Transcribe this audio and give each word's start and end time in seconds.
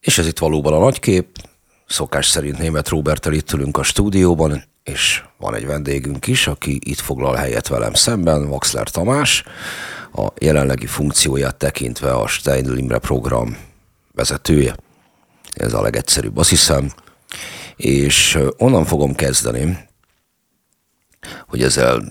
És 0.00 0.18
ez 0.18 0.26
itt 0.26 0.38
valóban 0.38 0.72
a 0.72 0.78
nagykép. 0.78 1.26
Szokás 1.86 2.26
szerint 2.26 2.58
német 2.58 2.88
Robertel 2.88 3.32
itt 3.32 3.52
ülünk 3.52 3.76
a 3.76 3.82
stúdióban, 3.82 4.64
és 4.82 5.22
van 5.36 5.54
egy 5.54 5.66
vendégünk 5.66 6.26
is, 6.26 6.46
aki 6.46 6.78
itt 6.84 6.98
foglal 6.98 7.34
helyet 7.34 7.68
velem 7.68 7.94
szemben, 7.94 8.46
Waxler 8.46 8.88
Tamás, 8.88 9.44
a 10.12 10.26
jelenlegi 10.38 10.86
funkcióját 10.86 11.56
tekintve 11.56 12.12
a 12.12 12.26
Steindl 12.26 12.76
Imre 12.76 12.98
program 12.98 13.56
vezetője. 14.12 14.76
Ez 15.54 15.72
a 15.72 15.82
legegyszerűbb, 15.82 16.36
azt 16.36 16.50
hiszem. 16.50 16.92
És 17.76 18.38
onnan 18.56 18.84
fogom 18.84 19.14
kezdeni, 19.14 19.88
hogy 21.46 21.62
ezzel 21.62 22.02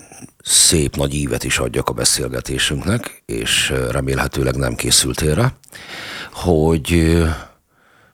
szép 0.44 0.96
nagy 0.96 1.14
ívet 1.14 1.44
is 1.44 1.58
adjak 1.58 1.90
a 1.90 1.94
beszélgetésünknek, 1.94 3.24
és 3.26 3.74
remélhetőleg 3.92 4.56
nem 4.56 4.76
készültél 4.76 5.36
rá, 5.36 5.54
hogy 6.32 7.18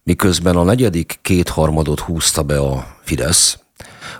miközben 0.05 0.55
a 0.55 0.63
negyedik 0.63 1.19
kétharmadot 1.21 1.99
húzta 1.99 2.43
be 2.43 2.59
a 2.59 2.97
Fidesz, 3.03 3.59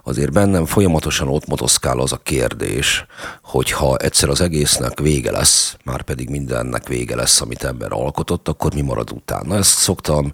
azért 0.04 0.32
bennem 0.32 0.66
folyamatosan 0.66 1.28
ott 1.28 1.48
motoszkál 1.48 2.00
az 2.00 2.12
a 2.12 2.18
kérdés, 2.18 3.06
hogy 3.44 3.72
ha 3.72 3.98
egyszer 3.98 4.30
az 4.30 4.42
egésznek 4.42 5.00
vége 5.00 5.32
lesz, 5.32 5.78
már 5.84 6.02
pedig 6.02 6.30
mindennek 6.30 6.88
vége 6.88 7.16
lesz, 7.16 7.42
amit 7.42 7.64
ember 7.64 7.92
alkotott, 7.92 8.48
akkor 8.48 8.74
mi 8.74 8.82
marad 8.82 9.12
utána? 9.12 9.56
Ezt 9.56 9.78
szoktam 9.78 10.32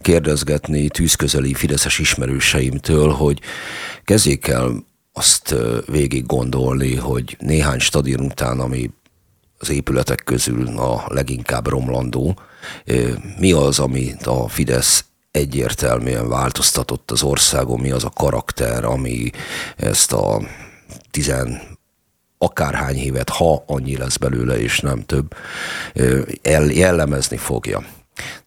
kérdezgetni 0.00 0.88
tűzközeli 0.88 1.54
fideszes 1.54 1.98
ismerőseimtől, 1.98 3.10
hogy 3.12 3.40
kezdjék 4.04 4.46
el 4.46 4.84
azt 5.12 5.54
végig 5.86 6.26
gondolni, 6.26 6.96
hogy 6.96 7.36
néhány 7.40 7.78
stadion 7.78 8.20
után, 8.24 8.60
ami 8.60 8.90
az 9.62 9.70
épületek 9.70 10.22
közül 10.24 10.78
a 10.78 11.04
leginkább 11.08 11.66
romlandó, 11.66 12.38
mi 13.38 13.52
az, 13.52 13.78
amit 13.78 14.26
a 14.26 14.48
Fidesz 14.48 15.04
egyértelműen 15.30 16.28
változtatott 16.28 17.10
az 17.10 17.22
országon, 17.22 17.80
mi 17.80 17.90
az 17.90 18.04
a 18.04 18.10
karakter, 18.10 18.84
ami 18.84 19.30
ezt 19.76 20.12
a 20.12 20.42
tizen 21.10 21.60
akárhány 22.38 22.96
évet, 22.96 23.28
ha 23.28 23.64
annyi 23.66 23.96
lesz 23.96 24.16
belőle, 24.16 24.60
és 24.60 24.80
nem 24.80 25.04
több, 25.04 25.34
jellemezni 26.68 27.36
fogja. 27.36 27.84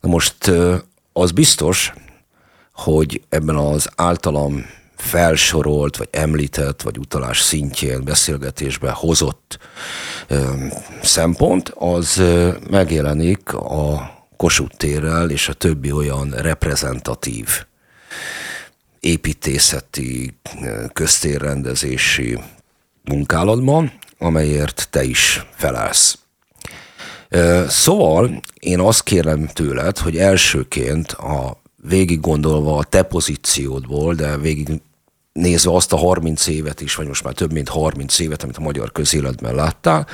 Na 0.01 0.09
most 0.09 0.51
az 1.13 1.31
biztos, 1.31 1.93
hogy 2.73 3.21
ebben 3.29 3.55
az 3.55 3.89
általam 3.95 4.65
felsorolt, 5.05 5.97
vagy 5.97 6.07
említett, 6.11 6.81
vagy 6.81 6.97
utalás 6.97 7.41
szintjén 7.41 8.03
beszélgetésbe 8.03 8.91
hozott 8.91 9.57
ö, 10.27 10.53
szempont, 11.01 11.69
az 11.75 12.17
ö, 12.17 12.49
megjelenik 12.69 13.53
a 13.53 14.13
Kossuth 14.37 14.75
térrel 14.75 15.29
és 15.29 15.49
a 15.49 15.53
többi 15.53 15.91
olyan 15.91 16.29
reprezentatív 16.29 17.47
építészeti, 18.99 20.37
köztérrendezési 20.93 22.39
munkálatban, 23.03 23.91
amelyért 24.17 24.87
te 24.89 25.03
is 25.03 25.45
felelsz. 25.55 26.17
Szóval 27.67 28.41
én 28.59 28.79
azt 28.79 29.03
kérem 29.03 29.47
tőled, 29.47 29.97
hogy 29.97 30.17
elsőként 30.17 31.11
a 31.11 31.61
végig 31.75 32.19
gondolva 32.19 32.77
a 32.77 32.83
te 32.83 33.01
pozíciódból, 33.01 34.13
de 34.13 34.37
végig 34.37 34.81
nézve 35.39 35.71
azt 35.73 35.93
a 35.93 35.97
30 35.97 36.47
évet 36.47 36.81
is, 36.81 36.95
vagy 36.95 37.07
most 37.07 37.23
már 37.23 37.33
több 37.33 37.51
mint 37.51 37.69
30 37.69 38.19
évet, 38.19 38.43
amit 38.43 38.57
a 38.57 38.61
magyar 38.61 38.91
közéletben 38.91 39.55
láttál, 39.55 40.07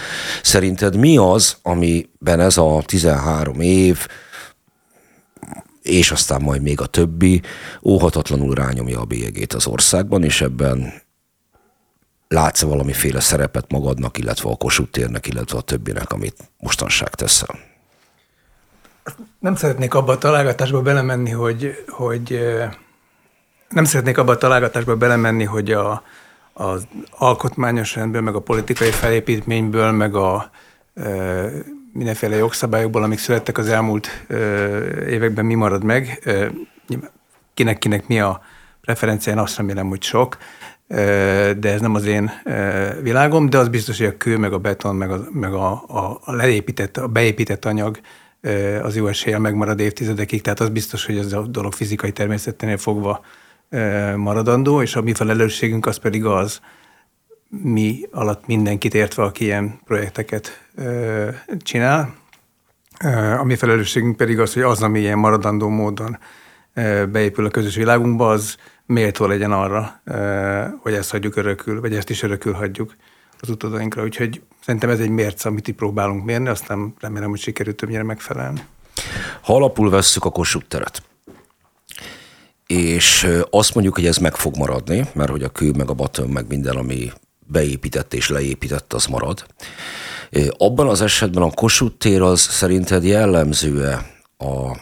szerinted 0.44 0.95
mi 0.95 1.17
az, 1.17 1.58
amiben 1.61 2.39
ez 2.39 2.58
a 2.58 2.81
13 2.86 3.59
év, 3.59 4.08
és 5.81 6.11
aztán 6.11 6.42
majd 6.42 6.61
még 6.61 6.81
a 6.81 6.86
többi 6.86 7.42
óhatatlanul 7.83 8.55
rányomja 8.55 8.99
a 8.99 9.05
bélyegét 9.05 9.53
az 9.53 9.67
országban, 9.67 10.23
és 10.23 10.42
ebben 10.42 10.94
látsz 12.27 12.61
valamiféle 12.61 13.20
szerepet 13.20 13.71
magadnak, 13.71 14.17
illetve 14.17 14.49
a 14.49 14.55
Kossuth 14.55 14.92
térnek, 14.92 15.27
illetve 15.27 15.58
a 15.58 15.61
többinek, 15.61 16.11
amit 16.11 16.52
mostanság 16.60 17.10
teszel? 17.10 17.60
Nem 19.39 19.55
szeretnék 19.55 19.93
abba 19.93 20.11
a 20.11 20.17
találgatásba 20.17 20.81
belemenni, 20.81 21.31
hogy, 21.31 21.83
hogy 21.87 22.39
nem 23.71 23.83
szeretnék 23.83 24.17
abba 24.17 24.32
a 24.32 24.37
találgatásba 24.37 24.95
belemenni, 24.95 25.43
hogy 25.43 25.71
a, 25.71 26.04
az 26.54 26.87
alkotmányos 27.17 27.95
rendből, 27.95 28.21
meg 28.21 28.36
a 28.36 28.39
politikai 28.39 28.92
felépítményből, 28.92 29.92
meg 29.92 30.15
a 30.15 30.49
e, 30.95 31.49
mindenféle 31.93 32.36
jogszabályokból, 32.36 33.04
amik 33.04 33.20
születtek 33.20 33.58
az 33.58 33.67
elmúlt 33.67 34.26
e, 34.27 34.36
években, 35.08 35.45
mi 35.45 35.54
marad 35.54 35.83
meg. 35.83 36.20
E, 36.26 36.52
kinek-kinek 37.54 38.08
mi 38.08 38.20
a 38.20 38.42
preferencia, 38.81 39.31
én 39.31 39.39
azt 39.39 39.58
remélem, 39.58 39.87
hogy 39.87 40.02
sok, 40.04 40.37
e, 40.87 40.95
de 41.54 41.71
ez 41.71 41.81
nem 41.81 41.95
az 41.95 42.05
én 42.05 42.31
e, 42.43 42.93
világom, 43.02 43.49
de 43.49 43.58
az 43.58 43.67
biztos, 43.67 43.98
hogy 43.98 44.08
a 44.08 44.17
kő, 44.17 44.37
meg 44.37 44.54
a 44.54 44.58
beton, 44.58 44.95
meg 44.95 45.11
a, 45.11 45.26
meg 45.31 45.54
a, 45.54 45.71
a, 45.87 46.20
a 46.23 46.33
leépített, 46.33 46.98
a 46.98 47.08
beépített 47.08 47.65
anyag 47.65 47.99
az 48.81 48.95
jó 48.95 49.08
eséllyel 49.08 49.39
megmarad 49.39 49.80
évtizedekig, 49.80 50.42
tehát 50.42 50.60
az 50.60 50.70
biztos, 50.70 51.05
hogy 51.05 51.17
ez 51.17 51.33
a 51.33 51.42
dolog 51.42 51.73
fizikai 51.73 52.11
természeténél 52.11 52.77
fogva 52.77 53.23
maradandó, 54.15 54.82
és 54.82 54.95
a 54.95 55.02
mi 55.02 55.14
felelősségünk 55.14 55.86
az 55.86 55.98
pedig 55.98 56.26
az, 56.26 56.59
mi 57.48 57.99
alatt 58.11 58.48
mindenkit 58.48 58.93
értve, 58.93 59.23
aki 59.23 59.43
ilyen 59.43 59.80
projekteket 59.86 60.70
csinál. 61.58 62.14
A 63.39 63.43
mi 63.43 63.55
felelősségünk 63.55 64.17
pedig 64.17 64.39
az, 64.39 64.54
hogy 64.54 64.64
az, 64.64 64.81
ami 64.81 64.99
ilyen 64.99 65.17
maradandó 65.17 65.70
módon 65.70 66.17
beépül 67.11 67.45
a 67.45 67.49
közös 67.49 67.76
világunkba, 67.76 68.30
az 68.30 68.58
méltó 68.86 69.26
legyen 69.26 69.52
arra, 69.52 70.02
hogy 70.81 70.93
ezt 70.93 71.11
hagyjuk 71.11 71.36
örökül, 71.36 71.81
vagy 71.81 71.95
ezt 71.95 72.10
is 72.10 72.23
örökül 72.23 72.54
hagyjuk 72.54 72.95
az 73.39 73.49
utadainkra. 73.49 74.04
Úgyhogy 74.04 74.42
szerintem 74.64 74.89
ez 74.89 74.99
egy 74.99 75.10
mérce, 75.10 75.49
amit 75.49 75.67
itt 75.67 75.76
próbálunk 75.76 76.26
mérni, 76.26 76.48
aztán 76.48 76.93
remélem, 76.99 77.30
hogy 77.30 77.39
sikerült 77.39 77.76
többnyire 77.76 78.04
megfelelni. 78.04 78.61
Ha 79.42 79.55
alapul 79.55 79.89
vesszük 79.89 80.26
a 80.26 80.30
Kossuth 80.30 80.67
teret, 80.67 81.04
és 82.71 83.27
azt 83.49 83.73
mondjuk, 83.73 83.95
hogy 83.95 84.05
ez 84.05 84.17
meg 84.17 84.36
fog 84.36 84.58
maradni, 84.58 85.09
mert 85.14 85.30
hogy 85.30 85.43
a 85.43 85.49
kő, 85.49 85.71
meg 85.71 85.89
a 85.89 85.93
baton, 85.93 86.30
meg 86.30 86.45
minden, 86.48 86.76
ami 86.76 87.11
beépített 87.48 88.14
és 88.14 88.30
leépített, 88.30 88.93
az 88.93 89.05
marad. 89.05 89.45
Abban 90.58 90.87
az 90.87 91.02
esetben 91.02 91.43
a 91.43 91.52
Kossuth 91.52 91.98
tér 91.98 92.21
az 92.21 92.39
szerinted 92.39 93.04
jellemző-e 93.04 94.05
a 94.37 94.77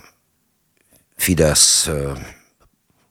Fidesz 1.16 1.90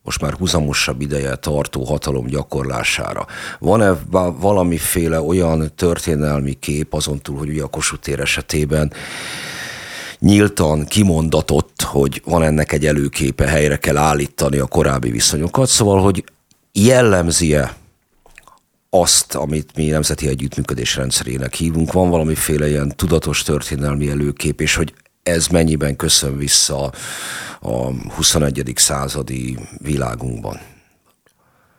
most 0.02 0.20
már 0.20 0.32
huzamosabb 0.32 1.00
ideje 1.00 1.36
tartó 1.36 1.84
hatalom 1.84 2.26
gyakorlására. 2.26 3.26
Van-e 3.58 3.96
valamiféle 4.40 5.20
olyan 5.20 5.72
történelmi 5.74 6.52
kép 6.52 6.94
azon 6.94 7.20
túl, 7.20 7.38
hogy 7.38 7.48
ugye 7.48 7.62
a 7.62 7.66
Kossuth 7.66 8.02
tér 8.02 8.20
esetében 8.20 8.92
nyíltan 10.18 10.84
kimondatott, 10.84 11.82
hogy 11.82 12.22
van 12.24 12.42
ennek 12.42 12.72
egy 12.72 12.86
előképe, 12.86 13.46
helyre 13.46 13.76
kell 13.76 13.96
állítani 13.96 14.58
a 14.58 14.66
korábbi 14.66 15.10
viszonyokat, 15.10 15.68
szóval, 15.68 16.02
hogy 16.02 16.24
jellemzie 16.72 17.76
azt, 18.90 19.34
amit 19.34 19.76
mi 19.76 19.86
nemzeti 19.86 20.28
együttműködés 20.28 20.96
rendszerének 20.96 21.54
hívunk, 21.54 21.92
van 21.92 22.10
valamiféle 22.10 22.68
ilyen 22.68 22.92
tudatos 22.96 23.42
történelmi 23.42 24.10
előkép, 24.10 24.60
és 24.60 24.74
hogy 24.74 24.94
ez 25.22 25.46
mennyiben 25.46 25.96
köszön 25.96 26.36
vissza 26.36 26.92
a 27.60 27.90
21. 28.14 28.72
századi 28.74 29.58
világunkban. 29.78 30.60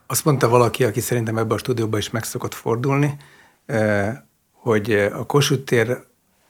Azt 0.08 0.26
mondta 0.26 0.48
valaki, 0.48 0.84
aki 0.84 1.00
szerintem 1.00 1.38
ebben 1.38 1.56
a 1.56 1.60
stúdióban 1.60 2.00
is 2.00 2.10
meg 2.10 2.24
szokott 2.24 2.54
fordulni, 2.54 3.18
eh, 3.66 4.18
hogy 4.52 4.92
a 4.92 5.26
Kossuth 5.26 5.64
tér 5.64 6.08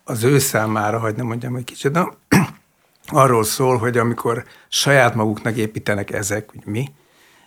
az 0.09 0.23
ő 0.23 0.39
számára, 0.39 0.99
hogy 0.99 1.15
nem 1.15 1.25
mondjam 1.25 1.55
egy 1.55 1.63
kicsit, 1.63 1.91
de 1.91 2.07
arról 3.07 3.43
szól, 3.43 3.77
hogy 3.77 3.97
amikor 3.97 4.43
saját 4.67 5.15
maguknak 5.15 5.55
építenek 5.55 6.11
ezek, 6.11 6.49
hogy 6.49 6.61
mi, 6.65 6.91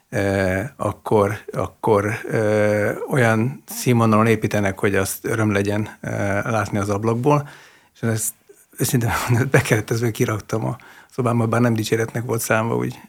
eh, 0.08 0.68
akkor, 0.76 1.38
akkor 1.52 2.06
eh, 2.30 2.96
olyan 3.10 3.62
színvonalon 3.66 4.26
építenek, 4.26 4.78
hogy 4.78 4.94
azt 4.94 5.24
öröm 5.24 5.52
legyen 5.52 5.88
eh, 6.00 6.42
látni 6.44 6.78
az 6.78 6.88
ablakból, 6.88 7.48
és 7.94 8.00
ezt 8.00 8.34
őszintén 8.78 9.10
bekeretezve 9.50 10.10
kiraktam 10.10 10.64
a 10.64 10.76
szobámban, 11.10 11.50
bár 11.50 11.60
nem 11.60 11.74
dicséretnek 11.74 12.24
volt 12.24 12.40
számva 12.40 12.76
úgy 12.76 13.00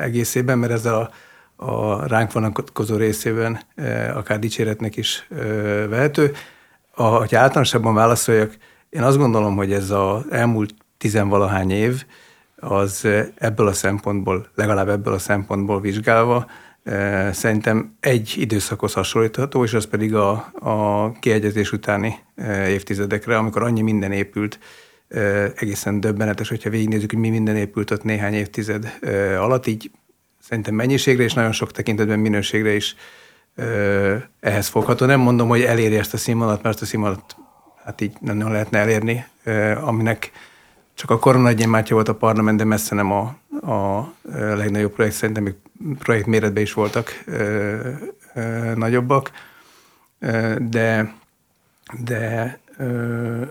egészében, 0.00 0.58
mert 0.58 0.72
ezzel 0.72 0.94
a, 0.94 1.10
a 1.66 2.06
ránk 2.06 2.32
vonatkozó 2.32 2.96
részében 2.96 3.60
akár 4.14 4.38
dicséretnek 4.38 4.96
is 4.96 5.26
eh, 5.30 5.38
vehető. 5.88 6.34
A, 6.94 7.02
hogyha 7.02 7.38
általánosabban 7.38 7.94
válaszoljak, 7.94 8.56
én 8.90 9.02
azt 9.02 9.16
gondolom, 9.16 9.56
hogy 9.56 9.72
ez 9.72 9.90
az 9.90 10.22
elmúlt 10.30 10.74
tizenvalahány 10.98 11.70
év, 11.70 12.04
az 12.56 13.08
ebből 13.34 13.66
a 13.66 13.72
szempontból, 13.72 14.46
legalább 14.54 14.88
ebből 14.88 15.14
a 15.14 15.18
szempontból 15.18 15.80
vizsgálva, 15.80 16.46
szerintem 17.32 17.96
egy 18.00 18.34
időszakhoz 18.38 18.92
hasonlítható, 18.92 19.64
és 19.64 19.72
az 19.72 19.86
pedig 19.86 20.14
a, 20.14 20.30
a 20.54 21.12
kiegyezés 21.20 21.72
utáni 21.72 22.18
évtizedekre, 22.68 23.36
amikor 23.36 23.62
annyi 23.62 23.82
minden 23.82 24.12
épült 24.12 24.58
egészen 25.54 26.00
döbbenetes, 26.00 26.48
hogyha 26.48 26.70
végignézzük, 26.70 27.10
hogy 27.10 27.20
mi 27.20 27.28
minden 27.28 27.56
épült 27.56 27.90
ott 27.90 28.02
néhány 28.02 28.34
évtized 28.34 28.98
alatt, 29.38 29.66
így 29.66 29.90
szerintem 30.40 30.74
mennyiségre 30.74 31.22
és 31.22 31.32
nagyon 31.34 31.52
sok 31.52 31.72
tekintetben 31.72 32.18
minőségre 32.18 32.74
is 32.74 32.96
ehhez 34.40 34.68
fogható. 34.68 35.06
Nem 35.06 35.20
mondom, 35.20 35.48
hogy 35.48 35.62
eléri 35.62 35.96
ezt 35.96 36.14
a 36.14 36.16
színvonalat, 36.16 36.62
mert 36.62 36.74
ezt 36.74 36.84
a 36.84 36.86
színvonalat 36.86 37.36
hát 37.84 38.00
így 38.00 38.16
nem 38.20 38.52
lehetne 38.52 38.78
elérni, 38.78 39.26
aminek 39.80 40.32
csak 40.94 41.10
a 41.10 41.18
korona 41.18 41.48
egy 41.48 41.66
Mátya 41.66 41.94
volt 41.94 42.08
a 42.08 42.14
parlament, 42.14 42.58
de 42.58 42.64
messze 42.64 42.94
nem 42.94 43.12
a, 43.12 43.36
a 43.72 44.12
legnagyobb 44.32 44.92
projekt, 44.92 45.14
szerintem 45.14 45.42
még 45.42 45.54
projekt 45.98 46.26
méretben 46.26 46.62
is 46.62 46.72
voltak 46.72 47.22
ö, 47.26 47.76
ö, 48.34 48.74
nagyobbak, 48.74 49.30
de, 50.58 51.14
de 52.04 52.58
ö, 52.76 53.42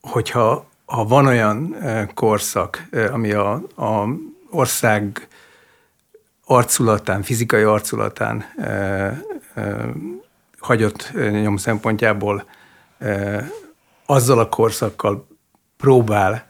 hogyha 0.00 0.66
ha 0.84 1.04
van 1.04 1.26
olyan 1.26 1.76
korszak, 2.14 2.88
ami 3.12 3.32
a, 3.32 3.52
a 3.76 4.08
ország 4.50 5.28
arculatán, 6.44 7.22
fizikai 7.22 7.62
arculatán 7.62 8.44
hagyott 10.58 11.12
nyom 11.30 11.56
szempontjából 11.56 12.44
azzal 14.06 14.38
a 14.38 14.48
korszakkal 14.48 15.26
próbál 15.76 16.46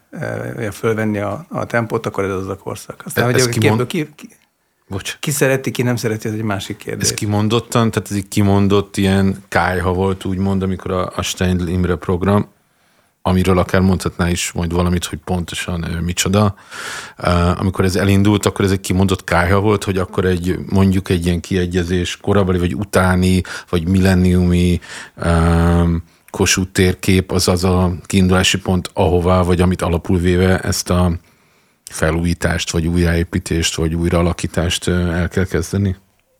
fölvenni 0.71 1.17
a, 1.17 1.45
a 1.49 1.65
tempót, 1.65 2.05
akkor 2.05 2.23
ez 2.23 2.31
az 2.31 2.47
a 2.47 2.57
korszak. 2.57 3.01
Aztán, 3.05 3.31
hogy 3.31 3.49
ki, 3.49 3.67
mond... 3.67 3.85
ki, 3.85 4.09
ki, 4.15 4.29
Bocs. 4.87 5.17
ki 5.19 5.31
szereti, 5.31 5.71
ki 5.71 5.81
nem 5.81 5.95
szereti, 5.95 6.27
ez 6.27 6.33
egy 6.33 6.41
másik 6.41 6.77
kérdés. 6.77 7.09
Ez 7.09 7.15
kimondottan, 7.15 7.91
tehát 7.91 8.09
ez 8.09 8.15
egy 8.15 8.27
kimondott 8.27 8.97
ilyen 8.97 9.43
kájha 9.47 9.93
volt, 9.93 10.25
úgymond, 10.25 10.63
amikor 10.63 10.91
a, 10.91 11.11
a 11.15 11.21
Steindl 11.21 11.67
Imre 11.67 11.95
program, 11.95 12.47
amiről 13.27 13.57
akár 13.57 13.81
mondhatná 13.81 14.29
is 14.29 14.51
majd 14.51 14.73
valamit, 14.73 15.05
hogy 15.05 15.19
pontosan 15.23 15.79
micsoda. 16.03 16.55
Amikor 17.55 17.85
ez 17.85 17.95
elindult, 17.95 18.45
akkor 18.45 18.65
ez 18.65 18.71
egy 18.71 18.79
kimondott 18.79 19.23
kájha 19.23 19.59
volt, 19.59 19.83
hogy 19.83 19.97
akkor 19.97 20.25
egy 20.25 20.59
mondjuk 20.69 21.09
egy 21.09 21.25
ilyen 21.25 21.39
kiegyezés 21.39 22.17
korabeli, 22.17 22.57
vagy 22.57 22.75
utáni, 22.75 23.41
vagy 23.69 23.87
millenniumi 23.87 24.79
um, 25.25 26.03
Kossuth 26.29 26.71
térkép 26.71 27.31
az 27.31 27.47
az 27.47 27.63
a 27.63 27.93
kiindulási 28.05 28.57
pont, 28.57 28.89
ahová, 28.93 29.41
vagy 29.41 29.61
amit 29.61 29.81
alapul 29.81 30.17
véve 30.17 30.59
ezt 30.59 30.89
a 30.89 31.11
felújítást, 31.91 32.71
vagy 32.71 32.87
újraépítést, 32.87 33.75
vagy 33.75 33.95
újraalakítást 33.95 34.87
el 34.87 35.27
kell 35.27 35.45
kezdeni? 35.45 35.95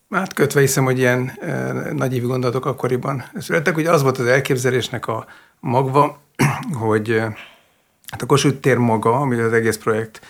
Hát 0.09 0.33
kötve 0.33 0.59
hiszem, 0.59 0.83
hogy 0.83 0.97
ilyen 0.97 1.31
e, 1.41 1.71
nagyívű 1.93 2.25
gondolatok 2.25 2.65
akkoriban 2.65 3.23
születtek. 3.38 3.77
Ugye 3.77 3.91
az 3.91 4.01
volt 4.01 4.17
az 4.17 4.25
elképzelésnek 4.25 5.07
a 5.07 5.25
magva, 5.65 6.19
hogy 6.88 7.19
hát 8.07 8.21
a 8.21 8.25
Kossuth 8.25 8.59
tér 8.59 8.77
maga, 8.77 9.13
ami 9.13 9.39
az 9.39 9.53
egész 9.53 9.77
projekt 9.77 10.21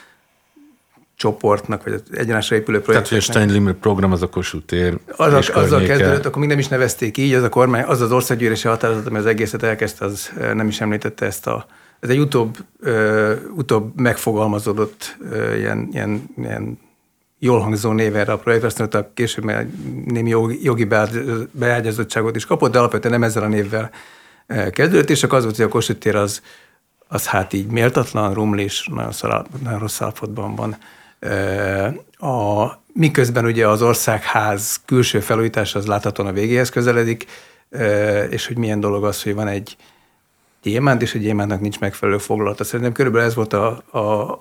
csoportnak, 1.15 1.83
vagy 1.83 1.93
az 1.93 2.03
egyenásra 2.11 2.55
épülő 2.55 2.81
projekt. 2.81 3.07
Tehát, 3.07 3.23
hogy 3.23 3.35
a 3.35 3.39
Steinlimmer 3.39 3.73
program 3.73 4.11
az 4.11 4.21
a 4.21 4.29
Kossuth 4.29 4.65
tér. 4.65 4.97
Az 5.17 5.33
a, 5.33 5.59
azzal 5.59 5.81
kezdődött, 5.81 6.25
akkor 6.25 6.39
még 6.39 6.49
nem 6.49 6.59
is 6.59 6.67
nevezték 6.67 7.17
így, 7.17 7.33
az 7.33 7.43
a 7.43 7.49
kormány, 7.49 7.83
az 7.83 8.01
az 8.01 8.11
országgyűlési 8.11 8.67
határozat, 8.67 9.07
ami 9.07 9.17
az 9.17 9.25
egészet 9.25 9.63
elkezdte, 9.63 10.05
az 10.05 10.31
nem 10.53 10.67
is 10.67 10.81
említette 10.81 11.25
ezt 11.25 11.47
a 11.47 11.65
ez 11.99 12.09
egy 12.09 12.19
utóbb, 12.19 12.57
uh, 12.81 13.31
utóbb 13.55 13.99
megfogalmazódott 13.99 15.17
uh, 15.21 15.57
ilyen, 15.57 15.89
ilyen, 15.91 16.29
ilyen 16.37 16.79
jól 17.39 17.59
hangzó 17.59 17.91
név 17.91 18.15
erre 18.15 18.31
a 18.31 18.37
projektre, 18.37 18.67
aztán 18.67 19.01
a 19.01 19.13
később 19.13 19.51
némi 20.05 20.29
jogi 20.61 20.87
beágyazottságot 21.51 22.35
is 22.35 22.45
kapott, 22.45 22.71
de 22.71 22.79
alapvetően 22.79 23.13
nem 23.13 23.23
ezzel 23.23 23.43
a 23.43 23.47
névvel 23.47 23.91
kezdődött, 24.47 25.09
és 25.09 25.23
akkor 25.23 25.37
az 25.37 25.43
volt, 25.43 25.55
hogy 25.55 25.65
a 25.65 25.69
Kossuth 25.69 25.99
tér 25.99 26.15
az, 26.15 26.41
az 27.07 27.27
hát 27.27 27.53
így 27.53 27.67
méltatlan, 27.67 28.33
rumlis, 28.33 28.87
nagyon, 28.93 29.11
szar, 29.11 29.45
nagyon 29.63 29.79
rossz 29.79 30.01
állapotban 30.01 30.55
van. 30.55 30.77
A, 32.31 32.71
miközben 32.93 33.45
ugye 33.45 33.67
az 33.67 33.81
országház 33.81 34.81
külső 34.85 35.19
felújítás 35.19 35.75
az 35.75 35.85
láthatóan 35.85 36.29
a 36.29 36.33
végéhez 36.33 36.69
közeledik, 36.69 37.25
és 38.29 38.47
hogy 38.47 38.57
milyen 38.57 38.79
dolog 38.79 39.05
az, 39.05 39.23
hogy 39.23 39.33
van 39.33 39.47
egy 39.47 39.77
gyémánt, 40.61 41.01
és 41.01 41.15
egy 41.15 41.21
gyémántnak 41.21 41.59
nincs 41.59 41.79
megfelelő 41.79 42.17
foglalata. 42.17 42.63
Szerintem 42.63 42.93
körülbelül 42.93 43.27
ez 43.27 43.35
volt 43.35 43.53
a, 43.53 43.83
a, 43.91 44.31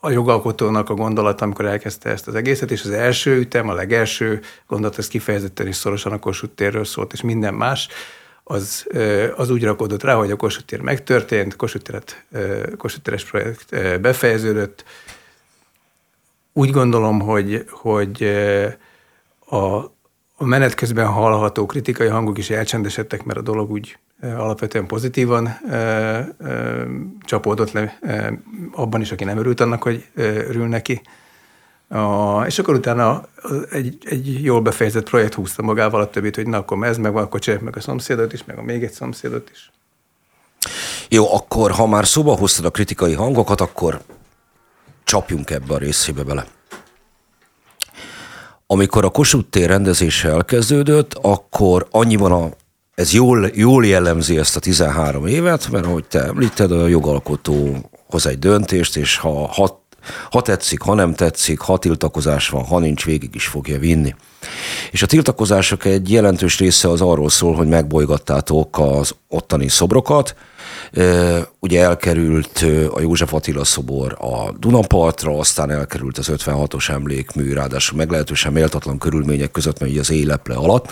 a 0.00 0.10
jogalkotónak 0.10 0.90
a 0.90 0.94
gondolat, 0.94 1.40
amikor 1.40 1.64
elkezdte 1.64 2.10
ezt 2.10 2.28
az 2.28 2.34
egészet, 2.34 2.70
és 2.70 2.84
az 2.84 2.90
első 2.90 3.38
ütem, 3.38 3.68
a 3.68 3.72
legelső 3.72 4.40
gondolat, 4.66 4.98
ez 4.98 5.08
kifejezetten 5.08 5.66
is 5.66 5.76
szorosan 5.76 6.12
a 6.12 6.18
Kossuth 6.18 6.54
térről 6.54 6.84
szólt, 6.84 7.12
és 7.12 7.20
minden 7.20 7.54
más, 7.54 7.88
az, 8.50 8.86
az 9.36 9.50
úgy 9.50 9.64
rakódott 9.64 10.02
rá, 10.02 10.14
hogy 10.14 10.30
a 10.30 10.36
Kossuth 10.36 10.66
tér 10.66 10.80
megtörtént, 10.80 11.56
Kossuth, 11.56 12.02
téres 13.02 13.24
projekt 13.24 14.00
befejeződött. 14.00 14.84
Úgy 16.52 16.70
gondolom, 16.70 17.20
hogy, 17.20 17.64
hogy 17.70 18.22
a, 19.46 19.56
a 20.36 20.44
menet 20.44 20.74
közben 20.74 21.06
hallható 21.06 21.66
kritikai 21.66 22.08
hangok 22.08 22.38
is 22.38 22.50
elcsendesedtek, 22.50 23.24
mert 23.24 23.38
a 23.38 23.42
dolog 23.42 23.70
úgy 23.70 23.98
alapvetően 24.22 24.86
pozitívan 24.86 25.58
csapódott 27.24 27.72
le 27.72 27.98
abban 28.72 29.00
is, 29.00 29.12
aki 29.12 29.24
nem 29.24 29.38
örült 29.38 29.60
annak, 29.60 29.82
hogy 29.82 30.04
örül 30.14 30.66
neki. 30.66 31.00
A, 31.92 32.42
és 32.46 32.58
akkor 32.58 32.74
utána 32.74 33.22
egy, 33.70 33.98
egy 34.04 34.44
jól 34.44 34.60
befejezett 34.60 35.08
projekt 35.08 35.34
húzta 35.34 35.62
magával 35.62 36.00
a 36.00 36.10
többit, 36.10 36.34
hogy 36.34 36.46
na 36.46 36.56
akkor 36.56 36.86
ez 36.86 36.96
meg 36.96 37.12
van, 37.12 37.22
akkor 37.22 37.40
meg 37.60 37.76
a 37.76 37.80
szomszédot 37.80 38.32
is, 38.32 38.44
meg 38.44 38.58
a 38.58 38.62
még 38.62 38.82
egy 38.82 38.92
szomszédot 38.92 39.50
is. 39.52 39.70
Jó, 41.08 41.34
akkor 41.34 41.70
ha 41.70 41.86
már 41.86 42.06
szóba 42.06 42.36
hoztad 42.36 42.64
a 42.64 42.70
kritikai 42.70 43.14
hangokat, 43.14 43.60
akkor 43.60 44.00
csapjunk 45.04 45.50
ebbe 45.50 45.74
a 45.74 45.78
részébe 45.78 46.22
bele. 46.22 46.46
Amikor 48.66 49.04
a 49.04 49.10
Kossuth 49.10 49.50
tér 49.50 49.68
rendezése 49.68 50.28
elkezdődött, 50.28 51.14
akkor 51.14 51.86
annyiban 51.90 52.32
a 52.32 52.50
ez 52.94 53.12
jól, 53.12 53.50
jól 53.54 53.86
jellemzi 53.86 54.38
ezt 54.38 54.56
a 54.56 54.60
13 54.60 55.26
évet, 55.26 55.70
mert 55.70 55.84
ahogy 55.84 56.04
te 56.04 56.22
említed, 56.22 56.72
a 56.72 56.86
jogalkotó 56.86 57.90
hoz 58.06 58.26
egy 58.26 58.38
döntést, 58.38 58.96
és 58.96 59.16
ha, 59.16 59.46
ha, 59.46 59.79
ha 60.30 60.42
tetszik, 60.42 60.80
ha 60.80 60.94
nem 60.94 61.14
tetszik, 61.14 61.60
ha 61.60 61.78
tiltakozás 61.78 62.48
van, 62.48 62.64
ha 62.64 62.78
nincs, 62.78 63.04
végig 63.04 63.34
is 63.34 63.46
fogja 63.46 63.78
vinni. 63.78 64.14
És 64.90 65.02
a 65.02 65.06
tiltakozások 65.06 65.84
egy 65.84 66.10
jelentős 66.10 66.58
része 66.58 66.88
az 66.88 67.00
arról 67.00 67.30
szól, 67.30 67.54
hogy 67.54 67.68
megbolygattátok 67.68 68.78
az 68.78 69.14
ottani 69.28 69.68
szobrokat, 69.68 70.34
Ugye 71.58 71.82
elkerült 71.82 72.64
a 72.90 73.00
József 73.00 73.34
Attila 73.34 73.64
szobor 73.64 74.16
a 74.20 74.52
Dunapartra, 74.58 75.38
aztán 75.38 75.70
elkerült 75.70 76.18
az 76.18 76.28
56-os 76.32 76.88
emlékmű, 76.88 77.52
ráadásul 77.52 77.96
meglehetősen 77.96 78.52
méltatlan 78.52 78.98
körülmények 78.98 79.50
között, 79.50 79.78
mert 79.78 79.92
ugye 79.92 80.00
az 80.00 80.10
éleple 80.10 80.54
alatt 80.54 80.88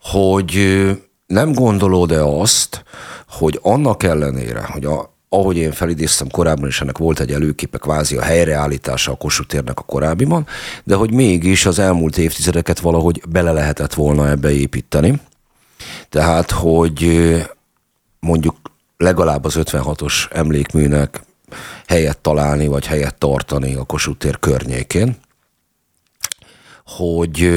hogy 0.00 0.86
nem 1.26 1.52
gondolod-e 1.52 2.24
azt, 2.24 2.84
hogy 3.28 3.58
annak 3.62 4.02
ellenére, 4.02 4.62
hogy 4.72 4.84
a, 4.84 5.17
ahogy 5.28 5.56
én 5.56 5.72
felidéztem 5.72 6.28
korábban 6.28 6.68
is, 6.68 6.80
ennek 6.80 6.98
volt 6.98 7.20
egy 7.20 7.32
előképe 7.32 7.78
kvázi 7.78 8.16
a 8.16 8.22
helyreállítása 8.22 9.12
a 9.12 9.16
Kossuth 9.16 9.48
térnek 9.48 9.78
a 9.78 9.82
korábbiban, 9.82 10.46
de 10.84 10.94
hogy 10.94 11.12
mégis 11.12 11.66
az 11.66 11.78
elmúlt 11.78 12.18
évtizedeket 12.18 12.80
valahogy 12.80 13.22
bele 13.28 13.52
lehetett 13.52 13.94
volna 13.94 14.28
ebbe 14.28 14.50
építeni. 14.50 15.20
Tehát, 16.08 16.50
hogy 16.50 17.06
mondjuk 18.20 18.56
legalább 18.96 19.44
az 19.44 19.54
56-os 19.58 20.32
emlékműnek 20.32 21.22
helyet 21.86 22.18
találni, 22.18 22.66
vagy 22.66 22.86
helyet 22.86 23.14
tartani 23.14 23.74
a 23.74 23.84
Kossuth 23.84 24.18
tér 24.18 24.38
környékén, 24.38 25.16
hogy 26.84 27.50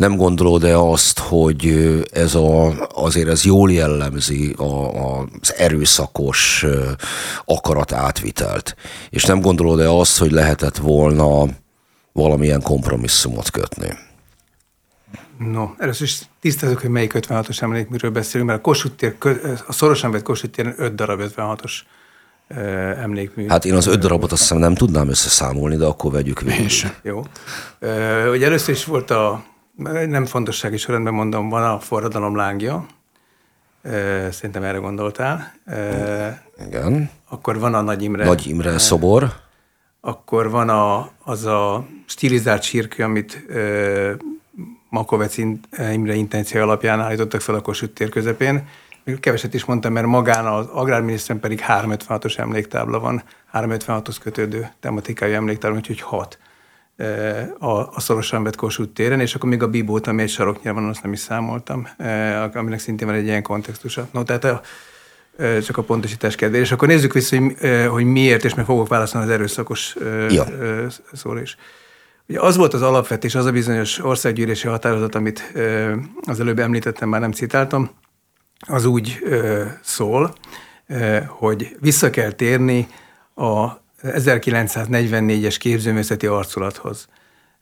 nem 0.00 0.16
gondolod-e 0.16 0.78
azt, 0.78 1.18
hogy 1.18 1.66
ez 2.12 2.34
a, 2.34 2.72
azért 2.94 3.28
ez 3.28 3.44
jól 3.44 3.72
jellemzi 3.72 4.54
a, 4.56 4.62
a, 4.62 5.26
az 5.40 5.54
erőszakos 5.56 6.66
akarat 7.44 7.92
átvitelt? 7.92 8.76
És 9.10 9.24
nem 9.24 9.40
gondolod-e 9.40 9.90
azt, 9.90 10.18
hogy 10.18 10.30
lehetett 10.30 10.76
volna 10.76 11.46
valamilyen 12.12 12.62
kompromisszumot 12.62 13.50
kötni? 13.50 13.88
No, 15.38 15.68
először 15.78 16.06
is 16.06 16.18
tisztázok, 16.40 16.80
hogy 16.80 16.90
melyik 16.90 17.12
56-os 17.14 17.62
emlékműről 17.62 18.10
beszélünk, 18.10 18.48
mert 18.48 18.60
a 18.60 18.62
Kossuth 18.62 18.94
tér, 18.94 19.16
a 19.66 19.72
szorosan 19.72 20.10
vett 20.10 20.22
Kossuth 20.22 20.54
téren 20.54 20.74
5 20.76 20.94
darab 20.94 21.20
56-os 21.22 21.72
emlékmű. 22.98 23.48
Hát 23.48 23.64
én 23.64 23.74
az 23.74 23.86
öt 23.86 23.98
darabot 23.98 24.32
azt 24.32 24.40
hiszem 24.40 24.58
nem 24.58 24.74
tudnám 24.74 25.08
összeszámolni, 25.08 25.76
de 25.76 25.84
akkor 25.84 26.12
vegyük 26.12 26.40
végig. 26.40 26.72
Jó. 27.02 27.22
Ugye 28.30 28.46
először 28.46 28.74
is 28.74 28.84
volt 28.84 29.10
a 29.10 29.48
nem 30.06 30.24
fontossági 30.24 30.76
sorrendben 30.76 31.14
mondom, 31.14 31.48
van 31.48 31.62
a 31.62 31.78
forradalom 31.78 32.36
lángja, 32.36 32.86
szerintem 34.30 34.62
erre 34.62 34.78
gondoltál. 34.78 35.52
Igen. 36.66 37.10
Akkor 37.28 37.58
van 37.58 37.74
a 37.74 37.80
Nagy 37.80 38.02
Imre. 38.02 38.24
Nagy 38.24 38.46
Imre 38.46 38.78
szobor. 38.78 39.32
Akkor 40.00 40.50
van 40.50 40.68
a, 40.68 41.10
az 41.24 41.44
a 41.44 41.86
stilizált 42.06 42.62
sírkő, 42.62 43.02
amit 43.02 43.46
Makovec 44.88 45.36
Imre 45.92 46.14
intenció 46.14 46.60
alapján 46.60 47.00
állítottak 47.00 47.40
fel 47.40 47.54
a 47.54 47.60
Kossuth 47.60 47.92
tér 47.92 48.08
közepén. 48.08 48.68
keveset 49.20 49.54
is 49.54 49.64
mondtam, 49.64 49.92
mert 49.92 50.06
magán 50.06 50.46
az 50.46 50.66
agrárminiszteren 50.66 51.40
pedig 51.40 51.64
356-os 51.68 52.38
emléktábla 52.38 52.98
van, 52.98 53.22
356-hoz 53.52 54.18
kötődő 54.18 54.70
tematikai 54.80 55.32
emléktábla, 55.32 55.76
úgyhogy 55.76 56.00
6 56.00 56.38
a, 57.58 57.70
a 57.70 58.00
szorosan 58.00 58.42
vett 58.42 58.56
Kossuth 58.56 58.92
téren, 58.92 59.20
és 59.20 59.34
akkor 59.34 59.48
még 59.48 59.62
a 59.62 59.68
Bibót, 59.68 60.06
ami 60.06 60.22
egy 60.22 60.28
saroknyelv 60.28 60.76
van, 60.76 60.88
azt 60.88 61.02
nem 61.02 61.12
is 61.12 61.18
számoltam, 61.18 61.88
aminek 62.54 62.78
szintén 62.78 63.06
van 63.06 63.16
egy 63.16 63.24
ilyen 63.24 63.42
kontextusa. 63.42 64.08
No, 64.12 64.22
tehát 64.22 64.44
a, 64.44 64.60
csak 65.62 65.76
a 65.76 65.82
pontosítás 65.82 66.34
kedvéért. 66.34 66.64
És 66.64 66.72
akkor 66.72 66.88
nézzük 66.88 67.12
vissza, 67.12 67.36
hogy, 67.36 67.56
hogy 67.88 68.04
miért, 68.04 68.44
és 68.44 68.54
meg 68.54 68.64
fogok 68.64 68.88
válaszolni 68.88 69.26
az 69.26 69.32
erőszakos 69.32 69.96
ja. 70.28 70.46
szóra 71.12 71.40
is. 71.40 71.56
Ugye 72.28 72.40
az 72.40 72.56
volt 72.56 72.74
az 72.74 72.82
alapvetés, 72.82 73.34
az 73.34 73.44
a 73.44 73.52
bizonyos 73.52 74.04
országgyűlési 74.04 74.68
határozat, 74.68 75.14
amit 75.14 75.52
az 76.22 76.40
előbb 76.40 76.58
említettem, 76.58 77.08
már 77.08 77.20
nem 77.20 77.32
citáltam, 77.32 77.90
az 78.66 78.84
úgy 78.84 79.18
szól, 79.82 80.34
hogy 81.26 81.76
vissza 81.80 82.10
kell 82.10 82.30
térni 82.30 82.88
a 83.34 83.66
1944-es 84.02 85.56
képzőművészeti 85.58 86.26
arculathoz. 86.26 87.08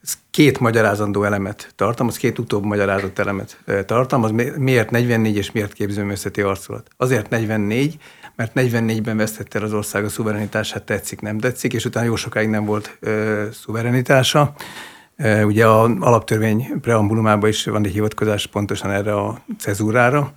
Ez 0.02 0.18
két 0.30 0.61
magyarázandó 0.61 1.25
elemet 1.25 1.73
tartalmaz, 1.76 2.16
két 2.16 2.38
utóbb 2.38 2.64
magyarázott 2.64 3.18
elemet 3.18 3.61
tartalmaz. 3.87 4.30
Miért 4.57 4.90
44 4.90 5.37
és 5.37 5.52
miért 5.52 5.73
képzőművészeti 5.73 6.40
arculat? 6.40 6.88
Azért 6.97 7.28
44, 7.30 7.97
mert 8.37 8.52
44-ben 8.54 9.16
vesztette 9.16 9.59
el 9.59 9.64
az 9.64 9.73
ország 9.73 10.04
a 10.04 10.09
szuverenitását, 10.09 10.83
tetszik, 10.83 11.21
nem 11.21 11.38
tetszik, 11.38 11.73
és 11.73 11.85
utána 11.85 12.07
jó 12.07 12.16
sokáig 12.16 12.49
nem 12.49 12.64
volt 12.64 12.97
ö, 13.00 13.47
szuverenitása. 13.52 14.54
E, 15.16 15.47
ugye 15.47 15.66
a 15.66 15.83
alaptörvény 15.83 16.80
preambulumában 16.80 17.49
is 17.49 17.64
van 17.64 17.85
egy 17.85 17.92
hivatkozás 17.92 18.47
pontosan 18.47 18.90
erre 18.90 19.14
a 19.14 19.40
cezúrára. 19.59 20.33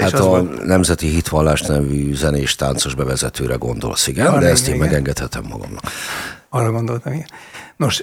Hát 0.00 0.12
a 0.12 0.24
volt... 0.24 0.64
Nemzeti 0.64 1.06
Hitvallás 1.06 1.60
nevű 1.60 2.14
zenés 2.14 2.54
táncos 2.54 2.94
bevezetőre 2.94 3.54
gondolsz, 3.54 4.06
igen, 4.06 4.26
Arra 4.26 4.40
de 4.40 4.46
ezt 4.46 4.68
én 4.68 4.74
igen. 4.74 4.86
megengedhetem 4.86 5.44
magamnak. 5.48 5.82
Arra 6.48 6.70
gondoltam, 6.70 7.12
igen. 7.12 7.26
Nos, 7.76 7.98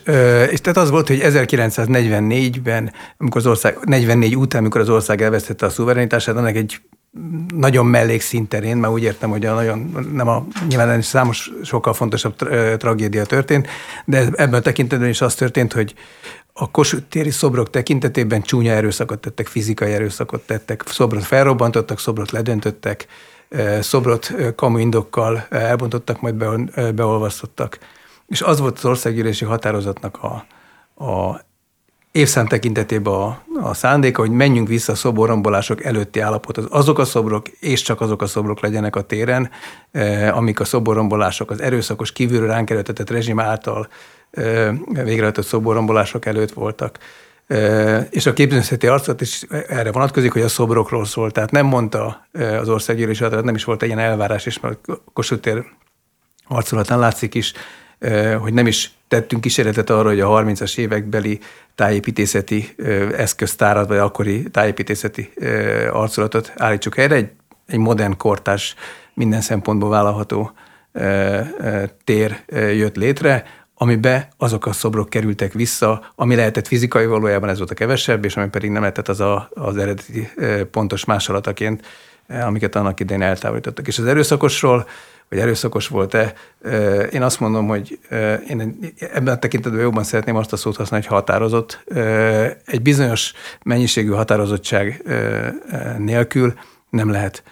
és 0.49 0.61
tehát 0.61 0.77
az 0.77 0.89
volt, 0.89 1.07
hogy 1.07 1.21
1944-ben, 1.23 2.93
amikor 3.17 3.41
az 3.41 3.47
ország, 3.47 3.77
44 3.83 4.35
után, 4.35 4.61
amikor 4.61 4.81
az 4.81 4.89
ország 4.89 5.21
elvesztette 5.21 5.65
a 5.65 5.69
szuverenitását, 5.69 6.35
annak 6.35 6.55
egy 6.55 6.81
nagyon 7.55 7.85
mellékszinterén, 7.85 8.77
mert 8.77 8.93
úgy 8.93 9.03
értem, 9.03 9.29
hogy 9.29 9.45
a 9.45 9.53
nagyon, 9.53 10.07
nem 10.13 10.27
a, 10.27 10.45
nyilván 10.67 11.01
számos 11.01 11.51
sokkal 11.63 11.93
fontosabb 11.93 12.35
tragédia 12.77 13.25
történt, 13.25 13.67
de 14.05 14.17
ebben 14.35 14.53
a 14.53 14.59
tekintetben 14.59 15.09
is 15.09 15.21
az 15.21 15.35
történt, 15.35 15.73
hogy 15.73 15.93
a 16.53 16.71
Kossuth 16.71 17.03
téri 17.09 17.29
szobrok 17.29 17.69
tekintetében 17.69 18.41
csúnya 18.41 18.71
erőszakot 18.71 19.19
tettek, 19.19 19.47
fizikai 19.47 19.93
erőszakot 19.93 20.41
tettek, 20.41 20.83
szobrot 20.87 21.23
felrobbantottak, 21.23 21.99
szobrot 21.99 22.31
ledöntöttek, 22.31 23.07
szobrot 23.79 24.33
kamuindokkal 24.55 25.45
elbontottak, 25.49 26.21
majd 26.21 26.35
beolvasztottak. 26.95 27.79
És 28.27 28.41
az 28.41 28.59
volt 28.59 28.77
az 28.77 28.85
országgyűlési 28.85 29.45
határozatnak 29.45 30.23
a, 30.23 30.45
a 31.05 31.41
évszám 32.11 32.47
tekintetében 32.47 33.13
a, 33.13 33.43
a 33.61 33.73
szándéka, 33.73 34.21
hogy 34.21 34.31
menjünk 34.31 34.67
vissza 34.67 34.91
a 34.91 34.95
szoborombolások 34.95 35.83
előtti 35.83 36.19
állapothoz. 36.19 36.65
Azok 36.69 36.99
a 36.99 37.05
szobrok, 37.05 37.47
és 37.47 37.81
csak 37.81 38.01
azok 38.01 38.21
a 38.21 38.27
szobrok 38.27 38.59
legyenek 38.59 38.95
a 38.95 39.01
téren, 39.01 39.49
amik 40.31 40.59
a 40.59 40.65
szoborombolások, 40.65 41.51
az 41.51 41.61
erőszakos 41.61 42.11
kívülről 42.11 42.47
ránk 42.47 42.69
erőltetett 42.69 43.09
rezsim 43.09 43.39
által 43.39 43.87
végrehajtott 45.03 45.45
szoborombolások 45.45 46.25
előtt 46.25 46.51
voltak. 46.51 46.97
És 48.09 48.25
a 48.25 48.33
képzőszeti 48.33 48.87
arcot 48.87 49.21
is 49.21 49.41
erre 49.67 49.91
vonatkozik, 49.91 50.31
hogy 50.31 50.41
a 50.41 50.47
szobrokról 50.47 51.05
szól. 51.05 51.31
Tehát 51.31 51.51
nem 51.51 51.65
mondta 51.65 52.27
az 52.59 52.69
országgyűlés 52.69 53.19
nem 53.19 53.55
is 53.55 53.63
volt 53.63 53.81
egy 53.81 53.87
ilyen 53.87 53.99
elvárás, 53.99 54.45
és 54.45 54.59
mert 54.59 54.79
Kossuth 55.13 55.41
tér 55.41 55.63
arculatán 56.47 56.99
látszik 56.99 57.35
is, 57.35 57.53
hogy 58.39 58.53
nem 58.53 58.67
is 58.67 58.91
tettünk 59.07 59.41
kísérletet 59.41 59.89
arra, 59.89 60.07
hogy 60.07 60.19
a 60.19 60.27
30-as 60.27 60.77
évekbeli 60.77 61.39
tájépítészeti 61.75 62.75
eszköztárat, 63.17 63.87
vagy 63.87 63.97
akkori 63.97 64.43
tájépítészeti 64.43 65.33
arculatot 65.91 66.53
állítsuk 66.57 66.97
erre. 66.97 67.15
Egy, 67.15 67.29
egy 67.67 67.79
modern 67.79 68.17
kortás, 68.17 68.75
minden 69.13 69.41
szempontból 69.41 69.89
vállalható 69.89 70.51
tér 72.03 72.43
jött 72.53 72.95
létre, 72.95 73.45
amibe 73.75 74.29
azok 74.37 74.65
a 74.65 74.71
szobrok 74.71 75.09
kerültek 75.09 75.53
vissza, 75.53 76.11
ami 76.15 76.35
lehetett 76.35 76.67
fizikai 76.67 77.05
valójában 77.05 77.49
ez 77.49 77.57
volt 77.57 77.71
a 77.71 77.73
kevesebb, 77.73 78.25
és 78.25 78.37
ami 78.37 78.47
pedig 78.47 78.69
nem 78.69 78.81
lehetett 78.81 79.07
az 79.07 79.19
a, 79.19 79.49
az 79.53 79.77
eredeti 79.77 80.29
pontos 80.71 81.05
másolataként, 81.05 81.85
amiket 82.27 82.75
annak 82.75 82.99
idején 82.99 83.23
eltávolítottak. 83.23 83.87
És 83.87 83.99
az 83.99 84.05
erőszakosról, 84.05 84.87
hogy 85.29 85.39
erőszakos 85.39 85.87
volt-e, 85.87 86.33
én 87.11 87.21
azt 87.21 87.39
mondom, 87.39 87.67
hogy 87.67 87.99
én 88.49 88.79
ebben 88.99 89.33
a 89.33 89.39
tekintetben 89.39 89.81
jobban 89.81 90.03
szeretném 90.03 90.35
azt 90.35 90.53
a 90.53 90.55
szót 90.55 90.75
használni, 90.75 91.05
hogy 91.05 91.15
határozott. 91.15 91.83
Egy 92.65 92.81
bizonyos 92.81 93.33
mennyiségű 93.63 94.09
határozottság 94.09 95.03
nélkül 95.97 96.53
nem 96.89 97.11
lehet 97.11 97.43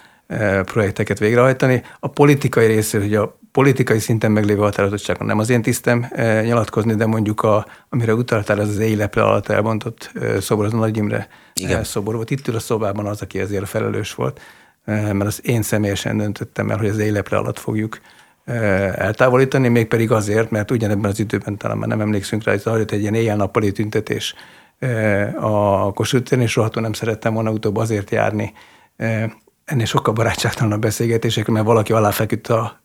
projekteket 0.65 1.19
végrehajtani. 1.19 1.83
A 1.99 2.07
politikai 2.07 2.65
részéről, 2.65 3.07
hogy 3.07 3.15
a 3.15 3.39
politikai 3.51 3.99
szinten 3.99 4.31
meglévő 4.31 4.59
határozottságon 4.59 5.27
nem 5.27 5.39
az 5.39 5.49
én 5.49 5.61
tisztem 5.61 6.07
e, 6.11 6.41
nyilatkozni, 6.41 6.95
de 6.95 7.05
mondjuk 7.05 7.41
a, 7.41 7.65
amire 7.89 8.13
utaltál, 8.13 8.59
az 8.59 8.69
az 8.69 8.77
éjleple 8.77 9.23
alatt 9.23 9.47
elbontott 9.47 10.11
e, 10.21 10.39
szobor, 10.39 10.65
az 10.65 10.73
a 10.73 10.77
Nagy 10.77 10.97
Imre 10.97 11.27
Igen. 11.53 11.83
szobor 11.83 12.15
volt. 12.15 12.29
Itt 12.29 12.47
ül 12.47 12.55
a 12.55 12.59
szobában 12.59 13.05
az, 13.05 13.21
aki 13.21 13.39
ezért 13.39 13.67
felelős 13.67 14.13
volt, 14.13 14.41
e, 14.85 15.13
mert 15.13 15.29
az 15.29 15.39
én 15.43 15.61
személyesen 15.61 16.17
döntöttem 16.17 16.69
el, 16.69 16.77
hogy 16.77 16.89
az 16.89 16.97
éjleple 16.97 17.37
alatt 17.37 17.59
fogjuk 17.59 17.99
e, 18.45 18.53
eltávolítani, 18.97 19.67
mégpedig 19.67 20.11
azért, 20.11 20.49
mert 20.49 20.71
ugyanebben 20.71 21.11
az 21.11 21.19
időben 21.19 21.57
talán 21.57 21.77
már 21.77 21.87
nem 21.87 22.01
emlékszünk 22.01 22.43
rá, 22.43 22.51
hogy 22.51 22.61
zajlott 22.61 22.91
egy 22.91 23.01
ilyen 23.01 23.13
éjjel-nappali 23.13 23.71
tüntetés 23.71 24.35
e, 24.79 25.33
a 25.39 25.91
Kossuth 25.93 26.41
és 26.41 26.55
rohadtul 26.55 26.81
nem 26.81 26.93
szerettem 26.93 27.33
volna 27.33 27.51
utóbb 27.51 27.77
azért 27.77 28.11
járni, 28.11 28.53
e, 28.97 29.31
ennél 29.65 29.85
sokkal 29.85 30.13
barátságtalanabb 30.13 30.81
beszélgetések, 30.81 31.47
mert 31.47 31.65
valaki 31.65 31.93
aláfeküdt 31.93 32.47
a 32.47 32.79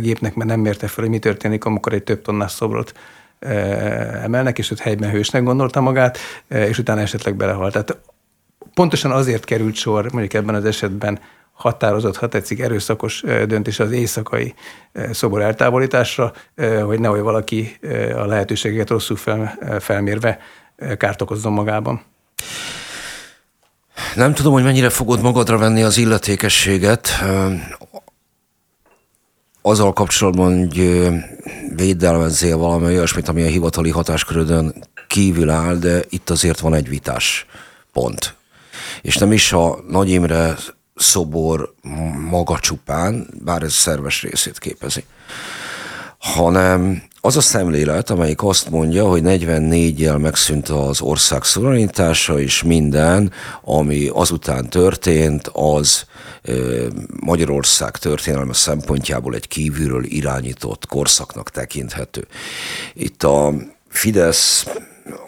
gépnek, 0.00 0.34
mert 0.34 0.48
nem 0.48 0.60
mérte 0.60 0.86
fel, 0.86 1.04
hogy 1.04 1.12
mi 1.12 1.18
történik, 1.18 1.64
amikor 1.64 1.92
egy 1.92 2.02
több 2.02 2.22
tonnás 2.22 2.52
szobrot 2.52 2.92
emelnek, 4.22 4.58
és 4.58 4.70
ott 4.70 4.78
helyben 4.78 5.10
hősnek 5.10 5.42
gondolta 5.42 5.80
magát, 5.80 6.18
és 6.48 6.78
utána 6.78 7.00
esetleg 7.00 7.36
belehalt. 7.36 7.72
Tehát 7.72 7.98
pontosan 8.74 9.10
azért 9.10 9.44
került 9.44 9.74
sor, 9.74 10.12
mondjuk 10.12 10.34
ebben 10.34 10.54
az 10.54 10.64
esetben 10.64 11.20
határozott, 11.52 12.16
ha 12.16 12.28
tetszik, 12.28 12.60
erőszakos 12.60 13.20
döntés 13.46 13.80
az 13.80 13.90
éjszakai 13.90 14.54
szobor 15.10 15.42
eltávolításra, 15.42 16.32
hogy 16.84 17.00
nehogy 17.00 17.20
valaki 17.20 17.78
a 18.14 18.24
lehetőségeket 18.24 18.90
rosszul 18.90 19.16
fel, 19.16 19.58
felmérve 19.80 20.38
kárt 20.96 21.22
okozzon 21.22 21.52
magában. 21.52 22.02
Nem 24.14 24.34
tudom, 24.34 24.52
hogy 24.52 24.62
mennyire 24.62 24.90
fogod 24.90 25.20
magadra 25.20 25.58
venni 25.58 25.82
az 25.82 25.96
illetékességet. 25.96 27.08
Azzal 29.62 29.92
kapcsolatban, 29.92 30.58
hogy 30.58 31.08
védelmezzél 31.74 32.56
valami 32.56 32.84
olyasmit, 32.84 33.28
ami 33.28 33.42
a 33.42 33.46
hivatali 33.46 33.90
hatáskörödön 33.90 34.74
kívül 35.06 35.50
áll, 35.50 35.76
de 35.76 36.02
itt 36.08 36.30
azért 36.30 36.60
van 36.60 36.74
egy 36.74 36.88
vitás 36.88 37.46
pont. 37.92 38.34
És 39.02 39.16
nem 39.16 39.32
is 39.32 39.52
a 39.52 39.78
Nagy 39.88 40.10
Imre 40.10 40.56
szobor 40.94 41.74
maga 42.30 42.58
csupán, 42.58 43.28
bár 43.44 43.62
ez 43.62 43.72
szerves 43.72 44.22
részét 44.22 44.58
képezi, 44.58 45.04
hanem 46.18 47.02
az 47.24 47.36
a 47.36 47.40
szemlélet, 47.40 48.10
amelyik 48.10 48.42
azt 48.42 48.70
mondja, 48.70 49.08
hogy 49.08 49.22
44-jel 49.24 50.18
megszűnt 50.18 50.68
az 50.68 51.00
ország 51.00 51.44
szuverenitása, 51.44 52.40
és 52.40 52.62
minden, 52.62 53.32
ami 53.64 54.08
azután 54.12 54.70
történt, 54.70 55.50
az 55.52 56.04
Magyarország 57.20 57.96
történelme 57.96 58.52
szempontjából 58.52 59.34
egy 59.34 59.48
kívülről 59.48 60.04
irányított 60.04 60.86
korszaknak 60.86 61.50
tekinthető. 61.50 62.26
Itt 62.94 63.22
a 63.22 63.54
Fidesz 63.88 64.66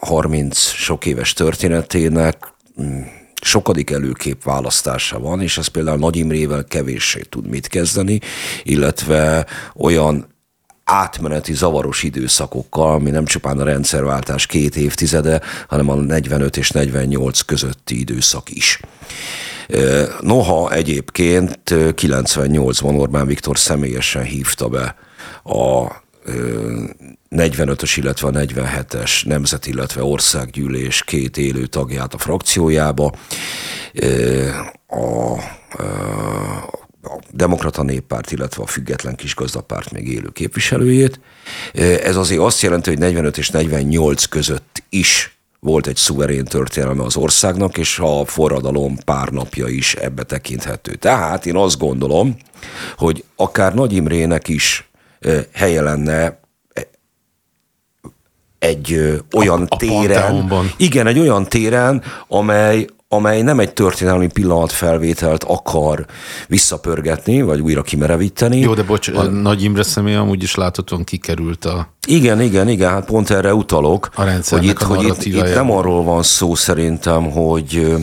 30 0.01 0.59
sok 0.59 1.07
éves 1.07 1.33
történetének 1.33 2.55
mm, 2.83 3.01
sokadik 3.43 3.91
előkép 3.91 4.45
választása 4.45 5.19
van, 5.19 5.41
és 5.41 5.59
ez 5.59 5.67
például 5.67 5.99
Nagy 5.99 6.17
Imrével 6.17 6.65
kevéssé 6.65 7.21
tud 7.21 7.49
mit 7.49 7.67
kezdeni, 7.67 8.21
illetve 8.63 9.47
olyan 9.75 10.33
átmeneti 10.85 11.55
zavaros 11.55 12.03
időszakokkal, 12.03 12.95
ami 12.95 13.11
nem 13.11 13.25
csupán 13.25 13.61
a 13.61 13.65
rendszerváltás 13.65 14.47
két 14.47 14.77
évtizede, 14.77 15.41
hanem 15.69 15.89
a 15.89 15.95
45 15.95 16.57
és 16.57 16.71
48 16.71 17.41
közötti 17.41 18.01
időszak 18.01 18.51
is. 18.51 18.81
Noha 20.21 20.73
egyébként 20.73 21.59
98-ban 21.71 22.99
Orbán 22.99 23.27
Viktor 23.27 23.59
személyesen 23.59 24.23
hívta 24.23 24.69
be 24.69 24.97
a 25.45 25.87
45-ös, 27.31 27.93
illetve 27.97 28.29
a 28.29 28.31
47-es 28.31 29.27
nemzet, 29.27 29.67
illetve 29.67 30.05
országgyűlés 30.05 31.03
két 31.05 31.37
élő 31.37 31.67
tagját 31.67 32.15
a 32.15 32.19
frakciójába. 32.19 33.13
A, 34.87 35.39
a 37.05 37.19
Demokrata 37.31 37.83
Néppárt, 37.83 38.33
illetve 38.33 38.63
a 38.63 38.67
Független 38.67 39.17
Kisgazdapárt 39.17 39.93
még 39.93 40.09
élő 40.09 40.29
képviselőjét. 40.33 41.21
Ez 42.03 42.17
azért 42.17 42.41
azt 42.41 42.61
jelenti, 42.61 42.91
hogy 42.91 42.99
45 42.99 43.39
és 43.39 43.51
48 43.51 44.25
között 44.25 44.83
is 44.89 45.39
volt 45.61 45.87
egy 45.87 45.97
szuverén 45.97 46.45
történelme 46.45 47.03
az 47.03 47.17
országnak, 47.17 47.79
és 47.79 47.99
a 47.99 48.25
forradalom 48.25 48.97
pár 49.05 49.29
napja 49.29 49.67
is 49.69 49.95
ebbe 49.95 50.23
tekinthető. 50.23 50.95
Tehát 50.95 51.47
én 51.47 51.57
azt 51.57 51.79
gondolom, 51.79 52.37
hogy 52.97 53.25
akár 53.37 53.75
Nagy 53.75 53.93
Imrének 53.93 54.49
is 54.49 54.89
helye 55.53 55.83
lenne 55.83 56.43
egy 58.59 59.23
olyan 59.37 59.63
a, 59.63 59.75
a 59.75 59.77
téren, 59.77 60.51
igen, 60.77 61.07
egy 61.07 61.19
olyan 61.19 61.45
téren, 61.45 62.03
amely, 62.29 62.87
amely 63.15 63.43
nem 63.43 63.61
egy 63.61 63.73
történelmi 63.73 64.27
pillanatfelvételt 64.27 65.45
akar 65.45 66.07
visszapörgetni, 66.49 67.43
vagy 67.43 67.61
újra 67.61 67.83
kimerevíteni. 67.83 68.59
Jó, 68.59 68.75
de 68.75 68.83
bocs, 68.83 69.09
a, 69.09 69.23
Nagy 69.23 69.63
Imre 69.63 69.83
személy 69.83 70.15
amúgy 70.15 70.43
is 70.43 70.55
láthatóan 70.55 71.05
kikerült 71.05 71.65
a... 71.65 71.89
Igen, 72.07 72.41
igen, 72.41 72.69
igen, 72.69 72.91
hát 72.91 73.05
pont 73.05 73.31
erre 73.31 73.55
utalok, 73.55 74.09
a 74.17 74.23
hogy, 74.49 74.65
itt, 74.65 74.79
a 74.79 74.87
hogy 74.87 75.03
itt, 75.03 75.25
itt 75.25 75.55
nem 75.55 75.71
arról 75.71 76.03
van 76.03 76.23
szó 76.23 76.55
szerintem, 76.55 77.31
hogy 77.31 77.97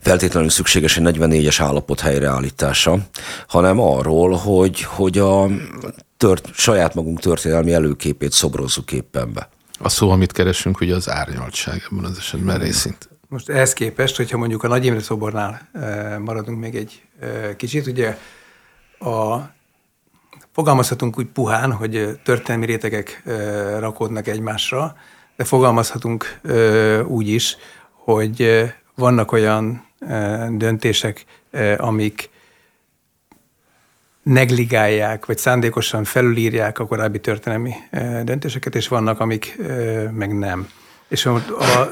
feltétlenül 0.00 0.50
szükséges 0.50 0.96
egy 0.96 1.16
44-es 1.18 1.56
állapot 1.58 2.00
helyreállítása, 2.00 2.98
hanem 3.46 3.80
arról, 3.80 4.36
hogy, 4.36 4.82
hogy 4.82 5.18
a 5.18 5.46
tört, 6.16 6.48
saját 6.54 6.94
magunk 6.94 7.20
történelmi 7.20 7.72
előképét 7.72 8.32
szobrozzuk 8.32 8.92
éppen 8.92 9.32
be. 9.32 9.48
A 9.78 9.88
szó, 9.88 10.10
amit 10.10 10.32
keresünk, 10.32 10.80
ugye 10.80 10.94
az 10.94 11.10
árnyaltság 11.10 11.82
ebben 11.90 12.04
az 12.04 12.18
esetben 12.18 12.58
részint. 12.58 13.08
Most 13.32 13.48
ehhez 13.48 13.72
képest, 13.72 14.16
hogyha 14.16 14.38
mondjuk 14.38 14.62
a 14.62 14.68
Nagy 14.68 14.84
Imre 14.84 15.00
szobornál 15.00 15.68
maradunk 16.18 16.60
még 16.60 16.74
egy 16.74 17.02
kicsit, 17.56 17.86
ugye 17.86 18.18
a, 18.98 19.36
fogalmazhatunk 20.52 21.18
úgy 21.18 21.26
puhán, 21.26 21.72
hogy 21.72 22.20
történelmi 22.24 22.66
rétegek 22.66 23.22
rakódnak 23.78 24.26
egymásra, 24.26 24.96
de 25.36 25.44
fogalmazhatunk 25.44 26.40
úgy 27.06 27.28
is, 27.28 27.56
hogy 27.92 28.64
vannak 28.94 29.32
olyan 29.32 29.86
döntések, 30.50 31.24
amik 31.76 32.30
negligálják, 34.22 35.26
vagy 35.26 35.38
szándékosan 35.38 36.04
felülírják 36.04 36.78
a 36.78 36.86
korábbi 36.86 37.20
történelmi 37.20 37.72
döntéseket, 38.22 38.74
és 38.74 38.88
vannak, 38.88 39.20
amik 39.20 39.58
meg 40.10 40.38
nem. 40.38 40.68
És 41.08 41.26
a, 41.26 41.42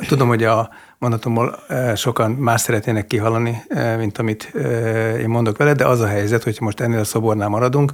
tudom, 0.08 0.28
hogy 0.28 0.44
a 0.44 0.70
mondatomból 1.00 1.58
sokan 1.94 2.30
más 2.30 2.60
szeretnének 2.60 3.06
kihallani, 3.06 3.62
mint 3.98 4.18
amit 4.18 4.52
én 5.18 5.28
mondok 5.28 5.56
vele, 5.56 5.72
de 5.72 5.86
az 5.86 6.00
a 6.00 6.06
helyzet, 6.06 6.42
hogy 6.42 6.56
most 6.60 6.80
ennél 6.80 6.98
a 6.98 7.04
szobornál 7.04 7.48
maradunk, 7.48 7.92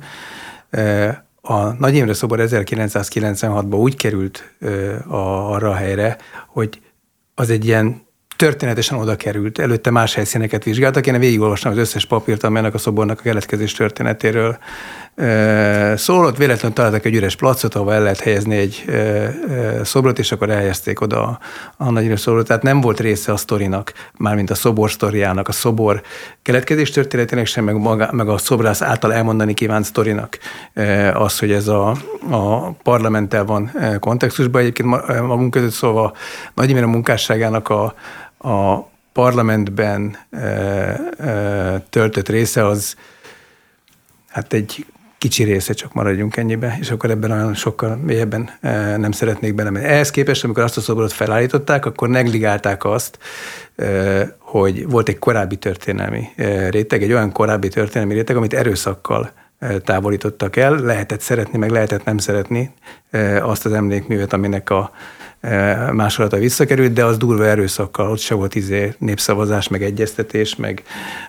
a 1.40 1.72
Nagy 1.78 1.94
Imre 1.94 2.14
szobor 2.14 2.38
1996-ban 2.42 3.78
úgy 3.78 3.96
került 3.96 4.54
arra 5.08 5.70
a 5.70 5.74
helyre, 5.74 6.16
hogy 6.46 6.80
az 7.34 7.50
egy 7.50 7.64
ilyen 7.64 8.06
történetesen 8.36 8.98
oda 8.98 9.16
került. 9.16 9.58
Előtte 9.58 9.90
más 9.90 10.14
helyszíneket 10.14 10.64
vizsgáltak. 10.64 11.06
Én 11.06 11.18
végigolvastam 11.18 11.72
az 11.72 11.78
összes 11.78 12.06
papírt, 12.06 12.44
amelynek 12.44 12.74
a 12.74 12.78
szobornak 12.78 13.18
a 13.18 13.22
keletkezés 13.22 13.72
történetéről 13.72 14.58
szólott. 15.96 16.36
Véletlenül 16.36 16.76
találtak 16.76 17.04
egy 17.04 17.14
üres 17.14 17.36
placot, 17.36 17.74
ahol 17.74 17.92
el 17.92 18.02
lehet 18.02 18.20
helyezni 18.20 18.56
egy 18.56 18.84
szobrot, 19.82 20.18
és 20.18 20.32
akkor 20.32 20.50
elhelyezték 20.50 21.00
oda 21.00 21.38
a 21.76 21.90
nagy 21.90 22.18
szobrot. 22.18 22.46
Tehát 22.46 22.62
nem 22.62 22.80
volt 22.80 23.00
része 23.00 23.32
a 23.32 23.36
sztorinak, 23.36 23.92
mármint 24.16 24.50
a 24.50 24.54
szobor 24.54 24.90
sztoriának, 24.90 25.48
a 25.48 25.52
szobor 25.52 26.02
keletkezés 26.42 26.90
történetének 26.90 27.46
sem, 27.46 27.64
meg, 27.64 27.76
maga, 27.76 28.08
meg 28.12 28.28
a 28.28 28.38
szobrász 28.38 28.82
által 28.82 29.12
elmondani 29.12 29.54
kívánt 29.54 29.84
sztorinak 29.84 30.38
az, 31.12 31.38
hogy 31.38 31.52
ez 31.52 31.68
a, 31.68 31.88
a 32.30 32.70
parlamenttel 32.70 33.44
van 33.44 33.72
kontextusban. 34.00 34.60
Egyébként 34.60 34.88
magunk 35.26 35.50
között 35.50 35.70
szólva 35.70 36.12
Nagy 36.54 36.78
a 36.78 36.86
munkásságának 36.86 37.68
a, 37.68 37.94
a 38.48 38.88
parlamentben 39.12 40.16
töltött 41.90 42.28
része 42.28 42.66
az 42.66 42.96
hát 44.28 44.52
egy 44.52 44.86
kicsi 45.18 45.44
része, 45.44 45.72
csak 45.72 45.92
maradjunk 45.92 46.36
ennyibe, 46.36 46.76
és 46.80 46.90
akkor 46.90 47.10
ebben 47.10 47.30
olyan 47.30 47.54
sokkal 47.54 47.96
mélyebben 47.96 48.50
e, 48.60 48.96
nem 48.96 49.12
szeretnék 49.12 49.54
belemenni. 49.54 49.84
Ehhez 49.84 50.10
képest, 50.10 50.44
amikor 50.44 50.62
azt 50.62 50.76
a 50.76 50.80
szobrot 50.80 51.12
felállították, 51.12 51.86
akkor 51.86 52.08
negligálták 52.08 52.84
azt, 52.84 53.18
e, 53.76 54.36
hogy 54.38 54.88
volt 54.88 55.08
egy 55.08 55.18
korábbi 55.18 55.56
történelmi 55.56 56.24
e, 56.36 56.70
réteg, 56.70 57.02
egy 57.02 57.12
olyan 57.12 57.32
korábbi 57.32 57.68
történelmi 57.68 58.14
réteg, 58.14 58.36
amit 58.36 58.54
erőszakkal 58.54 59.32
távolítottak 59.84 60.56
el. 60.56 60.74
Lehetett 60.74 61.20
szeretni, 61.20 61.58
meg 61.58 61.70
lehetett 61.70 62.04
nem 62.04 62.18
szeretni 62.18 62.74
azt 63.40 63.66
az 63.66 63.72
emlékművet, 63.72 64.32
aminek 64.32 64.70
a 64.70 64.90
másolata 65.92 66.36
visszakerült, 66.36 66.92
de 66.92 67.04
az 67.04 67.16
durva 67.16 67.46
erőszakkal, 67.46 68.10
ott 68.10 68.18
se 68.18 68.34
volt 68.34 68.54
izé 68.54 68.94
népszavazás, 68.98 69.68
meg 69.68 69.82
egyeztetés, 69.82 70.56
meg, 70.56 70.82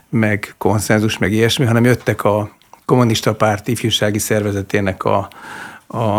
meg 0.10 0.54
konszenzus, 0.58 1.17
meg 1.17 1.32
ilyesmi, 1.32 1.65
hanem 1.65 1.84
jöttek 1.84 2.23
a 2.23 2.57
kommunista 2.88 3.36
párt 3.36 3.67
ifjúsági 3.67 4.19
szervezetének 4.19 5.04
a, 5.04 5.30
a, 5.88 6.17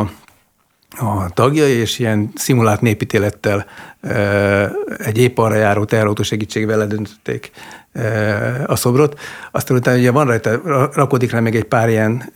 a 0.98 1.30
tagjai, 1.34 1.70
és 1.70 1.98
ilyen 1.98 2.30
szimulált 2.34 2.80
népítélettel 2.80 3.66
e, 4.00 4.70
egy 4.98 5.18
épp 5.18 5.38
arra 5.38 5.54
járó 5.54 5.84
teherautó 5.84 6.22
segítségével 6.22 6.78
ledöntötték 6.78 7.50
e, 7.92 8.64
a 8.66 8.76
szobrot. 8.76 9.20
Aztán 9.50 9.76
utána 9.76 9.98
ugye 9.98 10.10
van 10.10 10.26
rajta, 10.26 10.60
rakodik 10.92 11.30
rá 11.30 11.40
még 11.40 11.54
egy 11.54 11.64
pár 11.64 11.88
ilyen 11.88 12.32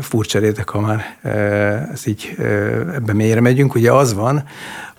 furcsa 0.00 0.38
réteg, 0.38 0.68
ha 0.68 0.80
már 0.80 1.18
ez 1.92 2.06
így 2.06 2.34
ebbe 2.94 3.12
mélyre 3.12 3.40
megyünk. 3.40 3.74
Ugye 3.74 3.92
az 3.92 4.14
van, 4.14 4.44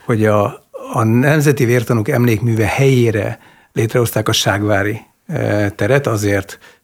hogy 0.04 0.26
a, 0.26 0.44
a 0.92 1.02
Nemzeti 1.02 1.64
Vértanúk 1.64 2.08
emlékműve 2.08 2.66
helyére 2.66 3.38
létrehozták 3.72 4.28
a 4.28 4.32
Ságvári 4.32 5.00
e, 5.26 5.70
teret 5.70 6.06
azért, 6.06 6.58
e, 6.62 6.77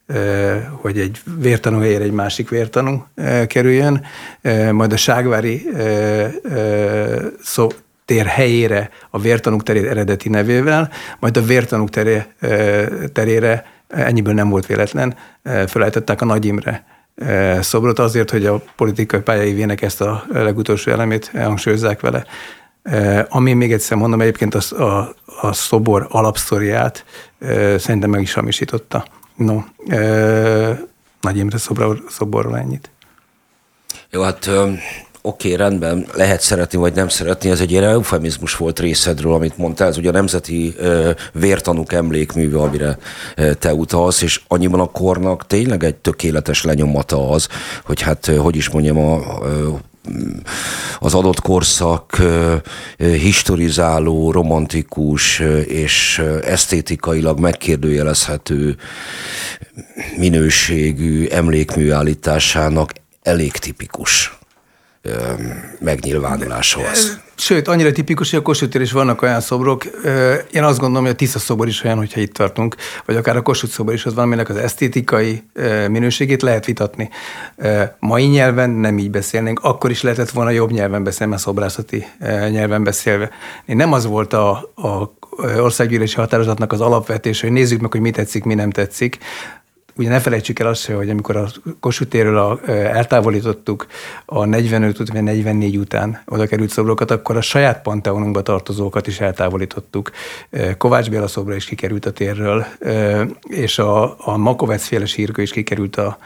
hogy 0.81 0.99
egy 0.99 1.21
vértanú 1.39 1.79
helyére 1.79 2.05
egy 2.05 2.13
másik 2.13 2.49
vértanú 2.49 3.07
kerüljön, 3.47 4.05
majd 4.73 4.93
a 4.93 4.97
Ságvári 4.97 5.69
szó, 7.43 7.69
tér 8.05 8.27
helyére 8.27 8.91
a 9.11 9.19
vértanúk 9.19 9.63
terét 9.63 9.85
eredeti 9.85 10.29
nevével, 10.29 10.91
majd 11.21 11.37
a 11.37 11.43
vértanúk 11.43 11.91
teré, 11.91 12.23
terére 13.13 13.67
ennyiből 13.89 14.35
nem 14.35 14.49
volt 14.49 14.67
véletlen, 14.67 15.17
felállították 15.67 16.21
a 16.21 16.25
Nagy 16.25 16.45
Imre 16.45 16.85
szobrot 17.61 17.99
azért, 17.99 18.31
hogy 18.31 18.47
a 18.47 18.63
politikai 18.77 19.21
pályaivének 19.21 19.83
ezt 19.83 20.01
a 20.01 20.25
legutolsó 20.33 20.91
elemét 20.91 21.31
hangsúlyozzák 21.35 22.01
vele. 22.01 22.25
Ami 23.29 23.53
még 23.53 23.73
egyszer 23.73 23.97
mondom, 23.97 24.21
egyébként 24.21 24.55
a, 24.55 24.83
a, 24.83 25.15
a 25.41 25.53
szobor 25.53 26.07
alapsztoriát 26.11 27.05
szerintem 27.77 28.11
meg 28.11 28.21
is 28.21 28.33
hamisította. 28.33 29.05
No, 29.37 29.63
e, 29.89 29.99
Nagy 31.21 31.37
Imre 31.37 31.59
szobor, 31.59 32.03
szoborról 32.09 32.59
ennyit. 32.59 32.91
Jó, 34.11 34.23
hát 34.23 34.47
oké, 34.47 35.53
okay, 35.53 35.57
rendben, 35.57 36.07
lehet 36.15 36.41
szeretni 36.41 36.79
vagy 36.79 36.95
nem 36.95 37.09
szeretni, 37.09 37.51
ez 37.51 37.61
egy 37.61 37.71
ilyen 37.71 37.85
eufemizmus 37.85 38.57
volt 38.57 38.79
részedről, 38.79 39.33
amit 39.33 39.59
mondtál, 39.59 39.89
ez 39.89 39.97
ugye 39.97 40.09
a 40.09 40.13
Nemzeti 40.13 40.75
Vértanúk 41.33 41.93
emlékműve, 41.93 42.59
amire 42.59 42.99
te 43.59 43.75
utalsz, 43.75 44.23
és 44.23 44.41
annyiban 44.49 44.81
a 44.81 44.91
kornak 44.91 45.47
tényleg 45.47 45.85
egy 45.85 45.95
tökéletes 45.95 46.63
lenyomata 46.63 47.31
az, 47.31 47.49
hogy 47.85 48.01
hát, 48.01 48.27
hogy 48.27 48.57
is 48.57 48.69
mondjam, 48.69 48.99
a, 48.99 49.15
a 49.15 49.81
az 50.99 51.15
adott 51.15 51.41
korszak 51.41 52.23
historizáló, 52.99 54.31
romantikus 54.31 55.39
és 55.67 56.23
esztétikailag 56.45 57.39
megkérdőjelezhető 57.39 58.77
minőségű 60.17 61.27
emlékműállításának 61.27 62.93
elég 63.23 63.53
tipikus 63.53 64.39
megnyilvánulása 65.81 66.81
az. 66.93 67.23
Sőt, 67.37 67.69
annyira 67.69 67.93
tipikus, 67.93 68.31
hogy 68.31 68.39
a 68.39 68.43
Kossuth 68.43 68.81
is 68.81 68.93
vannak 68.93 69.23
olyan 69.23 69.41
szobrok. 69.41 69.85
Én 70.53 70.63
azt 70.63 70.79
gondolom, 70.79 71.03
hogy 71.05 71.13
a 71.13 71.17
Tisza 71.17 71.39
szobor 71.39 71.69
is 71.69 71.85
olyan, 71.85 71.97
hogyha 71.97 72.21
itt 72.21 72.33
tartunk, 72.33 72.77
vagy 73.05 73.17
akár 73.17 73.37
a 73.37 73.43
Kossuth 73.43 73.73
szobor 73.73 73.95
is 73.95 74.07
az 74.07 74.15
van, 74.15 74.25
aminek 74.25 74.49
az 74.49 74.57
esztétikai 74.57 75.43
minőségét 75.89 76.43
lehet 76.43 76.67
vitatni. 76.67 77.11
Mai 77.99 78.25
nyelven 78.25 78.71
nem 78.71 78.99
így 78.99 79.11
beszélnénk, 79.11 79.61
akkor 79.63 79.91
is 79.91 80.03
lehetett 80.03 80.31
volna 80.31 80.51
jobb 80.51 80.71
nyelven 80.71 81.05
beszélni, 81.05 81.33
mert 81.33 81.45
szobrászati 81.45 82.07
nyelven 82.51 82.85
beszélve. 82.85 83.31
Nem 83.67 83.93
az 83.93 84.07
volt 84.07 84.33
a, 84.33 84.51
a 84.75 85.15
országgyűlési 85.59 86.17
határozatnak 86.17 86.73
az 86.73 86.81
alapvetés, 86.81 87.41
hogy 87.41 87.51
nézzük 87.51 87.81
meg, 87.81 87.91
hogy 87.91 88.01
mi 88.01 88.11
tetszik, 88.11 88.45
mi 88.45 88.55
nem 88.55 88.71
tetszik, 88.71 89.19
ugye 89.97 90.09
ne 90.09 90.21
felejtsük 90.21 90.59
el 90.59 90.67
azt, 90.67 90.91
hogy 90.91 91.11
amikor 91.11 91.37
a 91.37 91.49
Kossuth 91.81 92.27
a, 92.27 92.61
eltávolítottuk 92.69 93.87
a 94.25 94.45
45 94.45 94.97
vagy 94.97 95.23
44 95.23 95.77
után 95.77 96.23
oda 96.27 96.47
került 96.47 96.71
szobrokat, 96.71 97.11
akkor 97.11 97.37
a 97.37 97.41
saját 97.41 97.83
panteonunkba 97.83 98.43
tartozókat 98.43 99.07
is 99.07 99.21
eltávolítottuk. 99.21 100.11
Kovács 100.79 101.11
Béla 101.11 101.27
szobra 101.27 101.55
is 101.55 101.65
kikerült 101.65 102.07
a 102.07 102.11
térről, 102.11 102.67
és 103.49 103.79
a, 103.79 104.27
a 104.27 104.37
Makovec 104.37 104.87
féle 104.87 105.07
sírkő 105.07 105.43
is 105.43 105.51
kikerült 105.51 105.97
a, 105.97 106.19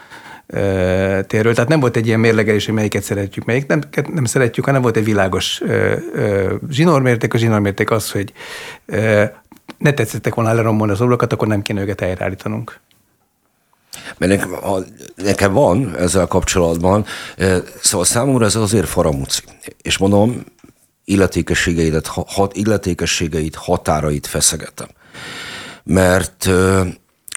térről. 1.27 1.53
Tehát 1.53 1.69
nem 1.69 1.79
volt 1.79 1.95
egy 1.95 2.07
ilyen 2.07 2.19
mérlegelés, 2.19 2.65
hogy 2.65 2.73
melyiket 2.73 3.03
szeretjük, 3.03 3.45
melyiket 3.45 3.67
nem, 3.67 4.05
nem 4.13 4.25
szeretjük, 4.25 4.65
hanem 4.65 4.81
volt 4.81 4.97
egy 4.97 5.03
világos 5.03 5.61
zsinórmérték. 6.69 7.33
A 7.33 7.37
zsinórmérték 7.37 7.91
az, 7.91 8.11
hogy 8.11 8.33
ne 9.77 9.91
tetszettek 9.93 10.35
volna 10.35 10.53
lerombolni 10.53 10.93
az 10.93 11.01
oblokat, 11.01 11.33
akkor 11.33 11.47
nem 11.47 11.61
kéne 11.61 11.81
őket 11.81 11.99
helyreállítanunk. 11.99 12.79
Mert 14.17 14.31
nekem, 14.31 14.53
a, 14.53 14.79
nekem 15.15 15.53
van 15.53 15.95
ezzel 15.97 16.27
kapcsolatban, 16.27 17.05
szóval 17.81 18.05
számomra 18.05 18.45
ez 18.45 18.55
azért 18.55 18.87
faramúci. 18.87 19.41
És 19.81 19.97
mondom, 19.97 20.43
illetékességeidet, 21.05 22.07
hat, 22.07 22.55
illetékességeit, 22.55 23.55
határait 23.55 24.27
feszegetem. 24.27 24.87
Mert 25.83 26.49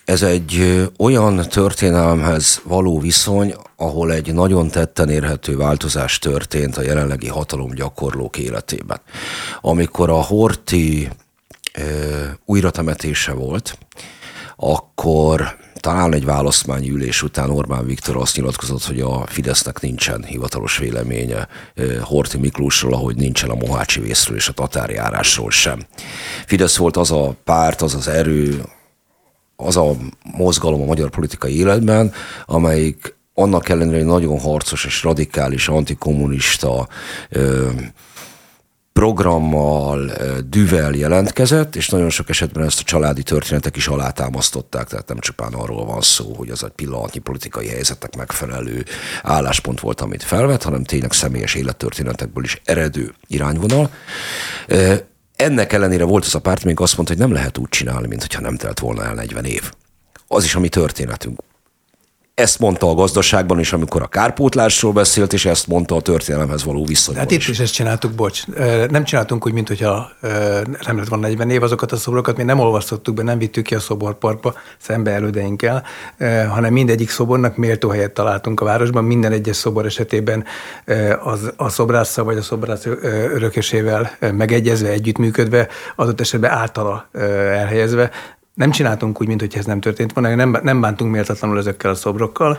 ez 0.04 0.22
egy 0.22 0.82
olyan 0.98 1.37
történelemhez 1.48 2.61
való 2.64 2.98
viszony, 2.98 3.54
ahol 3.76 4.12
egy 4.12 4.35
nagyon 4.35 4.68
tetten 4.68 5.08
érhető 5.08 5.56
változás 5.56 6.18
történt 6.18 6.76
a 6.76 6.82
jelenlegi 6.82 7.28
hatalomgyakorlók 7.28 8.38
életében. 8.38 9.00
Amikor 9.61 10.11
a 10.11 10.22
Horti 10.22 11.08
újratemetése 12.44 13.32
volt, 13.32 13.78
akkor 14.56 15.56
talán 15.82 16.14
egy 16.14 16.24
választmányi 16.24 16.90
ülés 16.90 17.22
után 17.22 17.50
Orbán 17.50 17.86
Viktor 17.86 18.16
azt 18.16 18.36
nyilatkozott, 18.36 18.84
hogy 18.84 19.00
a 19.00 19.26
Fidesznek 19.26 19.80
nincsen 19.80 20.24
hivatalos 20.24 20.78
véleménye 20.78 21.48
Horti 22.00 22.38
Miklósról, 22.38 22.94
ahogy 22.94 23.16
nincsen 23.16 23.50
a 23.50 23.54
Mohácsi 23.54 24.00
vészről 24.00 24.36
és 24.36 24.48
a 24.48 24.52
tatárjárásról 24.52 25.50
sem. 25.50 25.86
Fidesz 26.46 26.76
volt 26.76 26.96
az 26.96 27.10
a 27.10 27.34
párt, 27.44 27.82
az 27.82 27.94
az 27.94 28.08
erő, 28.08 28.62
az 29.56 29.76
a 29.76 29.96
mozgalom 30.36 30.82
a 30.82 30.84
magyar 30.84 31.10
politikai 31.10 31.56
életben, 31.56 32.12
amelyik 32.46 33.14
annak 33.34 33.68
ellenére, 33.68 33.96
hogy 33.96 34.06
nagyon 34.06 34.40
harcos 34.40 34.84
és 34.84 35.02
radikális 35.02 35.68
antikommunista 35.68 36.88
ö, 37.28 37.70
programmal, 38.92 40.12
düvel 40.48 40.92
jelentkezett, 40.92 41.76
és 41.76 41.88
nagyon 41.88 42.11
sok 42.11 42.28
esetben 42.28 42.64
ezt 42.64 42.81
a 42.81 42.83
családi 42.83 43.22
történetek 43.22 43.76
is 43.76 43.87
alátámasztották, 43.87 44.88
tehát 44.88 45.09
nem 45.09 45.18
csupán 45.18 45.52
arról 45.52 45.85
van 45.85 46.00
szó, 46.00 46.35
hogy 46.35 46.50
az 46.50 46.64
egy 46.64 46.70
pillanatnyi 46.70 47.20
politikai 47.20 47.68
helyzetek 47.68 48.16
megfelelő 48.16 48.85
álláspont 49.22 49.81
volt, 49.81 50.00
amit 50.00 50.22
felvett, 50.22 50.62
hanem 50.62 50.85
tényleg 50.85 51.12
személyes 51.12 51.55
élettörténetekből 51.55 52.44
is 52.44 52.61
eredő 52.64 53.14
irányvonal. 53.26 53.90
Ennek 55.37 55.72
ellenére 55.72 56.05
volt 56.05 56.24
az 56.24 56.35
a 56.35 56.40
párt, 56.40 56.64
még 56.64 56.81
azt 56.81 56.96
mondta, 56.96 57.14
hogy 57.14 57.22
nem 57.22 57.33
lehet 57.33 57.59
úgy 57.59 57.68
csinálni, 57.68 58.07
mintha 58.07 58.40
nem 58.40 58.57
telt 58.57 58.78
volna 58.78 59.05
el 59.05 59.14
40 59.14 59.44
év. 59.44 59.72
Az 60.26 60.44
is 60.44 60.55
a 60.55 60.61
mi 60.61 60.68
történetünk. 60.68 61.40
Ezt 62.34 62.58
mondta 62.58 62.88
a 62.88 62.94
gazdaságban 62.94 63.58
is, 63.58 63.72
amikor 63.72 64.02
a 64.02 64.06
kárpótlásról 64.06 64.92
beszélt, 64.92 65.32
és 65.32 65.44
ezt 65.44 65.66
mondta 65.66 65.96
a 65.96 66.00
történelemhez 66.00 66.64
való 66.64 66.84
viszonyban 66.84 67.22
Hát 67.22 67.32
itt 67.32 67.48
is 67.48 67.58
ezt 67.60 67.72
csináltuk, 67.72 68.12
bocs. 68.12 68.46
Nem 68.88 69.04
csináltunk 69.04 69.46
úgy, 69.46 69.52
mintha 69.52 70.10
nem 70.86 70.96
lett 70.96 71.08
volna 71.08 71.26
40 71.26 71.50
év, 71.50 71.62
azokat 71.62 71.92
a 71.92 71.96
szobrokat 71.96 72.36
mi 72.36 72.42
nem 72.42 72.58
olvasztottuk 72.58 73.14
be, 73.14 73.22
nem 73.22 73.38
vittük 73.38 73.64
ki 73.64 73.74
a 73.74 73.80
szoborparkba 73.80 74.54
szembe 74.78 75.10
elődeinkkel, 75.10 75.84
hanem 76.48 76.72
mindegyik 76.72 77.10
szobornak 77.10 77.56
méltó 77.56 77.88
helyet 77.88 78.12
találtunk 78.12 78.60
a 78.60 78.64
városban, 78.64 79.04
minden 79.04 79.32
egyes 79.32 79.56
szobor 79.56 79.86
esetében 79.86 80.44
az, 81.22 81.52
a 81.56 81.68
szobrásszal 81.68 82.24
vagy 82.24 82.36
a 82.36 82.42
szobrász 82.42 82.86
örökösével 83.34 84.10
megegyezve, 84.20 84.88
együttműködve, 84.88 85.68
adott 85.96 86.20
esetben 86.20 86.50
általa 86.50 87.08
elhelyezve 87.12 88.10
nem 88.54 88.70
csináltunk 88.70 89.20
úgy, 89.20 89.26
mintha 89.26 89.58
ez 89.58 89.64
nem 89.64 89.80
történt 89.80 90.12
volna, 90.12 90.34
nem, 90.34 90.58
nem 90.62 90.80
bántunk 90.80 91.12
méltatlanul 91.12 91.58
ezekkel 91.58 91.90
a 91.90 91.94
szobrokkal, 91.94 92.58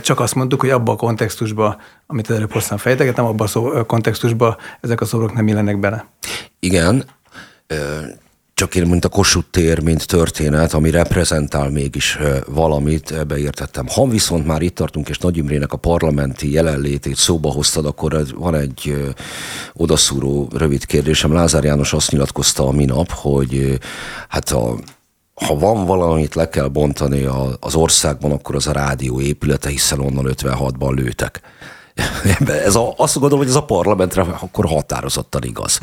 csak 0.00 0.20
azt 0.20 0.34
mondtuk, 0.34 0.60
hogy 0.60 0.70
abba 0.70 0.92
a 0.92 0.96
kontextusba, 0.96 1.80
amit 2.06 2.30
előbb 2.30 2.52
hosszan 2.52 2.78
fejtegetem, 2.78 3.24
abba 3.24 3.48
a 3.54 3.84
kontextusba 3.84 4.56
ezek 4.80 5.00
a 5.00 5.04
szobrok 5.04 5.32
nem 5.32 5.48
illenek 5.48 5.78
bele. 5.78 6.06
Igen, 6.58 7.04
csak 8.54 8.74
én, 8.74 8.86
mint 8.86 9.04
a 9.04 9.08
Kossuth 9.08 9.50
tér, 9.50 9.82
mint 9.82 10.06
történet, 10.06 10.72
ami 10.72 10.90
reprezentál 10.90 11.70
mégis 11.70 12.18
valamit, 12.46 13.10
ebbe 13.10 13.38
értettem. 13.38 13.86
Ha 13.88 14.08
viszont 14.08 14.46
már 14.46 14.62
itt 14.62 14.74
tartunk, 14.74 15.08
és 15.08 15.18
Nagy 15.18 15.36
Imrének 15.36 15.72
a 15.72 15.76
parlamenti 15.76 16.52
jelenlétét 16.52 17.16
szóba 17.16 17.50
hoztad, 17.50 17.86
akkor 17.86 18.24
van 18.34 18.54
egy 18.54 19.12
odaszúró 19.72 20.48
rövid 20.56 20.86
kérdésem. 20.86 21.32
Lázár 21.32 21.64
János 21.64 21.92
azt 21.92 22.10
nyilatkozta 22.10 22.66
a 22.66 22.72
minap, 22.72 23.10
hogy 23.10 23.78
hát 24.28 24.50
a 24.50 24.74
ha 25.34 25.58
van 25.58 25.86
valamit 25.86 26.34
le 26.34 26.48
kell 26.48 26.66
bontani 26.68 27.28
az 27.60 27.74
országban, 27.74 28.32
akkor 28.32 28.54
az 28.54 28.66
a 28.66 28.72
rádió 28.72 29.20
épülete, 29.20 29.68
hiszen 29.68 30.00
onnan 30.00 30.26
56-ban 30.28 30.94
lőtek. 30.94 31.40
Ez 32.64 32.74
a, 32.74 32.94
azt 32.96 33.14
gondolom, 33.14 33.38
hogy 33.38 33.48
ez 33.48 33.54
a 33.54 33.64
parlamentre 33.64 34.22
akkor 34.22 34.66
határozottan 34.66 35.42
igaz. 35.42 35.80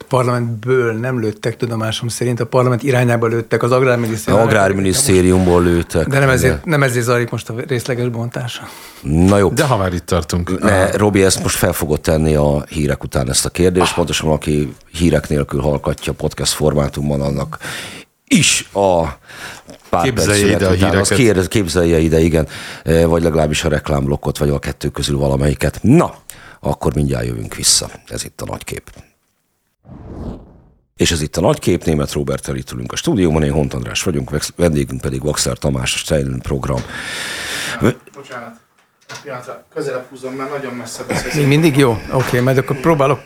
A 0.00 0.04
parlamentből 0.08 0.92
nem 0.92 1.20
lőttek, 1.20 1.56
tudomásom 1.56 2.08
szerint, 2.08 2.40
a 2.40 2.46
parlament 2.46 2.82
irányába 2.82 3.26
lőttek, 3.26 3.62
az 3.62 3.72
agrárminisztériumból. 3.72 4.48
Az 4.48 4.54
agrárminisztériumból 4.54 5.62
lőttek. 5.62 6.06
De 6.06 6.18
nem 6.18 6.28
ezért, 6.28 6.64
nem 6.64 6.82
ezért 6.82 7.04
zajlik 7.04 7.30
most 7.30 7.48
a 7.48 7.54
részleges 7.66 8.08
bontása. 8.08 8.62
Na 9.02 9.38
jó. 9.38 9.48
De 9.48 9.64
ha 9.64 9.76
már 9.76 9.92
itt 9.92 10.06
tartunk. 10.06 10.60
Ne, 10.60 10.90
Robi, 10.90 11.22
ezt 11.22 11.42
most 11.42 11.56
fel 11.56 11.72
fogod 11.72 12.00
tenni 12.00 12.34
a 12.34 12.64
hírek 12.68 13.04
után 13.04 13.28
ezt 13.28 13.44
a 13.44 13.50
kérdést. 13.50 13.94
Pontosan 13.94 14.30
aki 14.30 14.74
hírek 14.92 15.28
nélkül 15.28 15.60
hallgatja 15.60 16.12
podcast 16.12 16.52
formátumban, 16.52 17.20
annak 17.20 17.58
is 18.28 18.68
a 18.72 19.04
pár 19.88 20.02
képzelje 20.02 20.46
ide 20.46 20.66
a 20.66 20.72
híreket. 20.72 21.00
Az 21.00 21.08
kérdez, 21.08 21.48
képzelje 21.48 21.98
ide, 21.98 22.20
igen, 22.20 22.48
e, 22.84 23.06
vagy 23.06 23.22
legalábbis 23.22 23.64
a 23.64 23.68
reklámblokkot, 23.68 24.38
vagy 24.38 24.48
a 24.50 24.58
kettő 24.58 24.88
közül 24.88 25.18
valamelyiket. 25.18 25.78
Na, 25.82 26.14
akkor 26.60 26.94
mindjárt 26.94 27.26
jövünk 27.26 27.54
vissza. 27.54 27.90
Ez 28.06 28.24
itt 28.24 28.40
a 28.40 28.44
nagy 28.44 28.64
kép. 28.64 28.90
És 30.96 31.10
ez 31.10 31.20
itt 31.20 31.36
a 31.36 31.40
nagy 31.40 31.58
kép, 31.58 31.84
német 31.84 32.12
Robert 32.12 32.48
itt 32.48 32.70
ülünk 32.70 32.92
a 32.92 32.96
stúdióban, 32.96 33.42
én 33.42 33.52
Hont 33.52 33.74
András 33.74 34.02
vagyunk, 34.02 34.30
vendégünk 34.56 35.00
pedig 35.00 35.22
Vaxer 35.22 35.58
Tamás, 35.58 35.94
a 35.94 35.96
Stein 35.96 36.40
program. 36.40 36.80
Bocsánat, 38.14 38.56
pillanatra 39.22 39.64
közelebb 39.74 40.06
húzom, 40.08 40.34
mert 40.34 40.50
nagyon 40.50 40.74
messze 40.74 41.02
beszélsz. 41.08 41.34
Még 41.34 41.46
mindig 41.46 41.76
jó? 41.76 41.90
Oké, 41.90 42.12
okay, 42.12 42.40
majd 42.40 42.58
akkor 42.58 42.80
próbálok 42.80 43.20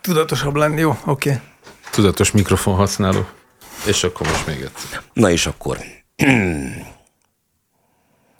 tudatosabb 0.00 0.54
lenni, 0.54 0.80
jó? 0.80 0.90
Oké. 0.90 1.30
Okay. 1.30 1.42
Tudatos 1.90 2.30
mikrofon 2.30 2.74
használó. 2.74 3.26
És 3.86 4.04
akkor 4.04 4.26
most 4.26 4.46
még 4.46 4.56
egyszer. 4.56 5.02
Na 5.12 5.30
és 5.30 5.46
akkor. 5.46 5.78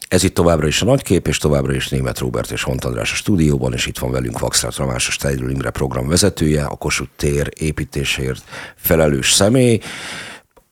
Ez 0.09 0.23
itt 0.23 0.35
továbbra 0.35 0.67
is 0.67 0.83
a 0.83 0.85
nagykép, 0.85 1.27
és 1.27 1.39
továbbra 1.39 1.75
is 1.75 1.89
német 1.89 2.19
Robert 2.19 2.51
és 2.51 2.63
Hont 2.63 2.85
András 2.85 3.13
a 3.13 3.15
stúdióban, 3.15 3.73
és 3.73 3.87
itt 3.87 3.99
van 3.99 4.11
velünk 4.11 4.39
Vaxlát 4.39 4.75
Tamás, 4.75 5.09
a 5.09 5.11
Steidl 5.11 5.49
Imre 5.49 5.71
program 5.71 6.09
vezetője, 6.09 6.65
a 6.65 6.77
Kossuth 6.77 7.11
tér 7.17 7.49
építésért 7.59 8.43
felelős 8.77 9.33
személy. 9.33 9.81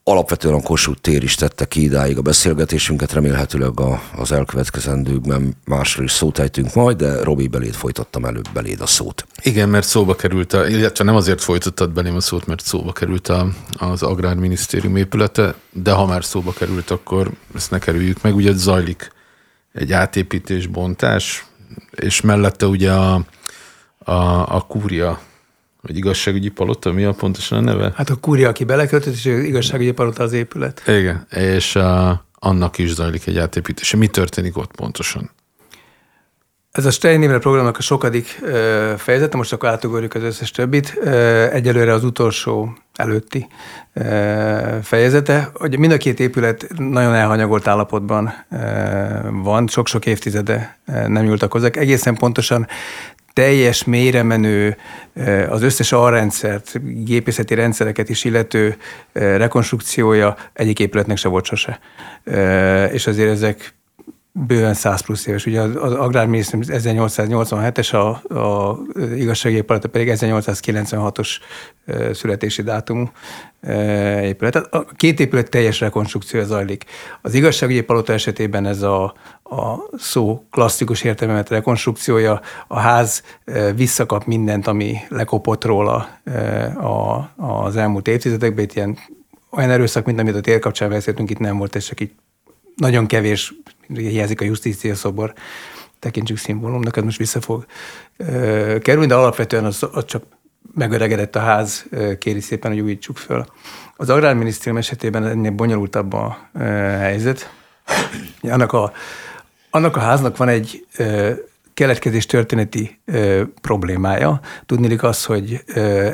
Alapvetően 0.05 0.55
a 0.55 0.61
Kossuth 0.61 1.01
tér 1.01 1.23
is 1.23 1.35
tette 1.35 1.65
ki 1.65 1.83
idáig 1.83 2.19
a 2.19 2.23
beszélgetésünket, 2.23 3.13
remélhetőleg 3.13 3.81
a, 3.81 4.03
az 4.17 4.33
elkövetkezendőkben 4.33 5.57
másról 5.65 6.05
is 6.05 6.11
szót 6.13 6.75
majd, 6.75 6.97
de 6.97 7.23
Robi 7.23 7.47
beléd 7.47 7.75
folytattam 7.75 8.25
előbb 8.25 8.49
beléd 8.53 8.81
a 8.81 8.87
szót. 8.87 9.27
Igen, 9.43 9.69
mert 9.69 9.87
szóba 9.87 10.17
került, 10.17 10.53
a, 10.53 10.69
illetve 10.69 11.05
nem 11.05 11.15
azért 11.15 11.41
folytattad 11.41 11.91
belém 11.91 12.17
a 12.17 12.21
szót, 12.21 12.47
mert 12.47 12.65
szóba 12.65 12.93
került 12.93 13.29
a, 13.29 13.49
az 13.79 14.03
Agrárminisztérium 14.03 14.97
épülete, 14.97 15.55
de 15.73 15.93
ha 15.93 16.07
már 16.07 16.25
szóba 16.25 16.53
került, 16.53 16.91
akkor 16.91 17.31
ezt 17.55 17.71
ne 17.71 17.79
kerüljük 17.79 18.23
meg. 18.23 18.35
Ugye 18.35 18.53
zajlik 18.53 19.13
egy 19.73 19.93
átépítés, 19.93 20.67
bontás, 20.67 21.47
és 21.91 22.21
mellette 22.21 22.67
ugye 22.67 22.93
a, 22.93 23.25
a, 23.99 24.55
a 24.55 24.65
kúria 24.69 25.21
vagy 25.83 25.97
igazságügyi 25.97 26.49
palota, 26.49 26.93
mi 26.93 27.05
a 27.05 27.13
pontosan 27.13 27.59
a 27.59 27.61
neve? 27.61 27.93
Hát 27.97 28.11
a 28.11 28.17
kúria, 28.17 28.49
aki 28.49 28.65
beleköltött, 28.65 29.15
és 29.15 29.25
igazságügyi 29.25 29.93
palota 29.93 30.23
az 30.23 30.33
épület. 30.33 30.83
Igen, 30.87 31.27
és 31.31 31.77
a, 31.77 32.25
annak 32.35 32.79
is 32.79 32.95
zajlik 32.95 33.27
egy 33.27 33.39
átépítése. 33.39 33.97
Mi 33.97 34.07
történik 34.07 34.57
ott 34.57 34.75
pontosan? 34.77 35.31
Ez 36.71 36.85
a 36.85 36.91
Stein 36.91 37.39
programnak 37.39 37.79
a 37.79 37.83
sokadik 37.83 38.27
fejezete, 38.97 39.37
most 39.37 39.53
akkor 39.53 39.69
átugorjuk 39.69 40.15
az 40.15 40.23
összes 40.23 40.51
többit. 40.51 40.99
Egyelőre 41.53 41.93
az 41.93 42.05
utolsó 42.05 42.77
előtti 42.97 43.47
fejezete, 44.83 45.51
hogy 45.55 45.79
mind 45.79 45.93
a 45.93 45.97
két 45.97 46.21
épület 46.21 46.67
nagyon 46.77 47.15
elhanyagolt 47.15 47.67
állapotban 47.67 48.33
van, 49.43 49.69
sok-sok 49.69 50.07
évtizede 50.07 50.79
nem 50.85 51.25
nyúltak 51.25 51.53
hozzá. 51.53 51.69
Egészen 51.69 52.15
pontosan 52.15 52.67
teljes, 53.41 53.85
mélyre 53.85 54.23
menő, 54.23 54.77
az 55.49 55.63
összes 55.63 55.93
alrendszert, 55.93 56.73
gépészeti 57.05 57.55
rendszereket 57.55 58.09
is 58.09 58.25
illető 58.25 58.77
rekonstrukciója 59.13 60.37
egyik 60.53 60.79
épületnek 60.79 61.17
se 61.17 61.29
volt 61.29 61.45
sose. 61.45 61.81
És 62.93 63.07
azért 63.07 63.31
ezek 63.31 63.75
bőven 64.33 64.75
100 64.75 65.01
plusz 65.01 65.27
éves. 65.27 65.47
Ugye 65.47 65.61
az, 65.61 65.77
az 65.77 65.93
agrárminisztérium 65.93 67.07
1887-es, 67.09 67.93
a, 67.93 68.35
a 68.39 68.79
igazságügyi 69.17 69.63
palota 69.63 69.89
pedig 69.89 70.13
1896-os 70.15 71.29
születési 72.13 72.63
dátumú 72.63 73.11
épület. 74.23 74.57
A 74.57 74.85
két 74.97 75.21
épület 75.21 75.51
teljes 75.51 75.81
rekonstrukciója 75.81 76.45
zajlik. 76.45 76.85
Az 77.23 77.35
igazságügyi 77.35 77.81
palota 77.81 78.13
esetében 78.13 78.67
ez 78.67 78.83
a, 78.83 79.05
a 79.43 79.77
szó 79.99 80.45
klasszikus 80.51 81.03
értelmemet 81.03 81.49
rekonstrukciója, 81.49 82.41
a 82.69 82.79
ház 82.79 83.23
visszakap 83.75 84.25
mindent, 84.25 84.67
ami 84.67 84.97
lekopott 85.09 85.65
róla 85.65 86.09
a, 86.75 87.31
az 87.37 87.77
elmúlt 87.77 88.09
évtizedekben, 88.09 88.65
itt 88.65 88.75
ilyen 88.75 88.99
olyan 89.51 89.71
erőszak, 89.71 90.05
mint 90.05 90.19
amit 90.19 90.35
a 90.35 90.41
tér 90.41 90.59
kapcsán 90.59 90.89
beszéltünk, 90.89 91.31
itt 91.31 91.39
nem 91.39 91.59
volt, 91.59 91.75
és 91.75 91.85
csak 91.85 92.01
így 92.01 92.13
nagyon 92.77 93.07
kevés, 93.07 93.55
hiányzik 93.95 94.41
a 94.41 94.45
justícia 94.45 94.95
szobor, 94.95 95.33
tekintsük 95.99 96.37
szimbólumnak, 96.37 96.97
ez 96.97 97.03
most 97.03 97.19
vissza 97.19 97.41
fog 97.41 97.67
kerülni, 98.81 99.07
de 99.07 99.15
alapvetően 99.15 99.65
az, 99.65 99.87
az 99.93 100.05
csak 100.05 100.23
megöregedett 100.75 101.37
a 101.37 101.41
ház, 101.41 101.87
kéri 102.19 102.41
szépen, 102.41 102.71
hogy 102.71 102.81
újítsuk 102.81 103.17
föl. 103.17 103.45
Az 103.97 104.11
Agrárminisztérium 104.11 104.77
esetében 104.77 105.27
ennél 105.27 105.51
bonyolultabb 105.51 106.13
a 106.13 106.49
helyzet. 106.99 107.53
Annak 108.43 108.73
a, 108.73 108.93
annak 109.71 109.97
a 109.97 110.01
háznak 110.01 110.37
van 110.37 110.49
egy 110.49 110.87
keletkezés 111.75 112.27
történeti 112.27 113.01
problémája. 113.61 114.41
Tudnélik 114.67 115.03
az, 115.03 115.25
hogy 115.25 115.65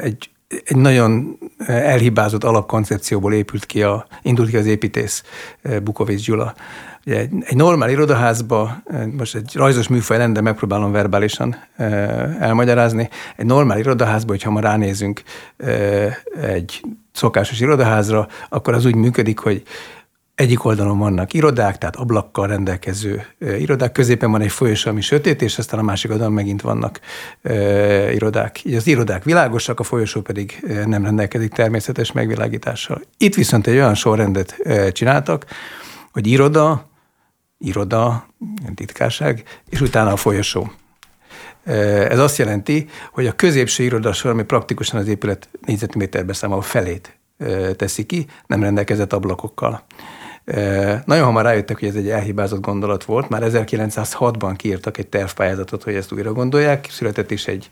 egy 0.02 0.30
egy 0.48 0.76
nagyon 0.76 1.38
elhibázott 1.66 2.44
alapkoncepcióból 2.44 3.32
épült 3.32 3.66
ki 3.66 3.82
a, 3.82 4.06
indult 4.22 4.50
ki 4.50 4.56
az 4.56 4.66
építész 4.66 5.22
Bukovics 5.82 6.24
Gyula. 6.24 6.54
Egy, 7.14 7.30
egy 7.40 7.56
normál 7.56 7.90
irodaházba, 7.90 8.82
most 9.16 9.34
egy 9.34 9.50
rajzos 9.54 9.88
műfaj 9.88 10.18
lenne, 10.18 10.32
de 10.32 10.40
megpróbálom 10.40 10.92
verbálisan 10.92 11.56
elmagyarázni, 12.40 13.08
egy 13.36 13.46
normál 13.46 13.78
irodaházba, 13.78 14.30
hogyha 14.30 14.50
ma 14.50 14.60
ránézünk 14.60 15.22
egy 16.42 16.80
szokásos 17.12 17.60
irodaházra, 17.60 18.28
akkor 18.48 18.74
az 18.74 18.84
úgy 18.84 18.94
működik, 18.94 19.38
hogy 19.38 19.62
egyik 20.34 20.64
oldalon 20.64 20.98
vannak 20.98 21.32
irodák, 21.32 21.78
tehát 21.78 21.96
ablakkal 21.96 22.46
rendelkező 22.46 23.26
irodák, 23.38 23.92
középen 23.92 24.30
van 24.30 24.40
egy 24.40 24.50
folyosó, 24.50 24.90
ami 24.90 25.00
sötét, 25.00 25.42
és 25.42 25.58
aztán 25.58 25.80
a 25.80 25.82
másik 25.82 26.10
oldalon 26.10 26.32
megint 26.32 26.62
vannak 26.62 27.00
e, 27.42 28.12
irodák. 28.12 28.64
Így 28.64 28.74
az 28.74 28.86
irodák 28.86 29.24
világosak, 29.24 29.80
a 29.80 29.82
folyosó 29.82 30.20
pedig 30.20 30.64
nem 30.86 31.04
rendelkezik 31.04 31.52
természetes 31.52 32.12
megvilágítással. 32.12 33.00
Itt 33.18 33.34
viszont 33.34 33.66
egy 33.66 33.74
olyan 33.74 33.94
sorrendet 33.94 34.58
e, 34.64 34.92
csináltak, 34.92 35.46
hogy 36.12 36.26
iroda, 36.26 36.88
iroda, 37.58 38.26
titkárság, 38.74 39.42
és 39.68 39.80
utána 39.80 40.12
a 40.12 40.16
folyosó. 40.16 40.72
Ez 42.08 42.18
azt 42.18 42.38
jelenti, 42.38 42.88
hogy 43.12 43.26
a 43.26 43.32
középső 43.32 43.82
irodasor, 43.84 44.30
ami 44.30 44.42
praktikusan 44.42 45.00
az 45.00 45.08
épület 45.08 45.48
négyzetméterbe 45.66 46.32
számol 46.32 46.62
felét 46.62 47.18
teszi 47.76 48.06
ki, 48.06 48.26
nem 48.46 48.62
rendelkezett 48.62 49.12
ablakokkal. 49.12 49.84
Nagyon 51.04 51.24
hamar 51.24 51.42
rájöttek, 51.44 51.78
hogy 51.78 51.88
ez 51.88 51.94
egy 51.94 52.08
elhibázott 52.08 52.60
gondolat 52.60 53.04
volt. 53.04 53.28
Már 53.28 53.42
1906-ban 53.44 54.54
kiírtak 54.56 54.98
egy 54.98 55.06
tervpályázatot, 55.06 55.82
hogy 55.82 55.94
ezt 55.94 56.12
újra 56.12 56.32
gondolják. 56.32 56.86
Született 56.90 57.30
is 57.30 57.46
egy, 57.46 57.70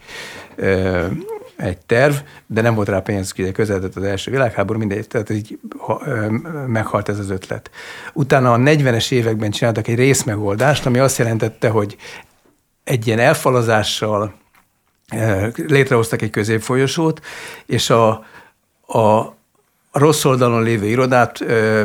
egy 1.57 1.79
terv, 1.79 2.15
de 2.47 2.61
nem 2.61 2.75
volt 2.75 2.89
rá 2.89 2.99
pénz, 2.99 3.33
ugye 3.39 3.53
közeledett 3.53 3.97
az 3.97 4.03
első 4.03 4.31
világháború, 4.31 4.79
mindegy, 4.79 5.09
tehát 5.09 5.31
így 5.31 5.59
meghalt 6.67 7.09
ez 7.09 7.19
az 7.19 7.31
ötlet. 7.31 7.71
Utána 8.13 8.53
a 8.53 8.57
40-es 8.57 9.13
években 9.13 9.51
csináltak 9.51 9.89
egy 9.89 9.97
részmegoldást, 9.97 10.87
ami 10.87 10.99
azt 10.99 11.19
jelentette, 11.19 11.69
hogy 11.69 11.97
egy 12.85 13.07
ilyen 13.07 13.19
elfalazással 13.19 14.35
létrehoztak 15.55 16.23
egy 16.23 16.31
középfolyosót, 16.31 17.21
és 17.67 17.91
a, 17.91 18.25
a, 18.87 18.99
a 18.99 19.99
rossz 19.99 20.25
oldalon 20.25 20.63
lévő 20.63 20.87
irodát 20.87 21.45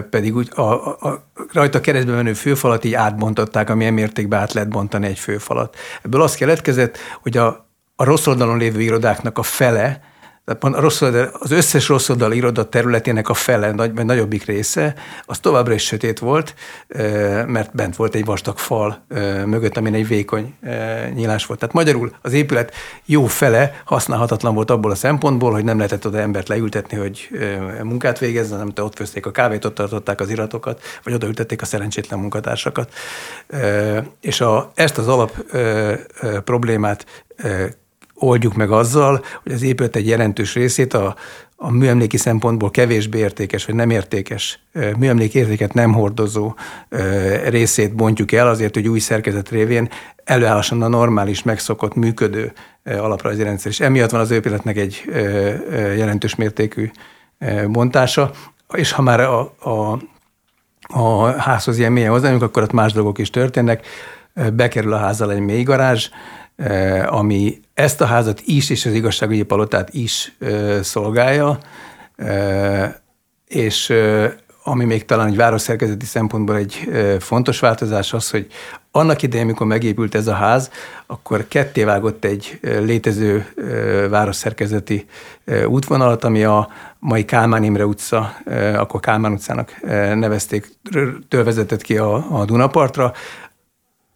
pedig 0.10 0.36
úgy 0.36 0.50
a, 0.56 0.62
a, 0.62 1.08
a 1.08 1.26
rajta 1.54 1.82
keresztbe 1.82 2.14
menő 2.14 2.34
főfalat 2.34 2.84
így 2.84 2.94
átbontották, 2.94 3.70
amilyen 3.70 3.94
mértékben 3.94 4.40
át 4.40 4.54
lehet 4.54 4.70
bontani 4.70 5.08
egy 5.08 5.20
főfalat. 5.20 5.76
Ebből 6.02 6.22
az 6.22 6.36
keletkezett, 6.36 6.98
hogy 7.22 7.38
a, 7.38 7.69
a 8.00 8.04
rossz 8.04 8.28
oldalon 8.28 8.58
lévő 8.58 8.82
irodáknak 8.82 9.38
a 9.38 9.44
fele 9.44 10.02
tehát 10.46 10.78
a 10.78 10.82
rossz 10.82 11.02
oldal, 11.02 11.30
az 11.34 11.52
összes 11.52 11.88
rossz 11.88 12.10
oldal 12.10 12.32
iroda 12.32 12.70
területének 12.70 13.30
a 13.30 13.34
fele, 13.34 13.72
nagy, 13.72 13.94
nagyobbik 13.94 14.46
része, 14.46 14.96
az 15.26 15.40
továbbra 15.40 15.74
is 15.74 15.84
sötét 15.84 16.20
volt, 16.20 16.56
mert 17.48 17.76
bent 17.76 17.96
volt 17.96 18.16
egy 18.16 18.26
vastag 18.26 18.58
fal 18.58 19.06
mögött, 19.46 19.78
amin 19.78 19.94
egy 19.94 20.08
vékony 20.08 20.54
nyílás 21.14 21.46
volt. 21.46 21.60
Tehát 21.60 21.76
magyarul 21.76 22.16
az 22.22 22.34
épület 22.34 22.74
jó 23.06 23.26
fele 23.26 23.82
használhatatlan 23.86 24.54
volt 24.54 24.72
abból 24.72 24.92
a 24.92 24.96
szempontból, 24.96 25.52
hogy 25.52 25.64
nem 25.64 25.78
lehetett 25.78 26.06
oda 26.06 26.20
embert 26.20 26.48
leültetni, 26.48 26.98
hogy 26.98 27.30
munkát 27.84 28.20
végezzen, 28.20 28.58
nem 28.58 28.72
ott 28.76 28.96
főzték 28.96 29.26
a 29.26 29.32
kávét, 29.32 29.66
ott 29.66 29.76
tartották 29.76 30.20
az 30.20 30.30
iratokat, 30.30 30.82
vagy 31.04 31.14
odaültették 31.14 31.62
a 31.62 31.66
szerencsétlen 31.66 32.20
munkatársakat. 32.20 32.94
És 34.22 34.42
a, 34.42 34.72
ezt 34.76 34.98
az 34.98 35.08
alap 35.08 35.32
problémát 36.44 37.06
oldjuk 38.20 38.54
meg 38.54 38.72
azzal, 38.72 39.24
hogy 39.44 39.52
az 39.52 39.62
épület 39.62 39.96
egy 39.96 40.08
jelentős 40.08 40.54
részét 40.54 40.94
a, 40.94 41.16
a 41.56 41.72
műemléki 41.72 42.18
szempontból 42.18 42.72
kevésbé 42.72 43.18
értékes, 43.18 43.66
vagy 43.66 43.76
nem 43.76 43.90
értékes, 43.90 44.60
műemléki 44.98 45.38
értéket 45.38 45.74
nem 45.74 45.94
hordozó 45.94 46.56
részét 47.48 47.96
bontjuk 47.96 48.32
el, 48.32 48.48
azért, 48.48 48.74
hogy 48.74 48.88
új 48.88 49.00
szerkezet 49.00 49.50
révén 49.50 49.90
előállhasson 50.24 50.82
a 50.82 50.88
normális, 50.88 51.44
megszokott, 51.44 51.96
működő 51.96 52.52
alaprajzi 52.84 53.44
rendszer. 53.44 53.72
És 53.72 53.80
emiatt 53.80 54.10
van 54.10 54.22
az 54.22 54.32
épületnek 54.32 54.78
egy 54.78 55.04
jelentős 55.98 56.36
mértékű 56.36 56.90
bontása, 57.68 58.32
és 58.74 58.92
ha 58.92 59.02
már 59.02 59.20
a, 59.20 59.54
a, 59.60 60.00
a 60.88 61.32
házhoz 61.32 61.78
ilyen 61.78 61.92
mélyen 61.92 62.12
hozzájunk, 62.12 62.42
akkor 62.42 62.64
ott 62.64 62.72
más 62.72 62.94
dolgok 62.94 63.18
is 63.18 63.30
történnek. 63.30 63.86
Bekerül 64.54 64.94
a 64.94 64.98
házzal 64.98 65.32
egy 65.32 65.40
mély 65.40 65.64
garázs, 65.64 66.10
ami 67.06 67.60
ezt 67.74 68.02
a 68.02 68.06
házat 68.06 68.42
is, 68.46 68.70
és 68.70 68.86
az 68.86 68.94
igazságügyi 68.94 69.44
palotát 69.44 69.94
is 69.94 70.36
eh, 70.40 70.84
szolgálja, 70.84 71.58
eh, 72.16 72.94
és 73.48 73.94
ami 74.64 74.86
még 74.86 75.06
talán 75.06 75.28
egy 75.28 75.36
városszerkezeti 75.36 76.06
szempontból 76.06 76.56
egy 76.56 76.90
fontos 77.20 77.60
változás 77.60 78.14
az, 78.14 78.30
hogy 78.30 78.48
annak 78.92 79.22
idején, 79.22 79.46
amikor 79.46 79.68
megépült 79.68 80.16
ez 80.16 80.28
a 80.28 80.34
ház, 80.34 80.72
akkor 81.06 81.48
kettévágott 81.48 82.24
egy 82.24 82.60
létező 82.62 83.46
városszerkezeti 84.10 85.06
útvonalat, 85.66 86.24
ami 86.24 86.44
a 86.44 86.70
mai 87.00 87.26
Kálmán 87.26 87.64
Imre 87.64 87.86
utca, 87.86 88.34
akkor 88.76 89.00
Kálmán 89.00 89.32
utcának 89.32 89.76
nevezték, 90.14 90.68
től 91.28 91.44
vezetett 91.44 91.82
ki 91.82 91.98
a, 91.98 92.40
a 92.40 92.46
Dunapartra, 92.46 93.14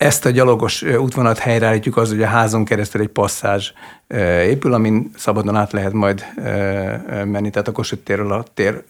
ezt 0.04 0.26
a 0.26 0.30
gyalogos 0.30 0.82
útvonalat 0.82 1.38
helyreállítjuk 1.38 1.98
az, 1.98 2.10
hogy 2.10 2.22
a 2.22 2.28
házon 2.28 2.66
keresztül 2.66 3.02
egy 3.02 3.08
passzázs 3.08 3.72
épül, 4.46 4.74
amin 4.74 5.12
szabadon 5.18 5.56
át 5.56 5.72
lehet 5.72 5.94
majd 5.94 6.26
menni. 7.26 7.50
Tehát 7.50 7.68
a 7.68 7.72
Kossuth 7.72 8.04
térről 8.04 8.32
a, 8.32 8.44
tér, 8.54 8.84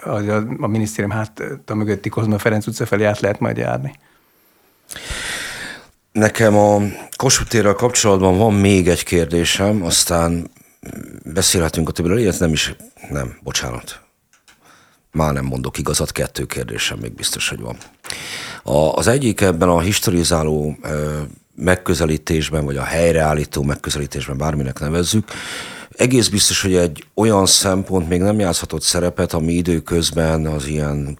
a, 0.60 0.67
minisztérium 0.67 1.15
hát 1.15 1.43
a 1.65 1.73
mögötti 1.73 2.10
Kozma 2.10 2.38
Ferenc 2.38 2.67
utca 2.67 2.86
felé 2.86 3.04
át 3.04 3.19
lehet 3.19 3.39
majd 3.39 3.58
járni. 3.58 3.99
Nekem 6.12 6.58
a 6.58 6.82
Kossuth 7.15 7.49
térrel 7.49 7.73
kapcsolatban 7.73 8.38
van 8.38 8.54
még 8.54 8.88
egy 8.88 9.04
kérdésem, 9.04 9.84
aztán 9.84 10.52
beszélhetünk 11.23 11.89
a 11.89 11.91
többiről, 11.91 12.19
illetve 12.19 12.45
nem 12.45 12.54
is, 12.54 12.76
nem, 13.10 13.38
bocsánat. 13.43 14.03
Már 15.13 15.34
nem 15.34 15.45
mondok 15.45 15.78
igazat, 15.78 16.12
kettő 16.12 16.45
kérdésem 16.45 16.99
még 16.99 17.13
biztos, 17.13 17.49
hogy 17.49 17.60
van. 17.60 17.78
A, 18.63 18.93
az 18.93 19.08
egyik 19.08 19.41
ebben 19.41 19.69
a 19.69 19.80
historizáló 19.80 20.78
megközelítésben, 21.56 22.65
vagy 22.65 22.78
a 22.78 22.84
helyreállító 22.84 23.63
megközelítésben, 23.63 24.38
bárminek 24.38 24.80
nevezzük, 24.80 25.32
egész 25.97 26.28
biztos, 26.28 26.62
hogy 26.62 26.76
egy 26.76 27.06
olyan 27.13 27.45
szempont 27.45 28.10
még 28.10 28.21
nem 28.21 28.39
játszhatott 28.39 28.82
szerepet, 28.82 29.34
ami 29.34 29.54
időközben 29.54 30.45
az 30.45 30.67
ilyen 30.67 31.17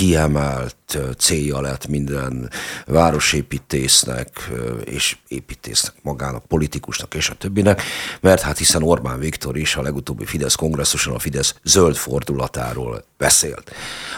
kiemelt 0.00 0.98
célja 1.18 1.60
lett 1.60 1.88
minden 1.88 2.50
városépítésznek, 2.86 4.50
és 4.84 5.16
építésznek 5.28 5.94
magának, 6.02 6.44
politikusnak 6.46 7.14
és 7.14 7.28
a 7.28 7.34
többinek, 7.34 7.82
mert 8.20 8.40
hát 8.40 8.58
hiszen 8.58 8.82
Orbán 8.82 9.18
Viktor 9.18 9.56
is 9.56 9.76
a 9.76 9.82
legutóbbi 9.82 10.24
Fidesz 10.24 10.54
kongresszuson 10.54 11.14
a 11.14 11.18
Fidesz 11.18 11.54
zöld 11.62 11.96
fordulatáról 11.96 13.04
beszélt, 13.18 13.70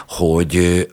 hogy 0.07 0.85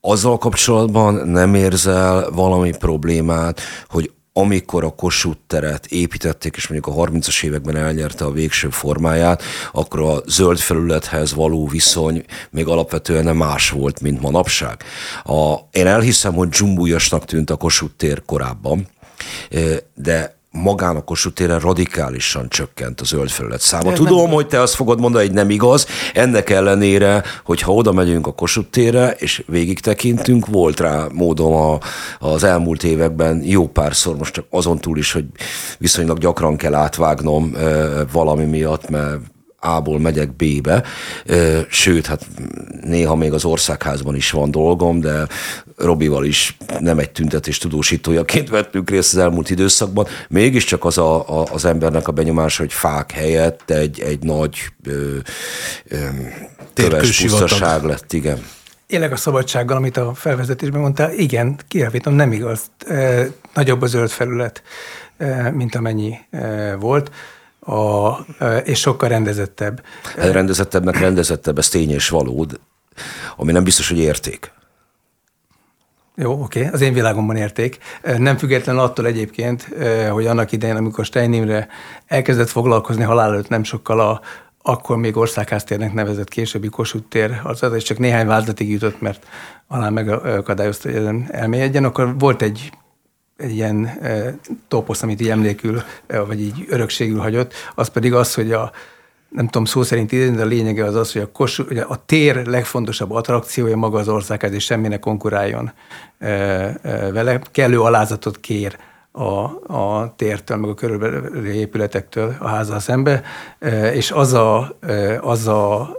azzal 0.00 0.38
kapcsolatban 0.38 1.14
nem 1.14 1.54
érzel 1.54 2.30
valami 2.30 2.76
problémát, 2.76 3.60
hogy 3.88 4.12
amikor 4.38 4.84
a 4.84 4.90
Kossuth 4.90 5.38
teret 5.46 5.86
építették, 5.86 6.56
és 6.56 6.68
mondjuk 6.68 6.96
a 6.96 7.00
30-as 7.02 7.44
években 7.44 7.76
elnyerte 7.76 8.24
a 8.24 8.30
végső 8.30 8.68
formáját, 8.70 9.42
akkor 9.72 10.00
a 10.00 10.22
zöld 10.26 10.58
felülethez 10.58 11.34
való 11.34 11.66
viszony 11.66 12.24
még 12.50 12.66
alapvetően 12.66 13.24
nem 13.24 13.36
más 13.36 13.70
volt, 13.70 14.00
mint 14.00 14.20
manapság. 14.20 14.82
A, 15.24 15.54
én 15.70 15.86
elhiszem, 15.86 16.34
hogy 16.34 16.48
dzsumbújasnak 16.48 17.24
tűnt 17.24 17.50
a 17.50 17.56
Kossuth 17.56 17.94
tér 17.96 18.22
korábban, 18.26 18.88
de 19.94 20.37
magán 20.50 20.96
a 20.96 21.04
Kossuth 21.04 21.34
téren 21.34 21.60
radikálisan 21.60 22.48
csökkent 22.48 23.00
a 23.00 23.04
zöld 23.04 23.28
felület 23.28 23.60
száma. 23.60 23.92
Tudom, 23.92 24.22
nem... 24.24 24.34
hogy 24.34 24.46
te 24.46 24.60
azt 24.60 24.74
fogod 24.74 25.00
mondani, 25.00 25.26
hogy 25.26 25.34
nem 25.34 25.50
igaz. 25.50 25.86
Ennek 26.14 26.50
ellenére, 26.50 27.22
hogyha 27.44 27.72
oda 27.72 27.92
megyünk 27.92 28.26
a 28.26 28.32
Kossuth 28.32 28.70
térre, 28.70 29.10
és 29.10 29.44
végig 29.46 29.80
tekintünk, 29.80 30.46
volt 30.46 30.80
rá 30.80 31.06
módom 31.12 31.54
a, 31.54 31.78
az 32.18 32.44
elmúlt 32.44 32.84
években 32.84 33.42
jó 33.44 33.68
párszor, 33.68 34.16
most 34.16 34.32
csak 34.32 34.44
azon 34.50 34.78
túl 34.78 34.98
is, 34.98 35.12
hogy 35.12 35.24
viszonylag 35.78 36.18
gyakran 36.18 36.56
kell 36.56 36.74
átvágnom 36.74 37.54
e, 37.54 38.04
valami 38.12 38.44
miatt, 38.44 38.88
mert 38.88 39.20
a-ból 39.60 39.98
megyek 39.98 40.36
B-be, 40.36 40.84
sőt, 41.68 42.06
hát 42.06 42.26
néha 42.82 43.14
még 43.14 43.32
az 43.32 43.44
országházban 43.44 44.14
is 44.14 44.30
van 44.30 44.50
dolgom, 44.50 45.00
de 45.00 45.26
Robival 45.76 46.24
is 46.24 46.56
nem 46.80 46.98
egy 46.98 47.10
tüntetés 47.10 47.58
tudósítójaként 47.58 48.48
vettünk 48.48 48.90
részt 48.90 49.12
az 49.12 49.18
elmúlt 49.18 49.50
időszakban. 49.50 50.06
Mégiscsak 50.28 50.84
az 50.84 50.98
a, 50.98 51.40
a, 51.40 51.46
az 51.52 51.64
embernek 51.64 52.08
a 52.08 52.12
benyomása, 52.12 52.62
hogy 52.62 52.72
fák 52.72 53.12
helyett 53.12 53.70
egy, 53.70 54.00
egy 54.00 54.22
nagy 54.22 54.58
ö, 54.84 55.16
ö, 55.88 55.96
köves 56.74 57.20
pusztaság 57.20 57.82
lett, 57.82 58.12
igen. 58.12 58.38
Élek 58.86 59.12
a 59.12 59.16
szabadsággal, 59.16 59.76
amit 59.76 59.96
a 59.96 60.14
felvezetésben 60.14 60.80
mondtál. 60.80 61.12
Igen, 61.12 61.58
kijavítom, 61.68 62.14
nem 62.14 62.32
igaz. 62.32 62.60
E, 62.86 63.26
nagyobb 63.54 63.82
a 63.82 63.86
zöld 63.86 64.10
felület, 64.10 64.62
e, 65.16 65.50
mint 65.50 65.74
amennyi 65.74 66.18
e, 66.30 66.74
volt 66.74 67.10
a, 67.68 68.18
és 68.64 68.78
sokkal 68.78 69.08
rendezettebb. 69.08 69.82
Hát 70.16 70.32
rendezettebbnek 70.32 70.98
rendezettebb, 70.98 71.58
ez 71.58 71.68
tény 71.68 71.90
és 71.90 72.08
valód, 72.08 72.60
ami 73.36 73.52
nem 73.52 73.64
biztos, 73.64 73.88
hogy 73.88 73.98
érték. 73.98 74.52
Jó, 76.14 76.42
oké, 76.42 76.58
okay. 76.58 76.72
az 76.72 76.80
én 76.80 76.92
világomban 76.92 77.36
érték. 77.36 77.78
Nem 78.16 78.36
független 78.36 78.78
attól 78.78 79.06
egyébként, 79.06 79.68
hogy 80.10 80.26
annak 80.26 80.52
idején, 80.52 80.76
amikor 80.76 81.04
Stein 81.04 81.32
Imre 81.32 81.68
elkezdett 82.06 82.48
foglalkozni 82.48 83.02
halál 83.02 83.32
előtt 83.32 83.48
nem 83.48 83.64
sokkal 83.64 84.00
a 84.00 84.20
akkor 84.62 84.96
még 84.96 85.16
országháztérnek 85.16 85.92
nevezett 85.92 86.28
későbbi 86.28 86.68
Kossuth 86.68 87.08
tér, 87.08 87.40
az, 87.42 87.62
az 87.62 87.82
csak 87.82 87.98
néhány 87.98 88.26
vázlatig 88.26 88.70
jutott, 88.70 89.00
mert 89.00 89.26
alá 89.66 89.88
megakadályozta, 89.88 90.88
hogy 90.88 90.98
ezen 90.98 91.28
elmélyedjen, 91.30 91.84
akkor 91.84 92.18
volt 92.18 92.42
egy 92.42 92.70
egy 93.38 93.54
ilyen 93.54 93.86
e, 93.86 94.34
toposz, 94.68 95.02
amit 95.02 95.20
így 95.20 95.28
emlékül, 95.28 95.82
e, 96.06 96.20
vagy 96.20 96.40
így 96.40 96.64
örökségül 96.68 97.18
hagyott, 97.18 97.52
az 97.74 97.88
pedig 97.88 98.14
az, 98.14 98.34
hogy 98.34 98.52
a 98.52 98.72
nem 99.28 99.44
tudom 99.44 99.64
szó 99.64 99.82
szerint 99.82 100.12
idén, 100.12 100.36
de 100.36 100.42
a 100.42 100.46
lényege 100.46 100.84
az 100.84 100.94
az, 100.94 101.12
hogy 101.12 101.22
a, 101.22 101.32
kosu, 101.32 101.64
hogy 101.66 101.78
a 101.78 102.04
tér 102.06 102.46
legfontosabb 102.46 103.10
attrakciója 103.10 103.76
maga 103.76 103.98
az 103.98 104.08
ország, 104.08 104.52
és 104.52 104.64
semminek 104.64 105.00
konkuráljon 105.00 105.72
e, 106.18 106.78
vele. 107.12 107.40
Kellő 107.52 107.80
alázatot 107.80 108.40
kér 108.40 108.78
a, 109.12 109.74
a 109.76 110.14
tértől, 110.16 110.56
meg 110.56 110.70
a 110.70 110.74
körülbelül 110.74 111.46
épületektől 111.46 112.36
a 112.38 112.48
házzal 112.48 112.80
szembe, 112.80 113.22
és 113.92 114.10
az 114.10 114.32
a, 114.32 114.76
az 115.20 115.46
a 115.46 115.96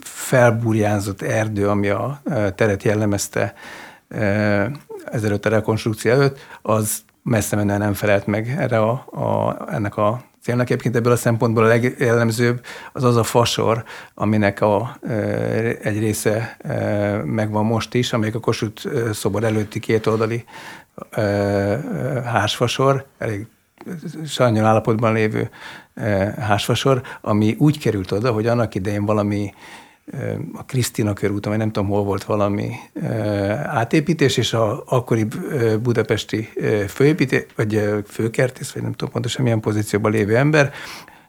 felburjánzott 0.00 1.22
erdő, 1.22 1.68
ami 1.68 1.88
a 1.88 2.20
teret 2.54 2.82
jellemezte, 2.82 3.54
ezelőtt 5.12 5.46
a 5.46 5.48
rekonstrukció 5.48 6.10
előtt, 6.10 6.38
az 6.62 7.02
messze 7.22 7.56
menően 7.56 7.78
nem 7.78 7.92
felelt 7.92 8.26
meg 8.26 8.54
erre 8.58 8.78
a, 8.78 8.90
a, 9.10 9.56
ennek 9.70 9.96
a 9.96 10.24
célnak. 10.42 10.70
Egyébként 10.70 10.96
ebből 10.96 11.12
a 11.12 11.16
szempontból 11.16 11.64
a 11.64 11.66
legjellemzőbb 11.66 12.64
az 12.92 13.04
az 13.04 13.16
a 13.16 13.22
fasor, 13.22 13.84
aminek 14.14 14.60
a, 14.60 14.96
egy 15.82 15.98
része 15.98 16.56
megvan 17.24 17.64
most 17.64 17.94
is, 17.94 18.12
amelyik 18.12 18.34
a 18.34 18.40
Kossuth 18.40 19.10
szobor 19.12 19.44
előtti 19.44 19.80
két 19.80 20.06
oldali 20.06 20.44
házfasor, 22.24 23.06
elég 23.18 23.46
sajnáló 24.26 24.66
állapotban 24.66 25.12
lévő 25.12 25.50
házfasor, 26.38 27.02
ami 27.20 27.56
úgy 27.58 27.78
került 27.78 28.12
oda, 28.12 28.32
hogy 28.32 28.46
annak 28.46 28.74
idején 28.74 29.04
valami 29.04 29.54
a 30.54 30.64
Krisztina 30.64 31.12
körút, 31.12 31.46
amely 31.46 31.58
nem 31.58 31.70
tudom, 31.70 31.88
hol 31.88 32.04
volt 32.04 32.24
valami 32.24 32.70
átépítés, 33.64 34.36
és 34.36 34.52
a 34.52 34.82
akkori 34.86 35.26
budapesti 35.82 36.48
főépítés, 36.88 37.46
vagy 37.56 38.02
főkertész, 38.06 38.72
vagy 38.72 38.82
nem 38.82 38.92
tudom 38.92 39.12
pontosan 39.12 39.42
milyen 39.42 39.60
pozícióban 39.60 40.10
lévő 40.10 40.36
ember, 40.36 40.72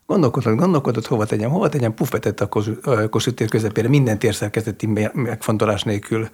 gondolkodott, 0.06 0.56
gondolkodott, 0.56 1.08
hova 1.08 1.26
tegyem, 1.26 1.50
hova 1.50 1.70
tegyem, 1.70 1.94
pufetett 1.94 2.40
a 2.40 2.48
Kossuth 3.10 3.36
tér 3.36 3.50
közepére, 3.50 3.88
minden 3.88 4.20
térszerkezeti 4.20 4.88
megfontolás 5.14 5.84
nélkül 5.84 6.30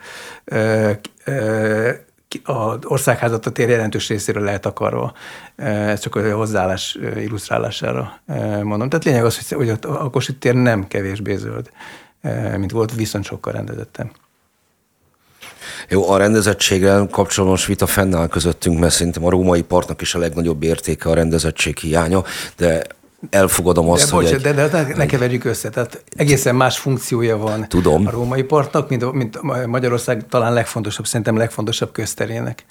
az 2.44 2.78
országházat 2.84 3.46
a 3.46 3.52
tér 3.52 3.70
jelentős 3.70 4.08
részéről 4.08 4.44
lehet 4.44 4.66
akarva. 4.66 5.14
Ez 5.56 6.00
csak 6.00 6.16
a 6.16 6.36
hozzáállás 6.36 6.98
illusztrálására 7.16 8.20
mondom. 8.64 8.90
Tehát 8.90 9.06
lényeg 9.06 9.26
az, 9.26 9.50
hogy 9.50 9.70
a 9.82 10.10
Kossuth 10.10 10.40
tér 10.40 10.54
nem 10.54 10.88
kevésbé 10.88 11.36
zöld. 11.36 11.72
Eh, 12.22 12.58
mint 12.58 12.72
volt, 12.72 12.96
viszont 12.96 13.26
sokkal 13.26 13.54
rendezettem. 13.54 14.12
Jó, 15.90 16.10
a 16.10 16.18
rendezettséggel 16.18 17.08
kapcsolatos 17.12 17.66
vita 17.66 17.86
fennáll 17.86 18.28
közöttünk, 18.28 18.80
mert 18.80 18.94
szerintem 18.94 19.26
a 19.26 19.30
római 19.30 19.62
partnak 19.62 20.02
is 20.02 20.16
a 20.16 20.20
legnagyobb 20.20 20.64
értéke 20.64 21.10
a 21.10 21.14
rendezettség 21.14 21.78
hiánya, 21.78 22.24
de 22.58 22.84
elfogadom 23.30 23.90
azt, 23.90 24.10
de, 24.10 24.16
hogy... 24.16 24.24
Bocs, 24.24 24.34
egy, 24.34 24.42
de, 24.42 24.54
de, 24.54 24.68
de 24.68 24.96
ne 24.96 25.06
keverjük 25.06 25.44
össze, 25.44 25.70
tehát 25.70 26.04
egészen 26.16 26.56
más 26.56 26.78
funkciója 26.78 27.38
van 27.38 27.68
Tudom. 27.68 28.08
a 28.08 28.10
római 28.10 28.44
partnak, 28.44 28.90
mint, 28.90 29.12
mint 29.12 29.42
Magyarország 29.66 30.26
talán 30.30 30.54
legfontosabb, 30.54 31.06
szerintem 31.06 31.38
legfontosabb 31.38 31.92
közterének. 31.92 32.66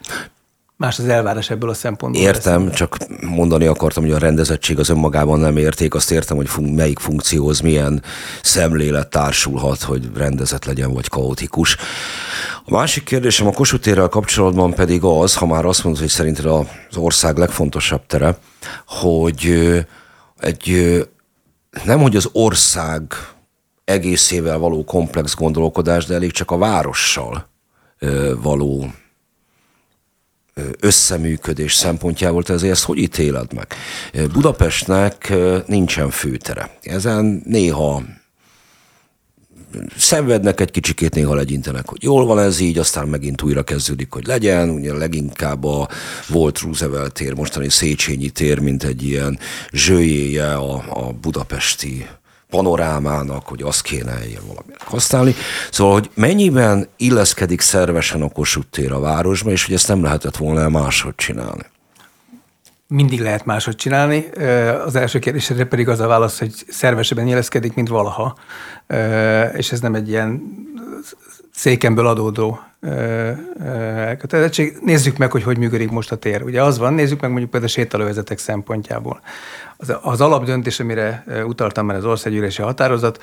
Más 0.81 0.99
az 0.99 1.09
elvárás 1.09 1.51
ebből 1.51 1.71
a 1.71 1.75
szempontból. 1.75 2.23
Értem, 2.23 2.53
beszélni. 2.55 2.75
csak 2.75 2.97
mondani 3.21 3.67
akartam, 3.67 4.03
hogy 4.03 4.13
a 4.13 4.19
rendezettség 4.19 4.79
az 4.79 4.89
önmagában 4.89 5.39
nem 5.39 5.57
érték. 5.57 5.95
Azt 5.95 6.11
értem, 6.11 6.37
hogy 6.37 6.49
fun- 6.49 6.75
melyik 6.75 6.99
funkcióhoz 6.99 7.61
milyen 7.61 8.03
szemlélet 8.43 9.11
társulhat, 9.11 9.83
hogy 9.83 10.11
rendezett 10.15 10.65
legyen, 10.65 10.93
vagy 10.93 11.09
kaotikus. 11.09 11.77
A 12.65 12.71
másik 12.71 13.05
kérdésem 13.05 13.47
a 13.47 13.53
Kossuth 13.53 14.09
kapcsolatban 14.09 14.75
pedig 14.75 15.03
az, 15.05 15.37
ha 15.37 15.47
már 15.47 15.65
azt 15.65 15.85
mondod, 15.85 16.03
hogy 16.03 16.11
szerinted 16.11 16.45
az 16.45 16.67
ország 16.97 17.37
legfontosabb 17.37 18.07
tere, 18.07 18.39
hogy 18.87 19.71
egy 20.39 20.97
nem, 21.85 22.01
hogy 22.01 22.17
az 22.17 22.29
ország 22.33 23.03
egészével 23.85 24.59
való 24.59 24.85
komplex 24.85 25.35
gondolkodás, 25.35 26.05
de 26.07 26.15
elég 26.15 26.33
csak 26.33 26.51
a 26.51 26.59
várossal 26.59 27.49
való 28.43 28.91
összeműködés 30.81 31.75
szempontjából 31.75 32.43
te 32.43 32.53
ezért 32.53 32.73
ezt 32.73 32.85
hogy 32.85 32.99
ítéled 32.99 33.53
meg? 33.53 33.67
Budapestnek 34.33 35.33
nincsen 35.67 36.11
főtere. 36.11 36.79
Ezen 36.83 37.43
néha 37.45 38.03
szenvednek 39.97 40.61
egy 40.61 40.71
kicsikét, 40.71 41.15
néha 41.15 41.35
legyintenek, 41.35 41.89
hogy 41.89 42.03
jól 42.03 42.27
van 42.27 42.39
ez 42.39 42.61
így, 42.61 42.79
aztán 42.79 43.09
megint 43.09 43.43
újra 43.43 43.63
kezdődik, 43.63 44.13
hogy 44.13 44.27
legyen. 44.27 44.71
Ugye 44.71 44.93
leginkább 44.93 45.65
a 45.65 45.89
volt 46.29 46.59
Roosevelt 46.59 47.13
tér, 47.13 47.35
mostani 47.35 47.69
Széchenyi 47.69 48.31
tér, 48.31 48.59
mint 48.59 48.85
egy 48.85 49.03
ilyen 49.03 49.39
zsőjéje 49.73 50.55
a, 50.55 50.85
a 50.89 51.13
budapesti 51.13 52.07
panorámának, 52.51 53.47
hogy 53.47 53.63
azt 53.63 53.83
kéne 53.83 54.27
ilyen 54.27 54.43
valaminek 54.47 54.83
használni. 54.85 55.35
Szóval, 55.71 55.93
hogy 55.93 56.11
mennyiben 56.15 56.89
illeszkedik 56.97 57.61
szervesen 57.61 58.23
a 58.23 58.29
Kossuth 58.29 58.69
tér 58.71 58.93
a 58.93 59.01
városba, 59.01 59.51
és 59.51 59.65
hogy 59.65 59.75
ezt 59.75 59.89
nem 59.89 60.03
lehetett 60.03 60.37
volna 60.37 60.69
máshogy 60.69 61.15
csinálni? 61.15 61.63
Mindig 62.87 63.21
lehet 63.21 63.45
máshogy 63.45 63.77
csinálni. 63.77 64.31
Az 64.85 64.95
első 64.95 65.19
kérdésre 65.19 65.65
pedig 65.65 65.89
az 65.89 66.01
a 66.01 66.07
válasz, 66.07 66.39
hogy 66.39 66.53
szervesebben 66.69 67.27
illeszkedik, 67.27 67.75
mint 67.75 67.89
valaha. 67.89 68.37
És 69.53 69.73
ez 69.73 69.81
nem 69.81 69.95
egy 69.95 70.09
ilyen 70.09 70.43
székemből 71.55 72.07
adódó 72.07 72.61
elkötelezettség. 72.81 74.77
Nézzük 74.83 75.17
meg, 75.17 75.31
hogy 75.31 75.43
hogy 75.43 75.59
működik 75.59 75.91
most 75.91 76.13
a 76.13 76.17
tér. 76.17 76.43
Ugye 76.43 76.63
az 76.63 76.79
van, 76.79 76.95
nézzük 76.95 77.21
meg 77.21 77.31
mondjuk 77.31 77.51
például 77.51 77.73
a 77.73 77.75
sétálóvezetek 77.75 78.39
szempontjából. 78.39 79.21
Az, 79.77 79.97
az 80.03 80.21
alapdöntés, 80.21 80.81
amire 80.81 81.25
utaltam 81.47 81.87
már 81.87 81.97
az 81.97 82.05
országgyűlési 82.05 82.63
határozat, 82.63 83.23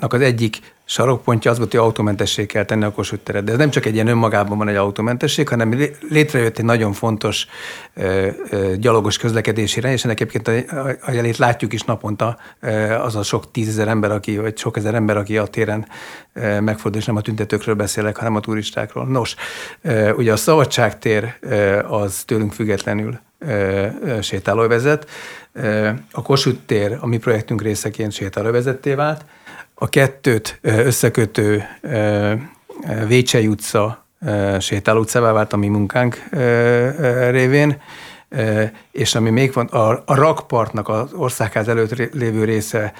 az 0.00 0.20
egyik 0.20 0.74
sarokpontja 0.84 1.50
az 1.50 1.58
volt, 1.58 1.70
hogy 1.70 1.80
autómentessé 1.80 2.46
kell 2.46 2.64
tenni 2.64 2.84
a 2.84 2.90
Kossuth. 2.90 3.32
De 3.32 3.52
ez 3.52 3.58
nem 3.58 3.70
csak 3.70 3.86
egy 3.86 3.94
ilyen 3.94 4.06
önmagában 4.06 4.58
van 4.58 4.68
egy 4.68 4.76
autómentesség, 4.76 5.48
hanem 5.48 5.78
létrejött 6.08 6.58
egy 6.58 6.64
nagyon 6.64 6.92
fontos 6.92 7.46
ö, 7.94 8.28
ö, 8.50 8.76
gyalogos 8.76 9.18
közlekedési 9.18 9.80
rend, 9.80 9.94
és 9.94 10.04
ennek 10.04 10.20
egyébként 10.20 10.68
a, 10.72 10.86
a 11.00 11.10
jelét 11.10 11.36
látjuk 11.36 11.72
is 11.72 11.82
naponta 11.82 12.38
az 13.02 13.16
a 13.16 13.22
sok 13.22 13.50
tízezer 13.50 13.88
ember, 13.88 14.10
aki, 14.10 14.38
vagy 14.38 14.58
sok 14.58 14.76
ezer 14.76 14.94
ember, 14.94 15.16
aki 15.16 15.38
a 15.38 15.46
téren 15.46 15.86
megfordul, 16.60 17.00
és 17.00 17.06
nem 17.06 17.16
a 17.16 17.20
tüntetőkről 17.20 17.74
beszélek, 17.74 18.16
hanem 18.16 18.36
a 18.36 18.40
turistákról. 18.40 19.06
Nos, 19.06 19.34
ugye 20.16 20.32
a 20.32 20.36
Szabadságtér 20.36 21.34
az 21.88 22.22
tőlünk 22.26 22.52
függetlenül 22.52 23.18
sétálóvezet, 24.20 25.10
a 26.12 26.22
Kossuth 26.22 26.58
tér 26.66 26.98
a 27.00 27.06
mi 27.06 27.18
projektünk 27.18 27.62
részeként 27.62 28.12
sétálóvezetté 28.12 28.94
vált, 28.94 29.24
a 29.74 29.88
kettőt 29.88 30.58
összekötő 30.62 31.64
Vécsei 33.06 33.46
utca 33.46 34.06
sétáló 34.58 35.00
utcává 35.00 35.32
vált 35.32 35.52
a 35.52 35.56
mi 35.56 35.68
munkánk 35.68 36.24
révén, 37.30 37.82
és 38.92 39.14
ami 39.14 39.30
még 39.30 39.52
van, 39.52 39.66
a, 39.66 40.02
a 40.06 40.14
rakpartnak 40.14 40.88
az 40.88 41.12
országház 41.12 41.68
előtt 41.68 42.14
lévő 42.14 42.44
része, 42.44 42.92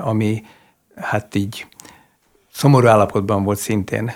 ami 0.00 0.42
hát 0.96 1.34
így 1.34 1.66
szomorú 2.52 2.86
állapotban 2.86 3.44
volt 3.44 3.58
szintén, 3.58 4.12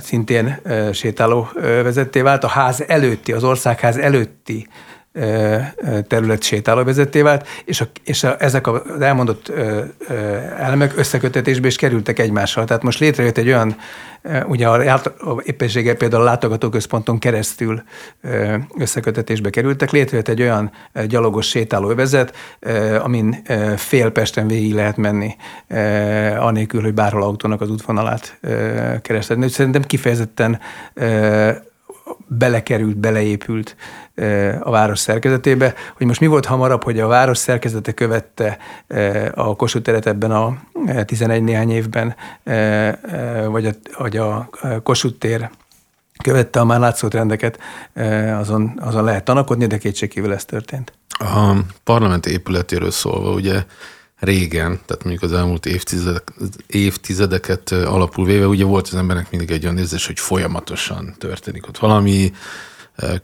szintén 0.00 0.60
sétáló 0.92 1.48
vezetté 1.54 2.20
vált. 2.20 2.44
A 2.44 2.48
ház 2.48 2.84
előtti, 2.86 3.32
az 3.32 3.44
országház 3.44 3.96
előtti 3.96 4.68
terület 6.08 6.42
sétálóvezetté 6.42 7.20
vált, 7.20 7.46
és, 7.64 7.80
a, 7.80 7.86
és 8.04 8.24
a, 8.24 8.36
ezek 8.38 8.66
az 8.66 9.00
elmondott 9.00 9.52
elemek 10.58 10.96
összekötetésbe 10.96 11.66
is 11.66 11.76
kerültek 11.76 12.18
egymással. 12.18 12.64
Tehát 12.64 12.82
most 12.82 12.98
létrejött 12.98 13.38
egy 13.38 13.46
olyan, 13.46 13.76
ugye 14.46 14.68
a, 14.68 14.94
a 15.18 15.40
éppenséggel 15.42 15.94
például 15.94 16.22
a 16.22 16.24
látogatóközponton 16.24 17.18
keresztül 17.18 17.82
összekötetésbe 18.78 19.50
kerültek, 19.50 19.90
létrejött 19.90 20.28
egy 20.28 20.40
olyan 20.40 20.70
gyalogos 21.06 21.48
sétálóvezet, 21.48 22.36
amin 23.02 23.42
fél 23.76 24.10
Pesten 24.10 24.46
végig 24.46 24.74
lehet 24.74 24.96
menni, 24.96 25.36
anélkül, 26.38 26.82
hogy 26.82 26.94
bárhol 26.94 27.22
autónak 27.22 27.60
az 27.60 27.70
útvonalát 27.70 28.38
kereszteni. 29.02 29.48
Szerintem 29.48 29.82
kifejezetten 29.82 30.60
belekerült, 32.26 32.96
beleépült 32.96 33.76
a 34.60 34.70
város 34.70 34.98
szerkezetébe. 34.98 35.74
Hogy 35.96 36.06
most 36.06 36.20
mi 36.20 36.26
volt 36.26 36.46
hamarabb, 36.46 36.84
hogy 36.84 37.00
a 37.00 37.06
város 37.06 37.38
szerkezete 37.38 37.92
követte 37.92 38.58
a 39.34 39.56
Kossuth 39.56 39.84
teret 39.84 40.06
ebben 40.06 40.30
a 40.30 40.56
11 41.04 41.42
néhány 41.42 41.70
évben, 41.70 42.14
vagy 43.48 43.66
a, 43.66 43.72
vagy 43.98 44.16
a 44.16 44.48
Kossuth 44.82 45.18
tér 45.18 45.50
követte 46.22 46.60
a 46.60 46.64
már 46.64 46.80
látszott 46.80 47.14
rendeket, 47.14 47.58
azon, 48.38 48.80
azon 48.80 49.04
lehet 49.04 49.24
tanakodni, 49.24 49.66
de 49.66 49.78
kétségkívül 49.78 50.32
ez 50.32 50.44
történt. 50.44 50.92
A 51.08 51.56
parlament 51.84 52.26
épületéről 52.26 52.90
szólva, 52.90 53.30
ugye 53.32 53.64
régen, 54.18 54.80
tehát 54.86 55.04
mondjuk 55.04 55.22
az 55.22 55.32
elmúlt 55.32 55.66
évtizedek, 55.66 56.32
évtizedeket 56.66 57.70
alapul 57.70 58.24
véve, 58.24 58.46
ugye 58.46 58.64
volt 58.64 58.86
az 58.86 58.94
embernek 58.94 59.30
mindig 59.30 59.50
egy 59.50 59.64
olyan 59.64 59.78
érzés, 59.78 60.06
hogy 60.06 60.18
folyamatosan 60.18 61.14
történik 61.18 61.66
ott 61.68 61.78
valami, 61.78 62.32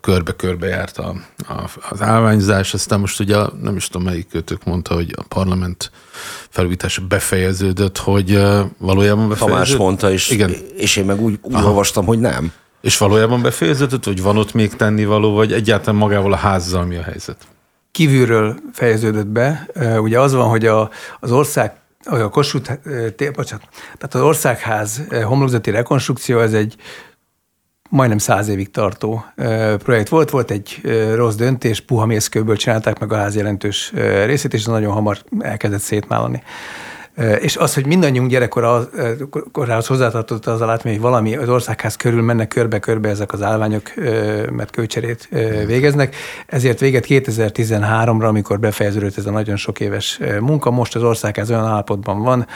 körbe-körbe 0.00 0.66
járt 0.66 0.98
a, 0.98 1.14
a, 1.48 1.70
az 1.90 2.02
állványzás, 2.02 2.74
aztán 2.74 3.00
most 3.00 3.20
ugye 3.20 3.36
nem 3.62 3.76
is 3.76 3.88
tudom 3.88 4.06
melyik 4.06 4.28
kötök 4.28 4.64
mondta, 4.64 4.94
hogy 4.94 5.14
a 5.16 5.22
parlament 5.22 5.90
felújítása 6.48 7.02
befejeződött, 7.08 7.98
hogy 7.98 8.30
valójában 8.78 9.28
befejeződött. 9.28 9.38
Tamás 9.38 9.76
mondta, 9.76 10.12
és, 10.12 10.30
Igen. 10.30 10.54
és 10.76 10.96
én 10.96 11.04
meg 11.04 11.20
úgy, 11.20 11.38
úgy 11.42 11.54
olvastam, 11.54 12.04
hogy 12.04 12.18
nem. 12.18 12.52
És 12.80 12.98
valójában 12.98 13.42
befejeződött, 13.42 14.04
hogy 14.04 14.22
van 14.22 14.36
ott 14.36 14.54
még 14.54 14.76
tennivaló, 14.76 15.32
vagy 15.32 15.52
egyáltalán 15.52 16.00
magával 16.00 16.32
a 16.32 16.36
házzal 16.36 16.84
mi 16.84 16.96
a 16.96 17.02
helyzet? 17.02 17.46
kívülről 17.90 18.56
fejeződött 18.72 19.26
be. 19.26 19.68
Ugye 19.98 20.20
az 20.20 20.32
van, 20.32 20.48
hogy 20.48 20.66
a, 20.66 20.90
az 21.20 21.32
ország 21.32 21.72
a 22.04 22.28
Kossuth, 22.28 22.72
bocsánat, 23.32 23.68
tehát 23.98 24.14
az 24.14 24.20
országház 24.20 25.02
homlokzati 25.24 25.70
rekonstrukció, 25.70 26.40
ez 26.40 26.52
egy 26.52 26.76
majdnem 27.90 28.18
száz 28.18 28.48
évig 28.48 28.70
tartó 28.70 29.24
projekt 29.78 30.08
volt. 30.08 30.30
Volt 30.30 30.50
egy 30.50 30.80
rossz 31.14 31.34
döntés, 31.34 31.80
puha 31.80 32.06
mészkőből 32.06 32.56
csinálták 32.56 32.98
meg 32.98 33.12
a 33.12 33.16
ház 33.16 33.36
jelentős 33.36 33.92
részét, 34.24 34.54
és 34.54 34.60
ez 34.60 34.66
nagyon 34.66 34.92
hamar 34.92 35.18
elkezdett 35.38 35.80
szétmálani. 35.80 36.42
És 37.40 37.56
az, 37.56 37.74
hogy 37.74 37.86
mindannyiunk 37.86 38.30
gyerekkorához 38.30 39.86
hozzátartott 39.86 40.46
az 40.46 40.60
a 40.60 40.66
látmány, 40.66 40.92
hogy 40.92 41.02
valami 41.02 41.36
az 41.36 41.48
országház 41.48 41.96
körül 41.96 42.22
mennek 42.22 42.48
körbe-körbe 42.48 43.08
ezek 43.08 43.32
az 43.32 43.42
állványok, 43.42 43.92
mert 44.50 44.70
kőcserét 44.70 45.28
végeznek. 45.66 46.16
Ezért 46.46 46.80
véget 46.80 47.04
2013-ra, 47.08 48.28
amikor 48.28 48.60
befejeződött 48.60 49.16
ez 49.16 49.26
a 49.26 49.30
nagyon 49.30 49.56
sok 49.56 49.80
éves 49.80 50.20
munka, 50.40 50.70
most 50.70 50.96
az 50.96 51.02
országház 51.02 51.50
olyan 51.50 51.66
állapotban 51.66 52.22
van, 52.22 52.46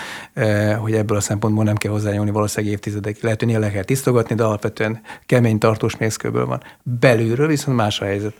hogy 0.79 0.93
ebből 0.93 1.17
a 1.17 1.21
szempontból 1.21 1.65
nem 1.65 1.77
kell 1.77 1.93
hozzányúlni 1.93 2.31
valószínűleg 2.31 2.75
évtizedekig. 2.75 3.23
Lehet, 3.23 3.43
hogy 3.43 3.53
le 3.53 3.71
kell 3.71 3.85
tisztogatni, 3.85 4.35
de 4.35 4.45
alapvetően 4.45 5.01
kemény 5.27 5.59
tartós 5.59 5.97
mészkőből 5.97 6.47
van. 6.47 6.63
Belülről 6.83 7.47
viszont 7.47 7.77
más 7.77 8.01
a 8.01 8.05
helyzet. 8.05 8.35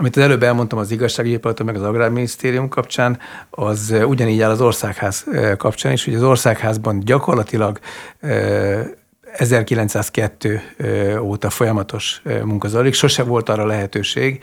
Amit 0.00 0.16
az 0.16 0.22
előbb 0.22 0.42
elmondtam 0.42 0.78
az 0.78 0.90
igazságügyi 0.90 1.40
meg 1.64 1.76
az 1.76 1.82
Agrárminisztérium 1.82 2.68
kapcsán, 2.68 3.18
az 3.50 3.94
ugyanígy 4.04 4.40
áll 4.40 4.50
az 4.50 4.60
országház 4.60 5.24
kapcsán 5.56 5.92
is, 5.92 6.04
hogy 6.04 6.14
az 6.14 6.22
országházban 6.22 7.00
gyakorlatilag 7.00 7.78
1902 9.32 10.60
óta 11.20 11.50
folyamatos 11.50 12.22
munka 12.44 12.68
zajlik. 12.68 12.94
Sose 12.94 13.22
volt 13.22 13.48
arra 13.48 13.66
lehetőség, 13.66 14.42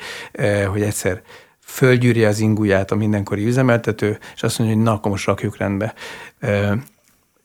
hogy 0.67 0.81
egyszer 0.81 1.21
fölgyűrje 1.59 2.27
az 2.27 2.39
inguját 2.39 2.91
a 2.91 2.95
mindenkori 2.95 3.45
üzemeltető, 3.45 4.17
és 4.35 4.43
azt 4.43 4.59
mondja, 4.59 4.75
hogy 4.77 4.85
na, 4.85 4.93
akkor 4.93 5.11
most 5.11 5.25
rakjuk 5.25 5.57
rendbe. 5.57 5.93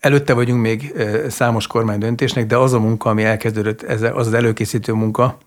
Előtte 0.01 0.33
vagyunk 0.33 0.61
még 0.61 0.95
számos 1.29 1.67
kormány 1.67 1.99
döntésnek, 1.99 2.47
de 2.47 2.57
az 2.57 2.73
a 2.73 2.81
munka, 2.81 3.11
ami 3.11 3.25
elkezdődött, 3.25 3.83
ez 3.83 4.03
az 4.03 4.27
az 4.27 4.35
előkészítő 4.35 4.93
munka, 4.93 5.39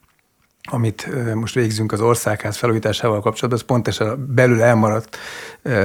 amit 0.71 1.09
most 1.33 1.53
végzünk 1.53 1.91
az 1.91 2.01
országház 2.01 2.57
felújításával 2.57 3.21
kapcsolatban, 3.21 3.59
az 3.59 3.65
pontosan 3.65 4.33
belül 4.35 4.61
elmaradt 4.61 5.17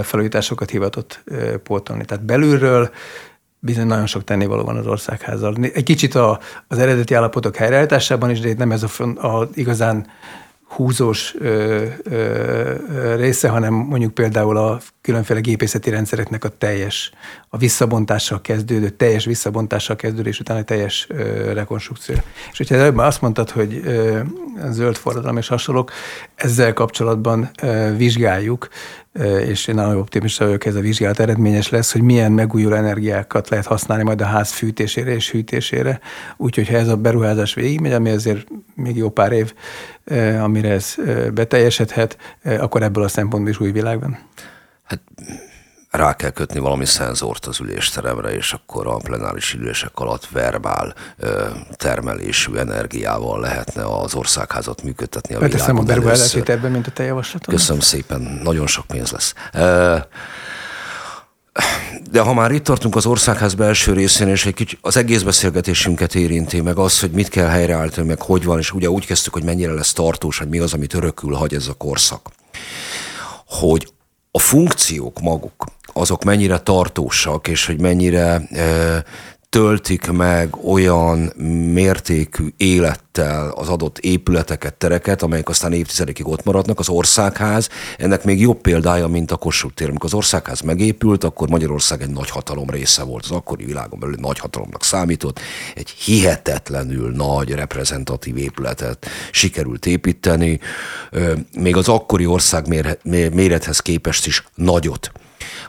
felújításokat 0.03 0.71
hivatott 0.71 1.25
pótolni. 1.63 2.05
Tehát 2.05 2.25
belülről 2.25 2.91
bizony 3.59 3.87
nagyon 3.87 4.07
sok 4.07 4.25
tennivaló 4.25 4.65
van 4.65 4.77
az 4.77 4.87
országházzal. 4.87 5.55
Egy 5.73 5.83
kicsit 5.83 6.15
a, 6.15 6.41
az 6.69 6.79
eredeti 6.79 7.15
állapotok 7.15 7.57
helyreállításában 7.57 8.31
is, 8.31 8.41
de 8.41 8.49
itt 8.49 8.57
nem 8.57 8.73
ez 8.73 8.83
a, 8.83 9.27
a 9.27 9.49
igazán 9.55 10.07
húzós 10.69 11.35
ö, 11.39 11.85
ö, 12.03 13.15
része, 13.17 13.49
hanem 13.49 13.75
mondjuk 13.75 14.15
például 14.15 14.57
a 14.57 14.81
különféle 15.01 15.41
gépészeti 15.41 15.91
rendszereknek 15.91 16.45
a 16.45 16.49
teljes, 16.49 17.11
a 17.49 17.57
visszabontással 17.57 18.41
kezdődő, 18.41 18.89
teljes 18.89 19.25
visszabontással 19.25 19.97
kezdődő, 19.97 20.29
és 20.29 20.41
utána 20.41 20.63
teljes 20.63 21.07
ö, 21.09 21.53
rekonstrukció. 21.53 22.15
És 22.51 22.59
hogyha 22.59 22.75
előbb 22.75 22.97
azt 22.97 23.21
mondtad, 23.21 23.51
hogy 23.51 23.81
ö, 23.85 24.21
zöld 24.71 24.97
forradalom 24.97 25.37
és 25.37 25.49
hasonlók, 25.49 25.93
ezzel 26.35 26.73
kapcsolatban 26.73 27.51
ö, 27.63 27.97
vizsgáljuk, 27.97 28.69
és 29.47 29.67
én 29.67 29.75
nagyon 29.75 29.97
optimista 29.97 30.45
vagyok, 30.45 30.65
ez 30.65 30.75
a 30.75 30.81
vizsgálat 30.81 31.21
eredményes 31.21 31.69
lesz, 31.69 31.93
hogy 31.93 32.03
milyen 32.03 32.33
megújuló 32.33 32.75
energiákat 32.75 33.49
lehet 33.49 33.67
használni 33.67 34.03
majd 34.03 34.21
a 34.21 34.25
ház 34.25 34.51
fűtésére 34.51 35.15
és 35.15 35.31
hűtésére. 35.31 36.01
Úgyhogy 36.37 36.69
ha 36.69 36.77
ez 36.77 36.89
a 36.89 36.97
beruházás 36.97 37.55
végigmegy, 37.55 37.93
ami 37.93 38.11
azért 38.11 38.47
még 38.75 38.97
jó 38.97 39.11
pár 39.11 39.33
év, 39.33 39.55
amire 40.41 40.71
ez 40.71 40.95
beteljesedhet, 41.35 42.17
akkor 42.45 42.83
ebből 42.83 43.05
a 43.05 43.09
szempontból 43.09 43.51
is 43.51 43.61
új 43.61 43.71
világban. 43.71 44.19
Hát 44.83 45.01
rá 45.91 46.17
kell 46.17 46.31
kötni 46.31 46.59
valami 46.59 46.85
szenzort 46.85 47.47
az 47.47 47.61
ülésteremre, 47.61 48.35
és 48.35 48.53
akkor 48.53 48.87
a 48.87 48.97
plenáris 48.97 49.55
ülések 49.55 49.91
alatt 49.95 50.29
verbál 50.29 50.95
termelésű 51.77 52.55
energiával 52.55 53.41
lehetne 53.41 53.85
az 53.99 54.15
országházat 54.15 54.83
működtetni 54.83 55.35
a 55.35 55.39
Beteszem 55.39 55.79
a 55.79 55.83
beruházási 55.83 56.43
terben, 56.43 56.71
mint 56.71 56.87
a 56.87 56.91
te 56.91 57.03
javaslatod. 57.03 57.55
Köszönöm 57.55 57.81
szépen, 57.81 58.41
nagyon 58.43 58.67
sok 58.67 58.87
pénz 58.87 59.11
lesz. 59.11 59.35
De 62.11 62.21
ha 62.21 62.33
már 62.35 62.51
itt 62.51 62.65
tartunk 62.65 62.97
az 62.97 63.07
országház 63.07 63.55
belső 63.55 63.93
részén, 63.93 64.29
és 64.29 64.47
egy 64.47 64.55
kicsit 64.55 64.79
az 64.83 64.97
egész 64.97 65.23
beszélgetésünket 65.23 66.15
érinti, 66.15 66.61
meg 66.61 66.79
az, 66.79 67.01
hogy 67.01 67.11
mit 67.11 67.29
kell 67.29 67.49
helyreállítani, 67.49 68.07
meg 68.07 68.23
hogy 68.23 68.45
van, 68.45 68.59
és 68.59 68.73
ugye 68.73 68.91
úgy 68.91 69.07
kezdtük, 69.07 69.33
hogy 69.33 69.45
mennyire 69.45 69.73
lesz 69.73 69.93
tartós, 69.93 70.39
hogy 70.39 70.49
mi 70.49 70.59
az, 70.59 70.73
amit 70.73 70.95
örökül 70.95 71.35
hagy 71.35 71.55
ez 71.55 71.67
a 71.67 71.73
korszak. 71.73 72.31
Hogy 73.47 73.93
a 74.31 74.39
funkciók 74.39 75.21
maguk, 75.21 75.65
azok 75.99 76.25
mennyire 76.25 76.59
tartósak, 76.59 77.49
és 77.49 77.67
hogy 77.67 77.81
mennyire 77.81 78.49
töltik 79.51 80.11
meg 80.11 80.57
olyan 80.65 81.19
mértékű 81.73 82.47
élettel 82.57 83.51
az 83.51 83.69
adott 83.69 83.99
épületeket, 83.99 84.75
tereket, 84.75 85.23
amelyek 85.23 85.49
aztán 85.49 85.73
évtizedekig 85.73 86.27
ott 86.27 86.45
maradnak. 86.45 86.79
Az 86.79 86.89
országház 86.89 87.69
ennek 87.99 88.25
még 88.25 88.41
jobb 88.41 88.61
példája, 88.61 89.07
mint 89.07 89.31
a 89.31 89.37
Kossuth 89.37 89.75
tér. 89.75 89.89
Amikor 89.89 90.09
az 90.09 90.15
országház 90.15 90.61
megépült, 90.61 91.25
akkor 91.25 91.49
Magyarország 91.49 92.03
egy 92.03 92.11
nagy 92.11 92.31
hatalom 92.31 92.71
része 92.71 93.03
volt. 93.03 93.25
Az 93.25 93.31
akkori 93.31 93.65
világon 93.65 93.99
belül 93.99 94.17
nagy 94.19 94.39
hatalomnak 94.39 94.85
számított. 94.85 95.41
Egy 95.75 95.89
hihetetlenül 95.91 97.11
nagy 97.11 97.51
reprezentatív 97.51 98.37
épületet 98.37 99.07
sikerült 99.31 99.87
építeni, 99.87 100.61
még 101.53 101.77
az 101.77 101.89
akkori 101.89 102.27
ország 102.27 102.69
mérethez 103.33 103.81
képest 103.81 104.27
is 104.27 104.45
nagyot. 104.55 105.11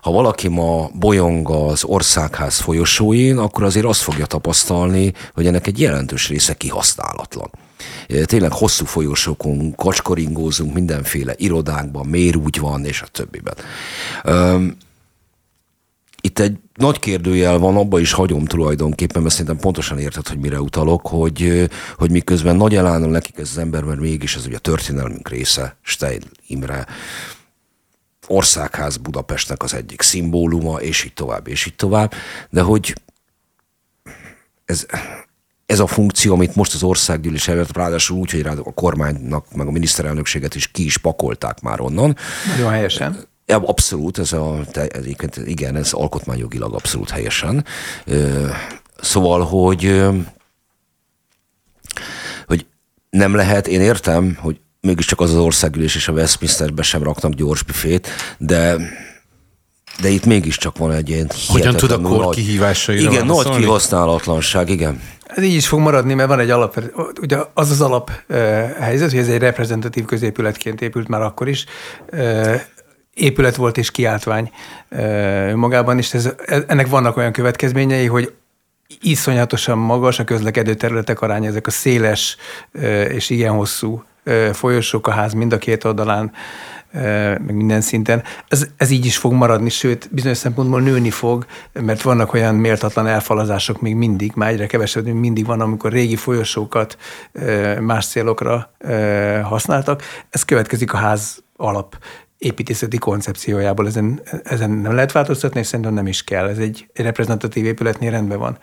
Ha 0.01 0.11
valaki 0.11 0.47
ma 0.47 0.89
bolyong 0.93 1.49
az 1.49 1.83
országház 1.83 2.59
folyosóin, 2.59 3.37
akkor 3.37 3.63
azért 3.63 3.85
azt 3.85 4.01
fogja 4.01 4.25
tapasztalni, 4.25 5.13
hogy 5.33 5.47
ennek 5.47 5.67
egy 5.67 5.79
jelentős 5.79 6.27
része 6.27 6.53
kihasználatlan. 6.53 7.49
Tényleg 8.23 8.51
hosszú 8.51 8.85
folyosókon 8.85 9.75
kacskoringózunk 9.75 10.73
mindenféle 10.73 11.33
irodákban, 11.37 12.05
mérúgy 12.05 12.59
van, 12.59 12.85
és 12.85 13.01
a 13.01 13.07
többiben. 13.07 13.55
Itt 16.21 16.39
egy 16.39 16.57
nagy 16.73 16.99
kérdőjel 16.99 17.57
van, 17.57 17.77
abba 17.77 17.99
is 17.99 18.11
hagyom 18.11 18.45
tulajdonképpen, 18.45 19.21
mert 19.21 19.33
szerintem 19.33 19.57
pontosan 19.57 19.99
érted, 19.99 20.27
hogy 20.27 20.39
mire 20.39 20.61
utalok, 20.61 21.07
hogy, 21.07 21.69
hogy 21.97 22.11
miközben 22.11 22.55
nagy 22.55 22.75
elánon 22.75 23.09
nekik 23.09 23.37
ez 23.37 23.49
az 23.51 23.57
ember, 23.57 23.83
mert 23.83 23.99
mégis 23.99 24.35
ez 24.35 24.45
ugye 24.45 24.55
a 24.55 24.59
történelmünk 24.59 25.29
része, 25.29 25.77
Stein 25.81 26.21
Imre, 26.47 26.85
országház 28.29 28.97
Budapestnek 28.97 29.63
az 29.63 29.73
egyik 29.73 30.01
szimbóluma, 30.01 30.75
és 30.81 31.03
így 31.03 31.13
tovább, 31.13 31.47
és 31.47 31.65
így 31.65 31.75
tovább, 31.75 32.13
de 32.49 32.61
hogy 32.61 32.95
ez, 34.65 34.85
ez 35.65 35.79
a 35.79 35.87
funkció, 35.87 36.33
amit 36.33 36.55
most 36.55 36.73
az 36.73 36.83
országgyűlés 36.83 37.47
előtt, 37.47 37.75
ráadásul 37.75 38.17
úgy, 38.17 38.31
hogy 38.31 38.45
a 38.45 38.73
kormánynak, 38.73 39.53
meg 39.55 39.67
a 39.67 39.71
miniszterelnökséget 39.71 40.55
is 40.55 40.67
ki 40.67 40.85
is 40.85 40.97
pakolták 40.97 41.61
már 41.61 41.81
onnan. 41.81 42.15
Nagyon 42.55 42.71
helyesen. 42.71 43.27
Abszolút, 43.45 44.17
ez 44.17 44.33
a, 44.33 44.59
igen, 45.45 45.75
ez 45.75 45.93
alkotmányjogilag 45.93 46.73
abszolút 46.73 47.09
helyesen. 47.09 47.65
Szóval, 49.01 49.45
hogy 49.45 50.03
hogy 52.47 52.65
nem 53.09 53.35
lehet, 53.35 53.67
én 53.67 53.81
értem, 53.81 54.37
hogy 54.41 54.59
mégiscsak 54.81 55.21
az 55.21 55.29
az 55.29 55.39
országgyűlés 55.39 55.95
és 55.95 56.07
a 56.07 56.11
Westminsterbe 56.11 56.81
sem 56.81 57.03
raknak 57.03 57.33
gyors 57.33 57.63
büfét, 57.63 58.07
de 58.37 58.77
de 60.01 60.09
itt 60.09 60.25
mégiscsak 60.25 60.77
van 60.77 60.91
egy 60.91 61.09
ilyen 61.09 61.31
Hogyan 61.47 61.75
tud 61.75 61.91
a 61.91 61.99
kor 61.99 62.33
kihívásaira 62.33 63.11
Igen, 63.11 63.25
nagy 63.25 63.49
kihasználatlanság, 63.49 64.69
igen. 64.69 65.01
Ez 65.25 65.43
így 65.43 65.53
is 65.53 65.67
fog 65.67 65.79
maradni, 65.79 66.13
mert 66.13 66.29
van 66.29 66.39
egy 66.39 66.49
alap, 66.49 66.83
ugye 67.21 67.37
az 67.53 67.69
az 67.71 67.81
alap 67.81 68.11
helyzet, 68.79 69.09
hogy 69.09 69.19
ez 69.19 69.27
egy 69.27 69.39
reprezentatív 69.39 70.05
középületként 70.05 70.81
épült 70.81 71.07
már 71.07 71.21
akkor 71.21 71.47
is, 71.47 71.65
épület 73.13 73.55
volt 73.55 73.77
és 73.77 73.91
kiáltvány 73.91 74.51
magában, 75.53 75.97
és 75.97 76.13
ez, 76.13 76.29
ennek 76.67 76.87
vannak 76.87 77.17
olyan 77.17 77.31
következményei, 77.31 78.05
hogy 78.05 78.33
iszonyatosan 79.01 79.77
magas 79.77 80.19
a 80.19 80.23
közlekedő 80.23 80.73
területek 80.73 81.21
aránya, 81.21 81.49
ezek 81.49 81.67
a 81.67 81.71
széles 81.71 82.37
és 83.09 83.29
igen 83.29 83.53
hosszú 83.53 84.03
folyosók 84.53 85.07
a 85.07 85.11
ház 85.11 85.33
mind 85.33 85.53
a 85.53 85.57
két 85.57 85.83
oldalán, 85.83 86.31
meg 86.91 87.53
minden 87.53 87.81
szinten. 87.81 88.23
Ez, 88.47 88.67
ez 88.77 88.89
így 88.89 89.05
is 89.05 89.17
fog 89.17 89.33
maradni, 89.33 89.69
sőt, 89.69 90.09
bizonyos 90.11 90.37
szempontból 90.37 90.81
nőni 90.81 91.09
fog, 91.09 91.45
mert 91.73 92.01
vannak 92.01 92.33
olyan 92.33 92.55
méltatlan 92.55 93.07
elfalazások 93.07 93.81
még 93.81 93.95
mindig, 93.95 94.31
már 94.35 94.49
egyre 94.49 94.65
kevesebb, 94.65 95.05
még 95.05 95.13
mindig 95.13 95.45
van, 95.45 95.61
amikor 95.61 95.91
régi 95.91 96.15
folyosókat 96.15 96.97
más 97.79 98.07
célokra 98.07 98.71
használtak. 99.43 100.03
Ez 100.29 100.45
következik 100.45 100.93
a 100.93 100.97
ház 100.97 101.43
alap 101.55 101.97
építészeti 102.37 102.97
koncepciójából. 102.97 103.87
Ezen, 103.87 104.21
ezen 104.43 104.69
nem 104.69 104.93
lehet 104.93 105.11
változtatni, 105.11 105.59
és 105.59 105.67
szerintem 105.67 105.93
nem 105.93 106.07
is 106.07 106.23
kell. 106.23 106.47
Ez 106.47 106.57
egy, 106.57 106.89
egy 106.93 107.05
reprezentatív 107.05 107.65
épületnél 107.65 108.11
rendben 108.11 108.39
van. 108.39 108.57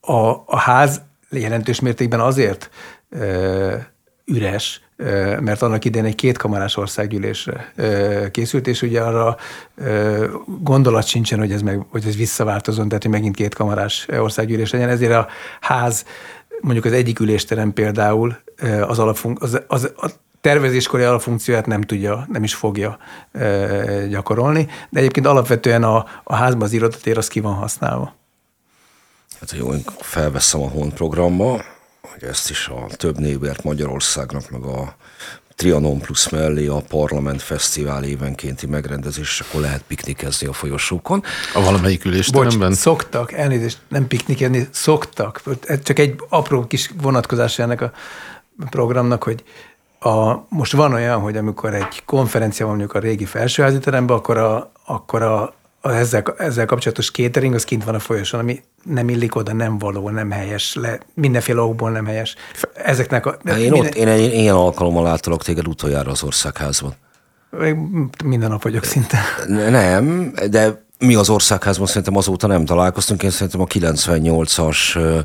A, 0.00 0.30
a 0.46 0.58
ház 0.58 1.00
jelentős 1.30 1.80
mértékben 1.80 2.20
azért 2.20 2.70
üres, 4.32 4.80
mert 5.40 5.62
annak 5.62 5.84
idején 5.84 6.06
egy 6.06 6.14
kétkamarás 6.14 6.76
országgyűlésre 6.76 7.72
készült, 8.30 8.66
és 8.66 8.82
ugye 8.82 9.00
arra 9.00 9.36
gondolat 10.46 11.06
sincsen, 11.06 11.38
hogy 11.38 11.52
ez, 11.52 11.62
meg, 11.62 11.84
hogy 11.90 12.06
ez 12.06 12.16
visszaváltozon, 12.16 12.88
tehát 12.88 13.02
hogy 13.02 13.12
megint 13.12 13.36
kétkamarás 13.36 14.06
országgyűlés 14.18 14.70
legyen. 14.70 14.88
Ezért 14.88 15.12
a 15.12 15.28
ház, 15.60 16.04
mondjuk 16.60 16.84
az 16.84 16.92
egyik 16.92 17.20
ülésterem 17.20 17.72
például 17.72 18.36
az, 18.86 18.98
alapfunk, 18.98 19.42
az, 19.42 19.60
az 19.66 19.92
a 19.96 20.10
tervezéskori 20.40 21.02
alapfunkcióját 21.02 21.66
nem 21.66 21.80
tudja, 21.80 22.26
nem 22.28 22.44
is 22.44 22.54
fogja 22.54 22.98
gyakorolni, 24.08 24.68
de 24.90 24.98
egyébként 24.98 25.26
alapvetően 25.26 25.82
a, 25.82 26.06
a 26.24 26.34
házban 26.34 26.62
az 26.62 26.72
irodatér 26.72 27.18
az 27.18 27.28
ki 27.28 27.40
van 27.40 27.54
használva. 27.54 28.14
Hát 29.40 29.52
én 29.52 29.84
felveszem 30.00 30.62
a 30.62 30.68
honprogramba, 30.68 31.60
hogy 32.12 32.28
ezt 32.28 32.50
is 32.50 32.68
a 32.68 32.86
több 32.96 33.18
névért 33.18 33.62
Magyarországnak, 33.62 34.50
meg 34.50 34.62
a 34.62 34.94
Trianon 35.54 35.98
Plus 35.98 36.28
mellé 36.28 36.66
a 36.66 36.82
Parlament 36.88 37.42
Fesztivál 37.42 38.04
évenkénti 38.04 38.66
megrendezés, 38.66 39.40
akkor 39.40 39.60
lehet 39.60 39.82
piknikezni 39.82 40.46
a 40.46 40.52
folyosókon. 40.52 41.22
A 41.54 41.62
valamelyik 41.62 42.04
ülésteremben? 42.04 42.68
Bocs, 42.68 42.78
szoktak, 42.78 43.32
elnézést, 43.32 43.78
nem 43.88 44.06
piknikezni, 44.06 44.68
szoktak. 44.70 45.42
Csak 45.82 45.98
egy 45.98 46.20
apró 46.28 46.66
kis 46.66 46.90
vonatkozás 47.02 47.58
ennek 47.58 47.80
a 47.80 47.92
programnak, 48.70 49.22
hogy 49.22 49.44
a, 49.98 50.46
most 50.48 50.72
van 50.72 50.92
olyan, 50.92 51.20
hogy 51.20 51.36
amikor 51.36 51.74
egy 51.74 52.04
konferencia 52.04 52.66
van 52.66 52.76
mondjuk 52.76 52.96
a 52.96 53.06
régi 53.06 53.24
felsőházi 53.24 53.78
teremben, 53.78 54.16
akkor 54.16 54.36
a, 54.36 54.72
akkor 54.84 55.22
a 55.22 55.54
ezzel, 55.82 56.22
ezzel 56.38 56.66
kapcsolatos 56.66 57.10
catering, 57.10 57.54
az 57.54 57.64
kint 57.64 57.84
van 57.84 57.94
a 57.94 57.98
folyosón, 57.98 58.40
ami 58.40 58.62
nem 58.84 59.08
illik 59.08 59.34
oda, 59.34 59.52
nem 59.52 59.78
való, 59.78 60.08
nem 60.08 60.30
helyes, 60.30 60.74
le, 60.74 60.98
mindenféle 61.14 61.60
okból 61.60 61.90
nem 61.90 62.06
helyes. 62.06 62.34
Ezeknek 62.74 63.26
a... 63.26 63.38
én, 63.48 63.54
minden... 63.54 63.80
ott, 63.80 63.94
én 63.94 64.08
egy 64.08 64.32
ilyen 64.32 64.54
alkalommal 64.54 65.02
láttalak 65.02 65.42
téged 65.42 65.68
utoljára 65.68 66.10
az 66.10 66.22
országházban. 66.22 66.94
Minden 68.24 68.50
nap 68.50 68.62
vagyok 68.62 68.84
szinte. 68.84 69.18
Nem, 69.46 70.32
de 70.50 70.84
mi 70.98 71.14
az 71.14 71.30
országházban 71.30 71.86
szerintem 71.86 72.16
azóta 72.16 72.46
nem 72.46 72.64
találkoztunk, 72.64 73.22
én 73.22 73.30
szerintem 73.30 73.60
a 73.60 73.64
98-as 73.64 75.24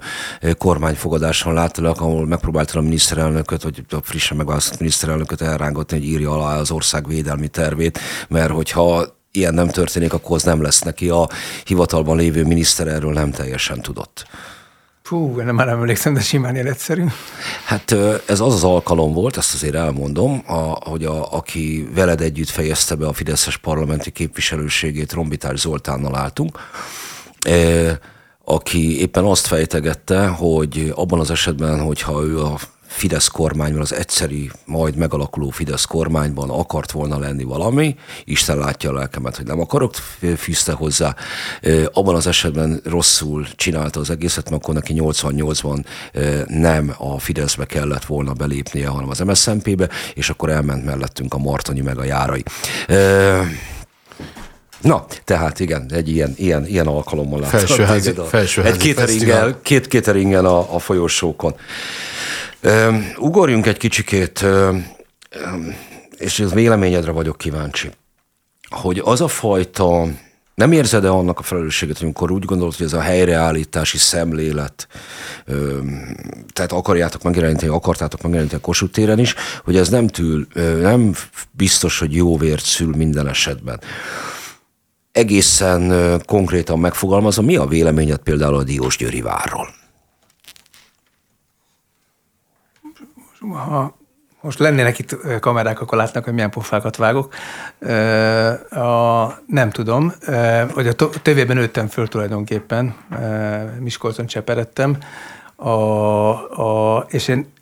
kormányfogadáson 0.58 1.54
láttalak, 1.54 2.02
ahol 2.02 2.26
megpróbáltam 2.26 2.82
a 2.82 2.84
miniszterelnököt, 2.84 3.64
vagy 3.64 3.86
a 3.90 3.98
frissen 4.04 4.38
megválasztott 4.38 4.80
miniszterelnököt 4.80 5.42
elrángatni, 5.42 5.98
hogy 5.98 6.08
írja 6.08 6.32
alá 6.32 6.60
az 6.60 6.72
ország 6.72 7.08
védelmi 7.08 7.48
tervét, 7.48 8.00
mert 8.28 8.52
hogyha 8.52 9.17
ilyen 9.38 9.54
nem 9.54 9.68
történik, 9.68 10.14
akkor 10.14 10.36
az 10.36 10.44
nem 10.44 10.62
lesz 10.62 10.82
neki. 10.82 11.10
A 11.10 11.30
hivatalban 11.66 12.18
lévő 12.18 12.44
miniszter 12.44 12.88
erről 12.88 13.14
nem 13.14 13.32
teljesen 13.32 13.82
tudott. 13.82 14.28
Fú, 15.08 15.36
nem 15.36 15.56
már 15.56 15.68
emlékszem, 15.68 16.14
de 16.14 16.20
simán 16.20 16.56
életszerű. 16.56 17.06
Hát 17.66 17.92
ez 18.26 18.40
az 18.40 18.54
az 18.54 18.64
alkalom 18.64 19.14
volt, 19.14 19.38
ezt 19.38 19.54
azért 19.54 19.76
elmondom, 19.76 20.44
a, 20.46 20.90
hogy 20.90 21.06
a, 21.06 21.34
aki 21.34 21.90
veled 21.94 22.22
együtt 22.22 22.50
fejezte 22.50 22.96
be 22.96 23.08
a 23.08 23.14
Fideszes 23.14 23.58
parlamenti 23.58 24.12
képviselőségét, 24.12 25.12
Rombitás 25.12 25.60
Zoltánnal 25.60 26.16
álltunk, 26.16 26.60
e, 27.42 28.00
aki 28.44 29.00
éppen 29.00 29.24
azt 29.24 29.48
fejtegette, 29.48 30.28
hogy 30.28 30.92
abban 30.96 31.20
az 31.20 31.32
esetben, 31.32 31.82
hogyha 31.82 32.24
ő 32.24 32.42
a 32.44 32.58
Fidesz 32.98 33.28
kormányban, 33.28 33.82
az 33.82 33.94
egyszeri, 33.94 34.52
majd 34.66 34.96
megalakuló 34.96 35.50
Fidesz 35.50 35.86
kormányban 35.86 36.50
akart 36.50 36.92
volna 36.92 37.20
lenni 37.20 37.44
valami, 37.44 37.96
Isten 38.24 38.58
látja 38.58 38.90
a 38.90 38.94
lelkemet, 38.94 39.36
hogy 39.36 39.46
nem 39.46 39.60
akarok, 39.60 39.94
fűzte 40.38 40.72
hozzá. 40.72 41.16
Abban 41.92 42.16
az 42.16 42.28
esetben 42.28 42.82
rosszul 42.84 43.48
csinálta 43.56 44.00
az 44.00 44.10
egészet, 44.10 44.50
mert 44.50 44.64
akkor 44.64 44.74
neki 44.74 44.94
88-ban 44.98 45.86
nem 46.48 46.94
a 46.98 47.20
Fideszbe 47.20 47.66
kellett 47.66 48.06
volna 48.06 48.34
belépnie, 48.34 48.88
hanem 48.88 49.10
az 49.10 49.20
MSZNP-be, 49.20 49.90
és 50.14 50.30
akkor 50.30 50.50
elment 50.50 50.86
mellettünk 50.86 51.34
a 51.34 51.38
Martoni 51.38 51.82
meg 51.82 51.98
a 51.98 52.04
Járai. 52.04 52.44
Na, 54.82 55.06
tehát 55.24 55.60
igen, 55.60 55.86
egy 55.94 56.10
ilyen, 56.10 56.34
ilyen, 56.38 56.66
ilyen 56.68 56.88
alkalommal 56.88 57.40
láttam. 57.40 57.60
Felsőházi, 57.60 58.14
felsőházi 58.28 58.74
Egy 58.74 58.78
kéteringen, 58.78 59.56
két 59.62 59.88
kéteringen 59.88 60.46
a, 60.46 60.76
a 60.76 60.80
folyosókon. 60.80 61.56
Ugorjunk 63.18 63.66
egy 63.66 63.78
kicsikét, 63.78 64.46
és 66.18 66.40
az 66.40 66.54
véleményedre 66.54 67.12
vagyok 67.12 67.38
kíváncsi, 67.38 67.90
hogy 68.70 69.02
az 69.04 69.22
a 69.22 69.28
fajta, 69.28 70.08
nem 70.56 70.72
érzed-e 70.72 71.10
annak 71.10 71.40
a 71.40 71.44
felelősséget, 71.44 72.02
amikor 72.02 72.32
úgy 72.32 72.46
gondolod, 72.46 72.76
hogy 72.76 72.86
ez 72.86 72.94
a 72.94 73.02
helyreállítási 73.02 73.98
szemlélet, 73.98 74.88
tehát 76.54 76.72
akarjátok 76.72 77.24
megjeleníteni, 77.24 77.72
akartátok 77.72 78.22
megjeleníteni 78.22 78.62
a 78.62 78.66
Kossuth 78.66 78.94
téren 78.94 79.20
is, 79.20 79.36
hogy 79.64 79.78
ez 79.78 79.90
nem 79.90 80.08
tűl, 80.08 80.48
nem 80.82 81.14
biztos, 81.52 82.00
hogy 82.00 82.16
jó 82.16 82.38
vért 82.38 82.66
szül 82.66 82.96
minden 82.96 83.28
esetben 83.28 83.80
egészen 85.18 85.94
konkrétan 86.26 86.80
megfogalmazva, 86.80 87.42
mi 87.42 87.56
a 87.56 87.66
véleményed 87.66 88.18
például 88.18 88.56
a 88.56 88.64
Diós 88.64 88.98
Győri 88.98 89.22
várról? 89.22 89.68
Ha 93.52 93.98
most 94.42 94.60
lennének 94.60 95.00
itt 95.00 95.40
kamerák, 95.40 95.82
akkor 95.82 95.98
látnak, 95.98 96.24
hogy 96.24 96.34
milyen 96.34 96.50
pofákat 96.50 96.96
vágok. 96.96 97.34
A, 98.70 99.28
nem 99.48 99.70
tudom, 99.72 100.14
hogy 100.74 100.88
a 100.88 100.94
tévében 101.22 101.56
nőttem 101.56 101.88
föl 101.88 102.08
tulajdonképpen, 102.08 102.96
Miskolcon 103.80 104.26
cseperedtem, 104.26 104.98
a, 105.56 105.70
a, 105.70 107.06
és 107.10 107.28
én 107.28 107.54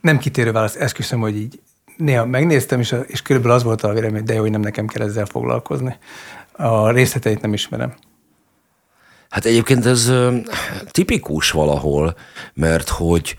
nem 0.00 0.18
kitérő 0.18 0.52
választ 0.52 0.76
esküszöm, 0.76 1.20
hogy 1.20 1.36
így 1.36 1.60
néha 1.96 2.26
megnéztem, 2.26 2.80
és, 2.80 2.94
és 3.06 3.22
körülbelül 3.22 3.56
az 3.56 3.62
volt 3.62 3.82
a 3.82 3.92
vélemény, 3.92 4.24
de 4.24 4.34
jó, 4.34 4.40
hogy 4.40 4.50
nem 4.50 4.60
nekem 4.60 4.86
kell 4.86 5.06
ezzel 5.06 5.26
foglalkozni. 5.26 5.96
A 6.52 6.90
részleteit 6.90 7.40
nem 7.40 7.52
ismerem. 7.52 7.94
Hát 9.28 9.44
egyébként 9.44 9.86
ez 9.86 10.12
tipikus 10.90 11.50
valahol, 11.50 12.16
mert 12.54 12.88
hogy 12.88 13.36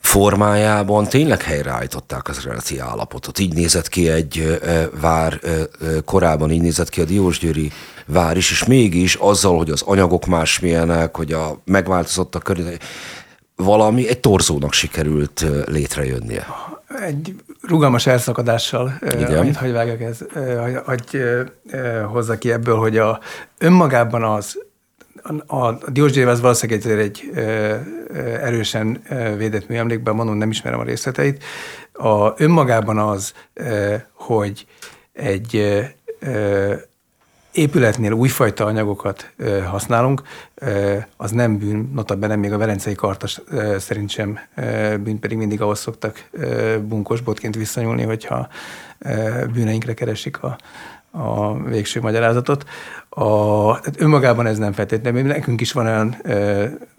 formájában 0.00 1.04
tényleg 1.06 1.42
helyreállították 1.42 2.28
az 2.28 2.38
eredeti 2.46 2.78
állapotot. 2.78 3.38
Így 3.38 3.54
nézett 3.54 3.88
ki 3.88 4.08
egy 4.08 4.60
vár, 5.00 5.40
korábban 6.04 6.50
így 6.50 6.60
nézett 6.60 6.88
ki 6.88 7.00
a 7.00 7.04
Diósgyőri 7.04 7.72
vár 8.06 8.36
is, 8.36 8.50
és 8.50 8.64
mégis 8.64 9.14
azzal, 9.14 9.56
hogy 9.56 9.70
az 9.70 9.82
anyagok 9.82 10.26
másmilyenek, 10.26 11.16
hogy 11.16 11.32
a 11.32 11.60
megváltozott 11.64 12.34
a 12.34 12.38
környezet, 12.38 12.82
valami 13.56 14.08
egy 14.08 14.20
torzónak 14.20 14.72
sikerült 14.72 15.44
létrejönnie. 15.66 16.46
Egy 16.88 17.34
rugalmas 17.62 18.06
elszakadással, 18.06 18.92
Igen. 19.00 19.38
amit 19.38 19.56
hagy 19.56 19.72
vágok, 19.72 20.00
ez, 20.00 20.18
hogy, 20.34 20.76
hogy 20.84 21.22
hozza 22.06 22.38
ki 22.38 22.52
ebből, 22.52 22.76
hogy 22.76 22.98
a 22.98 23.20
önmagában 23.58 24.22
az 24.22 24.66
a, 25.46 25.56
a 25.56 25.78
Diósgyév 25.88 26.28
az 26.28 26.40
valószínűleg 26.40 26.86
egy, 26.86 26.98
egy 26.98 27.30
erősen 28.40 29.02
védett 29.36 29.68
műemlékben, 29.68 30.14
mondom, 30.14 30.36
nem 30.36 30.50
ismerem 30.50 30.78
a 30.78 30.84
részleteit. 30.84 31.44
A, 31.92 32.42
önmagában 32.42 32.98
az, 32.98 33.32
hogy 34.12 34.66
egy 35.12 35.82
épületnél 37.58 38.12
újfajta 38.12 38.64
anyagokat 38.64 39.32
használunk, 39.70 40.22
az 41.16 41.30
nem 41.30 41.58
bűn, 41.58 41.90
notabene 41.94 42.36
még 42.36 42.52
a 42.52 42.58
Velencei 42.58 42.94
Kartas 42.94 43.40
szerint 43.78 44.10
sem 44.10 44.38
bűn, 45.02 45.18
pedig 45.18 45.38
mindig 45.38 45.60
ahhoz 45.60 45.78
szoktak 45.78 46.28
bunkos 46.80 47.20
botként 47.20 47.56
visszanyúlni, 47.56 48.02
hogyha 48.02 48.48
bűneinkre 49.52 49.94
keresik 49.94 50.42
a, 50.42 50.58
a 51.10 51.62
végső 51.62 52.00
magyarázatot. 52.00 52.64
A, 53.08 53.80
tehát 53.80 54.00
önmagában 54.00 54.46
ez 54.46 54.58
nem 54.58 54.72
feltétlenül. 54.72 55.22
Nekünk 55.22 55.60
is 55.60 55.72
van 55.72 55.86
olyan, 55.86 56.16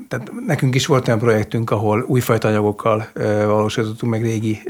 tehát 0.07 0.31
nekünk 0.45 0.75
is 0.75 0.85
volt 0.85 1.07
olyan 1.07 1.19
projektünk, 1.19 1.71
ahol 1.71 2.05
újfajta 2.07 2.47
anyagokkal 2.47 3.07
valósítottunk 3.45 4.11
meg 4.11 4.21
régi 4.21 4.61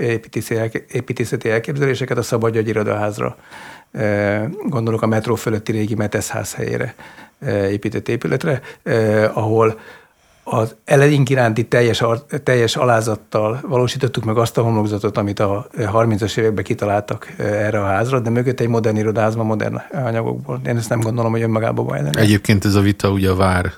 építészeti 0.92 1.50
elképzeléseket 1.50 2.18
a 2.18 2.22
Szabadjagy 2.22 2.68
irodaházra. 2.68 3.38
Gondolok 4.66 5.02
a 5.02 5.08
metró 5.08 5.36
fölötti 5.36 5.72
régi 5.72 5.96
Meteszház 5.96 6.54
helyére 6.54 6.96
épített 7.70 8.08
épületre, 8.08 8.62
ahol 9.34 9.80
az 10.52 10.76
eleink 10.86 11.30
iránti 11.30 11.66
teljes, 11.66 12.04
teljes 12.44 12.76
alázattal 12.76 13.60
valósítottuk 13.68 14.24
meg 14.24 14.38
azt 14.38 14.58
a 14.58 14.62
homlokzatot, 14.62 15.18
amit 15.18 15.40
a 15.40 15.68
30-as 15.78 16.38
években 16.38 16.64
kitaláltak 16.64 17.34
eh, 17.38 17.66
erre 17.66 17.82
a 17.82 17.86
házra, 17.86 18.20
de 18.20 18.30
mögött 18.30 18.60
egy 18.60 18.68
modern 18.68 18.98
irodázma, 18.98 19.44
modern 19.44 19.82
anyagokból. 19.92 20.62
Én 20.66 20.78
ezt 20.78 20.90
nem 20.90 21.00
gondolom, 21.00 21.32
hogy 21.32 21.42
önmagában 21.42 21.86
baj 21.86 22.02
lenne. 22.02 22.20
Egyébként 22.20 22.66
ez 22.66 22.76
a 22.76 22.82
vita 22.82 23.10
ugye 23.10 23.30
a 23.30 23.36
vár 23.36 23.74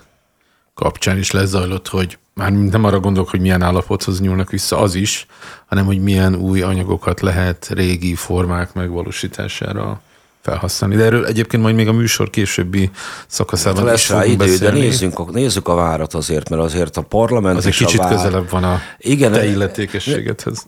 kapcsán 0.74 1.18
is 1.18 1.30
lezajlott, 1.30 1.88
hogy 1.88 2.18
már 2.34 2.52
nem 2.52 2.84
arra 2.84 3.00
gondolok, 3.00 3.30
hogy 3.30 3.40
milyen 3.40 3.62
állapothoz 3.62 4.20
nyúlnak 4.20 4.50
vissza, 4.50 4.78
az 4.78 4.94
is, 4.94 5.26
hanem 5.66 5.84
hogy 5.84 6.02
milyen 6.02 6.34
új 6.34 6.62
anyagokat 6.62 7.20
lehet 7.20 7.68
régi 7.72 8.14
formák 8.14 8.74
megvalósítására 8.74 10.00
felhasználni. 10.42 10.96
De 10.96 11.04
erről 11.04 11.26
egyébként 11.26 11.62
majd 11.62 11.74
még 11.74 11.88
a 11.88 11.92
műsor 11.92 12.30
későbbi 12.30 12.90
szakaszában 13.26 13.84
lesz 13.84 14.08
rá 14.08 14.24
idő, 14.24 14.36
beszélni. 14.36 14.78
de 14.78 14.84
nézzünk 14.84 15.18
a, 15.18 15.26
nézzük 15.32 15.68
a 15.68 15.74
várat 15.74 16.14
azért, 16.14 16.48
mert 16.48 16.62
azért 16.62 16.96
a 16.96 17.00
parlament 17.00 17.56
az 17.56 17.66
egy 17.66 17.76
kicsit 17.76 18.00
a 18.00 18.02
vár... 18.02 18.14
közelebb 18.14 18.50
van 18.50 18.64
a 18.64 18.80
igen, 18.98 19.32
te 19.32 19.46
illetékességedhez. 19.46 20.66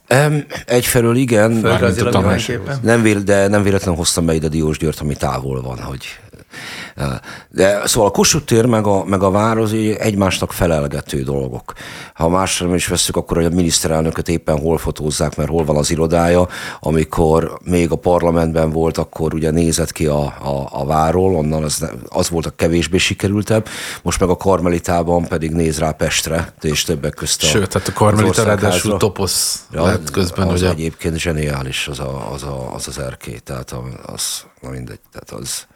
Egyfelől 0.67 1.17
igen, 1.17 1.51
nem, 2.83 3.03
vél, 3.03 3.21
de 3.21 3.49
nem 3.49 3.63
véletlenül 3.63 3.97
hoztam 3.97 4.27
be 4.27 4.35
ide 4.35 4.49
Diós 4.49 4.79
Győrt, 4.79 5.01
ami 5.01 5.15
távol 5.15 5.63
van, 5.63 5.83
hogy 5.83 6.19
de 7.49 7.87
szóval 7.87 8.09
a 8.09 8.13
Kossuth 8.13 8.45
tér 8.45 8.67
meg 8.67 8.87
a, 8.87 9.05
meg 9.05 9.23
a 9.23 9.31
vár 9.31 9.59
az 9.59 9.73
egymásnak 9.99 10.53
felelgető 10.53 11.23
dolgok. 11.23 11.73
Ha 12.15 12.29
másra 12.29 12.67
nem 12.67 12.75
is 12.75 12.87
veszük, 12.87 13.17
akkor 13.17 13.39
a 13.39 13.49
miniszterelnököt 13.49 14.29
éppen 14.29 14.59
hol 14.59 14.79
fotózzák, 14.79 15.37
mert 15.37 15.49
hol 15.49 15.65
van 15.65 15.77
az 15.77 15.91
irodája. 15.91 16.49
Amikor 16.81 17.59
még 17.65 17.91
a 17.91 17.97
parlamentben 17.97 18.71
volt, 18.71 18.99
akkor 18.99 19.35
ugye 19.35 19.51
nézett 19.51 19.93
ki 19.93 20.07
a, 20.07 20.23
a, 20.23 20.69
a 20.71 20.87
váról, 20.87 21.35
onnan 21.35 21.63
az, 21.63 21.91
az 22.09 22.29
volt 22.29 22.47
a 22.47 22.51
kevésbé 22.57 22.99
sikerültebb. 22.99 23.69
Most 24.03 24.21
meg 24.21 24.29
a 24.29 24.37
Karmelitában 24.37 25.25
pedig 25.25 25.51
néz 25.51 25.79
rá 25.79 25.91
Pestre, 25.91 26.53
és 26.61 26.83
többek 26.83 27.15
közt 27.15 27.43
a 27.43 27.47
Sőt, 27.47 27.69
tehát 27.69 27.89
a 27.89 27.93
Karmelita 27.93 28.43
ráadásul 28.43 28.97
toposz 28.97 29.67
lett 29.71 30.11
közben. 30.11 30.49
Az 30.49 30.61
ugye? 30.61 30.71
egyébként 30.71 31.17
zseniális 31.17 31.89
az 31.89 31.99
a, 31.99 32.33
az, 32.33 32.43
a, 32.43 32.75
az, 32.75 32.89
az 32.89 32.99
erkély, 32.99 33.39
tehát 33.39 33.75
az, 34.07 34.45
na 34.61 34.71
mindegy, 34.71 35.01
tehát 35.13 35.43
az 35.43 35.67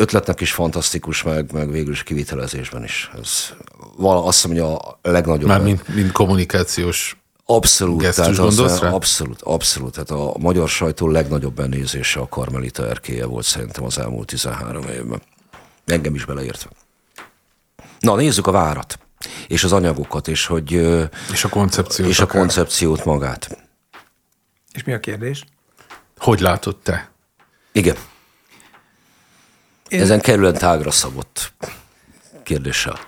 ötletnek 0.00 0.40
is 0.40 0.52
fantasztikus, 0.52 1.22
meg, 1.22 1.52
meg 1.52 1.70
végül 1.70 1.92
is 1.92 2.02
kivitelezésben 2.02 2.84
is. 2.84 3.10
Ez 3.22 3.52
vala, 3.96 4.24
azt 4.24 4.46
mondja, 4.46 4.76
a 4.76 4.98
legnagyobb. 5.02 5.48
Már 5.48 5.62
mint, 5.62 5.94
mint 5.94 6.12
kommunikációs 6.12 7.14
Abszolút, 7.44 7.98
tehát 7.98 8.38
az, 8.38 8.80
rá? 8.80 8.90
abszolút, 8.90 9.42
abszolút. 9.42 9.92
Tehát 9.92 10.10
a 10.10 10.38
magyar 10.38 10.68
sajtó 10.68 11.08
legnagyobb 11.08 11.54
benézése 11.54 12.20
a 12.20 12.28
Karmelita 12.28 12.88
erkéje 12.88 13.26
volt 13.26 13.44
szerintem 13.44 13.84
az 13.84 13.98
elmúlt 13.98 14.26
13 14.26 14.82
évben. 14.82 15.22
Engem 15.84 16.14
is 16.14 16.24
beleértve. 16.24 16.70
Na, 17.98 18.16
nézzük 18.16 18.46
a 18.46 18.50
várat, 18.50 18.98
és 19.48 19.64
az 19.64 19.72
anyagokat, 19.72 20.28
és 20.28 20.46
hogy... 20.46 20.72
És 21.32 21.44
a 21.44 21.48
koncepciót. 21.48 22.08
És 22.08 22.18
akár. 22.20 22.36
a 22.36 22.38
koncepciót 22.38 23.04
magát. 23.04 23.58
És 24.72 24.84
mi 24.84 24.92
a 24.92 25.00
kérdés? 25.00 25.44
Hogy 26.18 26.40
látod 26.40 26.76
te? 26.76 27.10
Igen. 27.72 27.96
Én... 29.90 30.00
Ezen 30.00 30.20
kerülen 30.20 30.54
tágra 30.54 30.90
szabott 30.90 31.52
kérdéssel. 32.42 32.98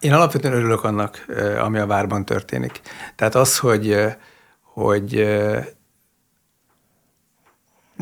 Én 0.00 0.12
alapvetően 0.12 0.54
örülök 0.54 0.84
annak, 0.84 1.26
ami 1.60 1.78
a 1.78 1.86
várban 1.86 2.24
történik. 2.24 2.80
Tehát 3.16 3.34
az, 3.34 3.58
hogy, 3.58 3.96
hogy 4.62 5.12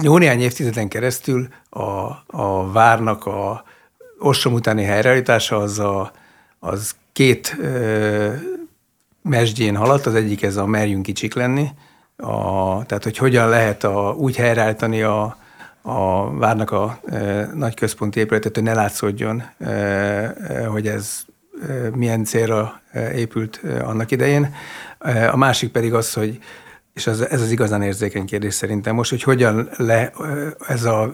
jó 0.02 0.18
néhány 0.18 0.40
évtizeden 0.40 0.88
keresztül 0.88 1.48
a, 1.70 1.82
a 2.26 2.72
várnak 2.72 3.26
a 3.26 3.64
ostrom 4.18 4.52
utáni 4.52 4.82
helyreállítása 4.82 5.56
az, 5.56 5.78
a, 5.78 6.12
az 6.58 6.94
két 7.12 7.56
ö, 7.60 8.32
mesdjén 9.22 9.76
haladt, 9.76 10.06
az 10.06 10.14
egyik 10.14 10.42
ez 10.42 10.56
a 10.56 10.66
merjünk 10.66 11.02
kicsik 11.02 11.34
lenni, 11.34 11.68
a, 12.16 12.84
tehát 12.86 13.04
hogy 13.04 13.16
hogyan 13.16 13.48
lehet 13.48 13.84
a, 13.84 14.14
úgy 14.16 14.36
helyreállítani 14.36 15.02
a, 15.02 15.36
a 15.88 16.30
várnak 16.36 16.70
a 16.70 16.98
e, 17.06 17.50
nagy 17.54 17.74
központi 17.74 18.20
épületet, 18.20 18.54
hogy 18.54 18.64
ne 18.64 18.74
látszódjon, 18.74 19.42
e, 19.58 19.68
e, 19.68 20.66
hogy 20.66 20.86
ez 20.86 21.24
e, 21.68 21.90
milyen 21.94 22.24
célra 22.24 22.80
e, 22.90 23.12
épült 23.12 23.60
e, 23.64 23.84
annak 23.84 24.10
idején. 24.10 24.54
E, 24.98 25.32
a 25.32 25.36
másik 25.36 25.72
pedig 25.72 25.94
az, 25.94 26.12
hogy 26.12 26.38
és 26.94 27.06
az, 27.06 27.28
ez 27.28 27.40
az 27.40 27.50
igazán 27.50 27.82
érzékeny 27.82 28.26
kérdés 28.26 28.54
szerintem 28.54 28.94
most, 28.94 29.10
hogy 29.10 29.22
hogyan 29.22 29.68
le, 29.76 30.12
ez 30.68 30.84
a, 30.84 31.10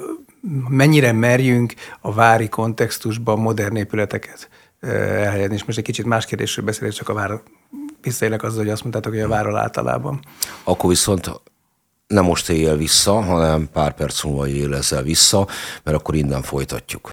mennyire 0.69 1.13
merjünk 1.13 1.75
a 2.01 2.13
vári 2.13 2.49
kontextusban 2.49 3.39
modern 3.39 3.77
épületeket 3.77 4.49
elhelyezni. 4.81 5.55
És 5.55 5.65
most 5.65 5.79
egy 5.79 5.85
kicsit 5.85 6.05
más 6.05 6.25
kérdésről 6.25 6.65
beszélek, 6.65 6.93
csak 6.93 7.09
a 7.09 7.15
vár 7.15 7.41
visszaélek 8.03 8.43
azzal, 8.43 8.59
hogy 8.59 8.71
azt 8.71 8.83
mondtátok, 8.83 9.13
hogy 9.13 9.23
a 9.23 9.29
várral 9.29 9.57
általában. 9.57 10.21
Akkor 10.65 10.89
viszont 10.91 11.31
nem 12.15 12.25
most 12.25 12.49
éjjel 12.49 12.77
vissza, 12.77 13.21
hanem 13.23 13.69
pár 13.73 13.95
perc 13.95 14.23
múlva 14.23 14.49
él 14.49 14.75
ezzel 14.75 15.03
vissza, 15.03 15.47
mert 15.83 15.97
akkor 15.97 16.15
innen 16.15 16.43
folytatjuk. 16.43 17.09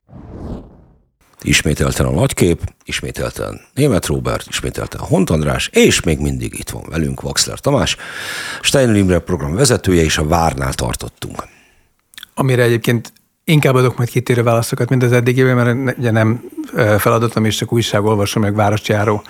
Ismételten 1.42 2.06
a 2.06 2.12
nagykép, 2.12 2.62
ismételten 2.86 3.62
német 3.74 4.06
Robert, 4.06 4.46
ismételten 4.50 5.02
Hont 5.02 5.30
András, 5.30 5.70
és 5.74 6.02
még 6.02 6.20
mindig 6.20 6.60
itt 6.60 6.70
van 6.70 6.84
velünk 6.90 7.22
Vaxler 7.22 7.60
Tamás, 7.60 7.98
Steiner 8.62 8.96
Imre 8.96 9.20
program 9.20 9.56
vezetője, 9.56 10.04
és 10.04 10.18
a 10.18 10.28
Várnál 10.28 10.74
tartottunk. 10.74 11.44
Amire 12.34 12.64
egyébként 12.64 13.14
inkább 13.44 13.76
adok 13.76 13.98
majd 13.98 14.10
kitérő 14.10 14.44
válaszokat, 14.44 14.90
mint 14.90 15.04
az 15.04 15.12
eddigében, 15.12 15.56
mert 15.56 15.98
ugye 15.98 16.12
nem 16.12 16.44
feladatom, 16.98 17.46
és 17.46 17.56
csak 17.56 17.74
újságolvasó, 17.74 18.40
meg 18.42 18.56
városjáró 18.56 19.24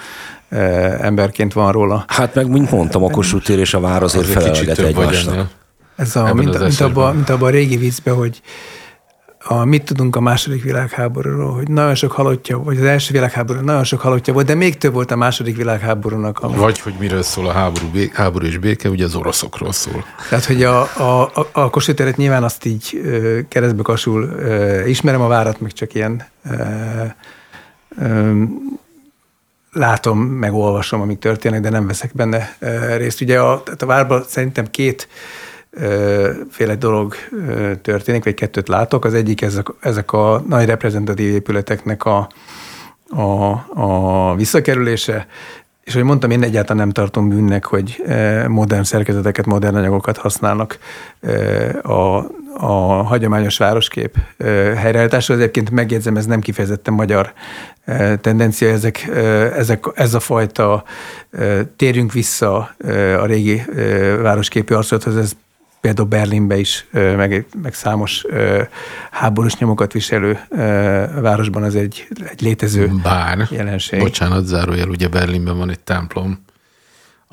emberként 1.00 1.54
van 1.54 1.72
róla. 1.72 2.06
Hát 2.08 2.36
meg, 2.36 2.48
mint 2.48 2.72
mondtam, 2.72 3.04
a 3.04 3.10
Kossuth 3.10 3.46
tér 3.46 3.60
és 3.60 3.74
a 3.74 3.80
vár 3.80 4.04
azért 4.04 4.26
felelget 4.26 4.80
egymásnak. 4.80 5.50
Ez 6.02 6.16
a, 6.16 6.34
mint, 6.34 6.60
mint, 6.60 6.80
abban, 6.80 7.16
mint 7.16 7.30
abba 7.30 7.46
a 7.46 7.50
régi 7.50 7.78
vízbe, 7.78 8.12
hogy 8.12 8.42
a, 9.44 9.66
mit 9.66 9.84
tudunk 9.84 10.16
a 10.16 10.20
második 10.20 10.64
világháborúról, 10.64 11.54
hogy 11.54 11.68
nagyon 11.68 11.96
sok 11.96 12.12
halottja, 12.12 12.60
vagy 12.60 12.78
az 12.78 12.84
első 12.84 13.14
világháború 13.14 13.60
nagyon 13.60 13.84
sok 13.84 14.02
halottja 14.02 14.34
volt, 14.34 14.46
de 14.46 14.56
még 14.56 14.78
több 14.78 14.94
volt 14.94 15.12
a 15.12 15.16
második 15.16 15.56
világháborúnak. 15.56 16.40
Ami... 16.40 16.56
Vagy 16.56 16.80
hogy 16.80 16.94
miről 17.00 17.22
szól 17.22 17.48
a 17.48 17.52
háború, 17.52 17.88
bé, 17.94 18.12
háború 18.14 18.46
és 18.46 18.58
béke, 18.58 18.90
ugye 18.90 19.06
az 19.06 19.16
oroszokról 19.16 19.72
szól. 19.72 20.06
Tehát, 20.30 20.46
hogy 20.46 20.64
a, 20.64 20.82
a, 20.82 21.32
a, 21.34 21.48
a 21.52 21.70
Kossuth 21.70 22.18
nyilván 22.18 22.44
azt 22.44 22.66
így 22.66 23.02
ö, 23.04 23.40
keresztbe 23.48 23.82
kasul 23.82 24.24
ö, 24.24 24.86
ismerem 24.86 25.22
a 25.22 25.28
várat, 25.28 25.60
meg 25.60 25.72
csak 25.72 25.94
ilyen 25.94 26.24
ö, 26.50 26.56
ö, 28.00 28.44
látom, 29.72 30.20
meg 30.20 30.54
olvasom, 30.54 31.02
amik 31.02 31.20
történnek, 31.20 31.62
de 31.62 31.70
nem 31.70 31.88
veszek 31.88 32.12
benne 32.14 32.58
részt. 32.98 33.22
Ugye 33.22 33.40
a, 33.40 33.64
a 33.80 33.86
várban 33.86 34.24
szerintem 34.28 34.70
két 34.72 35.08
féle 36.50 36.76
dolog 36.76 37.16
történik, 37.82 38.24
vagy 38.24 38.34
kettőt 38.34 38.68
látok. 38.68 39.06
Az 39.06 39.14
egyik 39.14 39.42
ezek, 39.42 39.68
ezek 39.80 40.12
a 40.12 40.44
nagy 40.48 40.66
reprezentatív 40.66 41.34
épületeknek 41.34 42.06
a, 42.06 42.30
a, 43.10 43.52
a 43.74 44.36
visszakerülése, 44.36 45.28
és 45.84 45.94
hogy 45.94 46.04
mondtam, 46.04 46.32
én 46.32 46.44
egyáltalán 46.44 46.78
nem 46.78 46.92
tartom 46.92 47.30
bűnnek, 47.30 47.66
hogy 47.66 48.04
modern 48.48 48.84
szerkezeteket, 48.84 49.46
modern 49.46 49.76
anyagokat 49.76 50.18
használnak 50.18 50.78
a, 51.82 52.24
a 52.58 53.04
hagyományos 53.04 53.58
városkép 53.58 54.18
helyreállításra. 54.76 55.36
Egyébként 55.36 55.70
megjegyzem, 55.70 56.18
ez 56.18 56.26
nem 56.26 56.40
kifejezetten 56.40 56.94
magyar 56.94 57.34
tendencia, 58.22 58.70
ezek, 58.70 59.10
ezek, 59.56 59.86
ez 59.94 60.14
a 60.14 60.20
fajta 60.20 60.84
térjünk 61.76 62.12
vissza 62.12 62.76
a 63.20 63.26
régi 63.26 63.64
városképi 64.22 64.74
arcolathoz, 64.74 65.18
ez 65.18 65.32
például 65.82 66.08
Berlinbe 66.08 66.58
is, 66.58 66.88
meg, 66.92 67.46
meg 67.62 67.74
számos 67.74 68.26
háborús 69.12 69.56
nyomokat 69.58 69.94
viselő 69.94 70.40
városban 71.22 71.64
az 71.64 71.76
egy, 71.76 72.08
egy 72.30 72.42
létező 72.42 72.92
Bár, 73.04 73.48
jelenség. 73.50 74.00
bocsánat, 74.00 74.46
zárójel, 74.46 74.90
ugye 74.90 75.08
Berlinben 75.08 75.58
van 75.58 75.70
egy 75.70 75.80
templom, 75.80 76.44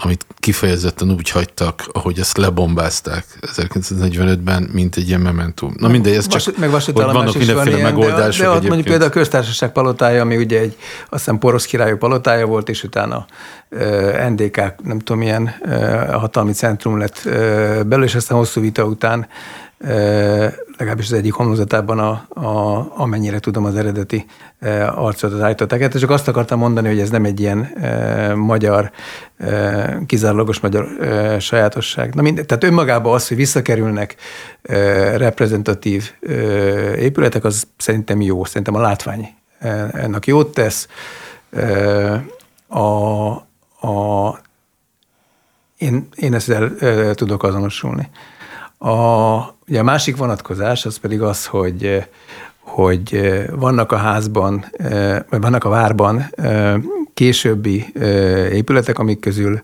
amit 0.01 0.27
kifejezetten 0.37 1.11
úgy 1.11 1.31
hagytak, 1.31 1.89
ahogy 1.93 2.19
ezt 2.19 2.37
lebombázták 2.37 3.25
1945-ben, 3.41 4.63
mint 4.73 4.97
egy 4.97 5.09
ilyen 5.09 5.21
mementum. 5.21 5.75
Na 5.79 5.89
mindegy, 5.89 6.15
ez 6.15 6.27
csak, 6.27 6.59
meg 6.59 6.71
hogy 6.71 6.95
vannak 6.95 7.37
mindenféle 7.37 7.71
van 7.71 7.81
megoldások. 7.81 8.45
De, 8.45 8.51
de 8.51 8.57
ott 8.57 8.67
mondjuk 8.67 8.87
például 8.87 9.11
a 9.11 9.13
köztársaság 9.13 9.73
palotája, 9.73 10.21
ami 10.21 10.37
ugye 10.37 10.61
egy, 10.61 10.77
azt 11.09 11.25
hiszem 11.25 11.39
porosz 11.39 11.65
királyok 11.65 11.99
palotája 11.99 12.47
volt, 12.47 12.69
és 12.69 12.83
utána 12.83 13.27
NDK, 14.29 14.57
nem 14.83 14.99
tudom, 14.99 15.19
milyen 15.19 15.55
hatalmi 16.11 16.53
centrum 16.53 16.99
lett 16.99 17.21
belőle, 17.87 18.05
és 18.05 18.15
aztán 18.15 18.39
hosszú 18.39 18.61
vita 18.61 18.85
után 18.85 19.27
legalábbis 20.79 21.07
az 21.07 21.13
egyik 21.13 21.33
homlokzatában, 21.33 21.99
a, 21.99 22.27
a, 22.29 22.87
amennyire 22.97 23.39
tudom, 23.39 23.65
az 23.65 23.77
eredeti 23.77 24.27
arcot 24.95 25.43
állították. 25.43 25.81
Hát 25.81 25.99
csak 25.99 26.11
azt 26.11 26.29
akartam 26.29 26.59
mondani, 26.59 26.89
hogy 26.89 27.01
ez 27.01 27.11
nem 27.11 27.25
egy 27.25 27.41
ilyen 27.41 27.65
e, 27.65 28.35
magyar, 28.35 28.91
e, 29.39 29.99
kizárólagos 30.07 30.61
magyar 30.61 30.87
e, 31.01 31.39
sajátosság. 31.39 32.15
Na 32.15 32.23
mind, 32.23 32.47
tehát 32.47 32.65
önmagában 32.65 33.15
az, 33.15 33.29
hogy 33.29 33.37
visszakerülnek 33.37 34.17
e, 34.63 35.17
reprezentatív 35.17 36.11
e, 36.21 36.33
épületek, 36.97 37.45
az 37.45 37.67
szerintem 37.77 38.21
jó. 38.21 38.45
Szerintem 38.45 38.75
a 38.75 38.81
látvány 38.81 39.29
ennek 39.93 40.27
jót 40.27 40.55
tesz. 40.55 40.89
E, 41.51 42.25
a, 42.69 43.48
a, 43.81 44.29
én, 45.79 46.09
én 46.15 46.35
ezzel 46.35 46.77
e, 46.79 47.15
tudok 47.15 47.43
azonosulni. 47.43 48.09
A, 48.79 48.93
ugye 49.69 49.79
a 49.79 49.83
másik 49.83 50.17
vonatkozás 50.17 50.87
az 50.87 50.97
pedig 50.97 51.23
az, 51.23 51.47
hogy, 51.47 52.09
hogy 52.59 53.33
vannak 53.51 53.93
a 53.93 53.97
házban, 53.97 54.65
vagy 55.29 55.41
vannak 55.41 55.65
a 55.65 55.69
várban 55.69 56.31
későbbi 57.15 57.93
épületek, 58.53 58.99
amik 58.99 59.21
közül 59.21 59.63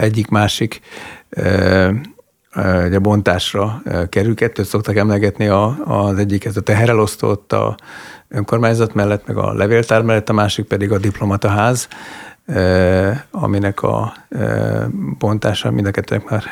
egyik-másik 0.00 0.80
a 2.92 2.98
bontásra 3.00 3.82
kerül. 4.08 4.34
Kettőt 4.34 4.66
szoktak 4.66 4.96
emlegetni, 4.96 5.46
a, 5.46 5.76
az 5.84 6.18
egyik 6.18 6.44
ez 6.44 6.56
a 6.56 6.60
teherelosztott 6.60 7.52
a 7.52 7.76
önkormányzat 8.28 8.94
mellett, 8.94 9.26
meg 9.26 9.36
a 9.36 9.52
levéltár 9.52 10.02
mellett, 10.02 10.28
a 10.28 10.32
másik 10.32 10.64
pedig 10.64 10.92
a 10.92 10.98
diplomataház 10.98 11.88
aminek 13.30 13.82
a 13.82 14.14
bontása 15.18 15.70
mind 15.70 15.86
a 15.86 15.90
kettőnek 15.90 16.30
már 16.30 16.44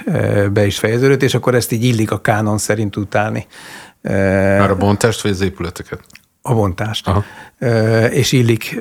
be 0.52 0.66
is 0.66 0.78
fejeződött, 0.78 1.22
és 1.22 1.34
akkor 1.34 1.54
ezt 1.54 1.72
így 1.72 1.84
illik 1.84 2.10
a 2.10 2.20
kánon 2.20 2.58
szerint 2.58 2.96
utálni. 2.96 3.46
Már 4.02 4.70
a 4.70 4.76
bontást 4.76 5.22
vagy 5.22 5.30
az 5.30 5.40
épületeket? 5.40 6.00
A 6.42 6.54
bontást. 6.54 7.08
Aha. 7.08 7.24
És 8.10 8.32
illik 8.32 8.78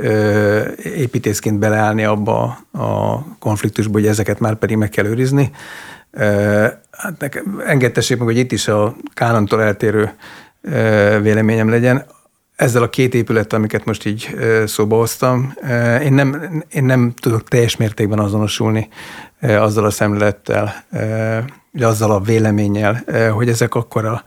építészként 0.83 1.59
beleállni 1.59 2.03
abba 2.03 2.43
a 2.71 3.23
konfliktusba, 3.39 3.93
hogy 3.93 4.07
ezeket 4.07 4.39
már 4.39 4.55
pedig 4.55 4.77
meg 4.77 4.89
kell 4.89 5.05
őrizni. 5.05 5.51
Hát 6.91 7.19
nekem, 7.19 7.61
engedtessék 7.65 8.17
meg, 8.17 8.27
hogy 8.27 8.37
itt 8.37 8.51
is 8.51 8.67
a 8.67 8.95
kánontól 9.13 9.63
eltérő 9.63 10.11
véleményem 11.21 11.69
legyen 11.69 12.05
ezzel 12.59 12.83
a 12.83 12.89
két 12.89 13.13
épülettel, 13.13 13.57
amiket 13.57 13.85
most 13.85 14.05
így 14.05 14.35
szóba 14.65 14.95
hoztam, 14.95 15.53
én 16.03 16.13
nem, 16.13 16.63
én 16.71 16.83
nem 16.83 17.13
tudok 17.21 17.47
teljes 17.47 17.75
mértékben 17.75 18.19
azonosulni 18.19 18.87
azzal 19.41 19.85
a 19.85 19.89
szemlélettel, 19.89 20.73
azzal 21.81 22.11
a 22.11 22.19
véleménnyel, 22.19 23.03
hogy 23.33 23.49
ezek 23.49 23.75
akkor 23.75 24.05
a 24.05 24.23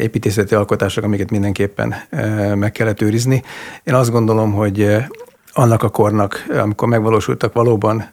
építészeti 0.00 0.54
alkotások, 0.54 1.04
amiket 1.04 1.30
mindenképpen 1.30 1.94
meg 2.54 2.72
kellett 2.72 3.02
őrizni. 3.02 3.42
Én 3.84 3.94
azt 3.94 4.10
gondolom, 4.10 4.52
hogy 4.52 4.96
annak 5.52 5.82
a 5.82 5.88
kornak, 5.88 6.46
amikor 6.60 6.88
megvalósultak, 6.88 7.52
valóban 7.52 8.12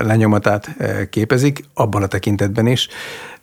lenyomatát 0.00 0.76
képezik, 1.10 1.64
abban 1.74 2.02
a 2.02 2.06
tekintetben 2.06 2.66
is, 2.66 2.88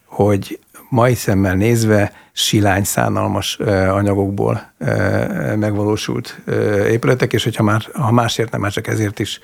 hogy 0.06 0.60
mai 0.94 1.14
szemmel 1.14 1.56
nézve 1.56 2.12
silány 2.32 2.84
szánalmas 2.84 3.58
anyagokból 3.90 4.74
megvalósult 5.56 6.42
épületek, 6.90 7.34
és 7.34 7.44
hogyha 7.44 7.64
már, 7.64 7.82
ha 7.94 8.12
másért 8.12 8.52
nem, 8.52 8.62
már 8.62 8.72
csak 8.72 8.88
ezért 8.88 9.20
is 9.20 9.40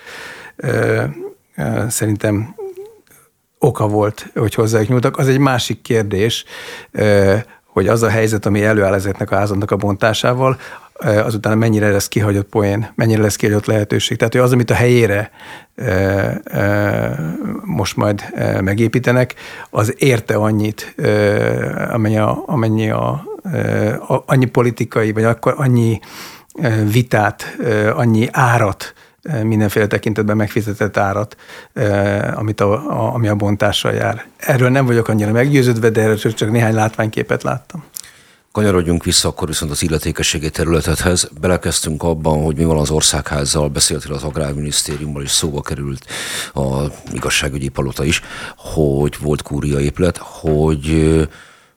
szerintem 1.88 2.56
oka 3.60 3.88
volt, 3.88 4.32
hogy 4.36 4.54
hozzájuk 4.54 4.90
nyúltak. 4.90 5.18
Az 5.18 5.28
egy 5.28 5.40
másik 5.40 5.82
kérdés, 5.82 6.46
hogy 7.66 7.88
az 7.88 8.04
a 8.04 8.10
helyzet, 8.10 8.46
ami 8.46 8.64
előáll 8.64 8.94
ezeknek 8.94 9.32
a 9.32 9.36
házaknak 9.36 9.72
a 9.72 9.76
bontásával, 9.76 10.60
azután 11.00 11.58
mennyire 11.58 11.90
lesz 11.90 12.08
kihagyott 12.08 12.50
poén, 12.50 12.92
mennyire 12.96 13.22
lesz 13.22 13.36
kihagyott 13.36 13.66
lehetőség. 13.66 14.18
Tehát, 14.18 14.34
hogy 14.34 14.42
az, 14.42 14.52
amit 14.52 14.72
a 14.72 14.74
helyére 14.74 15.32
most 17.64 17.96
majd 17.96 18.24
megépítenek, 18.62 19.36
az 19.70 19.94
érte 19.98 20.36
annyit, 20.36 20.96
amennyi 21.90 22.18
a, 22.18 22.44
amennyi 22.46 22.90
a, 22.90 23.24
a 24.08 24.24
annyi 24.26 24.46
politikai, 24.46 25.12
vagy 25.12 25.24
akkor 25.24 25.54
annyi 25.58 26.00
vitát, 26.92 27.58
annyi 27.96 28.28
árat, 28.32 28.94
mindenféle 29.44 29.88
tekintetben 29.88 30.38
megfizetett 30.38 30.98
árat, 30.98 31.36
amit 32.36 32.62
a, 32.62 32.72
a, 32.72 33.14
ami 33.14 33.28
a 33.28 33.36
bontással 33.36 33.94
jár. 33.94 34.26
Erről 34.38 34.70
nem 34.70 34.86
vagyok 34.86 35.08
annyira 35.08 35.32
meggyőződve, 35.32 35.90
de 35.90 36.02
erről 36.02 36.18
csak 36.18 36.52
néhány 36.52 36.74
látványképet 36.74 37.44
láttam. 37.44 37.84
Kanyarodjunk 38.60 39.04
vissza 39.04 39.28
akkor 39.28 39.48
viszont 39.48 39.72
az 39.72 39.84
illetékességi 39.84 40.50
területethez. 40.50 41.30
Belekezdtünk 41.42 42.04
abban, 42.04 42.44
hogy 42.44 42.58
mi 42.58 42.64
van 42.64 42.78
az 42.78 42.90
országházzal, 42.90 43.70
beszéltél 43.70 44.14
az 44.14 44.24
Agrárminisztériummal, 44.24 45.24
és 45.24 45.32
szóba 45.32 45.62
került 45.62 46.06
a 46.54 46.84
igazságügyi 47.12 47.70
palota 47.70 48.04
is, 48.04 48.22
hogy 48.56 49.18
volt 49.20 49.42
kúria 49.42 49.80
épület, 49.80 50.18
hogy 50.18 51.16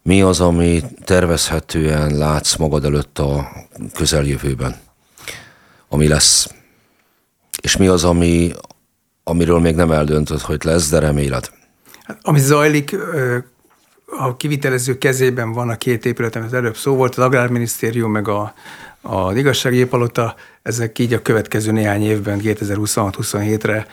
mi 0.02 0.22
az, 0.22 0.40
ami 0.40 0.82
tervezhetően 1.04 2.16
látsz 2.16 2.56
magad 2.56 2.84
előtt 2.84 3.18
a 3.18 3.48
közeljövőben, 3.94 4.76
ami 5.88 6.08
lesz? 6.08 6.48
És 7.60 7.76
mi 7.76 7.86
az, 7.86 8.04
ami, 8.04 8.52
amiről 9.24 9.58
még 9.60 9.74
nem 9.74 9.90
eldöntött, 9.90 10.40
hogy 10.40 10.64
lesz, 10.64 10.88
de 10.88 10.98
reméled? 10.98 11.50
Hát, 12.02 12.18
ami 12.22 12.40
zajlik, 12.40 12.96
a 14.18 14.36
kivitelező 14.36 14.98
kezében 14.98 15.52
van 15.52 15.68
a 15.68 15.76
két 15.76 16.06
épület, 16.06 16.36
amit 16.36 16.52
előbb 16.52 16.76
szó 16.76 16.94
volt, 16.94 17.14
az 17.14 17.24
Agrárminisztérium 17.24 18.10
meg 18.10 18.28
a, 18.28 18.54
az 19.00 19.36
igazsági 19.36 19.84
palota, 19.84 20.34
ezek 20.62 20.98
így 20.98 21.12
a 21.12 21.22
következő 21.22 21.72
néhány 21.72 22.02
évben, 22.02 22.40
2026-27-re 22.42 23.86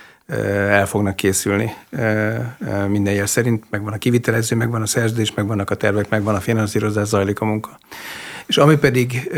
el 0.69 0.85
fognak 0.85 1.15
készülni 1.15 1.73
minden 2.87 3.13
jel 3.13 3.25
szerint, 3.25 3.63
megvan 3.69 3.93
a 3.93 3.97
kivitelező, 3.97 4.55
megvan 4.55 4.81
a 4.81 4.85
szerződés, 4.85 5.33
megvannak 5.33 5.69
a 5.69 5.75
tervek, 5.75 6.09
megvan 6.09 6.35
a 6.35 6.39
finanszírozás, 6.39 7.07
zajlik 7.07 7.39
a 7.39 7.45
munka. 7.45 7.79
És 8.45 8.57
ami 8.57 8.77
pedig 8.77 9.31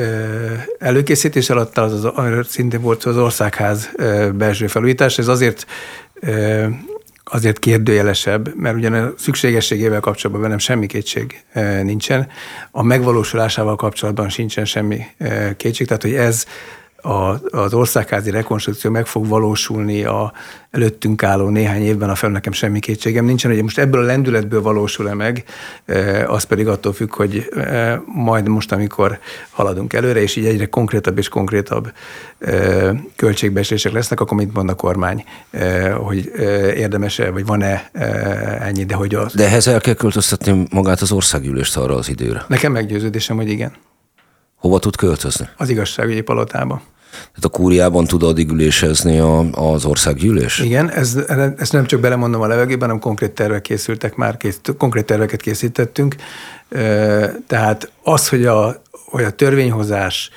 előkészítés 0.79 1.49
alatt, 1.49 1.77
az, 1.77 2.09
az 2.15 2.47
szintén 2.47 2.81
volt 2.81 3.03
az 3.03 3.17
országház 3.17 3.89
belső 4.33 4.67
felújítás, 4.67 5.17
ez 5.17 5.27
azért 5.27 5.65
azért 7.31 7.59
kérdőjelesebb, 7.59 8.55
mert 8.55 8.75
ugyan 8.75 8.93
a 8.93 9.13
szükségességével 9.17 9.99
kapcsolatban 9.99 10.41
velem 10.41 10.57
semmi 10.57 10.85
kétség 10.85 11.43
nincsen, 11.83 12.27
a 12.71 12.83
megvalósulásával 12.83 13.75
kapcsolatban 13.75 14.29
sincsen 14.29 14.65
semmi 14.65 15.01
kétség, 15.57 15.87
tehát 15.87 16.01
hogy 16.01 16.13
ez 16.13 16.45
a, 17.01 17.39
az 17.57 17.73
országházi 17.73 18.29
rekonstrukció 18.29 18.91
meg 18.91 19.05
fog 19.05 19.27
valósulni 19.27 20.03
a 20.03 20.33
előttünk 20.71 21.23
álló 21.23 21.49
néhány 21.49 21.81
évben, 21.81 22.09
a 22.09 22.15
fel 22.15 22.29
nekem 22.29 22.51
semmi 22.51 22.79
kétségem 22.79 23.25
nincsen, 23.25 23.51
hogy 23.51 23.61
most 23.61 23.77
ebből 23.77 24.01
a 24.01 24.05
lendületből 24.05 24.61
valósul-e 24.61 25.13
meg, 25.13 25.43
e, 25.85 26.27
az 26.27 26.43
pedig 26.43 26.67
attól 26.67 26.93
függ, 26.93 27.15
hogy 27.15 27.49
e, 27.55 28.01
majd 28.05 28.47
most, 28.47 28.71
amikor 28.71 29.19
haladunk 29.49 29.93
előre, 29.93 30.21
és 30.21 30.35
így 30.35 30.45
egyre 30.45 30.65
konkrétabb 30.65 31.17
és 31.17 31.29
konkrétabb 31.29 31.91
e, 32.39 32.93
költségbeesések 33.15 33.91
lesznek, 33.91 34.19
akkor 34.19 34.37
mit 34.37 34.53
mond 34.53 34.69
a 34.69 34.73
kormány, 34.73 35.23
hogy 35.97 36.31
érdemes-e, 36.75 37.29
vagy 37.29 37.45
van-e 37.45 37.89
ennyi, 38.61 38.83
de 38.83 38.95
hogy 38.95 39.15
az... 39.15 39.33
De 39.33 39.45
ehhez 39.45 39.67
el 39.67 39.81
kell 39.81 39.93
költöztetni 39.93 40.67
magát 40.71 41.01
az 41.01 41.11
országgyűlést 41.11 41.77
arra 41.77 41.95
az 41.95 42.09
időre. 42.09 42.45
Nekem 42.47 42.71
meggyőződésem, 42.71 43.35
hogy 43.35 43.49
igen. 43.49 43.71
Hova 44.61 44.79
tud 44.79 44.95
költözni? 44.95 45.47
Az 45.57 45.69
igazságügyi 45.69 46.21
palotába. 46.21 46.81
Tehát 47.11 47.43
a 47.43 47.49
kúriában 47.49 48.05
tud 48.05 48.23
addig 48.23 48.51
ülésezni 48.51 49.19
a, 49.19 49.39
az 49.39 49.85
országgyűlés? 49.85 50.59
Igen, 50.59 50.89
ez, 50.89 51.17
ezt 51.57 51.71
nem 51.71 51.85
csak 51.85 51.99
belemondom 51.99 52.41
a 52.41 52.47
levegőben, 52.47 52.87
hanem 52.87 52.99
konkrét 52.99 53.31
tervek 53.31 53.61
készültek 53.61 54.15
már, 54.15 54.37
kész, 54.37 54.59
konkrét 54.77 55.05
terveket 55.05 55.41
készítettünk. 55.41 56.15
Tehát 57.47 57.91
az, 58.03 58.29
hogy 58.29 58.45
a, 58.45 58.81
hogy 58.91 59.23
a 59.23 59.29
törvényhozás 59.31 60.29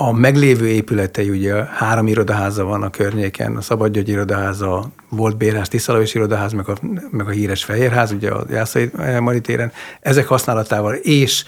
a 0.00 0.12
meglévő 0.12 0.68
épületei, 0.68 1.30
ugye 1.30 1.64
három 1.64 2.06
irodaháza 2.06 2.64
van 2.64 2.82
a 2.82 2.90
környéken, 2.90 3.56
a 3.56 3.60
Szabadgyögy 3.60 4.08
irodaháza, 4.08 4.88
volt 5.08 5.36
Bérház, 5.36 5.68
Tiszalavés 5.68 6.14
irodaház, 6.14 6.52
meg 6.52 6.68
a, 6.68 6.76
meg 7.10 7.26
a 7.26 7.30
híres 7.30 7.64
Fehérház, 7.64 8.12
ugye 8.12 8.30
a 8.30 8.44
Jászai 8.50 8.90
Maritéren, 9.20 9.72
ezek 10.00 10.26
használatával 10.26 10.94
és 10.94 11.44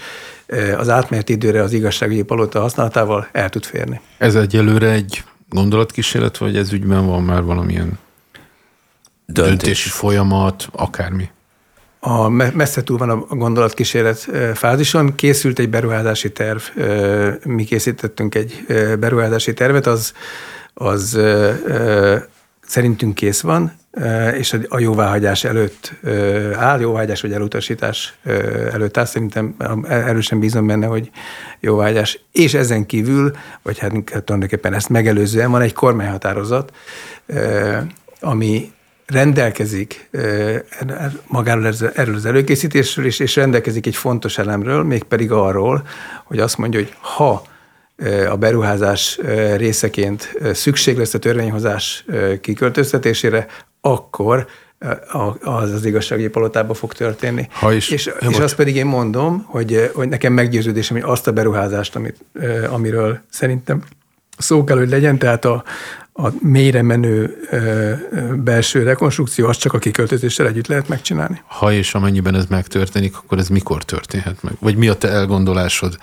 az 0.77 0.89
átmenet 0.89 1.29
időre 1.29 1.61
az 1.61 1.73
igazságügyi 1.73 2.21
palota 2.21 2.59
használatával 2.59 3.27
el 3.31 3.49
tud 3.49 3.63
férni. 3.63 4.01
Ez 4.17 4.35
egyelőre 4.35 4.89
egy 4.91 5.23
gondolatkísérlet, 5.49 6.37
vagy 6.37 6.57
ez 6.57 6.73
ügyben 6.73 7.05
van 7.05 7.23
már 7.23 7.43
valamilyen 7.43 7.99
Döntés. 9.25 9.51
döntési 9.51 9.89
folyamat, 9.89 10.67
akármi? 10.71 11.29
A 12.03 12.29
messze 12.29 12.83
túl 12.83 12.97
van 12.97 13.09
a 13.09 13.35
gondolatkísérlet 13.35 14.29
fázison. 14.53 15.15
Készült 15.15 15.59
egy 15.59 15.69
beruházási 15.69 16.31
terv, 16.31 16.61
mi 17.45 17.63
készítettünk 17.63 18.35
egy 18.35 18.65
beruházási 18.99 19.53
tervet, 19.53 19.87
az, 19.87 20.13
az 20.73 21.19
szerintünk 22.61 23.15
kész 23.15 23.41
van, 23.41 23.73
és 24.37 24.57
a 24.67 24.79
jóváhagyás 24.79 25.43
előtt 25.43 25.93
áll, 26.53 26.79
jóváhagyás 26.79 27.21
vagy 27.21 27.33
elutasítás 27.33 28.17
előtt 28.71 28.97
áll. 28.97 29.05
Szerintem 29.05 29.55
erősen 29.87 30.39
bízom 30.39 30.67
benne, 30.67 30.85
hogy 30.85 31.09
jóváhagyás. 31.59 32.19
És 32.31 32.53
ezen 32.53 32.85
kívül, 32.85 33.31
vagy 33.61 33.79
hát 33.79 33.91
tulajdonképpen 33.91 34.73
ezt 34.73 34.89
megelőzően 34.89 35.51
van 35.51 35.61
egy 35.61 35.73
kormányhatározat, 35.73 36.73
ami 38.19 38.71
rendelkezik 39.05 40.09
magáról 41.27 41.73
erről 41.93 42.15
az 42.15 42.25
előkészítésről 42.25 43.05
is, 43.05 43.19
és 43.19 43.35
rendelkezik 43.35 43.85
egy 43.85 43.95
fontos 43.95 44.37
elemről, 44.37 44.83
mégpedig 44.83 45.31
arról, 45.31 45.87
hogy 46.23 46.39
azt 46.39 46.57
mondja, 46.57 46.79
hogy 46.79 46.93
ha 46.99 47.43
a 48.29 48.35
beruházás 48.37 49.19
részeként 49.55 50.37
szükség 50.53 50.97
lesz 50.97 51.13
a 51.13 51.19
törvényhozás 51.19 52.05
kiköltöztetésére, 52.41 53.47
akkor 53.81 54.47
az 55.41 55.71
az 55.71 55.85
igazsági 55.85 56.27
palotában 56.27 56.75
fog 56.75 56.93
történni. 56.93 57.47
Ha 57.51 57.73
is, 57.73 57.89
és, 57.89 58.11
és 58.29 58.37
azt 58.37 58.55
pedig 58.55 58.75
én 58.75 58.85
mondom, 58.85 59.45
hogy, 59.47 59.91
hogy 59.93 60.09
nekem 60.09 60.33
meggyőződésem, 60.33 60.99
hogy 60.99 61.09
azt 61.09 61.27
a 61.27 61.31
beruházást, 61.31 61.95
amit, 61.95 62.17
amiről 62.69 63.19
szerintem 63.29 63.83
szó 64.37 64.63
kell, 64.63 64.77
hogy 64.77 64.89
legyen, 64.89 65.17
tehát 65.17 65.45
a, 65.45 65.63
a 66.23 66.33
mélyre 66.41 66.81
menő 66.81 67.37
belső 68.43 68.83
rekonstrukció, 68.83 69.47
az 69.47 69.57
csak 69.57 69.73
a 69.73 69.77
kiköltözéssel 69.77 70.47
együtt 70.47 70.67
lehet 70.67 70.87
megcsinálni. 70.87 71.41
Ha 71.47 71.71
és 71.71 71.93
amennyiben 71.93 72.35
ez 72.35 72.45
megtörténik, 72.45 73.17
akkor 73.17 73.37
ez 73.37 73.47
mikor 73.47 73.83
történhet 73.83 74.43
meg? 74.43 74.53
Vagy 74.59 74.75
mi 74.75 74.87
a 74.87 74.93
te 74.93 75.07
elgondolásod, 75.07 75.97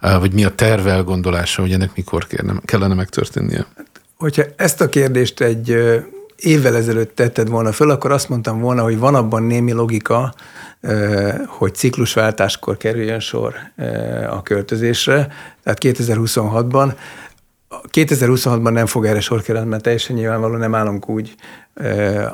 vagy 0.00 0.32
mi 0.32 0.44
a 0.44 0.54
terve 0.54 0.90
elgondolása, 0.90 1.62
hogy 1.62 1.72
ennek 1.72 1.90
mikor 1.94 2.26
kérne, 2.26 2.54
kellene 2.64 2.94
megtörténnie? 2.94 3.66
Hogyha 4.16 4.42
ezt 4.56 4.80
a 4.80 4.88
kérdést 4.88 5.40
egy 5.40 5.76
évvel 6.36 6.76
ezelőtt 6.76 7.14
tetted 7.14 7.48
volna 7.48 7.72
föl, 7.72 7.90
akkor 7.90 8.12
azt 8.12 8.28
mondtam 8.28 8.60
volna, 8.60 8.82
hogy 8.82 8.98
van 8.98 9.14
abban 9.14 9.42
némi 9.42 9.72
logika, 9.72 10.34
hogy 11.46 11.74
ciklusváltáskor 11.74 12.76
kerüljön 12.76 13.20
sor 13.20 13.54
a 14.30 14.42
költözésre, 14.42 15.32
tehát 15.62 15.78
2026-ban, 15.82 16.92
2026-ban 17.92 18.72
nem 18.72 18.86
fog 18.86 19.06
erre 19.06 19.20
sor 19.20 19.42
kerülni, 19.42 19.68
mert 19.68 19.82
teljesen 19.82 20.16
nyilvánvalóan 20.16 20.58
nem 20.58 20.74
állunk 20.74 21.08
úgy 21.08 21.34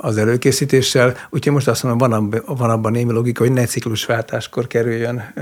az 0.01 0.17
előkészítéssel. 0.17 1.17
Úgyhogy 1.31 1.53
most 1.53 1.69
azt 1.69 1.83
mondom, 1.83 2.11
van, 2.11 2.19
abban, 2.19 2.57
van 2.57 2.71
abban 2.71 2.93
némi 2.93 3.13
logika, 3.13 3.43
hogy 3.43 3.53
ne 3.53 3.65
ciklusváltáskor 3.65 4.67
kerüljön 4.67 5.33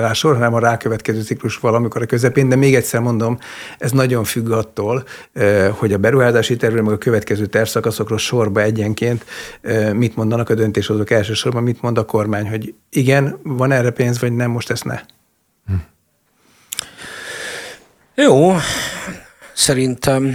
rá 0.00 0.12
sor, 0.12 0.34
hanem 0.34 0.54
a 0.54 0.58
rákövetkező 0.58 1.22
ciklus 1.22 1.56
valamikor 1.58 2.02
a 2.02 2.06
közepén. 2.06 2.48
De 2.48 2.56
még 2.56 2.74
egyszer 2.74 3.00
mondom, 3.00 3.38
ez 3.78 3.90
nagyon 3.90 4.24
függ 4.24 4.50
attól, 4.50 5.04
hogy 5.70 5.92
a 5.92 5.98
beruházási 5.98 6.56
tervről, 6.56 6.82
meg 6.82 6.92
a 6.92 6.98
következő 6.98 7.46
tervszakaszokról 7.46 8.18
sorba 8.18 8.60
egyenként 8.62 9.24
mit 9.92 10.16
mondanak 10.16 10.48
a 10.50 10.54
döntéshozók 10.54 11.10
elsősorban, 11.10 11.62
mit 11.62 11.82
mond 11.82 11.98
a 11.98 12.04
kormány, 12.04 12.48
hogy 12.48 12.74
igen, 12.90 13.38
van 13.42 13.72
erre 13.72 13.90
pénz, 13.90 14.20
vagy 14.20 14.32
nem, 14.32 14.50
most 14.50 14.70
ezt 14.70 14.84
ne. 14.84 15.00
Jó, 18.14 18.56
szerintem 19.54 20.34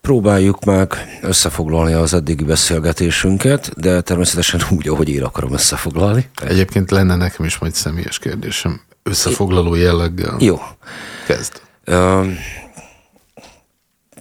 próbáljuk 0.00 0.64
meg 0.64 0.94
összefoglalni 1.22 1.92
az 1.92 2.14
eddigi 2.14 2.44
beszélgetésünket, 2.44 3.80
de 3.80 4.00
természetesen 4.00 4.60
úgy, 4.70 4.88
ahogy 4.88 5.08
én 5.08 5.22
akarom 5.22 5.52
összefoglalni. 5.52 6.28
Egyébként 6.42 6.90
lenne 6.90 7.16
nekem 7.16 7.44
is 7.44 7.58
majd 7.58 7.74
személyes 7.74 8.18
kérdésem. 8.18 8.80
Összefoglaló 9.02 9.74
jelleggel. 9.74 10.36
Jó. 10.38 10.60
Kezd. 11.26 11.60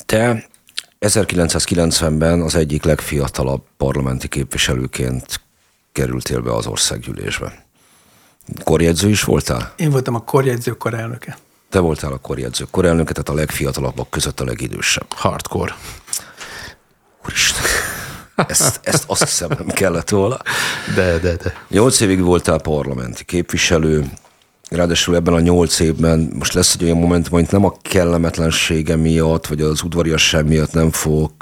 Te 0.06 0.50
1990-ben 1.00 2.42
az 2.42 2.56
egyik 2.56 2.84
legfiatalabb 2.84 3.64
parlamenti 3.78 4.28
képviselőként 4.28 5.42
kerültél 5.92 6.42
be 6.42 6.54
az 6.54 6.68
országgyűlésbe. 6.68 7.66
Korjegyző 8.64 9.10
is 9.10 9.24
voltál? 9.24 9.74
Én 9.76 9.90
voltam 9.90 10.16
a 10.16 10.24
korjegyző 10.24 10.72
korelnöke. 10.72 11.38
Te 11.74 11.80
voltál 11.80 12.12
a 12.12 12.18
korjegyző 12.18 12.66
korelnöke, 12.72 13.12
tehát 13.12 13.30
a 13.30 13.34
legfiatalabbak 13.34 14.10
között 14.10 14.40
a 14.40 14.44
legidősebb. 14.44 15.06
Hardcore. 15.16 15.76
Úristen. 17.26 17.64
Ezt, 18.48 18.80
ezt 18.84 19.04
azt 19.08 19.24
hiszem 19.24 19.50
nem 19.58 19.68
kellett 19.68 20.10
volna. 20.10 20.38
De, 20.96 21.18
de, 21.18 21.36
de. 21.36 21.54
Nyolc 21.70 22.00
évig 22.00 22.22
voltál 22.22 22.60
parlamenti 22.60 23.24
képviselő, 23.24 24.12
Ráadásul 24.70 25.16
ebben 25.16 25.34
a 25.34 25.40
nyolc 25.40 25.80
évben 25.80 26.32
most 26.34 26.54
lesz 26.54 26.74
egy 26.74 26.84
olyan 26.84 26.98
momentum, 26.98 27.34
hogy 27.34 27.48
nem 27.52 27.66
a 27.66 27.74
kellemetlensége 27.82 28.96
miatt, 28.96 29.48
vagy 29.48 29.62
az 29.62 29.84
udvariasság 29.84 30.48
miatt 30.48 30.74
nem 30.74 30.92
fogok 30.92 31.34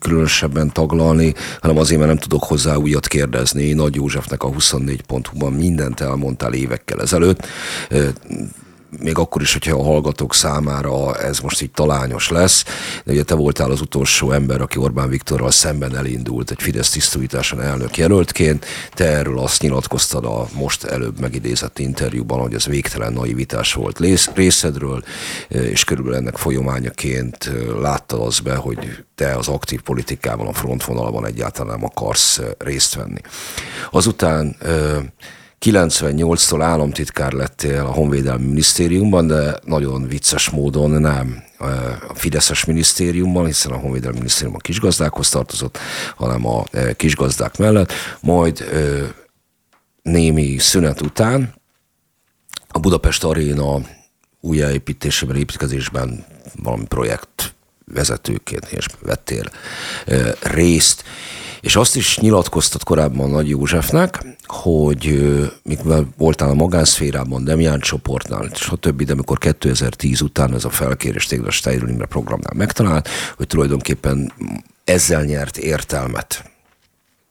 különösebben 0.00 0.72
taglalni, 0.72 1.34
hanem 1.60 1.78
azért, 1.78 1.98
mert 1.98 2.12
nem 2.12 2.20
tudok 2.20 2.44
hozzá 2.44 2.74
újat 2.74 3.06
kérdezni. 3.06 3.72
Nagy 3.72 3.94
Józsefnek 3.94 4.42
a 4.42 4.48
24.hu-ban 4.48 5.52
mindent 5.52 6.00
elmondtál 6.00 6.52
évekkel 6.52 7.00
ezelőtt 7.00 7.46
még 8.98 9.18
akkor 9.18 9.42
is, 9.42 9.52
hogyha 9.52 9.78
a 9.78 9.82
hallgatók 9.82 10.34
számára 10.34 11.18
ez 11.18 11.38
most 11.38 11.62
így 11.62 11.70
talányos 11.70 12.28
lesz, 12.28 12.64
de 13.04 13.12
ugye 13.12 13.22
te 13.22 13.34
voltál 13.34 13.70
az 13.70 13.80
utolsó 13.80 14.30
ember, 14.30 14.60
aki 14.60 14.78
Orbán 14.78 15.08
Viktorral 15.08 15.50
szemben 15.50 15.96
elindult 15.96 16.50
egy 16.50 16.62
Fidesz 16.62 16.90
tisztújításon 16.90 17.60
elnök 17.60 17.96
jelöltként. 17.96 18.64
Te 18.94 19.04
erről 19.04 19.38
azt 19.38 19.62
nyilatkoztad 19.62 20.24
a 20.24 20.48
most 20.52 20.84
előbb 20.84 21.20
megidézett 21.20 21.78
interjúban, 21.78 22.40
hogy 22.40 22.54
ez 22.54 22.66
végtelen 22.66 23.12
naivitás 23.12 23.72
volt 23.72 23.98
részedről, 24.34 25.02
és 25.48 25.84
körülbelül 25.84 26.18
ennek 26.18 26.36
folyamányaként 26.36 27.50
láttad 27.80 28.20
az 28.20 28.38
be, 28.38 28.54
hogy 28.54 29.04
te 29.14 29.34
az 29.34 29.48
aktív 29.48 29.80
politikában, 29.80 30.46
a 30.46 30.52
frontvonalban 30.52 31.26
egyáltalán 31.26 31.78
nem 31.78 31.84
akarsz 31.84 32.40
részt 32.58 32.94
venni. 32.94 33.20
Azután 33.90 34.56
98-tól 35.60 36.60
államtitkár 36.62 37.32
lettél 37.32 37.80
a 37.80 37.92
Honvédelmi 37.92 38.46
Minisztériumban, 38.46 39.26
de 39.26 39.58
nagyon 39.64 40.08
vicces 40.08 40.50
módon 40.50 40.90
nem 40.90 41.44
a 42.08 42.14
Fideszes 42.14 42.64
minisztériumban, 42.64 43.46
hiszen 43.46 43.72
a 43.72 43.76
Honvédelmi 43.76 44.16
Minisztérium 44.16 44.54
a 44.54 44.58
kisgazdákhoz 44.58 45.28
tartozott, 45.28 45.78
hanem 46.16 46.46
a 46.46 46.64
kisgazdák 46.96 47.56
mellett. 47.56 47.92
Majd 48.20 48.64
némi 50.02 50.58
szünet 50.58 51.00
után 51.00 51.54
a 52.68 52.78
Budapest 52.78 53.24
Aréna 53.24 53.80
újjáépítésében, 54.40 55.36
építkezésben 55.36 56.24
valami 56.62 56.84
projekt 56.86 57.54
vezetőként 57.84 58.66
és 58.66 58.86
vettél 59.02 59.44
részt, 60.42 61.04
és 61.60 61.76
azt 61.76 61.96
is 61.96 62.18
nyilatkoztat 62.18 62.84
korábban 62.84 63.30
Nagy 63.30 63.48
Józsefnek, 63.48 64.35
hogy 64.46 65.32
mikor 65.62 66.06
voltál 66.16 66.48
a 66.48 66.54
magánszférában, 66.54 67.44
Demián 67.44 67.80
csoportnál, 67.80 68.50
stb., 68.54 69.02
de 69.02 69.12
amikor 69.12 69.38
2010 69.38 70.20
után 70.20 70.54
ez 70.54 70.64
a 70.64 70.70
felkérés 70.70 71.26
téged 71.26 71.46
a 71.46 71.70
Imre 71.70 72.06
programnál 72.06 72.52
megtalált, 72.54 73.08
hogy 73.36 73.46
tulajdonképpen 73.46 74.32
ezzel 74.84 75.24
nyert 75.24 75.56
értelmet 75.56 76.50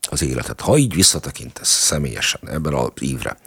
az 0.09 0.24
életet. 0.24 0.61
Ha 0.61 0.78
így 0.78 0.95
visszatekintesz 0.95 1.70
személyesen 1.70 2.41
ebben 2.51 2.74
az 2.74 2.89
ívre, 2.99 3.38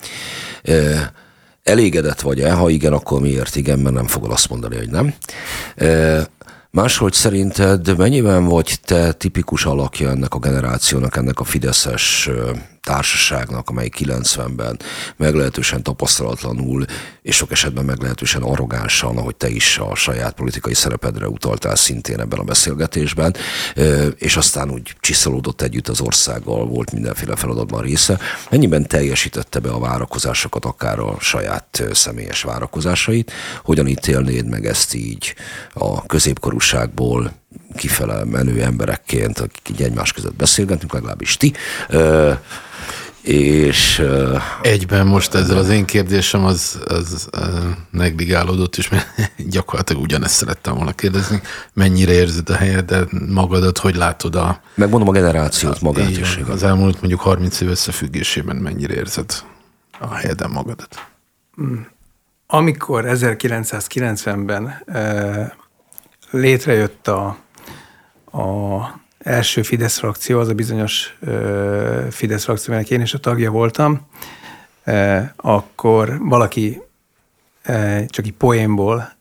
elégedett 1.63 2.21
vagy-e? 2.21 2.53
Ha 2.53 2.69
igen, 2.69 2.93
akkor 2.93 3.21
miért 3.21 3.57
igen, 3.57 3.79
mert 3.79 3.95
nem 3.95 4.07
fogod 4.07 4.31
azt 4.31 4.49
mondani, 4.49 4.77
hogy 4.77 4.91
nem. 4.91 5.15
Máshogy 6.71 7.13
szerinted 7.13 7.97
mennyiben 7.97 8.45
vagy 8.45 8.79
te 8.85 9.13
tipikus 9.13 9.65
alakja 9.65 10.11
ennek 10.11 10.35
a 10.35 10.39
generációnak, 10.39 11.17
ennek 11.17 11.41
a 11.41 11.45
fideszes 11.45 12.31
társaságnak, 12.89 13.71
amely 13.71 13.91
90-ben 13.99 14.79
meglehetősen 15.17 15.83
tapasztalatlanul, 15.83 16.85
és 17.23 17.37
sok 17.37 17.51
esetben 17.53 17.85
meglehetősen 17.85 18.43
arrogánsan, 18.43 19.17
ahogy 19.17 19.37
te 19.37 19.49
is 19.49 19.79
a 19.79 19.95
saját 19.95 20.35
politikai 20.35 20.75
szerepedre 20.75 21.29
utaltál 21.29 21.77
szintén 21.77 22.21
ebben 22.21 22.39
a 22.39 22.43
beszélgetésben, 22.43 23.37
és 24.17 24.37
aztán 24.37 24.71
úgy 24.71 24.95
csiszolódott 25.01 25.63
együtt 25.63 25.89
az 25.89 26.01
országgal, 26.01 26.67
volt 26.67 26.93
mindenféle 26.93 27.37
feladatban 27.37 27.83
része. 27.83 28.19
Mennyiben 28.51 28.87
teljesítette 28.87 29.59
be 29.59 29.71
a 29.71 29.79
várakozásokat, 29.79 30.65
akár 30.65 30.99
a 30.99 31.17
saját 31.21 31.83
személyes 31.93 32.43
várakozásait? 32.43 33.33
Hogyan 33.63 33.87
ítélnéd 33.87 34.49
meg 34.49 34.67
ezt 34.67 34.95
így 34.95 35.35
a 35.73 36.07
középkorúságból 36.07 37.33
kifele 37.77 38.25
menő 38.25 38.63
emberekként, 38.63 39.39
akik 39.39 39.69
így 39.71 39.83
egymás 39.83 40.13
között 40.13 40.35
beszélgetünk, 40.37 40.93
legalábbis 40.93 41.37
ti 41.37 41.53
és... 43.29 44.03
Egyben 44.63 45.07
most 45.07 45.35
ezzel 45.35 45.57
az 45.57 45.69
én 45.69 45.85
kérdésem 45.85 46.45
az, 46.45 46.81
az 46.87 47.29
uh, 47.37 47.43
negligálódott, 47.91 48.77
és 48.77 48.91
gyakorlatilag 49.51 50.03
ugyanezt 50.03 50.35
szerettem 50.35 50.75
volna 50.75 50.93
kérdezni. 50.93 51.41
Mennyire 51.73 52.13
érzed 52.13 52.51
a 52.51 52.55
helyedet, 52.55 53.09
magadat, 53.29 53.79
hogy 53.79 53.97
látod 53.97 54.35
a... 54.35 54.61
Megmondom 54.75 55.09
a 55.09 55.13
generációt 55.13 55.81
magát 55.81 56.11
is. 56.11 56.37
Igen, 56.37 56.51
az 56.51 56.63
elmúlt 56.63 57.01
mondjuk 57.01 57.21
30 57.21 57.61
év 57.61 57.69
összefüggésében 57.69 58.57
mennyire 58.57 58.95
érzed 58.95 59.31
a 59.99 60.15
helyeden 60.15 60.51
magadat? 60.51 61.07
Hmm. 61.55 61.87
Amikor 62.47 63.05
1990-ben 63.07 64.83
uh, 64.87 65.47
létrejött 66.31 67.09
a, 67.09 67.37
a 68.31 68.79
első 69.29 69.63
Fidesz 69.63 69.99
frakció, 69.99 70.39
az 70.41 70.49
a 70.49 70.55
bizonyos 70.55 71.19
Fidesz 72.11 72.45
frakció, 72.45 72.73
aminek 72.73 72.91
én 72.91 73.01
is 73.01 73.15
a 73.15 73.19
tagja 73.19 73.51
voltam, 73.51 74.07
akkor 75.37 76.19
valaki 76.21 76.81
csak 78.07 78.25
egy 78.25 78.33
poénból 78.33 79.13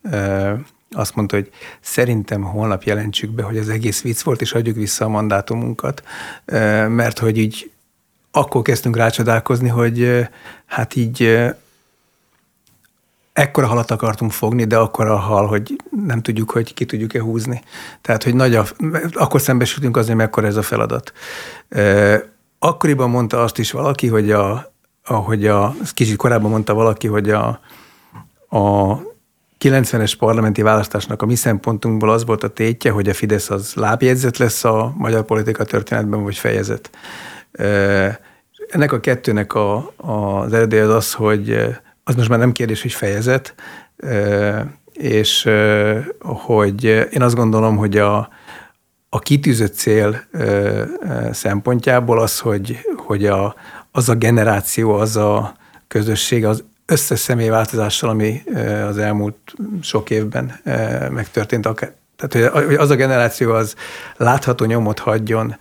azt 0.92 1.16
mondta, 1.16 1.36
hogy 1.36 1.52
szerintem 1.82 2.42
holnap 2.42 2.84
jelentsük 2.84 3.32
be, 3.32 3.44
hogy 3.44 3.58
az 3.58 3.70
egész 3.70 4.02
vicc 4.02 4.22
volt, 4.22 4.42
és 4.42 4.54
adjuk 4.54 4.76
vissza 4.76 5.06
a 5.06 5.10
mandátumunkat, 5.10 6.04
mert 6.88 7.20
hogy 7.20 7.38
így 7.38 7.72
akkor 8.32 8.62
kezdtünk 8.62 8.96
rácsodálkozni, 8.96 9.68
hogy 9.68 10.28
hát 10.66 10.96
így 10.96 11.46
ekkora 13.38 13.68
halat 13.68 13.92
akartunk 13.92 14.32
fogni, 14.32 14.64
de 14.64 14.78
akkora 14.78 15.16
hal, 15.16 15.48
hogy 15.48 15.76
nem 16.06 16.22
tudjuk, 16.22 16.52
hogy 16.52 16.74
ki 16.74 16.86
tudjuk-e 16.86 17.22
húzni. 17.22 17.62
Tehát, 18.02 18.24
hogy 18.24 18.36
nagy 18.36 18.56
a, 18.56 18.66
akkor 19.14 19.42
szembesültünk 19.42 19.98
azért, 19.98 20.18
mekkora 20.18 20.48
ez 20.48 20.56
a 20.56 20.62
feladat. 20.62 21.14
Akkoriban 22.60 23.10
mondta 23.10 23.44
azt 23.44 23.58
is 23.58 23.72
valaki, 23.72 24.08
hogy 24.08 24.32
a, 24.32 24.74
ahogy 25.06 25.48
a, 25.48 25.76
kicsit 25.94 26.16
korábban 26.16 26.50
mondta 26.50 26.74
valaki, 26.74 27.08
hogy 27.08 27.30
a, 27.30 27.60
a 28.50 28.96
90-es 29.60 30.14
parlamenti 30.18 30.62
választásnak 30.62 31.22
a 31.22 31.26
mi 31.26 31.36
szempontunkból 31.36 32.10
az 32.10 32.26
volt 32.26 32.44
a 32.44 32.48
tétje, 32.48 32.92
hogy 32.92 33.10
a 33.10 33.14
Fidesz 33.14 33.50
az 33.50 33.74
lábjegyzet 33.76 34.38
lesz 34.38 34.64
a 34.64 34.94
magyar 34.98 35.24
politika 35.24 35.64
történetben, 35.64 36.24
vagy 36.24 36.38
fejezet. 36.38 36.90
Ennek 38.70 38.92
a 38.92 39.00
kettőnek 39.00 39.54
a, 39.54 39.92
az 39.98 40.54
eredély 40.54 40.80
az 40.80 40.90
az, 40.90 41.14
hogy 41.14 41.78
az 42.08 42.16
most 42.16 42.30
már 42.30 42.40
nem 42.40 42.52
kérdés, 42.52 42.82
hogy 42.82 42.94
fejezet, 42.94 43.56
és 44.94 45.50
hogy 46.22 46.84
én 46.84 47.22
azt 47.22 47.36
gondolom, 47.36 47.78
hogy 47.78 47.98
a, 47.98 48.30
a 49.10 49.20
kitűzött 49.20 49.74
cél 49.74 50.24
szempontjából 51.32 52.22
az, 52.22 52.40
hogy, 52.40 52.78
hogy 52.98 53.26
a, 53.26 53.56
az 53.92 54.10
a 54.10 54.16
generáció, 54.16 54.94
az 54.94 55.16
a 55.16 55.56
közösség, 55.88 56.46
az 56.46 56.64
összes 56.86 57.20
személyváltozással, 57.20 58.10
ami 58.10 58.44
az 58.88 58.98
elmúlt 58.98 59.54
sok 59.82 60.10
évben 60.10 60.60
megtörtént, 61.12 61.66
akár, 61.66 61.92
tehát 62.16 62.52
hogy 62.54 62.76
az 62.76 62.90
a 62.90 62.96
generáció 62.96 63.52
az 63.52 63.76
látható 64.18 64.66
nyomot 64.66 65.00
hagyjon 65.00 65.56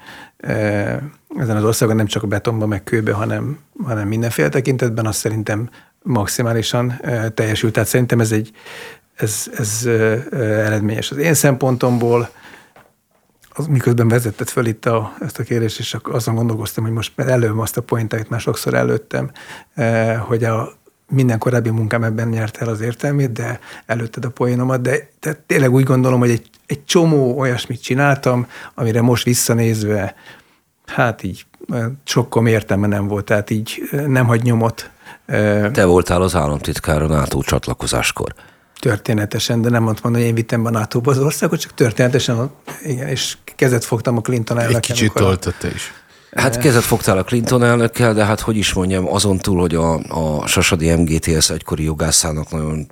ezen 1.38 1.56
az 1.56 1.64
országon, 1.64 1.96
nem 1.96 2.06
csak 2.06 2.22
a 2.22 2.26
betonban, 2.26 2.68
meg 2.68 2.84
kőbe, 2.84 3.12
hanem, 3.12 3.58
hanem 3.84 4.08
mindenféle 4.08 4.48
tekintetben, 4.48 5.06
azt 5.06 5.18
szerintem 5.18 5.68
maximálisan 6.06 7.00
teljesült. 7.34 7.72
Tehát 7.72 7.88
szerintem 7.88 8.20
ez 8.20 8.32
egy 8.32 8.52
ez, 9.16 9.50
ez 9.56 9.86
eredményes. 10.32 11.10
Az 11.10 11.16
én 11.16 11.34
szempontomból 11.34 12.28
az, 13.50 13.66
miközben 13.66 14.08
vezetett 14.08 14.48
föl 14.48 14.66
itt 14.66 14.86
a, 14.86 15.14
ezt 15.20 15.38
a 15.38 15.42
kérdést, 15.42 15.78
és 15.78 15.96
azon 16.02 16.34
gondolkoztam, 16.34 16.84
hogy 16.84 16.92
most 16.92 17.20
előm 17.20 17.58
azt 17.58 17.76
a 17.76 17.82
pointet, 17.82 18.28
már 18.28 18.40
sokszor 18.40 18.74
előttem, 18.74 19.30
hogy 20.18 20.44
a 20.44 20.72
minden 21.08 21.38
korábbi 21.38 21.70
munkám 21.70 22.04
ebben 22.04 22.28
nyert 22.28 22.56
el 22.56 22.68
az 22.68 22.80
értelmét, 22.80 23.32
de 23.32 23.60
előtted 23.86 24.24
a 24.24 24.30
poénomat, 24.30 24.80
de, 24.80 25.08
de 25.20 25.42
tényleg 25.46 25.72
úgy 25.72 25.84
gondolom, 25.84 26.18
hogy 26.18 26.30
egy, 26.30 26.50
egy 26.66 26.84
csomó 26.84 27.38
olyasmit 27.38 27.82
csináltam, 27.82 28.46
amire 28.74 29.00
most 29.00 29.24
visszanézve, 29.24 30.14
hát 30.86 31.22
így 31.22 31.46
sokkal 32.04 32.48
értelme 32.48 32.86
nem 32.86 33.06
volt, 33.06 33.24
tehát 33.24 33.50
így 33.50 33.88
nem 34.06 34.26
hagy 34.26 34.42
nyomot 34.42 34.90
te 35.72 35.84
voltál 35.84 36.22
az 36.22 36.34
államtitkár 36.34 37.02
a 37.02 37.06
NATO 37.06 37.42
csatlakozáskor. 37.42 38.34
Történetesen, 38.80 39.62
de 39.62 39.68
nem 39.68 39.82
mondtam, 39.82 40.12
hogy 40.12 40.20
én 40.20 40.34
vittem 40.34 40.62
be 40.62 40.68
a 40.68 40.72
nato 40.72 41.00
az 41.04 41.18
országot, 41.18 41.60
csak 41.60 41.74
történetesen, 41.74 42.50
igen, 42.82 43.08
és 43.08 43.36
kezet 43.56 43.84
fogtam 43.84 44.16
a 44.16 44.20
Clinton 44.20 44.58
elnökkel. 44.58 44.80
Egy 44.80 44.86
kicsit 44.86 45.12
toltott 45.12 45.54
te 45.58 45.68
is. 45.68 45.92
Hát 46.32 46.58
kezet 46.58 46.82
fogtál 46.82 47.18
a 47.18 47.24
Clinton 47.24 47.62
elnökkel, 47.62 48.14
de 48.14 48.24
hát 48.24 48.40
hogy 48.40 48.56
is 48.56 48.72
mondjam, 48.72 49.12
azon 49.12 49.38
túl, 49.38 49.60
hogy 49.60 49.74
a, 49.74 49.94
a 49.94 50.46
Sasadi 50.46 50.94
MGTS 50.94 51.50
egykori 51.50 51.84
jogászának 51.84 52.50
nagyon 52.50 52.86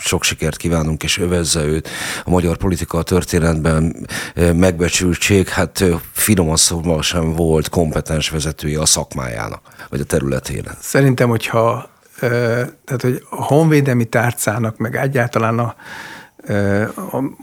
sok 0.00 0.24
sikert 0.24 0.56
kívánunk, 0.56 1.02
és 1.02 1.18
övezze 1.18 1.64
őt 1.64 1.88
a 2.24 2.30
magyar 2.30 2.56
politika 2.56 3.02
történetben 3.02 4.06
megbecsültség, 4.54 5.48
hát 5.48 5.84
finoman 6.12 6.56
szóval 6.56 7.02
sem 7.02 7.32
volt 7.32 7.68
kompetens 7.68 8.30
vezetője 8.30 8.80
a 8.80 8.86
szakmájának, 8.86 9.60
vagy 9.90 10.00
a 10.00 10.04
területének. 10.04 10.76
Szerintem, 10.80 11.28
hogyha 11.28 11.90
tehát, 12.84 13.02
hogy 13.02 13.26
a 13.30 13.42
honvédelmi 13.42 14.04
tárcának, 14.04 14.76
meg 14.76 14.96
egyáltalán 14.96 15.58
a, 15.58 15.74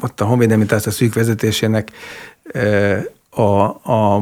ott 0.01 0.21
a 0.21 0.25
honvédelmi 0.25 0.65
tárca 0.65 0.91
szűk 0.91 1.13
vezetésének 1.13 1.91
a, 3.29 3.41
a 3.91 4.21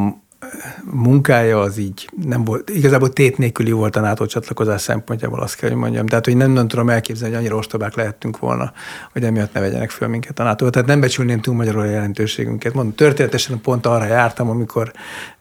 munkája 0.91 1.59
az 1.59 1.77
így 1.77 2.09
nem 2.25 2.43
volt, 2.43 2.69
igazából 2.69 3.09
tét 3.09 3.37
nélküli 3.37 3.71
volt 3.71 3.95
a 3.95 3.99
NATO 3.99 4.25
csatlakozás 4.25 4.81
szempontjából, 4.81 5.39
azt 5.39 5.55
kell, 5.55 5.69
hogy 5.69 5.77
mondjam. 5.77 6.05
Tehát, 6.05 6.25
hogy 6.25 6.37
nem, 6.37 6.51
nem 6.51 6.67
tudom 6.67 6.89
elképzelni, 6.89 7.33
hogy 7.33 7.43
annyira 7.43 7.57
ostobák 7.57 7.95
lehettünk 7.95 8.39
volna, 8.39 8.73
hogy 9.11 9.23
emiatt 9.23 9.53
ne 9.53 9.59
vegyenek 9.59 9.89
föl 9.89 10.07
minket 10.07 10.39
a 10.39 10.43
NATO. 10.43 10.69
Tehát 10.69 10.87
nem 10.87 10.99
becsülném 10.99 11.41
túl 11.41 11.55
magyarul 11.55 11.81
a 11.81 11.85
jelentőségünket. 11.85 12.73
Mondom, 12.73 12.95
történetesen 12.95 13.61
pont 13.61 13.85
arra 13.85 14.05
jártam, 14.05 14.49
amikor 14.49 14.91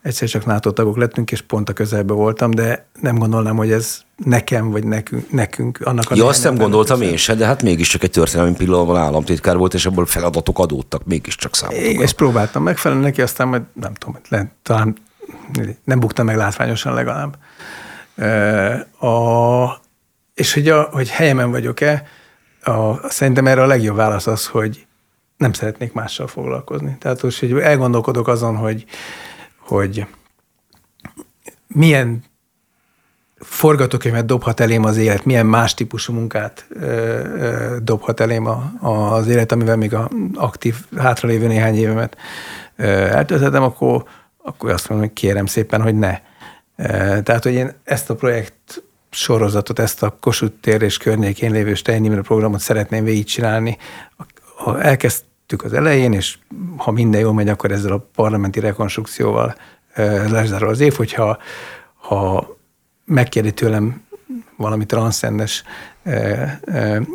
egyszer 0.03 0.29
csak 0.29 0.47
NATO 0.47 0.71
tagok 0.71 0.97
lettünk, 0.97 1.31
és 1.31 1.41
pont 1.41 1.69
a 1.69 1.73
közelbe 1.73 2.13
voltam, 2.13 2.51
de 2.51 2.87
nem 3.01 3.19
gondolnám, 3.19 3.57
hogy 3.57 3.71
ez 3.71 4.01
nekem, 4.17 4.71
vagy 4.71 4.85
nekünk, 4.85 5.31
nekünk 5.31 5.81
annak 5.81 6.11
a 6.11 6.15
Ja, 6.15 6.27
azt 6.27 6.45
nem 6.45 6.57
gondoltam 6.57 7.03
én 7.03 7.17
se, 7.17 7.35
de 7.35 7.47
hát 7.47 7.63
mégiscsak 7.63 8.03
egy 8.03 8.11
történelmi 8.11 8.55
pillanatban 8.55 8.97
államtitkár 8.97 9.57
volt, 9.57 9.75
és 9.75 9.87
ebből 9.87 10.07
feladatok 10.07 10.59
adódtak 10.59 11.05
mégiscsak 11.05 11.55
számomra. 11.55 11.83
Igen, 11.83 12.03
és 12.03 12.13
próbáltam 12.13 12.63
megfelelni 12.63 13.05
neki, 13.05 13.23
aztán 13.23 13.49
majd 13.49 13.63
nem 13.73 13.95
tudom, 13.95 14.21
le, 14.29 14.53
talán 14.63 14.97
nem 15.85 16.01
buktam 16.01 16.27
meg 16.27 16.37
látványosan 16.37 16.95
legalább. 16.95 17.39
A, 19.05 19.81
és 20.35 20.55
hogy, 20.55 20.69
a, 20.69 20.83
hogy 20.83 21.11
helyemen 21.11 21.51
vagyok-e, 21.51 22.07
a, 22.63 23.09
szerintem 23.09 23.47
erre 23.47 23.63
a 23.63 23.67
legjobb 23.67 23.97
válasz 23.97 24.27
az, 24.27 24.47
hogy 24.47 24.87
nem 25.37 25.53
szeretnék 25.53 25.93
mással 25.93 26.27
foglalkozni. 26.27 26.97
Tehát 27.01 27.23
most, 27.23 27.39
hogy 27.39 27.53
elgondolkodok 27.53 28.29
azon, 28.29 28.57
hogy, 28.57 28.85
hogy 29.59 30.07
milyen 31.67 32.25
forgatókönyvet 33.43 34.27
dobhat 34.27 34.61
elém 34.61 34.85
az 34.85 34.97
élet, 34.97 35.25
milyen 35.25 35.47
más 35.47 35.75
típusú 35.75 36.13
munkát 36.13 36.67
dobhat 37.83 38.21
elém 38.21 38.47
a, 38.47 38.73
az 39.15 39.29
élet, 39.29 39.53
amivel 39.53 39.77
még 39.77 39.95
a 39.95 40.11
aktív 40.35 40.77
hátralévő 40.97 41.47
néhány 41.47 41.75
évemet 41.75 42.17
ö, 42.77 42.85
eltölthetem, 42.85 43.63
akkor, 43.63 44.05
akkor 44.43 44.71
azt 44.71 44.89
mondom, 44.89 45.07
hogy 45.07 45.17
kérem 45.17 45.47
szépen, 45.47 45.83
hogy 45.83 45.95
ne. 45.95 46.19
Tehát, 47.23 47.43
hogy 47.43 47.53
én 47.53 47.73
ezt 47.85 48.11
a 48.11 48.15
projekt 48.15 48.83
sorozatot, 49.11 49.79
ezt 49.79 50.03
a 50.03 50.17
Kossuth 50.21 50.55
tér 50.61 50.83
és 50.83 50.97
környékén 50.97 51.53
lévő 51.53 51.75
Stein 51.75 52.23
programot 52.23 52.61
szeretném 52.61 53.05
végigcsinálni. 53.05 53.79
Elkezdtük 54.79 55.65
az 55.65 55.73
elején, 55.73 56.13
és 56.13 56.39
ha 56.77 56.91
minden 56.91 57.21
jól 57.21 57.33
megy, 57.33 57.49
akkor 57.49 57.71
ezzel 57.71 57.93
a 57.93 58.09
parlamenti 58.15 58.61
rekonstrukcióval 58.61 59.55
lezárul 60.31 60.69
az 60.69 60.81
év, 60.81 60.95
hogyha 60.95 61.39
ha 61.95 62.57
megkérdi 63.13 63.53
tőlem 63.53 64.03
valami 64.57 64.87
transzcendes, 64.87 65.63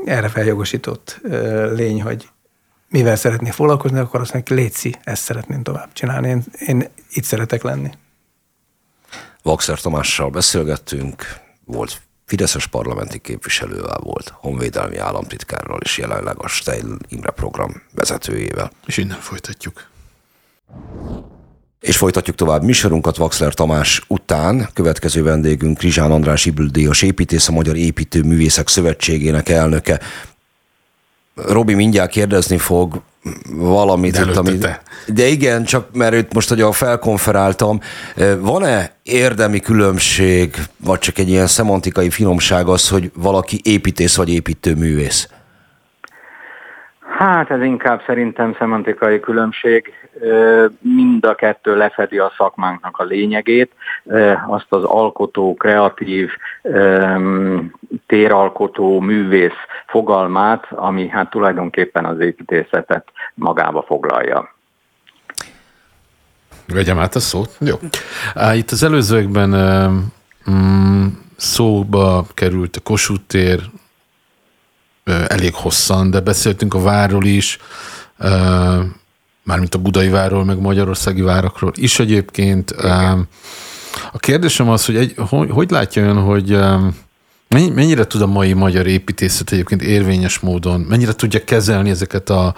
erre 0.05 0.29
feljogosított 0.29 1.19
lény, 1.73 2.01
hogy 2.01 2.29
mivel 2.89 3.15
szeretnék 3.15 3.53
foglalkozni, 3.53 3.99
akkor 3.99 4.21
azt 4.21 4.33
mondja, 4.33 4.55
létszi, 4.55 4.95
ezt 5.03 5.23
szeretném 5.23 5.63
tovább 5.63 5.93
csinálni. 5.93 6.27
Én, 6.27 6.43
én 6.65 6.89
itt 7.09 7.23
szeretek 7.23 7.63
lenni. 7.63 7.89
Vaxer 9.41 9.79
Tamással 9.79 10.29
beszélgettünk, 10.29 11.23
volt 11.65 12.01
Fideszes 12.25 12.67
parlamenti 12.67 13.19
képviselővel 13.19 13.99
volt, 13.99 14.33
honvédelmi 14.35 14.97
államtitkárral 14.97 15.79
és 15.83 15.97
jelenleg 15.97 16.35
a 16.43 16.47
Steil 16.47 16.97
Imre 17.07 17.31
program 17.31 17.81
vezetőjével. 17.93 18.71
És 18.85 18.97
innen 18.97 19.19
folytatjuk. 19.19 19.89
És 21.79 21.97
folytatjuk 21.97 22.35
tovább 22.35 22.63
műsorunkat 22.63 23.17
Vaxler 23.17 23.53
Tamás 23.53 24.01
után. 24.07 24.67
Következő 24.73 25.23
vendégünk 25.23 25.81
Rizsán 25.81 26.11
András 26.11 26.45
Ibüldíjas 26.45 27.01
építész, 27.01 27.47
a 27.47 27.51
Magyar 27.51 27.75
Építőművészek 27.75 28.67
Szövetségének 28.67 29.49
elnöke. 29.49 29.99
Robi 31.35 31.73
mindjárt 31.73 32.11
kérdezni 32.11 32.57
fog 32.57 33.01
valamit. 33.49 34.11
De, 34.11 34.21
itt, 34.21 34.35
ami, 34.35 34.57
de 35.07 35.25
igen, 35.25 35.63
csak 35.63 35.93
mert 35.93 36.15
itt 36.15 36.33
most, 36.33 36.49
hogy 36.49 36.61
a 36.61 36.71
felkonferáltam, 36.71 37.79
van-e 38.39 38.91
érdemi 39.03 39.59
különbség, 39.59 40.55
vagy 40.77 40.99
csak 40.99 41.17
egy 41.17 41.29
ilyen 41.29 41.47
szemantikai 41.47 42.09
finomság 42.09 42.67
az, 42.67 42.89
hogy 42.89 43.11
valaki 43.15 43.59
építész 43.63 44.15
vagy 44.15 44.29
építőművész? 44.29 45.29
Hát 47.17 47.51
ez 47.51 47.61
inkább 47.61 48.01
szerintem 48.05 48.55
szemantikai 48.59 49.19
különbség. 49.19 49.93
Mind 50.79 51.25
a 51.25 51.35
kettő 51.35 51.75
lefedi 51.75 52.17
a 52.17 52.33
szakmánknak 52.37 52.97
a 52.97 53.03
lényegét, 53.03 53.71
azt 54.47 54.65
az 54.69 54.83
alkotó, 54.83 55.55
kreatív, 55.55 56.29
téralkotó, 58.05 58.99
művész 58.99 59.51
fogalmát, 59.87 60.67
ami 60.69 61.07
hát 61.07 61.29
tulajdonképpen 61.29 62.05
az 62.05 62.19
építészetet 62.19 63.07
magába 63.33 63.81
foglalja. 63.87 64.55
Vegyem 66.67 66.99
át 66.99 67.15
a 67.15 67.19
szót? 67.19 67.57
Jó. 67.59 67.75
Itt 68.53 68.71
az 68.71 68.83
előzőekben 68.83 69.49
mm, 70.51 71.05
szóba 71.35 72.25
került 72.33 72.75
a 72.75 72.79
Kossuth 72.83 73.23
tér, 73.27 73.59
elég 75.27 75.53
hosszan, 75.53 76.11
de 76.11 76.19
beszéltünk 76.19 76.73
a 76.73 76.81
várról 76.81 77.25
is, 77.25 77.59
mármint 79.47 79.75
a 79.75 79.79
budai 79.79 80.09
várról, 80.09 80.45
meg 80.45 80.59
magyarországi 80.59 81.21
várakról 81.21 81.71
is 81.75 81.99
egyébként. 81.99 82.71
A 84.11 84.17
kérdésem 84.17 84.69
az, 84.69 84.85
hogy, 84.85 84.95
egy, 84.95 85.13
hogy, 85.17 85.49
hogy 85.49 85.71
látja 85.71 86.03
ön, 86.03 86.17
hogy 86.17 86.59
mennyire 87.49 88.05
tud 88.05 88.21
a 88.21 88.27
mai 88.27 88.53
magyar 88.53 88.87
építészet 88.87 89.51
egyébként 89.51 89.81
érvényes 89.81 90.39
módon, 90.39 90.81
mennyire 90.81 91.13
tudja 91.13 91.43
kezelni 91.43 91.89
ezeket 91.89 92.29
a 92.29 92.55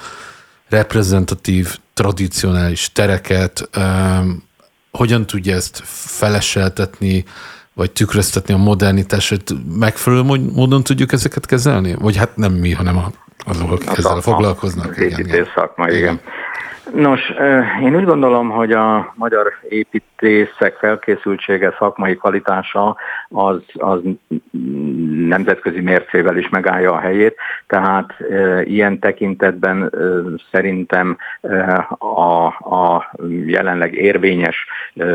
reprezentatív, 0.69 1.77
tradicionális 1.93 2.91
tereket, 2.91 3.69
hogyan 4.91 5.25
tudja 5.25 5.55
ezt 5.55 5.81
feleseltetni, 5.85 7.25
vagy 7.73 7.91
tükröztetni 7.91 8.53
a 8.53 8.57
modernitását, 8.57 9.53
megfelelő 9.79 10.21
módon 10.53 10.83
tudjuk 10.83 11.11
ezeket 11.11 11.45
kezelni? 11.45 11.93
Vagy 11.93 12.15
hát 12.15 12.35
nem 12.35 12.53
mi, 12.53 12.71
hanem 12.71 13.03
azok, 13.45 13.71
akik 13.71 13.97
ezzel 13.97 14.21
foglalkoznak. 14.21 14.89
Az 14.89 14.97
építész 14.97 15.47
szakma, 15.55 15.87
igen. 15.87 15.99
igen. 15.99 16.19
Nos, 16.93 17.33
én 17.81 17.95
úgy 17.95 18.03
gondolom, 18.03 18.49
hogy 18.49 18.71
a 18.71 19.13
magyar 19.15 19.53
építészek 19.69 20.75
felkészültsége, 20.79 21.75
szakmai 21.77 22.15
kvalitása 22.15 22.97
az, 23.29 23.61
az 23.73 23.99
nemzetközi 25.27 25.81
mércével 25.81 26.37
is 26.37 26.49
megállja 26.49 26.93
a 26.93 26.99
helyét, 26.99 27.35
tehát 27.67 28.19
e, 28.19 28.61
ilyen 28.63 28.99
tekintetben 28.99 29.83
e, 29.83 29.97
szerintem 30.51 31.17
e, 31.41 31.87
a, 31.97 32.45
a 32.45 33.11
jelenleg 33.45 33.93
érvényes 33.93 34.65
e, 34.95 35.05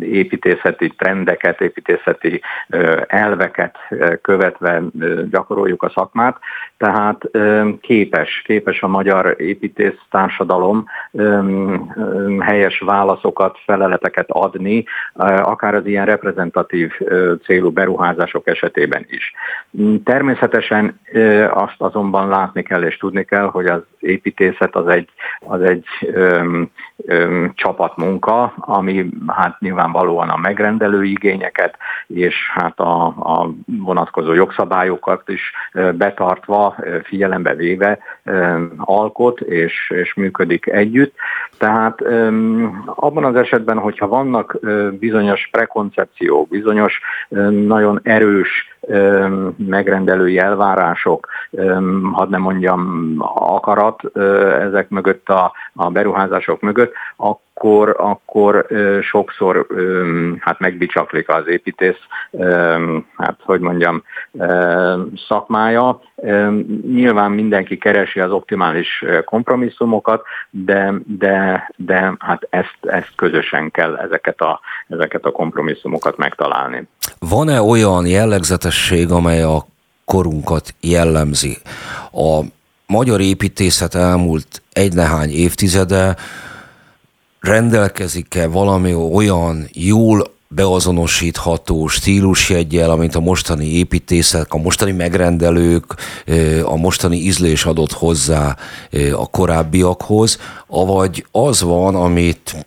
építészeti 0.00 0.88
trendeket, 0.88 1.60
építészeti 1.60 2.40
e, 2.68 3.04
elveket 3.08 3.76
követve 4.22 4.72
e, 4.72 4.82
gyakoroljuk 5.30 5.82
a 5.82 5.92
szakmát, 5.94 6.38
tehát 6.78 7.30
képes, 7.80 8.42
képes 8.44 8.82
a 8.82 8.88
magyar 8.88 9.34
építész 9.38 9.98
társadalom 10.10 10.84
helyes 12.40 12.78
válaszokat, 12.78 13.58
feleleteket 13.64 14.30
adni, 14.30 14.84
akár 15.42 15.74
az 15.74 15.86
ilyen 15.86 16.06
reprezentatív 16.06 16.92
célú 17.44 17.70
beruházások 17.70 18.46
esetében 18.46 19.06
is. 19.08 19.32
Természetesen 20.04 21.00
azt 21.50 21.76
azonban 21.78 22.28
látni 22.28 22.62
kell 22.62 22.82
és 22.82 22.96
tudni 22.96 23.24
kell, 23.24 23.46
hogy 23.46 23.66
az 23.66 23.82
építészet 23.98 24.74
az 24.74 24.86
egy, 24.88 25.08
az 25.40 25.60
egy 25.60 25.84
csapatmunka, 27.54 28.54
ami 28.56 29.08
hát 29.26 29.60
nyilvánvalóan 29.60 30.28
a 30.28 30.36
megrendelő 30.36 31.04
igényeket 31.04 31.76
és 32.06 32.50
hát 32.54 32.78
a, 32.78 33.06
a 33.06 33.50
vonatkozó 33.66 34.32
jogszabályokat 34.32 35.28
is 35.28 35.52
betartva, 35.72 36.65
figyelembe 37.04 37.54
véve 37.54 37.98
alkot 38.76 39.40
és, 39.40 39.90
és 39.94 40.14
működik 40.14 40.66
együtt. 40.66 41.14
Tehát 41.58 42.00
abban 42.84 43.24
az 43.24 43.34
esetben, 43.34 43.78
hogyha 43.78 44.08
vannak 44.08 44.58
bizonyos 44.98 45.48
prekoncepciók, 45.50 46.48
bizonyos 46.48 47.00
nagyon 47.66 48.00
erős 48.02 48.75
megrendelői 49.56 50.38
elvárások, 50.38 51.28
hadd 52.12 52.30
nem 52.30 52.40
mondjam 52.40 53.14
akarat 53.34 54.00
ezek 54.60 54.88
mögött 54.88 55.28
a, 55.28 55.52
a 55.74 55.90
beruházások 55.90 56.60
mögött, 56.60 56.92
akkor, 57.16 57.94
akkor 57.98 58.66
sokszor 59.02 59.66
hát 60.40 60.58
megbicsaklik 60.58 61.28
az 61.28 61.48
építész, 61.48 61.98
hát 63.16 63.38
hogy 63.42 63.60
mondjam, 63.60 64.02
szakmája. 65.28 66.00
Nyilván 66.92 67.30
mindenki 67.30 67.78
keresi 67.78 68.20
az 68.20 68.30
optimális 68.30 69.04
kompromisszumokat, 69.24 70.22
de, 70.50 70.94
de, 71.18 71.70
de 71.76 72.14
hát 72.18 72.46
ezt, 72.50 72.78
ezt 72.80 73.12
közösen 73.16 73.70
kell 73.70 73.96
ezeket 73.96 74.40
a, 74.40 74.60
ezeket 74.88 75.24
a 75.24 75.30
kompromisszumokat 75.30 76.16
megtalálni. 76.16 76.88
Van-e 77.18 77.60
olyan 77.60 78.06
jellegzetesség, 78.76 79.10
amely 79.10 79.42
a 79.42 79.66
korunkat 80.04 80.74
jellemzi? 80.80 81.58
A 82.12 82.40
magyar 82.86 83.20
építészet 83.20 83.94
elmúlt 83.94 84.62
egy 84.72 84.92
nehány 84.92 85.30
évtizede 85.30 86.16
rendelkezik-e 87.40 88.46
valami 88.46 88.94
olyan 88.94 89.68
jól 89.72 90.34
beazonosítható 90.48 91.86
stílusjeggyel, 91.86 92.90
amint 92.90 93.14
a 93.14 93.20
mostani 93.20 93.66
építészek, 93.66 94.52
a 94.52 94.58
mostani 94.58 94.92
megrendelők, 94.92 95.94
a 96.62 96.76
mostani 96.76 97.16
ízlés 97.16 97.64
adott 97.64 97.92
hozzá 97.92 98.56
a 99.12 99.30
korábbiakhoz, 99.30 100.38
avagy 100.66 101.26
az 101.30 101.62
van, 101.62 101.94
amit 101.94 102.66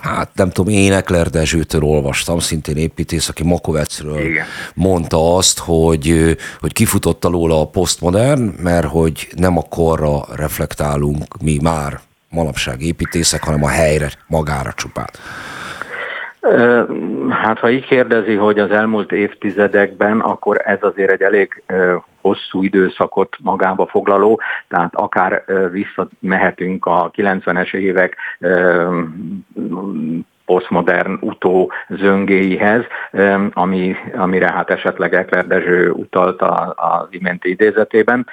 hát 0.00 0.30
nem 0.34 0.50
tudom, 0.50 0.74
én 0.74 0.92
Ekler 0.92 1.30
Dezsőtől 1.30 1.82
olvastam, 1.82 2.38
szintén 2.38 2.76
építész, 2.76 3.28
aki 3.28 3.44
Makovecről 3.44 4.20
Igen. 4.20 4.44
mondta 4.74 5.36
azt, 5.36 5.58
hogy, 5.58 6.36
hogy 6.60 6.72
kifutott 6.72 7.24
alól 7.24 7.52
a 7.52 7.66
posztmodern, 7.66 8.42
mert 8.42 8.86
hogy 8.86 9.28
nem 9.36 9.56
a 9.56 9.62
korra 9.62 10.26
reflektálunk 10.34 11.42
mi 11.42 11.58
már 11.62 12.00
manapság 12.28 12.82
építészek, 12.82 13.42
hanem 13.42 13.64
a 13.64 13.68
helyre, 13.68 14.12
magára 14.26 14.72
csupán. 14.76 15.10
Hát 17.30 17.58
ha 17.58 17.70
így 17.70 17.84
kérdezi, 17.86 18.34
hogy 18.34 18.58
az 18.58 18.70
elmúlt 18.70 19.12
évtizedekben, 19.12 20.20
akkor 20.20 20.60
ez 20.64 20.78
azért 20.80 21.10
egy 21.10 21.22
elég 21.22 21.62
hosszú 22.20 22.62
időszakot 22.62 23.36
magába 23.40 23.86
foglaló, 23.86 24.40
tehát 24.68 24.94
akár 24.94 25.44
visszamehetünk 25.70 26.86
a 26.86 27.10
90-es 27.16 27.74
évek 27.74 28.16
posztmodern 30.44 31.18
utó 31.20 31.72
zöngéihez, 31.88 32.84
ami, 33.52 33.96
amire 34.16 34.52
hát 34.52 34.70
esetleg 34.70 35.14
Ekler 35.14 35.46
Dezső 35.46 35.90
utalt 35.90 36.42
az 36.74 37.06
iménti 37.10 37.50
idézetében. 37.50 38.26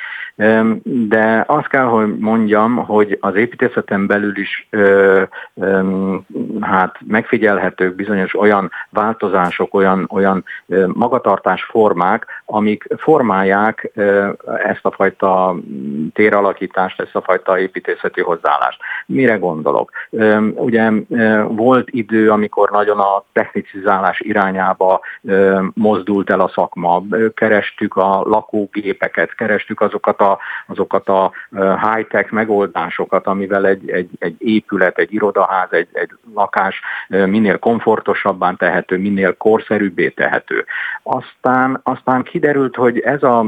De 0.84 1.44
azt 1.48 1.68
kell, 1.68 1.86
hogy 1.86 2.18
mondjam, 2.18 2.76
hogy 2.76 3.18
az 3.22 3.36
építészeten 3.36 4.08
belül 4.08 4.38
is 4.38 4.70
hát 6.62 6.98
megfigyelhetők 7.08 7.96
bizonyos 7.96 8.40
olyan 8.40 8.72
változások, 8.90 9.74
olyan, 9.74 10.10
olyan 10.12 10.44
magatartás 10.94 11.64
formák, 11.64 12.26
amik 12.46 12.88
formálják 12.98 13.92
ezt 14.64 14.86
a 14.86 14.92
fajta 14.92 15.56
téralakítást, 16.14 17.02
ezt 17.02 17.16
a 17.16 17.22
fajta 17.22 17.60
építészeti 17.60 18.22
hozzáállást. 18.22 18.80
Mire 19.06 19.36
gondolok? 19.36 19.92
Ugye 20.56 20.92
volt 21.48 21.90
idő, 21.90 22.32
amikor 22.32 22.70
nagyon 22.70 23.00
a 23.00 23.24
technicizálás 23.34 24.20
irányába 24.20 25.02
mozdult 25.74 26.30
el 26.30 26.40
a 26.40 26.52
szakma. 26.54 27.04
Kerestük 27.34 27.96
a 27.96 28.22
lakógépeket, 28.26 29.36
kerestük 29.36 29.82
azokat 29.82 30.20
a, 30.20 30.27
azokat 30.68 31.10
a 31.10 31.32
high-tech 31.82 32.32
megoldásokat, 32.32 33.28
amivel 33.28 33.66
egy, 33.66 33.90
egy, 33.90 34.10
egy 34.20 34.36
épület, 34.38 34.98
egy 34.98 35.14
irodaház, 35.14 35.68
egy, 35.72 35.88
egy 35.92 36.10
lakás 36.34 36.82
minél 37.08 37.58
komfortosabbá 37.60 38.54
tehető, 38.58 38.98
minél 38.98 39.38
korszerűbbé 39.38 40.10
tehető. 40.10 40.66
Aztán, 41.04 41.80
aztán 41.84 42.24
kiderült, 42.24 42.76
hogy 42.76 43.00
ez 43.00 43.24
az 43.24 43.46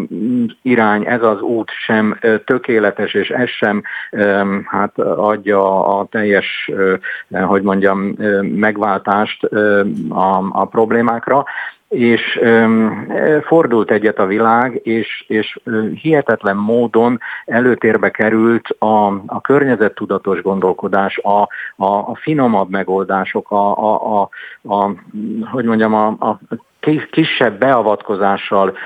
irány, 0.62 1.06
ez 1.06 1.24
az 1.24 1.42
út 1.42 1.72
sem 1.86 2.20
tökéletes, 2.46 3.14
és 3.14 3.30
ez 3.30 3.50
sem 3.50 3.84
hát 4.66 5.00
adja 5.00 5.86
a 5.98 6.06
teljes, 6.06 6.72
hogy 7.30 7.62
mondjam, 7.62 8.00
megváltást 8.42 9.44
a, 10.10 10.50
a 10.52 10.66
problémákra, 10.66 11.46
és 11.90 12.40
fordult 13.42 13.92
egyet 13.92 14.20
a 14.20 14.26
világ, 14.26 14.80
és, 14.84 15.26
és 15.28 15.60
hihetetlen 16.02 16.56
módon 16.56 17.20
előtérbe 17.46 18.10
került 18.12 18.70
a, 18.80 19.06
a 19.26 19.42
környezettudatos 19.42 20.42
gondolkodás, 20.42 21.18
a, 21.18 21.42
a, 21.76 21.86
a 21.86 22.16
finomabb 22.16 22.70
megoldások, 22.70 23.52
a, 23.52 23.78
a, 23.78 24.22
a, 24.22 24.30
a 24.74 24.92
hogy 25.52 25.66
mondjam, 25.66 25.94
a, 25.94 26.08
a 26.08 26.40
kisebb 27.12 27.60
beavatkozással, 27.60 28.78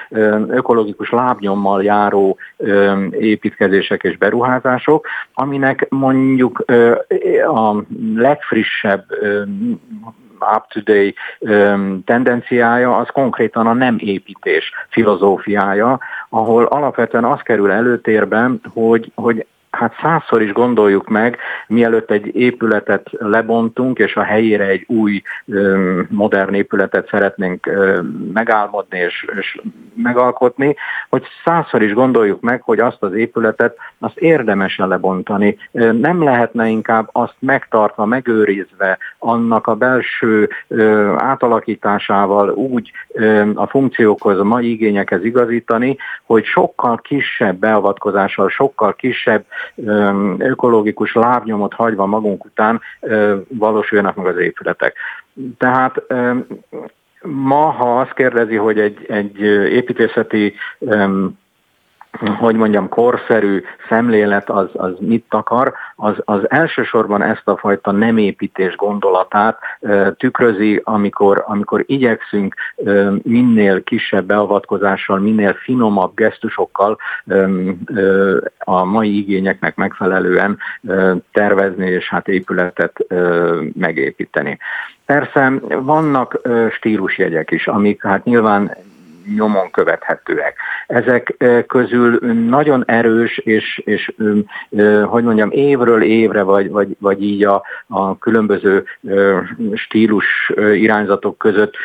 ökológikus 0.48 1.10
lábnyommal 1.10 1.84
járó 1.84 2.38
építkezések 3.12 4.04
és 4.04 4.18
beruházások, 4.18 5.08
aminek 5.34 5.86
mondjuk 5.90 6.66
a 7.48 7.84
legfrissebb 8.16 9.06
up-to-date 10.56 11.14
tendenciája 12.06 12.98
az 12.98 13.08
konkrétan 13.14 13.68
a 13.68 13.74
nem 13.74 13.96
építés 14.00 14.72
filozófiája, 14.90 16.00
ahol 16.30 16.66
alapvetően 16.66 17.26
az 17.26 17.40
kerül 17.42 17.72
előtérben, 17.72 18.62
hogy, 18.74 19.12
hogy 19.16 19.46
hát 19.76 19.96
százszor 20.02 20.42
is 20.42 20.52
gondoljuk 20.52 21.08
meg, 21.08 21.38
mielőtt 21.68 22.12
egy 22.12 22.36
épületet 22.36 23.08
lebontunk, 23.12 24.00
és 24.00 24.16
a 24.16 24.24
helyére 24.24 24.66
egy 24.66 24.84
új 24.88 25.22
modern 26.10 26.54
épületet 26.54 27.08
szeretnénk 27.10 27.70
megálmodni 28.34 28.98
és, 28.98 29.26
és 29.40 29.60
megalkotni, 29.94 30.76
hogy 31.10 31.24
százszor 31.44 31.82
is 31.82 31.94
gondoljuk 31.94 32.42
meg, 32.42 32.62
hogy 32.62 32.80
azt 32.80 33.04
az 33.04 33.14
épületet, 33.14 33.78
azt 34.00 34.18
érdemesen 34.18 34.88
lebontani. 34.88 35.58
Nem 35.92 36.24
lehetne 36.24 36.68
inkább 36.68 37.10
azt 37.12 37.36
megtartva, 37.40 38.06
megőrizve, 38.06 38.98
annak 39.20 39.68
a 39.68 39.76
belső 39.76 40.50
átalakításával 41.18 42.50
úgy 42.50 42.92
a 43.54 43.68
funkciókhoz, 43.68 44.40
a 44.40 44.44
mai 44.44 44.72
igényekhez 44.72 45.24
igazítani, 45.24 45.98
hogy 46.24 46.46
sokkal 46.46 46.98
kisebb 46.98 47.56
beavatkozással, 47.56 48.50
sokkal 48.50 48.96
kisebb 48.96 49.46
ökológikus 50.38 51.14
lábnyomot 51.14 51.74
hagyva 51.74 52.06
magunk 52.06 52.46
után 52.46 52.82
valósuljanak 53.48 54.16
meg 54.16 54.26
az 54.26 54.38
épületek. 54.38 54.98
Tehát 55.58 56.04
ma, 57.22 57.70
ha 57.70 58.00
azt 58.00 58.14
kérdezi, 58.14 58.56
hogy 58.56 58.80
egy, 58.80 59.06
egy 59.08 59.40
építészeti 59.72 60.54
hogy 62.20 62.56
mondjam, 62.56 62.90
korszerű 62.90 63.64
szemlélet 63.90 64.50
az, 64.50 64.68
az 64.74 64.92
mit 65.00 65.26
akar, 65.30 65.74
az, 65.96 66.16
az 66.26 66.50
elsősorban 66.50 67.22
ezt 67.22 67.48
a 67.48 67.58
fajta 67.58 67.92
nem 67.92 68.18
építés 68.18 68.76
gondolatát 68.76 69.60
e, 69.82 70.12
tükrözi, 70.12 70.82
amikor, 70.84 71.44
amikor 71.48 71.84
igyekszünk 71.88 72.56
e, 72.86 72.92
minél 73.24 73.84
kisebb 73.84 74.26
beavatkozással, 74.26 75.20
minél 75.20 75.54
finomabb 75.54 76.16
gesztusokkal 76.16 76.98
e, 77.28 77.36
e, 77.36 77.48
a 78.58 78.84
mai 78.84 79.18
igényeknek 79.18 79.76
megfelelően 79.76 80.58
e, 80.88 81.16
tervezni 81.32 81.90
és 81.90 82.10
hát 82.10 82.28
épületet 82.28 83.00
e, 83.08 83.16
megépíteni. 83.80 84.58
Persze 85.06 85.54
vannak 85.70 86.40
stílusjegyek 86.72 87.52
is, 87.52 87.68
amik 87.68 88.04
hát 88.04 88.24
nyilván 88.24 88.76
nyomon 89.36 89.72
követhetőek. 89.72 90.56
Ezek 90.88 91.36
közül 91.68 92.20
nagyon 92.50 92.84
erős, 92.88 93.38
és, 93.38 93.82
és 93.86 94.14
hogy 95.06 95.24
mondjam, 95.24 95.52
évről 95.52 96.04
évre, 96.04 96.42
vagy, 96.42 96.70
vagy, 96.70 96.96
vagy 97.00 97.24
így 97.24 97.46
a, 97.46 97.64
a 97.88 98.18
különböző 98.18 98.84
stílus 99.74 100.52
irányzatok 100.74 101.38
között 101.38 101.76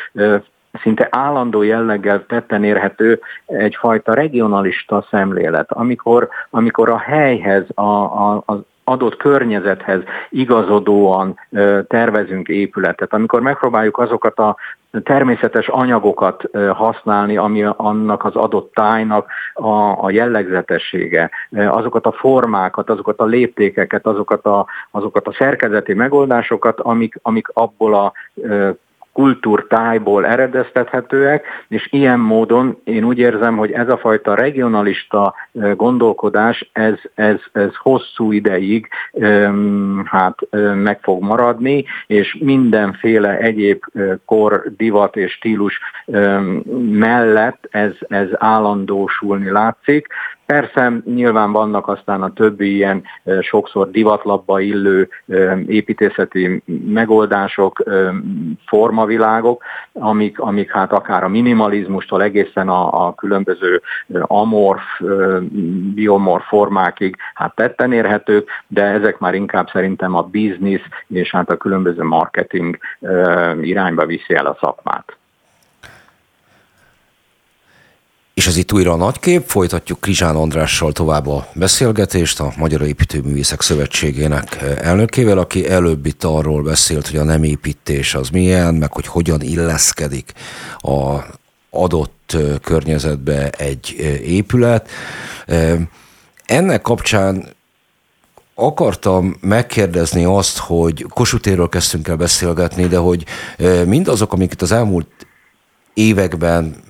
szinte 0.83 1.09
állandó 1.11 1.63
jelleggel 1.63 2.25
tetten 2.27 2.65
érhető 2.65 3.21
egyfajta 3.47 4.15
regionalista 4.15 5.07
szemlélet, 5.11 5.73
amikor, 5.73 6.29
amikor 6.51 6.91
a 6.91 6.99
helyhez, 6.99 7.65
a, 7.75 7.83
a, 7.83 8.43
az 8.47 8.59
adott 8.89 9.17
környezethez 9.17 10.01
igazodóan 10.31 11.39
tervezünk 11.89 12.49
épületet, 12.49 13.13
amikor 13.13 13.41
megpróbáljuk 13.41 13.99
azokat 13.99 14.39
a 14.39 14.57
természetes 15.03 15.69
anyagokat 15.69 16.43
használni, 16.73 17.37
ami 17.37 17.65
annak 17.77 18.25
az 18.25 18.35
adott 18.35 18.73
tájnak 18.75 19.31
a, 19.55 20.05
a 20.05 20.11
jellegzetessége, 20.11 21.31
azokat 21.51 22.07
a 22.07 22.13
formákat, 22.13 22.91
azokat 22.91 23.19
a 23.19 23.25
léptékeket, 23.25 24.07
azokat 24.07 24.47
a, 24.47 24.67
azokat 24.91 25.27
a 25.27 25.35
szerkezeti 25.39 25.95
megoldásokat, 25.95 26.81
amik, 26.81 27.19
amik 27.23 27.49
abból 27.53 27.95
a 27.95 28.13
kultúrtájból 29.13 30.27
eredeztethetőek, 30.27 31.45
és 31.69 31.89
ilyen 31.91 32.19
módon 32.19 32.79
én 32.85 33.05
úgy 33.05 33.19
érzem, 33.19 33.57
hogy 33.57 33.71
ez 33.71 33.89
a 33.89 33.97
fajta 33.97 34.35
regionalista 34.35 35.35
gondolkodás, 35.53 36.71
ez, 36.73 36.95
ez, 37.15 37.37
ez 37.53 37.75
hosszú 37.77 38.33
ideig 38.33 38.89
hát 40.05 40.39
meg 40.75 40.99
fog 41.03 41.23
maradni, 41.23 41.85
és 42.07 42.37
mindenféle 42.41 43.39
egyéb 43.39 43.83
kor, 44.25 44.63
divat 44.77 45.17
és 45.17 45.33
stílus 45.33 45.81
mellett 46.91 47.69
ez, 47.71 47.93
ez 48.09 48.29
állandósulni 48.33 49.51
látszik. 49.51 50.07
Persze 50.53 50.93
nyilván 51.05 51.53
vannak 51.53 51.89
aztán 51.89 52.23
a 52.23 52.33
többi 52.33 52.75
ilyen 52.75 53.03
sokszor 53.41 53.91
divatlabba 53.91 54.61
illő 54.61 55.09
építészeti 55.67 56.63
megoldások, 56.87 57.83
formavilágok, 58.67 59.63
amik, 59.93 60.39
amik 60.39 60.71
hát 60.71 60.93
akár 60.93 61.25
a 61.25 61.29
minimalizmustól 61.29 62.23
egészen 62.23 62.69
a, 62.69 63.07
a 63.07 63.15
különböző 63.15 63.83
amorf, 64.23 64.83
biomorf 65.95 66.47
formákig 66.47 67.17
hát 67.35 67.55
tetten 67.55 67.93
érhetők, 67.93 68.49
de 68.67 68.83
ezek 68.83 69.19
már 69.19 69.35
inkább 69.35 69.69
szerintem 69.71 70.15
a 70.15 70.23
biznisz 70.23 70.85
és 71.09 71.31
hát 71.31 71.51
a 71.51 71.57
különböző 71.57 72.03
marketing 72.03 72.79
irányba 73.63 74.07
viszi 74.07 74.35
el 74.35 74.47
a 74.47 74.57
szakmát. 74.61 75.17
És 78.39 78.47
ez 78.47 78.57
itt 78.57 78.73
újra 78.73 78.93
a 78.93 78.97
nagykép, 78.97 79.49
folytatjuk 79.49 80.01
Krizsán 80.01 80.37
Andrással 80.37 80.93
tovább 80.93 81.27
a 81.27 81.49
beszélgetést, 81.55 82.41
a 82.41 82.53
Magyar 82.57 82.83
Építőművészek 82.83 83.63
Szövetségének 83.63 84.63
elnökével, 84.81 85.39
aki 85.39 85.69
előbb 85.69 86.07
itt 86.07 86.25
arról 86.25 86.63
beszélt, 86.63 87.09
hogy 87.09 87.19
a 87.19 87.25
nem 87.25 87.43
építés 87.43 88.15
az 88.15 88.29
milyen, 88.29 88.75
meg 88.75 88.93
hogy 88.93 89.07
hogyan 89.07 89.41
illeszkedik 89.41 90.33
a 90.77 91.19
adott 91.71 92.37
környezetbe 92.63 93.51
egy 93.51 93.97
épület. 94.25 94.89
Ennek 96.45 96.83
kapcsán 96.83 97.49
akartam 98.55 99.37
megkérdezni 99.41 100.25
azt, 100.25 100.59
hogy 100.59 101.07
Kosutéről 101.09 101.69
kezdtünk 101.69 102.09
el 102.09 102.17
beszélgetni, 102.17 102.87
de 102.87 102.97
hogy 102.97 103.25
mindazok, 103.87 104.33
amiket 104.33 104.63
az 104.63 104.73
elmúlt 104.73 105.09
években 105.95 106.87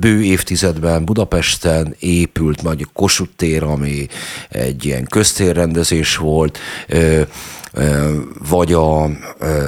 bő 0.00 0.22
évtizedben 0.22 1.04
Budapesten 1.04 1.94
épült 1.98 2.62
nagy 2.62 2.86
Kossuth 2.92 3.32
tér, 3.36 3.62
ami 3.62 4.06
egy 4.48 4.84
ilyen 4.84 5.04
köztérrendezés 5.04 6.16
volt, 6.16 6.58
vagy 8.48 8.72
a 8.72 9.10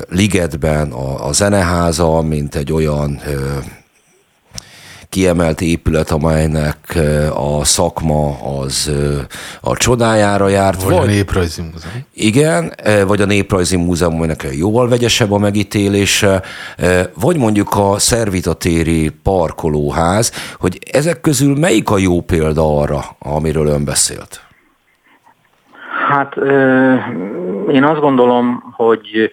Ligetben 0.09 0.93
a, 0.93 1.27
a 1.27 1.33
Zeneháza, 1.33 2.23
mint 2.23 2.55
egy 2.55 2.73
olyan 2.73 3.21
kiemelt 5.15 5.61
épület, 5.61 6.11
amelynek 6.11 6.99
a 7.35 7.65
szakma 7.65 8.37
az 8.59 8.93
a 9.61 9.77
csodájára 9.77 10.49
járt. 10.49 10.83
Vagy, 10.83 10.95
vagy 10.95 11.03
a 11.03 11.11
Néprajzi 11.11 11.63
Múzeum. 11.63 12.05
Igen, 12.15 12.73
vagy 13.07 13.21
a 13.21 13.25
Néprajzi 13.25 13.77
Múzeum, 13.77 14.15
aminek 14.15 14.47
jóval 14.59 14.89
vegyesebb 14.89 15.33
a 15.33 15.39
megítélése, 15.39 16.43
vagy 17.21 17.37
mondjuk 17.37 17.69
a 17.77 17.99
Szervitatéri 17.99 19.11
parkolóház, 19.23 20.33
hogy 20.59 20.79
ezek 20.93 21.21
közül 21.21 21.59
melyik 21.59 21.91
a 21.91 21.99
jó 21.99 22.21
példa 22.21 22.81
arra, 22.81 23.01
amiről 23.19 23.67
ön 23.67 23.85
beszélt? 23.85 24.41
Hát 26.09 26.37
én 27.73 27.85
azt 27.85 28.01
gondolom, 28.01 28.75
hogy 28.77 29.33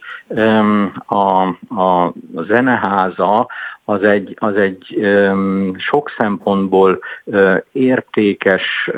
a, 1.06 1.42
a 1.82 2.14
zeneháza 2.48 3.48
az 3.92 4.04
egy, 4.04 4.36
az 4.40 4.56
egy 4.56 5.08
sok 5.78 6.12
szempontból 6.18 7.00
értékes 7.72 8.90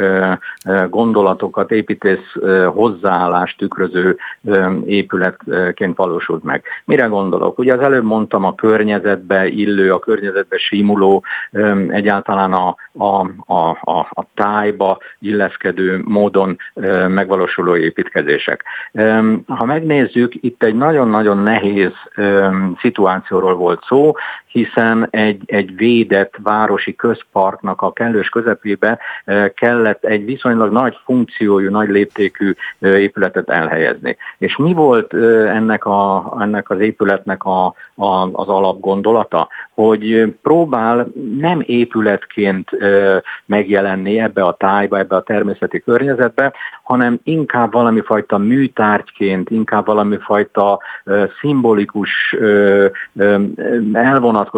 gondolatokat, 0.90 1.72
építész 1.72 2.36
hozzáállást 2.74 3.58
tükröző 3.58 4.18
épületként 4.86 5.98
valósult 5.98 6.44
meg. 6.44 6.64
Mire 6.86 7.06
gondolok? 7.06 7.60
Ugye 7.60 7.74
az 7.74 7.80
előbb 7.80 8.04
mondtam 8.04 8.44
a 8.44 8.56
környezetbe 8.56 9.48
illő, 9.48 9.94
a 9.94 10.00
környezetbe 10.00 10.58
simuló, 10.58 11.24
egyáltalán 11.88 12.54
a, 12.54 12.76
a, 12.98 13.28
a, 13.54 13.70
a, 13.82 14.00
a 14.10 14.26
tájba 14.34 14.98
illeszkedő 15.20 16.02
módon 16.06 16.58
megvalósuló 17.08 17.76
építkezések. 17.76 18.64
Ha 19.48 19.66
megnézzük, 19.66 20.34
itt 20.42 20.64
egy 20.64 20.76
nagyon-nagyon 20.76 21.38
nehéz 21.38 21.92
szituációról 22.80 23.56
volt 23.56 23.84
szó, 23.88 24.14
hiszen 24.48 24.83
egy, 25.10 25.42
egy 25.46 25.76
védett 25.76 26.34
városi 26.44 26.96
közparknak 26.96 27.82
a 27.82 27.94
kellős 27.94 28.30
közepébe 28.30 29.00
eh, 29.26 29.50
kellett 29.56 30.04
egy 30.06 30.26
viszonylag 30.26 30.72
nagy 30.72 30.98
funkciójú, 31.06 31.70
nagy 31.70 31.90
léptékű 31.90 32.54
eh, 32.80 33.02
épületet 33.02 33.50
elhelyezni. 33.50 34.18
És 34.38 34.56
mi 34.58 34.74
volt 34.74 35.14
eh, 35.14 35.56
ennek, 35.56 35.86
a, 35.86 36.36
ennek 36.40 36.70
az 36.70 36.80
épületnek 36.80 37.44
a, 37.44 37.66
a, 37.96 38.30
az 38.32 38.48
alapgondolata? 38.48 39.48
Hogy 39.74 40.34
próbál 40.42 41.08
nem 41.38 41.64
épületként 41.66 42.70
megjelenni 43.46 44.20
ebbe 44.20 44.44
a 44.44 44.54
tájba, 44.54 44.98
ebbe 44.98 45.16
a 45.16 45.24
természeti 45.24 45.80
környezetbe, 45.80 46.54
hanem 46.84 47.20
inkább 47.24 47.72
valami 47.72 48.02
fajta 48.02 48.38
műtárgyként, 48.38 49.50
inkább 49.50 49.86
valami 49.86 50.18
fajta 50.18 50.80
szimbolikus 51.40 52.36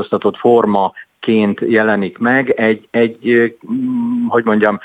elvonatkoztatott 0.06 0.38
forma 0.38 0.94
ként 1.26 1.60
jelenik 1.60 2.18
meg, 2.18 2.50
egy, 2.50 2.88
egy, 2.92 3.54
hogy 4.28 4.44
mondjam, 4.44 4.80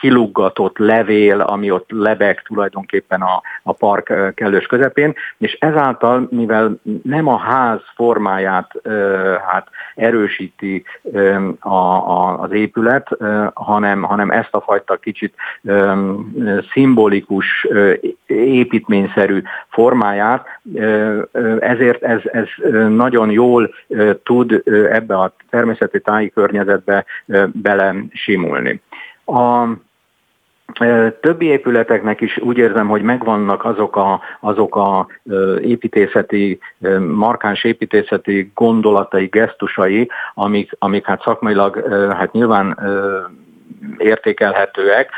kiluggatott 0.00 0.78
levél, 0.78 1.40
ami 1.40 1.70
ott 1.70 1.90
lebeg 1.90 2.42
tulajdonképpen 2.42 3.20
a, 3.20 3.42
a 3.62 3.72
park 3.72 4.34
kellős 4.34 4.66
közepén, 4.66 5.14
és 5.38 5.56
ezáltal, 5.60 6.28
mivel 6.30 6.80
nem 7.02 7.26
a 7.26 7.36
ház 7.36 7.80
formáját 7.94 8.72
hát 9.48 9.68
erősíti 9.94 10.84
a, 11.58 11.68
a, 11.68 12.40
az 12.40 12.52
épület, 12.52 13.08
hanem, 13.54 14.02
hanem 14.02 14.30
ezt 14.30 14.54
a 14.54 14.60
fajta 14.60 14.96
kicsit 14.96 15.34
szimbolikus, 16.72 17.66
építményszerű 18.26 19.42
formáját, 19.68 20.46
ezért 21.60 22.02
ez, 22.02 22.20
ez 22.24 22.46
nagyon 22.88 23.30
jól 23.30 23.74
tud 24.22 24.62
ebbe 24.90 25.14
a 25.18 25.32
természeti 25.80 26.00
táji 26.00 26.30
környezetbe 26.30 27.04
bele 27.52 27.94
simulni. 28.12 28.80
A 29.24 29.66
Többi 31.20 31.46
épületeknek 31.46 32.20
is 32.20 32.38
úgy 32.38 32.58
érzem, 32.58 32.88
hogy 32.88 33.02
megvannak 33.02 33.64
azok 33.64 33.96
a, 33.96 34.20
azok 34.40 34.76
a 34.76 35.06
építészeti, 35.60 36.58
markáns 37.08 37.64
építészeti 37.64 38.50
gondolatai, 38.54 39.26
gesztusai, 39.26 40.08
amik, 40.34 40.70
amik 40.78 41.06
hát 41.06 41.22
szakmailag 41.22 41.84
hát 42.12 42.32
nyilván 42.32 42.78
értékelhetőek, 43.98 45.10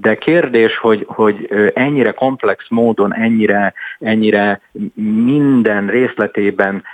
de 0.00 0.14
kérdés, 0.14 0.76
hogy, 0.76 1.04
hogy 1.08 1.48
ennyire 1.74 2.10
komplex 2.10 2.68
módon, 2.68 3.14
ennyire, 3.14 3.72
ennyire 3.98 4.60
minden 5.24 5.86
részletében 5.86 6.84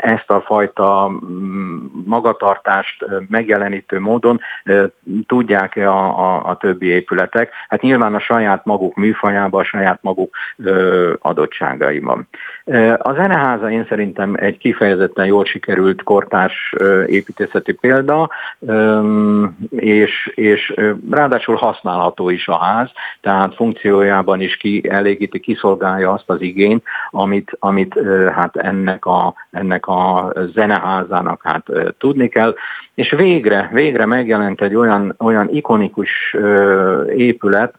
ezt 0.00 0.30
a 0.30 0.40
fajta 0.40 1.10
magatartást 2.04 3.04
megjelenítő 3.28 4.00
módon 4.00 4.40
tudják-e 5.26 5.90
a, 5.90 6.18
a, 6.18 6.48
a 6.48 6.56
többi 6.56 6.86
épületek? 6.86 7.52
Hát 7.68 7.80
nyilván 7.80 8.14
a 8.14 8.20
saját 8.20 8.64
maguk 8.64 8.94
műfajában, 8.94 9.60
a 9.60 9.64
saját 9.64 9.98
maguk 10.02 10.36
adottságaiban. 11.18 12.28
A 12.98 13.12
zeneháza 13.12 13.70
én 13.70 13.86
szerintem 13.88 14.34
egy 14.38 14.58
kifejezetten 14.58 15.26
jól 15.26 15.44
sikerült 15.44 16.02
kortárs 16.02 16.74
építészeti 17.06 17.72
példa, 17.72 18.30
és, 19.70 20.32
és 20.34 20.74
ráadásul 21.10 21.54
használható 21.54 22.30
is 22.30 22.48
a 22.48 22.56
ház, 22.56 22.90
tehát 23.20 23.54
funkciójában 23.54 24.40
is 24.40 24.56
ki, 24.56 24.88
elégíti, 24.88 25.40
kiszolgálja 25.40 26.12
azt 26.12 26.30
az 26.30 26.40
igényt, 26.40 26.84
amit, 27.10 27.56
amit 27.58 28.00
hát 28.34 28.56
ennek 28.56 29.06
a, 29.06 29.34
ennek 29.50 29.86
a 29.86 30.32
zeneházának 30.54 31.40
hát 31.44 31.66
tudni 31.98 32.28
kell. 32.28 32.54
És 32.94 33.10
végre, 33.10 33.68
végre 33.72 34.06
megjelent 34.06 34.60
egy 34.60 34.74
olyan, 34.74 35.14
olyan 35.18 35.48
ikonikus 35.50 36.36
épület 37.16 37.74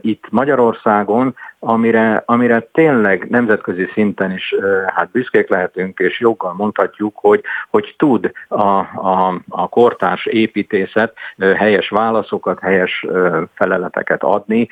itt 0.00 0.24
Magyarországon, 0.30 1.34
amire, 1.64 2.22
amire 2.26 2.68
tényleg 2.72 3.26
nemzetközi 3.30 3.88
szinten 3.92 4.32
is 4.32 4.54
hát 4.94 5.10
büszkék 5.10 5.48
lehetünk, 5.48 5.98
és 5.98 6.20
joggal 6.20 6.52
mondhatjuk, 6.52 7.16
hogy, 7.16 7.42
hogy 7.70 7.94
tud 7.98 8.30
a, 8.48 8.62
a, 8.62 9.42
a 9.48 9.68
kortárs 9.68 10.26
építészet 10.26 11.14
helyes 11.56 11.88
válaszokat, 11.88 12.60
helyes 12.60 13.06
feleleteket 13.54 14.22
adni, 14.22 14.68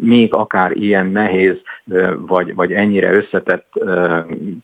még 0.00 0.34
akár 0.34 0.76
ilyen 0.76 1.06
nehéz 1.06 1.56
vagy, 2.16 2.54
vagy 2.54 2.72
ennyire 2.72 3.12
összetett 3.12 3.66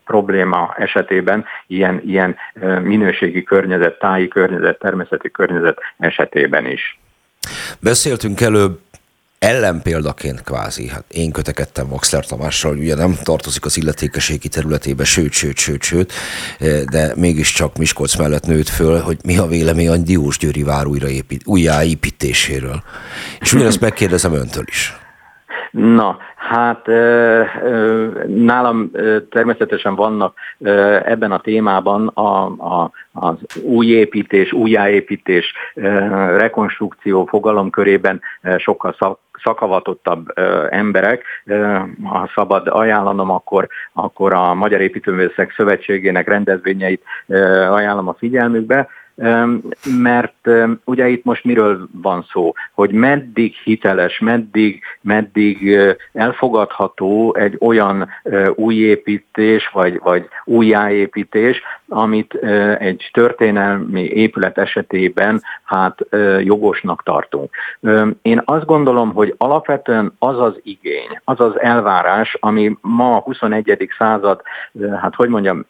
probléma 0.05 0.75
esetében, 0.77 1.45
ilyen, 1.67 2.03
ilyen 2.05 2.37
minőségi 2.83 3.43
környezet, 3.43 3.99
táji 3.99 4.29
környezet, 4.29 4.79
természeti 4.79 5.31
környezet 5.31 5.79
esetében 5.99 6.67
is. 6.67 6.99
Beszéltünk 7.81 8.41
előbb 8.41 8.79
ellenpéldaként 9.39 10.43
kvázi, 10.43 10.89
hát 10.89 11.05
én 11.09 11.31
kötekedtem 11.31 11.89
Vaxler 11.89 12.27
Tamással, 12.27 12.77
ugye 12.77 12.95
nem 12.95 13.17
tartozik 13.23 13.65
az 13.65 13.77
illetékeségi 13.77 14.49
területébe, 14.49 15.05
sőt, 15.05 15.33
sőt, 15.33 15.57
sőt, 15.57 15.83
sőt, 15.83 16.13
de 16.91 17.13
mégiscsak 17.17 17.77
Miskolc 17.77 18.17
mellett 18.17 18.47
nőtt 18.47 18.69
föl, 18.69 19.01
hogy 19.01 19.19
mi 19.25 19.39
a 19.39 19.47
vélemény 19.47 19.89
a 19.89 19.97
Diós 19.97 20.39
Győri 20.39 20.63
vár 20.63 20.87
újraépít, 20.87 21.43
újjáépítéséről. 21.45 22.83
És 23.41 23.53
ugyanezt 23.53 23.81
megkérdezem 23.81 24.33
öntől 24.33 24.65
is. 24.67 24.97
Na, 25.71 26.19
hát 26.49 26.87
nálam 28.27 28.91
természetesen 29.31 29.95
vannak 29.95 30.35
ebben 31.05 31.33
a 31.33 31.41
témában 31.41 32.07
a, 32.07 32.45
a, 32.45 32.91
az 33.13 33.35
újépítés, 33.63 34.53
újjáépítés, 34.53 35.53
rekonstrukció 36.37 37.25
fogalomkörében 37.25 38.21
sokkal 38.59 38.95
szak, 38.99 39.19
szakavatottabb 39.43 40.27
emberek. 40.71 41.25
Ha 42.05 42.31
szabad 42.35 42.67
ajánlanom, 42.67 43.31
akkor, 43.31 43.69
akkor 43.93 44.33
a 44.33 44.55
Magyar 44.55 44.81
Építőművészek 44.81 45.53
Szövetségének 45.57 46.29
rendezvényeit 46.29 47.03
ajánlom 47.71 48.09
a 48.09 48.17
figyelmükbe 48.19 48.89
mert 50.01 50.49
ugye 50.85 51.09
itt 51.09 51.25
most 51.25 51.45
miről 51.45 51.89
van 52.03 52.27
szó, 52.33 52.53
hogy 52.75 52.91
meddig 52.91 53.55
hiteles, 53.55 54.19
meddig, 54.19 54.83
meddig 55.01 55.79
elfogadható 56.13 57.35
egy 57.35 57.57
olyan 57.61 58.09
újépítés, 58.55 59.71
vagy, 59.73 60.01
vagy 60.03 60.29
újjáépítés, 60.45 61.63
amit 61.89 62.35
egy 62.79 63.11
történelmi 63.13 64.05
épület 64.05 64.59
esetében 64.59 65.43
hát 65.65 65.99
jogosnak 66.41 67.03
tartunk. 67.03 67.55
Én 68.23 68.43
azt 68.45 68.65
gondolom, 68.65 69.13
hogy 69.13 69.35
alapvetően 69.37 70.13
az 70.19 70.41
az 70.41 70.61
igény, 70.63 71.21
az 71.25 71.41
az 71.41 71.61
elvárás, 71.61 72.37
ami 72.41 72.77
ma 72.81 73.17
a 73.17 73.21
21. 73.21 73.89
század, 73.99 74.41
hát 75.01 75.15
hogy 75.15 75.29
mondjam, 75.29 75.67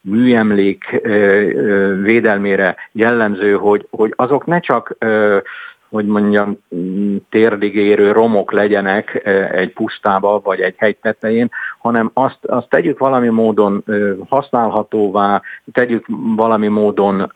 műemlék 0.00 1.00
védelmi 2.02 2.39
történelmére 2.40 2.76
jellemző, 2.92 3.52
hogy, 3.56 3.86
hogy 3.90 4.12
azok 4.16 4.46
ne 4.46 4.60
csak 4.60 4.96
hogy 5.90 6.06
mondjam, 6.06 6.58
térdig 7.30 7.74
érő 7.74 8.12
romok 8.12 8.52
legyenek 8.52 9.26
egy 9.52 9.72
pusztába 9.72 10.40
vagy 10.44 10.60
egy 10.60 10.74
hegy 10.76 10.96
tetején, 10.96 11.50
hanem 11.78 12.10
azt, 12.14 12.38
azt 12.46 12.68
tegyük 12.68 12.98
valami 12.98 13.28
módon 13.28 13.84
használhatóvá, 14.28 15.42
tegyük 15.72 16.06
valami 16.36 16.68
módon 16.68 17.32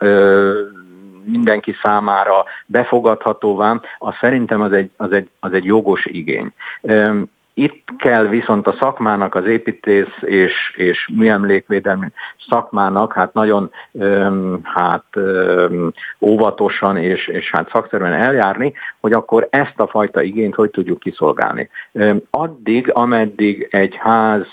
mindenki 1.23 1.75
számára 1.81 2.45
befogadhatóvá, 2.65 3.79
az 3.97 4.13
szerintem 4.19 4.61
az 4.61 4.71
egy, 4.71 4.89
az 4.97 5.11
egy, 5.11 5.29
az 5.39 5.53
egy 5.53 5.65
jogos 5.65 6.05
igény. 6.05 6.53
Itt 7.57 7.83
kell 7.97 8.27
viszont 8.27 8.67
a 8.67 8.75
szakmának, 8.79 9.35
az 9.35 9.45
építész 9.45 10.15
és, 10.21 10.73
és 10.75 11.09
műemlékvédelmi 11.13 12.07
szakmának 12.49 13.13
hát 13.13 13.33
nagyon 13.33 13.71
öm, 13.91 14.59
hát, 14.63 15.03
öm, 15.11 15.93
óvatosan 16.19 16.97
és, 16.97 17.27
és 17.27 17.51
hát 17.51 17.69
szakszerűen 17.69 18.13
eljárni, 18.13 18.73
hogy 18.99 19.13
akkor 19.13 19.47
ezt 19.49 19.79
a 19.79 19.87
fajta 19.87 20.21
igényt 20.21 20.55
hogy 20.55 20.69
tudjuk 20.69 20.99
kiszolgálni. 20.99 21.69
Öm, 21.91 22.21
addig, 22.29 22.91
ameddig 22.93 23.67
egy 23.71 23.95
ház 23.95 24.45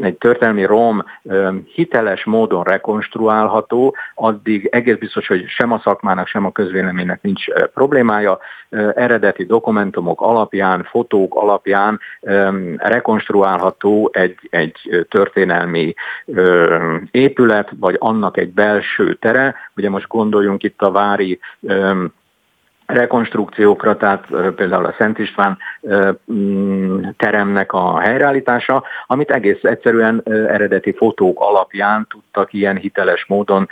egy 0.00 0.16
történelmi 0.18 0.64
rom 0.64 1.04
hiteles 1.74 2.24
módon 2.24 2.62
rekonstruálható, 2.64 3.96
addig 4.14 4.68
egész 4.72 4.96
biztos, 4.96 5.26
hogy 5.26 5.44
sem 5.48 5.72
a 5.72 5.80
szakmának, 5.84 6.26
sem 6.26 6.44
a 6.44 6.52
közvéleménynek 6.52 7.22
nincs 7.22 7.44
problémája. 7.74 8.38
Eredeti 8.94 9.44
dokumentumok 9.44 10.20
alapján, 10.20 10.86
fotók 10.90 11.34
alapján 11.34 12.00
rekonstruálható 12.76 14.10
egy, 14.12 14.38
egy 14.50 15.06
történelmi 15.08 15.94
épület, 17.10 17.70
vagy 17.80 17.96
annak 17.98 18.36
egy 18.36 18.52
belső 18.52 19.14
tere. 19.14 19.54
Ugye 19.76 19.90
most 19.90 20.08
gondoljunk 20.08 20.62
itt 20.62 20.82
a 20.82 20.90
vári 20.90 21.38
rekonstrukciókra, 22.86 23.96
tehát 23.96 24.26
például 24.56 24.84
a 24.84 24.94
Szent 24.98 25.18
István 25.18 25.58
mm, 26.32 27.02
teremnek 27.16 27.72
a 27.72 27.98
helyreállítása, 27.98 28.84
amit 29.06 29.30
egész 29.30 29.62
egyszerűen 29.62 30.22
eredeti 30.24 30.92
fotók 30.92 31.40
alapján 31.40 32.06
tudtak 32.10 32.52
ilyen 32.52 32.76
hiteles 32.76 33.26
módon 33.26 33.68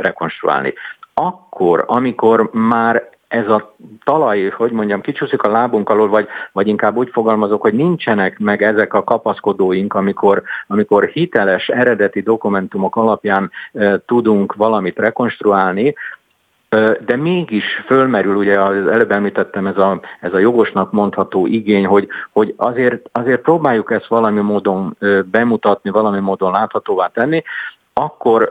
rekonstruálni. 0.00 0.74
Akkor, 1.14 1.84
amikor 1.86 2.50
már 2.52 3.08
ez 3.28 3.48
a 3.48 3.74
talaj, 4.04 4.48
hogy 4.48 4.70
mondjam, 4.70 5.00
kicsúszik 5.00 5.42
a 5.42 5.50
lábunk 5.50 5.88
alól, 5.88 6.08
vagy, 6.08 6.26
vagy 6.52 6.66
inkább 6.68 6.96
úgy 6.96 7.10
fogalmazok, 7.12 7.60
hogy 7.60 7.74
nincsenek 7.74 8.38
meg 8.38 8.62
ezek 8.62 8.94
a 8.94 9.04
kapaszkodóink, 9.04 9.94
amikor, 9.94 10.42
amikor 10.66 11.04
hiteles, 11.04 11.68
eredeti 11.68 12.20
dokumentumok 12.20 12.96
alapján 12.96 13.50
e, 13.72 14.00
tudunk 14.06 14.54
valamit 14.54 14.98
rekonstruálni, 14.98 15.94
de 17.04 17.16
mégis 17.16 17.64
fölmerül, 17.86 18.36
ugye 18.36 18.60
az 18.60 18.86
előbb 18.86 19.10
említettem, 19.10 19.66
ez 19.66 19.76
a, 19.76 20.00
ez 20.20 20.32
a 20.32 20.38
jogosnak 20.38 20.92
mondható 20.92 21.46
igény, 21.46 21.86
hogy, 21.86 22.08
hogy 22.32 22.54
azért, 22.56 23.08
azért 23.12 23.40
próbáljuk 23.40 23.90
ezt 23.90 24.06
valami 24.06 24.40
módon 24.40 24.96
bemutatni, 25.24 25.90
valami 25.90 26.20
módon 26.20 26.52
láthatóvá 26.52 27.06
tenni, 27.06 27.42
akkor 28.00 28.50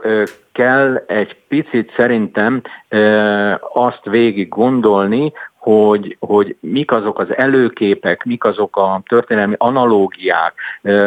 kell 0.52 1.04
egy 1.06 1.36
picit 1.48 1.92
szerintem 1.96 2.62
azt 3.72 4.04
végig 4.04 4.48
gondolni, 4.48 5.32
hogy, 5.66 6.16
hogy 6.20 6.56
mik 6.60 6.92
azok 6.92 7.18
az 7.18 7.36
előképek, 7.36 8.24
mik 8.24 8.44
azok 8.44 8.76
a 8.76 9.02
történelmi 9.08 9.54
analógiák, 9.58 10.54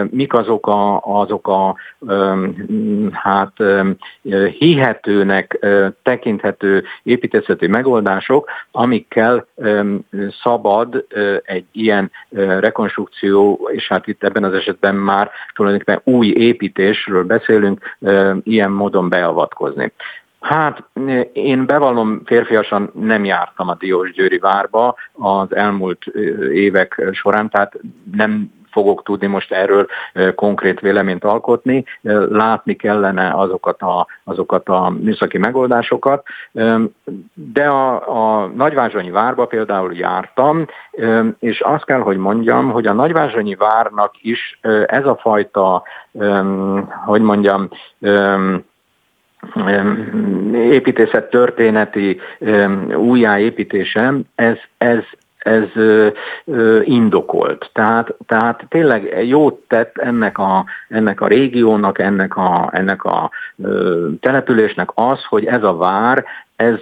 mik 0.10 0.34
azok 0.34 0.68
a, 0.68 0.99
azok 0.99 1.48
a 1.48 1.76
hát 3.11 3.53
hihetőnek 4.57 5.68
tekinthető 6.03 6.84
építészeti 7.03 7.68
megoldások, 7.68 8.49
amikkel 8.72 9.48
szabad 10.41 11.06
egy 11.44 11.65
ilyen 11.72 12.11
rekonstrukció, 12.60 13.69
és 13.72 13.88
hát 13.88 14.07
itt 14.07 14.23
ebben 14.23 14.44
az 14.44 14.53
esetben 14.53 14.95
már 14.95 15.30
tulajdonképpen 15.56 16.02
új 16.15 16.27
építésről 16.27 17.23
beszélünk, 17.23 17.98
ilyen 18.44 18.72
módon 18.72 19.10
beavatkozni. 19.10 19.91
Hát 20.39 20.83
én 21.33 21.65
bevallom 21.65 22.21
férfiasan 22.25 22.91
nem 22.93 23.25
jártam 23.25 23.69
a 23.69 23.75
Diósgyőri 23.75 24.37
várba 24.37 24.95
az 25.13 25.55
elmúlt 25.55 26.05
évek 26.51 27.09
során, 27.11 27.49
tehát 27.49 27.79
nem 28.11 28.51
fogok 28.71 29.03
tudni 29.03 29.27
most 29.27 29.51
erről 29.51 29.87
konkrét 30.35 30.79
véleményt 30.79 31.23
alkotni, 31.23 31.85
látni 32.29 32.75
kellene 32.75 33.31
azokat 33.33 33.81
a, 33.81 34.07
azokat 34.23 34.69
a 34.69 34.89
műszaki 34.89 35.37
megoldásokat, 35.37 36.23
de 37.33 37.67
a, 37.67 38.41
a 38.41 38.47
Nagyvázsonyi 38.47 39.09
várba 39.09 39.45
például 39.45 39.93
jártam, 39.93 40.65
és 41.39 41.61
azt 41.61 41.85
kell, 41.85 41.99
hogy 41.99 42.17
mondjam, 42.17 42.71
hogy 42.71 42.87
a 42.87 42.93
Nagyvázsonyi 42.93 43.55
várnak 43.55 44.13
is 44.21 44.59
ez 44.85 45.05
a 45.05 45.17
fajta, 45.21 45.83
hogy 47.05 47.21
mondjam, 47.21 47.69
építészet 50.53 51.29
történeti 51.29 52.19
újjáépítése, 52.95 54.13
ez, 54.35 54.57
ez, 54.77 55.03
ez 55.37 55.67
indokolt. 56.83 57.69
Tehát, 57.73 58.15
tehát 58.27 58.65
tényleg 58.69 59.27
jót 59.27 59.63
tett 59.67 59.97
ennek 59.97 60.37
a, 60.37 60.65
ennek 60.89 61.21
a 61.21 61.27
régiónak, 61.27 61.99
ennek 61.99 62.37
a, 62.37 62.69
ennek 62.73 63.03
a 63.03 63.29
településnek 64.19 64.89
az, 64.93 65.23
hogy 65.23 65.45
ez 65.45 65.63
a 65.63 65.75
vár, 65.75 66.25
ez 66.60 66.76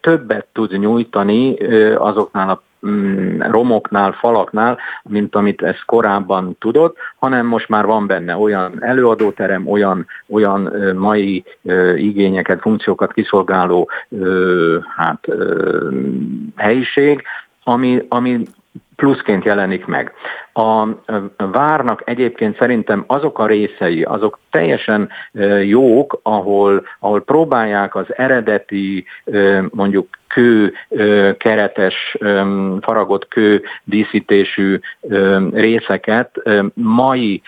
többet 0.00 0.46
tud 0.52 0.78
nyújtani 0.78 1.54
azoknál 1.96 2.50
a 2.50 2.62
Mm, 2.86 3.40
romoknál, 3.40 4.12
falaknál, 4.12 4.78
mint 5.02 5.34
amit 5.34 5.62
ez 5.62 5.76
korábban 5.86 6.56
tudott, 6.58 6.96
hanem 7.18 7.46
most 7.46 7.68
már 7.68 7.86
van 7.86 8.06
benne 8.06 8.36
olyan 8.36 8.84
előadóterem, 8.84 9.68
olyan, 9.68 10.06
olyan 10.28 10.72
mai 10.96 11.44
igényeket, 11.96 12.60
funkciókat 12.60 13.12
kiszolgáló 13.12 13.90
hát, 14.96 15.26
helyiség, 16.56 17.22
ami, 17.64 18.06
ami 18.08 18.42
pluszként 19.02 19.44
jelenik 19.44 19.84
meg. 19.86 20.12
A 20.52 20.86
várnak 21.36 22.02
egyébként 22.04 22.56
szerintem 22.56 23.04
azok 23.06 23.38
a 23.38 23.46
részei, 23.46 24.02
azok 24.02 24.38
teljesen 24.50 25.10
jók, 25.64 26.20
ahol, 26.22 26.86
ahol 26.98 27.20
próbálják 27.20 27.94
az 27.94 28.06
eredeti 28.16 29.04
mondjuk 29.70 30.08
kő, 30.28 30.72
keretes, 31.38 32.16
faragott 32.80 33.28
kő 33.28 33.62
díszítésű 33.84 34.78
részeket 35.52 36.30
mai 36.74 37.42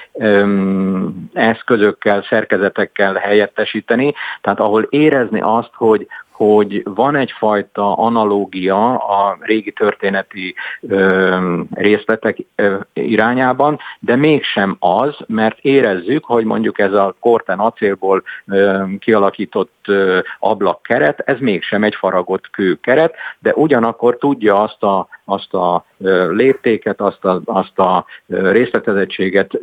eszközökkel, 1.32 2.24
szerkezetekkel 2.28 3.14
helyettesíteni, 3.14 4.14
tehát 4.40 4.60
ahol 4.60 4.82
érezni 4.82 5.40
azt, 5.40 5.70
hogy, 5.74 6.06
hogy 6.34 6.82
van 6.84 7.16
egyfajta 7.16 7.96
analógia 7.96 8.94
a 8.96 9.36
régi 9.40 9.72
történeti 9.72 10.54
ö, 10.80 11.60
részletek 11.70 12.36
ö, 12.54 12.76
irányában, 12.92 13.78
de 13.98 14.16
mégsem 14.16 14.76
az, 14.78 15.16
mert 15.26 15.58
érezzük, 15.58 16.24
hogy 16.24 16.44
mondjuk 16.44 16.78
ez 16.78 16.92
a 16.92 17.14
korten 17.20 17.58
acélból 17.58 18.22
ö, 18.46 18.82
kialakított 18.98 19.72
ö, 19.86 20.18
ablakkeret, 20.38 21.18
ez 21.18 21.38
mégsem 21.38 21.84
egy 21.84 21.94
faragott 21.94 22.50
kőkeret, 22.50 23.14
de 23.38 23.52
ugyanakkor 23.54 24.16
tudja 24.16 24.62
azt 24.62 24.82
a, 24.82 25.08
azt 25.24 25.54
a 25.54 25.84
léptéket, 26.30 27.00
azt 27.00 27.24
a, 27.24 27.40
azt 27.44 27.78
a 27.78 28.04
részletezettséget 28.26 29.58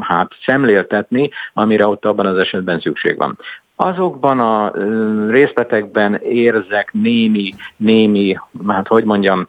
hát 0.00 0.32
szemléltetni, 0.44 1.30
amire 1.52 1.86
ott 1.86 2.04
abban 2.04 2.26
az 2.26 2.38
esetben 2.38 2.80
szükség 2.80 3.16
van. 3.16 3.38
Azokban 3.82 4.40
a 4.40 4.72
részletekben 5.30 6.14
érzek 6.14 6.92
némi, 6.92 7.54
némi, 7.76 8.38
hát 8.66 8.86
hogy 8.86 9.04
mondjam, 9.04 9.46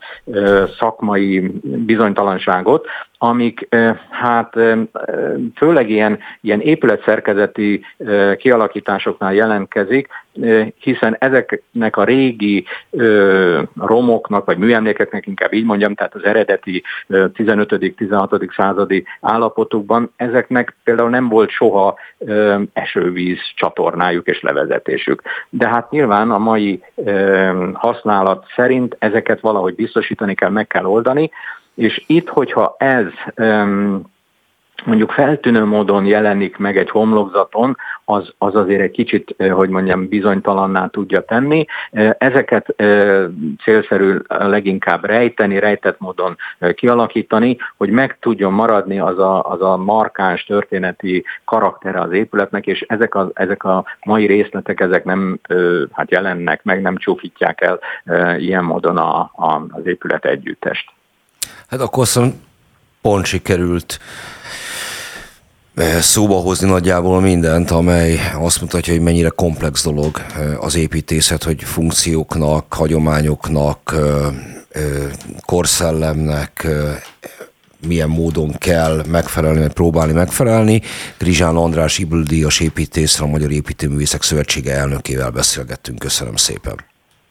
szakmai 0.77 1.39
bizonytalanságot, 1.63 2.85
amik 3.23 3.67
hát 4.09 4.55
főleg 5.55 5.89
ilyen, 5.89 6.19
ilyen 6.41 6.59
épületszerkezeti 6.59 7.85
kialakításoknál 8.37 9.33
jelentkezik, 9.33 10.07
hiszen 10.79 11.15
ezeknek 11.19 11.97
a 11.97 12.03
régi 12.03 12.65
romoknak, 13.79 14.45
vagy 14.45 14.57
műemlékeknek 14.57 15.27
inkább 15.27 15.53
így 15.53 15.65
mondjam, 15.65 15.95
tehát 15.95 16.15
az 16.15 16.23
eredeti 16.23 16.83
15.-16. 17.09 18.53
századi 18.55 19.05
állapotukban, 19.21 20.11
ezeknek 20.15 20.75
például 20.83 21.09
nem 21.09 21.29
volt 21.29 21.49
soha 21.49 21.95
esővíz 22.73 23.39
csatornájuk 23.55 24.27
és 24.27 24.41
levezetésük. 24.41 25.21
De 25.49 25.67
hát 25.67 25.91
nyilván 25.91 26.31
a 26.31 26.37
mai 26.37 26.83
használat 27.73 28.45
szerint 28.55 28.95
ezeket 28.99 29.39
valahogy 29.39 29.75
biztosítani 29.75 30.35
kell, 30.35 30.49
meg 30.49 30.67
kell 30.67 30.85
oldani, 30.85 31.31
és 31.75 32.03
itt, 32.07 32.29
hogyha 32.29 32.75
ez 32.77 33.05
mondjuk 34.85 35.11
feltűnő 35.11 35.65
módon 35.65 36.05
jelenik 36.05 36.57
meg 36.57 36.77
egy 36.77 36.89
homlokzaton, 36.89 37.77
az, 38.05 38.33
az 38.37 38.55
azért 38.55 38.81
egy 38.81 38.91
kicsit, 38.91 39.35
hogy 39.51 39.69
mondjam, 39.69 40.07
bizonytalanná 40.07 40.87
tudja 40.87 41.25
tenni. 41.25 41.65
Ezeket 42.17 42.75
célszerű 43.63 44.17
leginkább 44.27 45.05
rejteni, 45.05 45.59
rejtett 45.59 45.99
módon 45.99 46.37
kialakítani, 46.73 47.57
hogy 47.77 47.89
meg 47.89 48.17
tudjon 48.19 48.53
maradni 48.53 48.99
az 48.99 49.19
a, 49.19 49.43
az 49.43 49.61
a 49.61 49.77
markáns 49.77 50.43
történeti 50.43 51.25
karaktere 51.45 51.99
az 51.99 52.11
épületnek, 52.11 52.67
és 52.67 52.81
ezek 52.81 53.15
a, 53.15 53.29
ezek 53.33 53.63
a 53.63 53.85
mai 54.05 54.25
részletek, 54.25 54.79
ezek 54.79 55.03
nem 55.03 55.39
hát 55.91 56.11
jelennek 56.11 56.63
meg, 56.63 56.81
nem 56.81 56.97
csúfítják 56.97 57.61
el 57.61 57.79
ilyen 58.39 58.63
módon 58.63 58.97
a, 58.97 59.19
a, 59.19 59.61
az 59.69 59.85
épület 59.85 60.25
együttest. 60.25 60.91
Hát 61.73 61.81
akkor 61.81 62.07
pont 63.01 63.25
sikerült 63.25 63.99
szóba 65.99 66.35
hozni 66.35 66.69
nagyjából 66.69 67.21
mindent, 67.21 67.71
amely 67.71 68.19
azt 68.35 68.61
mutatja, 68.61 68.93
hogy 68.93 69.01
mennyire 69.01 69.29
komplex 69.29 69.83
dolog 69.83 70.21
az 70.59 70.75
építészet, 70.75 71.43
hogy 71.43 71.63
funkcióknak, 71.63 72.73
hagyományoknak, 72.73 73.95
korszellemnek, 75.45 76.67
milyen 77.87 78.09
módon 78.09 78.51
kell 78.57 79.03
megfelelni, 79.07 79.59
vagy 79.59 79.73
próbálni 79.73 80.13
megfelelni. 80.13 80.81
Grizsán 81.17 81.55
András 81.55 81.97
Ibüldíjas 81.97 82.59
építész, 82.59 83.19
a 83.19 83.25
Magyar 83.25 83.51
Építőművészek 83.51 84.21
Szövetsége 84.21 84.73
elnökével 84.73 85.29
beszélgettünk. 85.29 85.99
Köszönöm 85.99 86.35
szépen. 86.35 86.75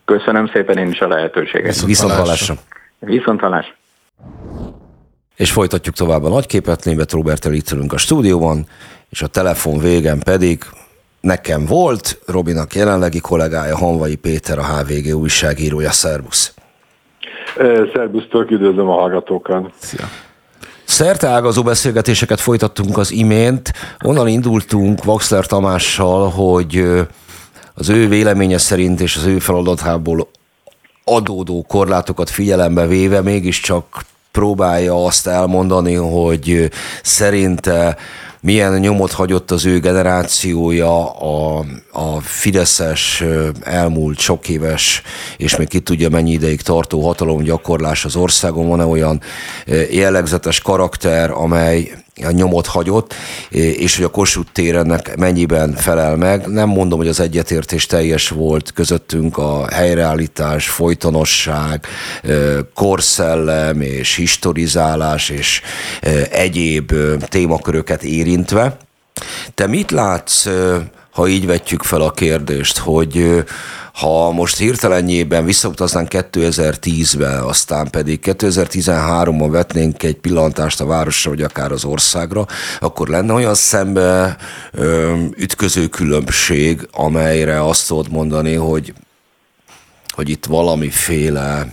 Köszönöm 0.05 0.51
szépen 0.53 0.79
én 0.79 0.91
is 0.91 1.01
a 1.01 1.09
lehetőséget. 1.09 1.85
Viszont 1.85 2.13
hallásra. 2.13 2.55
Viszont 2.99 3.41
hallásra. 3.41 3.81
És 5.37 5.53
folytatjuk 5.53 5.95
tovább 5.95 6.25
a 6.25 6.29
nagyképet, 6.29 6.85
Német 6.85 7.13
Robertel 7.13 7.53
itt 7.53 7.71
ülünk 7.71 7.93
a 7.93 7.97
stúdióban, 7.97 8.67
és 9.11 9.23
a 9.23 9.27
telefon 9.27 9.79
végen 9.79 10.19
pedig 10.19 10.65
nekem 11.21 11.67
volt, 11.67 12.19
Robinak 12.27 12.75
jelenlegi 12.75 13.21
kollégája, 13.21 13.77
Hanvai 13.77 14.17
Péter, 14.17 14.59
a 14.59 14.65
HVG 14.65 15.17
újságírója. 15.17 15.91
Szerbusz! 15.91 16.55
Szerbusztól 17.95 18.47
üdvözlöm 18.51 18.89
a 18.89 18.95
hallgatókat! 18.95 19.73
Szia! 19.79 20.05
Szerte 20.85 21.29
ágazó 21.29 21.63
beszélgetéseket 21.63 22.41
folytattunk 22.41 22.99
az 22.99 23.13
imént. 23.13 23.73
Onnan 24.05 24.29
indultunk 24.29 25.05
Vaxler 25.05 25.47
Tamással, 25.47 26.29
hogy 26.31 26.85
az 27.75 27.89
ő 27.89 28.09
véleménye 28.09 28.59
szerint 28.59 29.01
és 29.01 29.17
az 29.17 29.25
ő 29.25 29.39
feladatából 29.39 30.29
adódó 31.05 31.65
korlátokat 31.69 32.31
figyelembe 32.31 32.87
véve 32.87 33.21
mégiscsak 33.21 33.85
próbálja 34.33 35.05
azt 35.05 35.27
elmondani, 35.27 35.95
hogy 35.95 36.71
szerinte 37.03 37.97
milyen 38.41 38.79
nyomot 38.79 39.13
hagyott 39.13 39.51
az 39.51 39.65
ő 39.65 39.81
generációja 39.81 41.11
a, 41.11 41.65
a 41.93 42.21
Fideszes 42.21 43.25
elmúlt 43.61 44.19
sok 44.19 44.49
éves, 44.49 45.03
és 45.37 45.57
még 45.57 45.69
ki 45.69 45.81
tudja 45.81 46.09
mennyi 46.09 46.31
ideig 46.31 46.61
tartó 46.61 47.07
hatalomgyakorlás 47.07 48.05
az 48.05 48.17
országon. 48.17 48.69
Van-e 48.69 48.85
olyan 48.85 49.21
jellegzetes 49.91 50.61
karakter, 50.61 51.31
amely 51.31 52.02
a 52.17 52.31
nyomot 52.31 52.67
hagyott, 52.67 53.15
és 53.51 53.97
hogy 53.97 54.05
a 54.05 54.11
Kossuth 54.11 54.53
tér 54.53 54.77
ennek 54.77 55.17
mennyiben 55.17 55.75
felel 55.75 56.17
meg. 56.17 56.47
Nem 56.47 56.69
mondom, 56.69 56.99
hogy 56.99 57.09
az 57.09 57.21
egyetértés 57.21 57.87
teljes 57.87 58.29
volt 58.29 58.73
közöttünk 58.73 59.39
a 59.39 59.69
helyreállítás, 59.71 60.69
folytonosság, 60.69 61.87
korszellem 62.75 63.81
és 63.81 64.15
historizálás 64.15 65.29
és 65.29 65.61
egyéb 66.31 66.93
témaköröket 67.29 68.03
érintve. 68.03 68.77
Te 69.55 69.67
mit 69.67 69.91
látsz, 69.91 70.47
ha 71.13 71.29
így 71.29 71.47
vetjük 71.47 71.83
fel 71.83 72.01
a 72.01 72.11
kérdést, 72.11 72.79
hogy 72.79 73.45
ha 73.93 74.33
most 74.33 74.59
hirtelenjében 74.59 75.45
visszautaznánk 75.45 76.09
2010-be, 76.11 77.45
aztán 77.45 77.91
pedig 77.91 78.21
2013-ban 78.23 79.49
vetnénk 79.51 80.03
egy 80.03 80.17
pillantást 80.17 80.81
a 80.81 80.87
városra, 80.87 81.31
vagy 81.31 81.43
akár 81.43 81.73
az 81.73 81.85
országra, 81.85 82.47
akkor 82.81 83.09
lenne 83.09 83.33
olyan 83.33 83.55
szembe 83.55 84.37
ütköző 85.37 85.87
különbség, 85.87 86.89
amelyre 86.93 87.65
azt 87.65 87.89
tudod 87.89 88.11
mondani, 88.11 88.55
hogy, 88.55 88.93
hogy 90.15 90.29
itt 90.29 90.45
valamiféle 90.45 91.67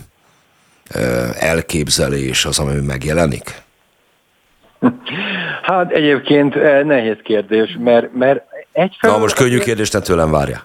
elképzelés 1.38 2.44
az, 2.44 2.58
ami 2.58 2.80
megjelenik? 2.80 3.54
Hát 5.62 5.92
egyébként 5.92 6.54
nehéz 6.84 7.16
kérdés, 7.22 7.76
mert, 7.80 8.14
mert 8.14 8.44
egyfelől... 8.72 9.16
Na 9.16 9.22
most 9.22 9.34
könnyű 9.34 9.58
kérdést 9.58 9.92
ne 9.92 10.00
tőlem 10.00 10.30
várja. 10.30 10.64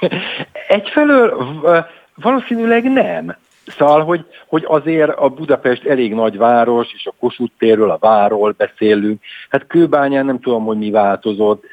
Egyfelől 0.68 1.86
valószínűleg 2.14 2.92
nem. 2.92 3.36
Szóval, 3.78 4.04
hogy, 4.04 4.24
hogy 4.46 4.64
azért 4.66 5.16
a 5.16 5.28
Budapest 5.28 5.86
elég 5.86 6.14
nagy 6.14 6.36
város, 6.36 6.92
és 6.94 7.06
a 7.06 7.14
Kossuth 7.18 7.52
térről, 7.58 7.90
a 7.90 7.98
váról 8.00 8.54
beszélünk. 8.56 9.22
Hát 9.48 9.66
Kőbányán 9.66 10.24
nem 10.24 10.40
tudom, 10.40 10.64
hogy 10.64 10.78
mi 10.78 10.90
változott 10.90 11.64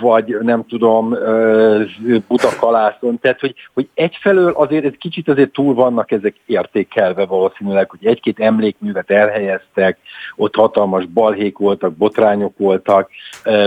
vagy 0.00 0.36
nem 0.40 0.64
tudom, 0.66 1.16
Budakalászon. 2.28 3.18
Tehát, 3.18 3.40
hogy, 3.40 3.54
hogy 3.74 3.88
egyfelől 3.94 4.52
azért 4.56 4.84
egy 4.84 4.98
kicsit 4.98 5.28
azért 5.28 5.52
túl 5.52 5.74
vannak 5.74 6.10
ezek 6.10 6.34
értékelve 6.46 7.26
valószínűleg, 7.26 7.90
hogy 7.90 8.06
egy-két 8.06 8.40
emlékművet 8.40 9.10
elhelyeztek, 9.10 9.98
ott 10.36 10.54
hatalmas 10.54 11.06
balhék 11.06 11.58
voltak, 11.58 11.92
botrányok 11.92 12.58
voltak, 12.58 13.10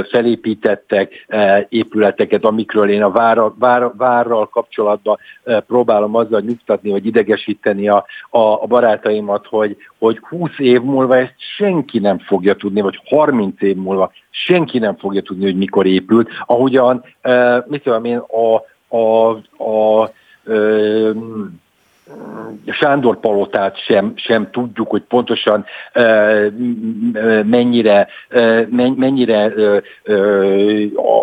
felépítettek 0.10 1.26
épületeket, 1.70 2.44
amikről 2.44 2.90
én 2.90 3.04
a 3.04 3.12
várral, 3.12 3.56
vár, 3.60 3.92
várral 3.98 4.50
kapcsolatban 4.50 5.18
próbálom 5.44 6.16
azzal 6.16 6.40
nyugtatni, 6.40 6.90
vagy 6.90 7.06
idegesíteni 7.24 7.88
a, 7.88 8.06
a, 8.30 8.40
a 8.40 8.66
barátaimat, 8.68 9.48
hogy, 9.48 9.78
hogy 10.00 10.20
20 10.30 10.52
év 10.58 10.82
múlva 10.82 11.18
ezt 11.18 11.36
senki 11.38 12.00
nem 12.00 12.20
fogja 12.20 12.56
tudni, 12.56 12.82
vagy 12.82 13.00
30 13.06 13.62
év 13.62 13.76
múlva 13.76 14.12
senki 14.30 14.80
nem 14.80 14.98
fogja 14.98 15.22
tudni, 15.22 15.44
hogy 15.44 15.58
mikor 15.58 15.86
épült. 15.86 16.30
Ahogyan, 16.45 17.04
uh, 17.24 17.68
mit 17.68 17.84
tudom 17.84 18.06
én, 18.06 18.18
a, 18.18 18.62
a, 18.98 19.30
a 19.64 20.12
uh, 20.44 21.16
Sándor 22.68 23.20
Palotát 23.20 23.78
sem, 23.86 24.14
sem 24.16 24.52
tudjuk, 24.52 24.90
hogy 24.90 25.02
pontosan 25.02 25.66
mennyire, 27.44 28.08
mennyire 28.96 29.54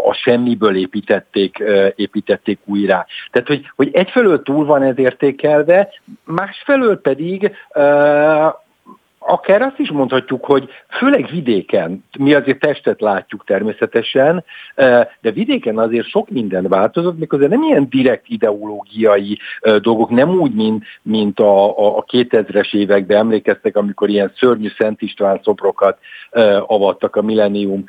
a 0.09 0.13
semmiből 0.13 0.77
építették, 0.77 1.63
építették 1.95 2.59
újra. 2.65 3.07
Tehát, 3.31 3.49
hogy, 3.49 3.71
hogy 3.77 3.91
egyfelől 3.93 4.43
túl 4.43 4.65
van 4.65 4.83
ez 4.83 4.99
értékelve, 4.99 5.89
másfelől 6.25 7.01
pedig 7.01 7.57
akár 9.23 9.63
azt 9.63 9.79
is 9.79 9.91
mondhatjuk, 9.91 10.45
hogy 10.45 10.69
főleg 10.89 11.29
vidéken, 11.31 12.05
mi 12.19 12.35
azért 12.35 12.59
testet 12.59 13.01
látjuk 13.01 13.45
természetesen, 13.45 14.45
de 15.21 15.31
vidéken 15.33 15.79
azért 15.79 16.09
sok 16.09 16.31
minden 16.31 16.69
változott, 16.69 17.19
miközben 17.19 17.49
nem 17.49 17.63
ilyen 17.63 17.89
direkt 17.89 18.25
ideológiai 18.29 19.39
dolgok, 19.81 20.11
nem 20.11 20.31
úgy, 20.31 20.55
mint, 20.55 20.85
mint 21.03 21.41
a, 21.41 21.79
a, 21.79 21.97
a 21.97 22.05
2000-es 22.13 22.75
években 22.75 23.17
emlékeztek, 23.17 23.77
amikor 23.77 24.09
ilyen 24.09 24.33
szörnyű 24.37 24.69
Szent 24.79 25.03
István 25.03 25.41
szobrokat 25.43 25.99
avattak 26.67 27.17
a 27.17 27.23
millennium 27.23 27.85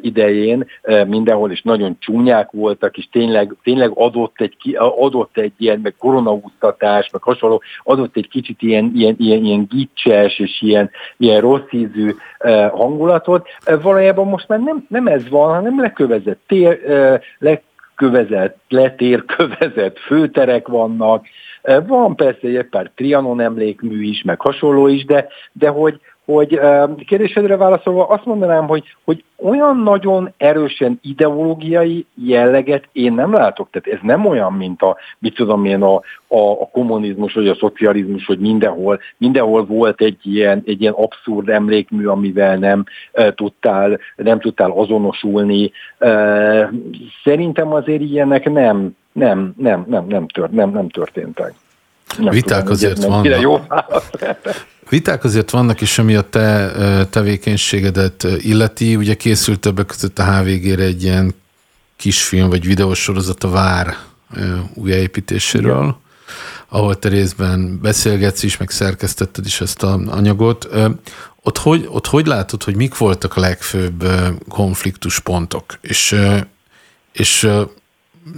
idején 0.00 0.66
mindenhol, 1.06 1.50
és 1.50 1.62
nagyon 1.62 1.96
csúnyák 1.98 2.50
voltak, 2.50 2.96
és 2.96 3.08
tényleg, 3.12 3.54
tényleg 3.62 3.90
adott, 3.94 4.40
egy, 4.40 4.76
adott 4.76 5.38
egy 5.38 5.52
ilyen, 5.58 5.80
meg 5.80 5.94
koronaúztatás, 5.98 7.10
meg 7.10 7.22
hasonló, 7.22 7.62
adott 7.82 8.16
egy 8.16 8.28
kicsit 8.28 8.62
ilyen, 8.62 8.92
ilyen, 8.94 9.14
ilyen, 9.18 9.44
ilyen 9.44 9.66
gicses, 9.70 10.38
és 10.48 10.62
ilyen, 10.62 10.90
ilyen 11.16 11.40
rossz 11.40 11.70
ízű 11.70 12.14
hangulatot. 12.70 13.48
Valójában 13.82 14.26
most 14.26 14.48
már 14.48 14.60
nem, 14.60 14.86
nem 14.88 15.06
ez 15.06 15.28
van, 15.28 15.54
hanem 15.54 15.80
lekövezett 15.80 16.40
tér, 16.46 16.80
lekövezett, 17.38 18.56
letérkövezett 18.68 19.98
főterek 19.98 20.68
vannak, 20.68 21.26
van 21.86 22.16
persze 22.16 22.48
egy 22.48 22.66
pár 22.70 22.90
Trianon 22.94 23.40
emlékmű 23.40 24.02
is, 24.02 24.22
meg 24.22 24.40
hasonló 24.40 24.86
is, 24.86 25.04
de, 25.04 25.28
de 25.52 25.68
hogy, 25.68 26.00
hogy 26.32 26.60
kérdésedre 27.06 27.56
válaszolva 27.56 28.06
azt 28.06 28.24
mondanám, 28.24 28.66
hogy, 28.66 28.96
hogy 29.04 29.24
olyan 29.36 29.76
nagyon 29.76 30.32
erősen 30.36 30.98
ideológiai 31.02 32.06
jelleget 32.14 32.88
én 32.92 33.12
nem 33.12 33.32
látok. 33.32 33.68
Tehát 33.70 33.98
ez 34.00 34.06
nem 34.06 34.26
olyan, 34.26 34.52
mint 34.52 34.82
a, 34.82 34.96
mit 35.18 35.34
tudom 35.34 35.64
én, 35.64 35.82
a, 35.82 35.94
a, 36.26 36.38
a 36.38 36.68
kommunizmus 36.72 37.34
vagy 37.34 37.48
a 37.48 37.54
szocializmus, 37.54 38.26
hogy 38.26 38.38
mindenhol, 38.38 39.00
mindenhol 39.16 39.64
volt 39.64 40.00
egy 40.00 40.18
ilyen, 40.22 40.62
egy 40.66 40.80
ilyen 40.80 40.92
abszurd 40.92 41.48
emlékmű, 41.48 42.06
amivel 42.06 42.56
nem 42.56 42.84
e, 43.12 43.32
tudtál, 43.34 43.98
nem 44.16 44.40
tudtál 44.40 44.70
azonosulni. 44.70 45.72
E, 45.98 46.10
szerintem 47.24 47.72
azért 47.72 48.02
ilyenek 48.02 48.50
nem, 48.50 48.96
nem, 49.12 49.52
nem, 49.56 49.84
nem, 49.88 50.06
nem, 50.08 50.28
tört, 50.28 50.52
nem, 50.52 50.70
nem 50.70 50.88
történtek. 50.88 51.52
Nem 52.18 52.32
Viták 52.32 52.58
tudom, 52.58 52.72
azért 52.72 53.04
vannak. 53.04 53.40
Jó 53.40 53.60
Viták 54.88 55.24
azért 55.24 55.50
vannak 55.50 55.80
is, 55.80 55.98
ami 55.98 56.14
a 56.14 56.28
te 56.28 57.06
tevékenységedet 57.10 58.26
illeti. 58.38 58.96
Ugye 58.96 59.14
készült 59.14 59.60
többek 59.60 59.86
között 59.86 60.18
a 60.18 60.38
HVG-re 60.38 60.82
egy 60.82 61.02
ilyen 61.02 61.34
kisfilm 61.96 62.48
vagy 62.48 62.66
videósorozat 62.66 63.44
a 63.44 63.48
Vár 63.48 63.96
újjáépítéséről, 64.74 65.82
Igen. 65.82 65.96
ahol 66.68 66.98
te 66.98 67.08
részben 67.08 67.80
beszélgetsz 67.80 68.42
is, 68.42 68.56
meg 68.56 68.70
szerkesztetted 68.70 69.46
is 69.46 69.60
ezt 69.60 69.82
a 69.82 70.00
anyagot. 70.06 70.68
Ott 71.42 71.58
hogy, 71.58 71.88
ott 71.90 72.06
hogy 72.06 72.26
látod, 72.26 72.62
hogy 72.62 72.76
mik 72.76 72.96
voltak 72.96 73.36
a 73.36 73.40
legfőbb 73.40 74.06
konfliktuspontok? 74.48 75.78
És, 75.80 76.16
és 77.12 77.48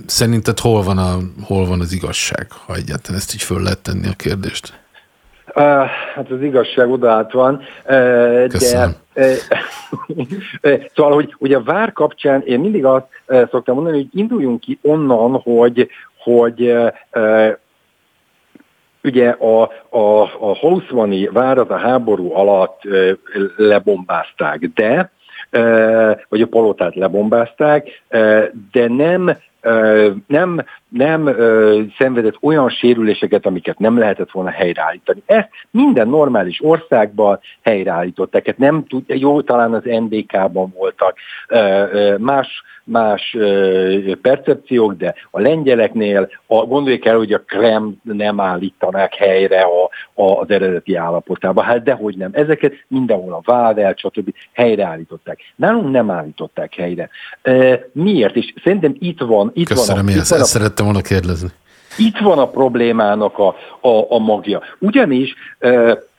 szerinted 0.06 0.58
hol 0.58 0.82
van, 0.82 0.98
a, 0.98 1.18
hol 1.42 1.66
van 1.66 1.80
az 1.80 1.92
igazság, 1.92 2.52
ha 2.52 2.74
egyáltalán 2.74 3.20
ezt 3.20 3.34
így 3.34 3.42
föl 3.42 3.62
lehet 3.62 3.78
tenni 3.78 4.08
a 4.08 4.12
kérdést? 4.12 4.80
Hát 6.14 6.30
az 6.30 6.42
igazság 6.42 6.90
odaállt 6.90 7.32
van, 7.32 7.62
de 7.86 8.48
uh, 9.14 9.32
szóval, 10.94 11.12
hogy, 11.12 11.34
hogy 11.38 11.52
a 11.52 11.62
vár 11.62 11.92
kapcsán 11.92 12.42
én 12.42 12.60
mindig 12.60 12.84
azt 12.84 13.06
szoktam 13.26 13.74
mondani, 13.74 13.96
hogy 13.96 14.20
induljunk 14.20 14.60
ki 14.60 14.78
onnan, 14.82 15.32
hogy, 15.32 15.88
hogy 16.18 16.74
ugye 19.02 19.28
a, 19.28 19.62
a, 19.88 20.22
a 20.22 20.54
Hauszmani 20.60 21.26
várat 21.26 21.70
a 21.70 21.76
háború 21.76 22.32
alatt 22.32 22.80
lebombázták, 23.56 24.70
de 24.74 25.10
vagy 26.28 26.42
a 26.42 26.46
palotát 26.46 26.94
lebombázták, 26.94 28.02
de 28.72 28.88
nem 28.88 29.36
nem, 30.26 30.64
nem 30.90 31.36
szenvedett 31.98 32.36
olyan 32.40 32.68
sérüléseket, 32.68 33.46
amiket 33.46 33.78
nem 33.78 33.98
lehetett 33.98 34.30
volna 34.30 34.50
helyreállítani. 34.50 35.22
Ezt 35.26 35.48
minden 35.70 36.08
normális 36.08 36.64
országban 36.64 37.40
helyreállították. 37.62 38.46
Hát 38.46 38.58
nem 38.58 38.84
tud, 38.86 39.04
jó, 39.06 39.40
talán 39.40 39.74
az 39.74 39.82
NDK-ban 39.84 40.74
voltak 40.76 41.16
más, 42.18 42.62
más 42.84 43.36
percepciók, 44.22 44.92
de 44.94 45.14
a 45.30 45.40
lengyeleknél 45.40 46.28
a, 46.46 46.54
gondoljuk 46.54 47.04
el, 47.04 47.16
hogy 47.16 47.32
a 47.32 47.40
Krem 47.40 47.94
nem 48.02 48.40
állítanák 48.40 49.14
helyre 49.14 49.60
a, 49.60 49.90
a, 50.22 50.40
az 50.40 50.50
eredeti 50.50 50.94
állapotába. 50.94 51.62
Hát 51.62 51.82
dehogy 51.82 52.16
nem. 52.16 52.30
Ezeket 52.32 52.72
mindenhol 52.88 53.32
a 53.32 53.40
Vável, 53.44 53.94
stb. 53.96 54.34
helyreállították. 54.52 55.38
Nálunk 55.56 55.90
nem 55.90 56.10
állították 56.10 56.74
helyre. 56.74 57.08
Miért? 57.92 58.36
És 58.36 58.54
szerintem 58.62 58.94
itt 58.98 59.20
van 59.20 59.50
itt 59.54 59.68
Köszönöm, 59.68 60.04
van 60.04 60.14
a, 60.14 60.18
ezt, 60.18 60.32
ezt 60.32 60.44
szerettem 60.44 60.79
volna 60.82 61.00
kérdezni. 61.00 61.48
Itt 61.96 62.18
van 62.18 62.38
a 62.38 62.48
problémának 62.48 63.38
a, 63.38 63.48
a, 63.80 64.06
a 64.08 64.18
magja. 64.18 64.62
Ugyanis 64.78 65.34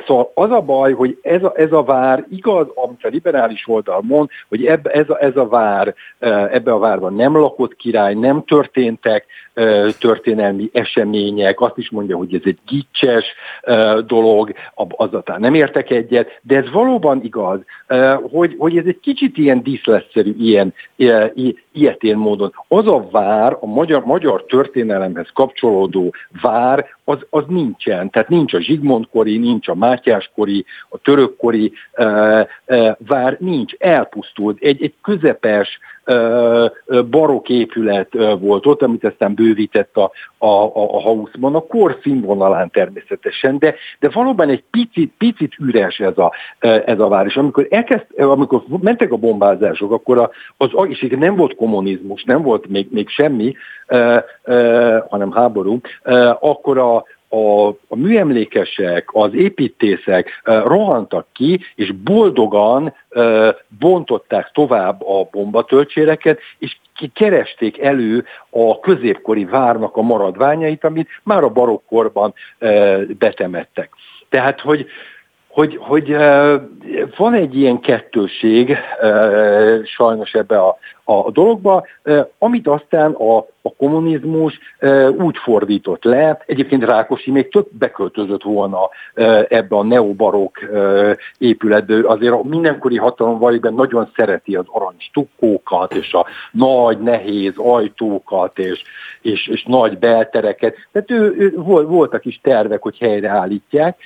szóval 0.05 0.31
az 0.33 0.51
a 0.51 0.61
baj, 0.61 0.93
hogy 0.93 1.19
ez 1.21 1.43
a, 1.43 1.53
ez 1.55 1.71
a 1.71 1.83
vár, 1.83 2.25
igaz, 2.29 2.67
amit 2.75 3.05
a 3.05 3.07
liberális 3.07 3.67
oldal 3.67 4.01
mond, 4.01 4.29
hogy 4.49 4.65
eb, 4.65 4.87
ez, 4.87 5.09
a, 5.09 5.23
ez 5.23 5.35
a 5.35 5.47
vár, 5.47 5.95
ebbe 6.51 6.71
a 6.71 6.79
várban 6.79 7.13
nem 7.13 7.37
lakott 7.37 7.75
király, 7.75 8.13
nem 8.13 8.43
történtek 8.43 9.25
történelmi 9.99 10.69
események, 10.73 11.61
azt 11.61 11.77
is 11.77 11.89
mondja, 11.89 12.17
hogy 12.17 12.33
ez 12.33 12.41
egy 12.43 12.57
gicses 12.67 13.25
dolog, 14.05 14.53
azatán 14.89 15.39
nem 15.39 15.53
értek 15.53 15.89
egyet, 15.89 16.39
de 16.41 16.55
ez 16.55 16.71
valóban 16.71 17.23
igaz, 17.23 17.59
hogy, 18.31 18.55
hogy 18.57 18.77
ez 18.77 18.85
egy 18.85 18.99
kicsit 18.99 19.37
ilyen 19.37 19.63
díszletszerű, 19.63 20.33
ilyen 20.39 20.73
ilyetén 21.71 22.17
módon. 22.17 22.53
Az 22.67 22.87
a 22.87 23.07
vár, 23.11 23.57
a 23.59 23.65
magyar, 23.65 24.05
magyar 24.05 24.45
történelemhez 24.45 25.29
kapcsolódó 25.33 26.13
vár, 26.41 26.85
az, 27.03 27.25
az 27.29 27.43
nincsen. 27.47 28.09
Tehát 28.09 28.29
nincs 28.29 28.53
a 28.53 28.59
Zsigmond-kori, 28.59 29.37
nincs 29.37 29.67
a 29.67 29.75
Mátyás-kori, 29.75 30.65
a 30.89 30.97
török-kori 30.97 31.71
uh, 31.97 32.47
uh, 32.67 32.95
vár, 32.97 33.37
nincs, 33.39 33.73
elpusztult. 33.73 34.61
Egy, 34.61 34.83
egy 34.83 34.93
közepes, 35.01 35.79
barok 37.09 37.49
épület 37.49 38.13
volt 38.39 38.65
ott, 38.65 38.81
amit 38.81 39.03
aztán 39.03 39.33
bővített 39.33 39.97
a, 39.97 40.11
a, 40.37 40.45
a, 40.45 40.95
a 40.95 41.01
Haussmann, 41.01 41.55
a 41.55 41.59
kor 41.59 41.97
színvonalán 42.01 42.69
természetesen, 42.69 43.57
de, 43.59 43.75
de 43.99 44.09
valóban 44.09 44.49
egy 44.49 44.63
picit, 44.71 45.13
picit 45.17 45.53
üres 45.59 45.99
ez 45.99 46.17
a, 46.17 46.31
ez 46.59 46.99
a 46.99 47.07
város. 47.07 47.35
Amikor, 47.35 47.67
elkezd, 47.69 48.05
amikor 48.17 48.63
mentek 48.81 49.11
a 49.11 49.17
bombázások, 49.17 49.91
akkor 49.91 50.17
a, 50.17 50.29
az, 50.57 50.69
és 50.87 51.07
nem 51.19 51.35
volt 51.35 51.55
kommunizmus, 51.55 52.23
nem 52.23 52.41
volt 52.41 52.67
még, 52.67 52.87
még 52.91 53.09
semmi, 53.09 53.55
hanem 55.09 55.31
háború, 55.31 55.79
akkor 56.39 56.77
a, 56.77 57.05
a, 57.31 57.67
a 57.67 57.95
műemlékesek, 57.95 59.09
az 59.13 59.33
építészek 59.33 60.41
rohantak 60.43 61.27
ki, 61.33 61.59
és 61.75 61.91
boldogan 61.91 62.93
bontották 63.79 64.51
tovább 64.53 65.01
a 65.01 65.27
bombatöltséreket, 65.31 66.39
és 66.57 66.77
keresték 67.13 67.79
elő 67.79 68.25
a 68.49 68.79
középkori 68.79 69.45
várnak 69.45 69.97
a 69.97 70.01
maradványait, 70.01 70.83
amit 70.83 71.09
már 71.23 71.43
a 71.43 71.49
barokkorban 71.49 72.33
betemettek. 73.17 73.89
Tehát, 74.29 74.59
hogy 74.59 74.85
hogy, 75.51 75.77
hogy 75.81 76.15
van 77.17 77.33
egy 77.33 77.57
ilyen 77.57 77.79
kettőség 77.79 78.77
sajnos 79.83 80.33
ebbe 80.33 80.59
a, 80.59 80.77
a 81.03 81.31
dologba, 81.31 81.85
amit 82.37 82.67
aztán 82.67 83.11
a, 83.11 83.37
a 83.37 83.75
kommunizmus 83.77 84.59
úgy 85.17 85.37
fordított 85.37 86.03
le, 86.03 86.43
egyébként 86.45 86.83
Rákosi 86.83 87.31
még 87.31 87.49
több 87.49 87.67
beköltözött 87.71 88.43
volna 88.43 88.79
ebbe 89.47 89.75
a 89.75 89.83
neobarok 89.83 90.59
épületbe, 91.37 92.09
azért 92.09 92.33
a 92.33 92.43
mindenkori 92.43 92.97
hatalom 92.97 93.39
valójában 93.39 93.73
nagyon 93.73 94.11
szereti 94.15 94.55
az 94.55 94.65
arany 94.67 94.95
stukkókat, 94.97 95.93
és 95.93 96.13
a 96.13 96.25
nagy, 96.51 96.99
nehéz 96.99 97.53
ajtókat, 97.55 98.59
és, 98.59 98.81
és, 99.21 99.47
és 99.47 99.63
nagy 99.63 99.97
beltereket, 99.97 100.75
tehát 100.91 101.11
ő, 101.11 101.35
ő, 101.37 101.53
voltak 101.85 102.25
is 102.25 102.39
tervek, 102.43 102.81
hogy 102.81 102.97
helyreállítják, 102.97 103.97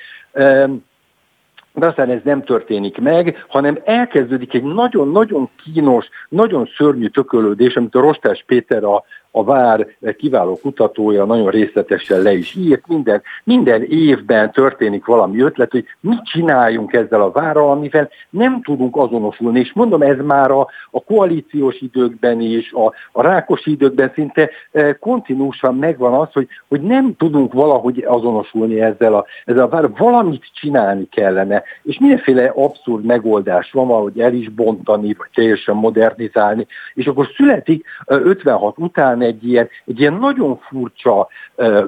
de 1.76 1.86
aztán 1.86 2.10
ez 2.10 2.20
nem 2.24 2.42
történik 2.42 2.98
meg, 2.98 3.44
hanem 3.48 3.78
elkezdődik 3.84 4.54
egy 4.54 4.62
nagyon-nagyon 4.62 5.50
kínos, 5.64 6.08
nagyon 6.28 6.68
szörnyű 6.76 7.06
tökölődés, 7.06 7.76
amit 7.76 7.94
a 7.94 8.00
Rostás 8.00 8.44
Péter 8.46 8.84
a, 8.84 9.04
a 9.36 9.44
Vár 9.44 9.86
kiváló 10.18 10.58
kutatója 10.62 11.24
nagyon 11.24 11.50
részletesen 11.50 12.20
le 12.20 12.32
is 12.32 12.54
írt, 12.54 12.86
minden, 12.86 13.22
minden 13.44 13.82
évben 13.82 14.52
történik 14.52 15.04
valami 15.04 15.40
ötlet, 15.40 15.70
hogy 15.70 15.84
mit 16.00 16.24
csináljunk 16.24 16.92
ezzel 16.92 17.22
a 17.22 17.30
várral, 17.30 17.70
amivel 17.70 18.08
nem 18.30 18.62
tudunk 18.62 18.96
azonosulni, 18.96 19.60
és 19.60 19.72
mondom, 19.74 20.02
ez 20.02 20.16
már 20.24 20.50
a, 20.50 20.68
a 20.90 21.04
koalíciós 21.04 21.80
időkben 21.80 22.40
is, 22.40 22.72
a, 22.72 22.92
a 23.12 23.22
rákos 23.22 23.66
időkben 23.66 24.10
szinte 24.14 24.50
e, 24.72 24.92
kontinúsan 24.98 25.74
megvan 25.74 26.12
az, 26.12 26.32
hogy, 26.32 26.48
hogy 26.68 26.80
nem 26.80 27.16
tudunk 27.16 27.52
valahogy 27.52 28.04
azonosulni 28.06 28.80
ezzel 28.80 29.14
a, 29.14 29.24
ezzel 29.44 29.64
a 29.64 29.68
várral, 29.68 29.94
valamit 29.98 30.50
csinálni 30.54 31.08
kellene, 31.08 31.62
és 31.82 31.98
mindenféle 31.98 32.52
abszurd 32.54 33.04
megoldás 33.04 33.70
van, 33.72 33.86
valahogy 33.86 34.20
el 34.20 34.32
is 34.32 34.48
bontani, 34.48 35.14
vagy 35.18 35.28
teljesen 35.34 35.74
modernizálni, 35.74 36.66
és 36.94 37.06
akkor 37.06 37.28
születik 37.36 37.84
56 38.06 38.78
után 38.78 39.25
egy 39.26 39.48
ilyen, 39.48 39.68
egy 39.86 40.00
ilyen 40.00 40.14
nagyon 40.14 40.58
furcsa 40.58 41.28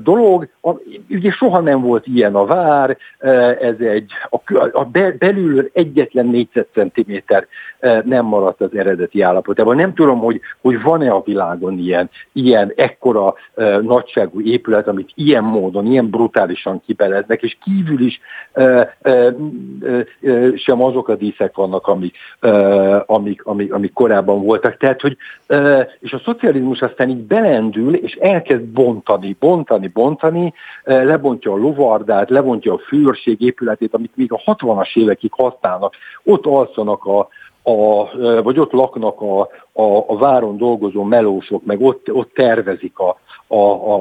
dolog, 0.03 0.49
a, 0.63 0.71
ugye 1.09 1.31
soha 1.31 1.61
nem 1.61 1.81
volt 1.81 2.07
ilyen 2.07 2.35
a 2.35 2.45
vár, 2.45 2.97
ez 3.61 3.81
egy, 3.81 4.13
a, 4.31 4.69
a 4.73 4.85
be, 4.85 5.13
belül 5.13 5.71
egyetlen 5.73 6.27
négyzetcentiméter 6.27 7.47
nem 8.05 8.25
maradt 8.25 8.61
az 8.61 8.75
eredeti 8.75 9.21
állapotában. 9.21 9.77
Nem 9.77 9.95
tudom, 9.95 10.19
hogy, 10.19 10.41
hogy 10.61 10.83
van-e 10.83 11.11
a 11.11 11.23
világon 11.25 11.79
ilyen, 11.79 12.11
ilyen 12.33 12.73
ekkora 12.77 13.35
uh, 13.55 13.81
nagyságú 13.81 14.41
épület, 14.41 14.89
amit 14.89 15.11
ilyen 15.15 15.45
módon, 15.45 15.87
ilyen 15.87 16.11
brutálisan 16.11 16.83
kibeleznek, 16.87 17.43
és 17.43 17.57
kívül 17.65 18.01
is 18.01 18.21
uh, 18.55 18.87
uh, 19.05 20.57
sem 20.57 20.83
azok 20.83 21.09
a 21.09 21.15
díszek 21.15 21.57
vannak, 21.57 21.87
amik, 21.87 22.17
amik, 23.07 23.45
amik, 23.45 23.73
amik 23.73 23.93
korábban 23.93 24.43
voltak. 24.43 24.77
Tehát, 24.77 25.01
hogy, 25.01 25.17
és 26.01 26.13
a 26.13 26.21
szocializmus 26.25 26.81
aztán 26.81 27.09
így 27.09 27.23
belendül, 27.27 27.95
és 27.95 28.13
elkezd 28.13 28.65
bontani, 28.65 29.37
bontani, 29.41 29.87
bontani, 29.87 30.53
lebontja 30.85 31.53
a 31.53 31.57
lovardát, 31.57 32.31
lebontja 32.31 32.73
a 32.73 32.79
fűrség 32.79 33.41
épületét, 33.41 33.95
amit 33.95 34.17
még 34.17 34.33
a 34.33 34.43
60-as 34.47 34.97
évekig 34.97 35.33
használnak. 35.33 35.95
Ott 36.25 36.47
alszanak 36.47 37.05
a, 37.05 37.29
a, 37.69 38.11
vagy 38.43 38.59
ott 38.59 38.73
laknak 38.73 39.21
a, 39.21 39.41
a, 39.73 40.05
a 40.07 40.17
váron 40.19 40.57
dolgozó 40.57 41.03
melósok, 41.03 41.65
meg 41.65 41.81
ott, 41.81 42.13
ott 42.13 42.33
tervezik 42.35 42.99
a, 42.99 43.19
a, 43.47 43.57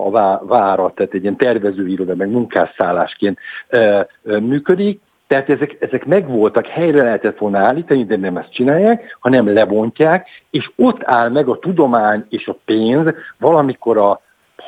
a, 0.06 0.39
várat, 0.45 0.95
tehát 0.95 1.14
egy 1.14 1.22
ilyen 1.22 1.35
tervezőiroda, 1.35 2.15
meg 2.15 2.30
munkásszállásként 2.30 3.38
e, 3.68 3.80
e, 3.80 4.07
működik, 4.39 4.99
tehát 5.27 5.49
ezek, 5.49 5.77
ezek 5.80 6.06
megvoltak, 6.06 6.65
helyre 6.65 7.03
lehetett 7.03 7.38
volna 7.38 7.57
állítani, 7.57 8.06
de 8.06 8.18
nem 8.18 8.38
ezt 8.38 8.53
csinálják, 8.53 9.18
hanem 9.19 9.53
lebontják, 9.53 10.27
és 10.49 10.72
ott 10.76 11.03
áll 11.03 11.30
meg 11.30 11.48
a 11.48 11.60
tudomány 11.60 12.26
és 12.30 12.48
a 12.48 12.57
pénz 12.65 13.14
valamikor 13.38 13.98
a 13.98 14.22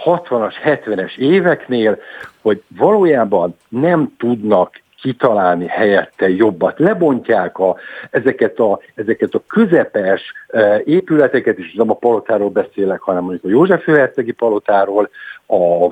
60-as, 0.06 0.54
70-es 0.64 1.18
éveknél, 1.18 1.98
hogy 2.42 2.64
valójában 2.78 3.56
nem 3.70 4.14
tudnak 4.18 4.82
kitalálni 5.02 5.68
helyette 5.68 6.30
jobbat. 6.30 6.80
Lebontják 6.80 7.58
a, 7.58 7.76
ezeket, 8.10 8.60
a, 8.60 8.80
ezeket 8.96 9.34
a 9.34 9.44
közepes 9.48 10.34
e, 10.48 10.82
épületeket, 10.86 11.58
és 11.58 11.74
nem 11.74 11.90
a 11.90 11.94
palotáról 11.94 12.50
beszélek, 12.50 13.02
hanem 13.02 13.24
mondjuk 13.24 13.44
a 13.44 13.50
József 13.50 13.84
Főhercegi 13.84 14.32
palotáról, 14.32 15.10
a 15.48 15.92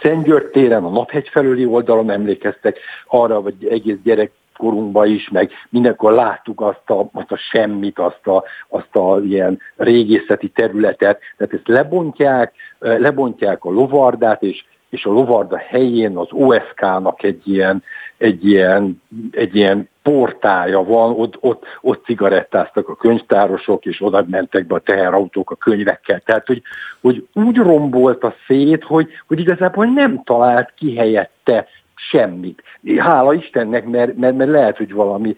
Szent 0.00 0.24
György 0.24 0.46
téren, 0.46 0.84
a 0.84 0.90
Naphegy 0.90 1.28
felüli 1.28 1.66
oldalon 1.66 2.10
emlékeztek 2.10 2.78
arra, 3.06 3.42
vagy 3.42 3.54
egész 3.70 3.98
gyerek 4.04 4.30
korunkban 4.56 5.08
is, 5.08 5.28
meg 5.28 5.50
mindenkor 5.68 6.12
láttuk 6.12 6.60
azt 6.60 6.90
a, 6.90 7.08
azt 7.12 7.32
a 7.32 7.36
semmit, 7.36 7.98
azt 7.98 8.26
a, 8.26 8.44
azt 8.68 8.96
a 8.96 9.20
ilyen 9.24 9.60
régészeti 9.76 10.48
területet, 10.48 11.20
tehát 11.36 11.54
ezt 11.54 11.68
lebontják, 11.68 12.52
lebontják 12.78 13.64
a 13.64 13.70
lovardát, 13.70 14.42
és, 14.42 14.64
és 14.92 15.04
a 15.04 15.10
lovarda 15.10 15.56
helyén 15.56 16.16
az 16.16 16.28
OSK-nak 16.30 17.22
egy 17.22 17.48
ilyen, 17.48 17.82
egy 18.16 18.46
ilyen, 18.46 19.02
egy 19.30 19.56
ilyen 19.56 19.88
portája 20.02 20.84
van, 20.84 21.10
ott, 21.10 21.36
ott, 21.40 21.64
ott 21.80 22.04
cigarettáztak 22.04 22.88
a 22.88 22.96
könyvtárosok, 22.96 23.84
és 23.84 24.02
oda 24.02 24.24
mentek 24.28 24.66
be 24.66 24.74
a 24.74 24.78
teherautók 24.78 25.50
a 25.50 25.54
könyvekkel. 25.54 26.20
Tehát, 26.24 26.46
hogy, 26.46 26.62
hogy 27.00 27.26
úgy 27.32 27.56
rombolt 27.56 28.24
a 28.24 28.34
szét, 28.46 28.84
hogy, 28.84 29.08
hogy 29.26 29.40
igazából 29.40 29.86
nem 29.86 30.22
talált 30.24 30.72
ki 30.76 30.96
helyette 30.96 31.66
semmit. 32.10 32.62
Hála 32.98 33.34
Istennek, 33.34 33.84
mert, 33.84 34.16
mert, 34.16 34.36
mert 34.36 34.50
lehet, 34.50 34.76
hogy 34.76 34.92
valami 34.92 35.36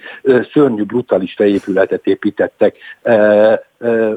szörnyű 0.53 0.82
brutalista 0.82 1.45
épületet 1.45 2.07
építettek 2.07 2.77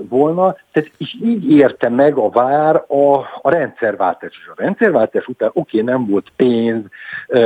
volna. 0.09 0.55
Tehát, 0.71 0.91
és 0.97 1.15
így 1.23 1.51
érte 1.51 1.89
meg 1.89 2.17
a 2.17 2.29
vár 2.29 2.75
a, 2.75 3.15
a 3.41 3.49
rendszerváltás. 3.49 4.39
És 4.41 4.47
a 4.47 4.61
rendszerváltás 4.61 5.27
után 5.27 5.49
oké, 5.53 5.81
okay, 5.81 5.93
nem 5.93 6.07
volt 6.07 6.31
pénz, 6.35 6.83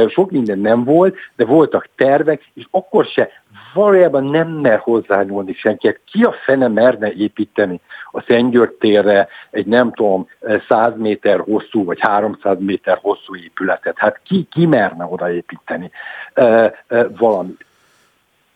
sok 0.07 0.31
minden 0.31 0.59
nem 0.59 0.83
volt, 0.83 1.15
de 1.35 1.45
voltak 1.45 1.89
tervek, 1.95 2.41
és 2.53 2.67
akkor 2.71 3.05
se 3.05 3.29
valójában 3.73 4.23
nem 4.23 4.47
mer 4.47 4.79
hozzányúlni 4.79 5.53
senki. 5.53 5.87
Hát 5.87 5.99
ki 6.11 6.23
a 6.23 6.31
fene 6.31 6.67
merne 6.67 7.11
építeni 7.11 7.81
a 8.11 8.21
Szentgyörgy 8.21 8.71
térre 8.71 9.27
egy 9.51 9.65
nem 9.65 9.93
tudom 9.93 10.27
100 10.67 10.93
méter 10.97 11.39
hosszú 11.39 11.83
vagy 11.83 11.99
300 11.99 12.57
méter 12.59 12.99
hosszú 13.01 13.35
épületet? 13.35 13.97
Hát 13.97 14.19
ki, 14.23 14.47
ki 14.51 14.65
merne 14.65 15.05
odaépíteni 15.05 15.91
e, 16.33 16.43
e, 16.43 17.07
valamit? 17.17 17.65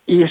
És, 0.04 0.30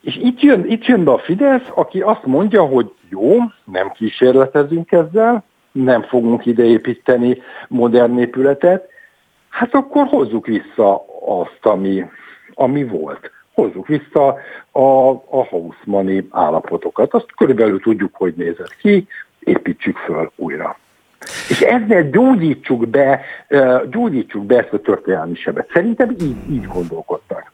és 0.00 0.16
itt, 0.16 0.40
jön, 0.40 0.64
itt 0.66 0.84
jön 0.84 1.04
be 1.04 1.12
a 1.12 1.18
Fidesz, 1.18 1.68
aki 1.74 2.00
azt 2.00 2.26
mondja, 2.26 2.62
hogy 2.62 2.92
jó, 3.08 3.36
nem 3.64 3.90
kísérletezünk 3.90 4.92
ezzel, 4.92 5.44
nem 5.72 6.02
fogunk 6.02 6.46
ideépíteni 6.46 7.42
modern 7.68 8.18
épületet, 8.18 8.88
hát 9.48 9.74
akkor 9.74 10.06
hozzuk 10.06 10.46
vissza 10.46 11.04
azt, 11.26 11.58
ami, 11.66 12.04
ami 12.54 12.84
volt 12.84 13.30
hozzuk 13.54 13.86
vissza 13.86 14.26
a, 14.70 15.10
a 15.10 15.46
Hausmanni 15.50 16.28
állapotokat. 16.30 17.14
Azt 17.14 17.26
körülbelül 17.36 17.80
tudjuk, 17.80 18.14
hogy 18.14 18.34
nézett 18.36 18.76
ki, 18.80 19.06
építsük 19.38 19.96
föl 19.96 20.32
újra. 20.36 20.78
És 21.48 21.60
ezzel 21.60 22.10
gyógyítsuk 22.10 22.88
be, 22.88 23.20
gyógyítsuk 23.90 24.44
be 24.44 24.58
ezt 24.58 24.72
a 24.72 24.80
történelmi 24.80 25.34
sebet. 25.34 25.70
Szerintem 25.72 26.10
így, 26.20 26.36
így 26.50 26.66
gondolkodtak. 26.66 27.52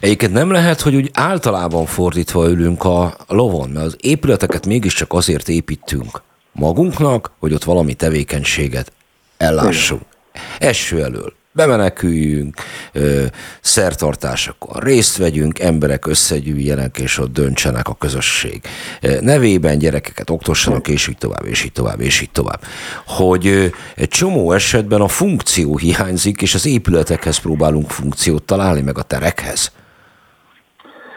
Egyébként 0.00 0.32
nem 0.32 0.50
lehet, 0.50 0.80
hogy 0.80 0.94
úgy 0.94 1.10
általában 1.14 1.86
fordítva 1.86 2.48
ülünk 2.48 2.84
a 2.84 3.14
lovon, 3.28 3.68
mert 3.68 3.86
az 3.86 3.96
épületeket 4.00 4.66
mégiscsak 4.66 5.12
azért 5.12 5.48
építünk 5.48 6.22
magunknak, 6.52 7.30
hogy 7.38 7.52
ott 7.52 7.64
valami 7.64 7.94
tevékenységet 7.94 8.92
ellássunk. 9.36 10.02
Eső 10.58 11.02
elől 11.02 11.32
bemeneküljünk, 11.52 12.54
szertartásokon 13.60 14.82
részt 14.82 15.16
vegyünk, 15.16 15.58
emberek 15.58 16.06
összegyűjjenek, 16.06 16.98
és 16.98 17.18
ott 17.18 17.32
döntsenek 17.32 17.88
a 17.88 17.94
közösség 17.94 18.60
nevében, 19.20 19.78
gyerekeket 19.78 20.30
oktossanak, 20.30 20.88
és 20.88 21.08
így 21.08 21.18
tovább, 21.18 21.44
és 21.44 21.64
így 21.64 21.72
tovább, 21.72 22.00
és 22.00 22.20
így 22.20 22.30
tovább. 22.30 22.60
Hogy 23.06 23.72
egy 23.96 24.08
csomó 24.08 24.52
esetben 24.52 25.00
a 25.00 25.08
funkció 25.08 25.76
hiányzik, 25.76 26.42
és 26.42 26.54
az 26.54 26.66
épületekhez 26.66 27.38
próbálunk 27.38 27.90
funkciót 27.90 28.42
találni, 28.42 28.80
meg 28.80 28.98
a 28.98 29.02
terekhez. 29.02 29.72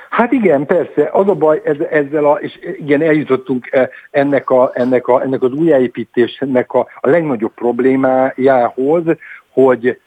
Hát 0.10 0.32
igen, 0.32 0.66
persze, 0.66 1.10
az 1.12 1.28
a 1.28 1.34
baj 1.34 1.62
ezzel, 1.92 2.26
a, 2.26 2.38
és 2.42 2.60
igen, 2.80 3.02
eljutottunk 3.02 3.68
e, 3.72 3.90
ennek, 4.12 4.50
a, 4.50 4.72
ennek, 4.74 5.08
a, 5.08 5.22
ennek 5.22 5.42
az 5.42 5.52
újjáépítésnek 5.52 6.74
a, 6.74 6.88
a 7.00 7.10
legnagyobb 7.10 7.54
problémájához, 7.54 9.04
hogy 9.50 10.00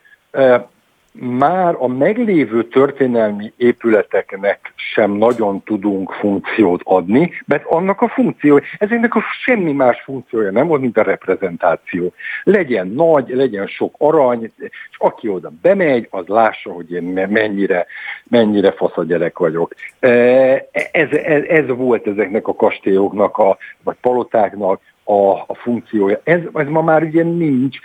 már 1.21 1.75
a 1.79 1.87
meglévő 1.87 2.65
történelmi 2.65 3.53
épületeknek 3.57 4.73
sem 4.77 5.11
nagyon 5.11 5.63
tudunk 5.63 6.13
funkciót 6.13 6.81
adni, 6.85 7.33
mert 7.47 7.65
annak 7.67 8.01
a 8.01 8.09
funkció, 8.09 8.61
ezeknek 8.79 9.15
a 9.15 9.23
semmi 9.45 9.73
más 9.73 10.01
funkciója 10.01 10.51
nem 10.51 10.67
volt, 10.67 10.81
mint 10.81 10.99
a 10.99 11.03
reprezentáció. 11.03 12.13
Legyen 12.45 12.87
nagy, 12.87 13.29
legyen 13.29 13.67
sok 13.67 13.95
arany, 13.99 14.53
és 14.59 14.97
aki 14.99 15.29
oda 15.29 15.53
bemegy, 15.63 16.07
az 16.11 16.27
lássa, 16.27 16.71
hogy 16.71 16.93
én 16.93 17.03
mennyire, 17.29 17.87
mennyire 18.25 18.75
gyerek 19.07 19.39
vagyok. 19.39 19.75
Ez, 19.99 21.11
ez, 21.13 21.43
ez 21.43 21.67
volt 21.67 22.07
ezeknek 22.07 22.49
a 22.49 22.55
kastélyoknak, 22.55 23.39
a, 23.39 23.57
vagy 23.83 23.97
palotáknak 24.01 24.81
a, 25.09 25.33
a 25.47 25.55
funkciója. 25.55 26.21
Ez, 26.25 26.41
ez 26.55 26.67
ma 26.69 26.83
már 26.83 27.03
ugye 27.03 27.23
nincs, 27.23 27.79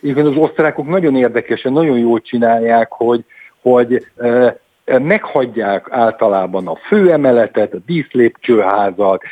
igen, 0.00 0.26
az 0.26 0.36
osztrákok 0.36 0.88
nagyon 0.88 1.16
érdekesen, 1.16 1.72
nagyon 1.72 1.98
jól 1.98 2.20
csinálják, 2.20 2.92
hogy, 2.92 3.24
hogy 3.62 4.06
meghagyják 4.84 5.86
általában 5.90 6.66
a 6.66 6.76
főemeletet, 6.76 7.74
a 7.74 7.78
díszlépcsőházat, 7.86 9.22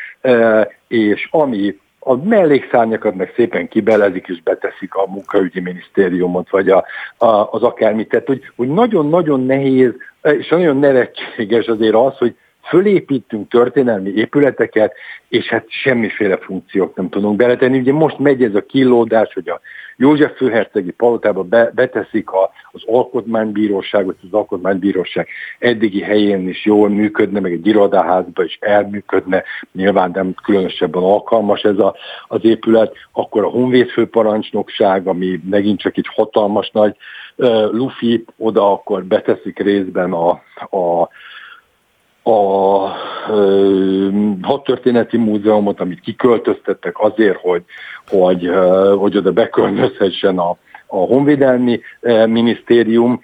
és 0.89 1.29
ami 1.31 1.81
a 1.99 2.17
mellékszárnyakat 2.17 3.15
meg 3.15 3.33
szépen 3.37 3.69
kibelezik 3.69 4.27
és 4.29 4.43
beteszik 4.43 4.95
a 4.95 5.07
munkaügyi 5.07 5.61
minisztériumot, 5.61 6.51
vagy 6.51 6.69
a, 6.69 6.85
a, 7.17 7.27
az 7.27 7.63
akármit. 7.63 8.09
Tehát, 8.09 8.27
hogy, 8.27 8.41
hogy 8.57 8.69
nagyon-nagyon 8.69 9.47
nehéz, 9.47 9.93
és 10.23 10.49
nagyon 10.49 10.79
nevetséges 10.79 11.67
azért 11.67 11.95
az, 11.95 12.17
hogy 12.19 12.37
fölépítünk 12.63 13.49
történelmi 13.49 14.11
épületeket, 14.11 14.93
és 15.29 15.49
hát 15.49 15.65
semmiféle 15.69 16.37
funkciót 16.37 16.97
nem 16.97 17.09
tudunk 17.09 17.37
beletenni. 17.37 17.79
Ugye 17.79 17.93
most 17.93 18.19
megy 18.19 18.43
ez 18.43 18.55
a 18.55 18.65
kilódás, 18.67 19.33
hogy 19.35 19.49
a 19.49 19.61
József 19.97 20.37
főhercegi 20.37 20.91
palotába 20.91 21.43
be, 21.43 21.71
beteszik 21.75 22.31
a, 22.31 22.51
az 22.73 22.83
alkotmánybíróságot, 22.87 24.17
az 24.23 24.33
alkotmánybíróság 24.33 25.29
eddigi 25.59 26.01
helyén 26.01 26.49
is 26.49 26.65
jól 26.65 26.89
működne, 26.89 27.41
meg 27.41 27.53
egy 27.53 27.67
irodaházba 27.67 28.45
is 28.45 28.59
elműködne, 28.61 29.43
nyilván 29.73 30.11
nem 30.15 30.35
különösebben 30.43 31.03
alkalmas 31.03 31.63
ez 31.63 31.79
a, 31.79 31.95
az 32.29 32.45
épület, 32.45 32.95
akkor 33.13 33.45
a 33.45 33.49
Honvéd 33.49 33.89
főparancsnokság, 33.89 35.07
ami 35.07 35.41
megint 35.51 35.81
csak 35.81 35.97
egy 35.97 36.09
hatalmas 36.15 36.71
nagy 36.71 36.97
uh, 37.37 37.73
lufi, 37.73 38.25
oda 38.39 38.73
akkor 38.73 39.05
beteszik 39.05 39.59
részben 39.59 40.13
a, 40.13 40.31
a 40.77 41.09
a 42.23 42.89
hadtörténeti 44.43 45.17
múzeumot, 45.17 45.81
amit 45.81 46.01
kiköltöztettek 46.01 46.95
azért, 46.99 47.39
hogy, 47.41 47.63
hogy, 48.09 48.51
hogy 48.97 49.17
oda 49.17 49.33
beköltözhessen 49.33 50.39
a, 50.39 50.57
a 50.87 50.97
honvédelmi 50.97 51.81
minisztérium, 52.27 53.21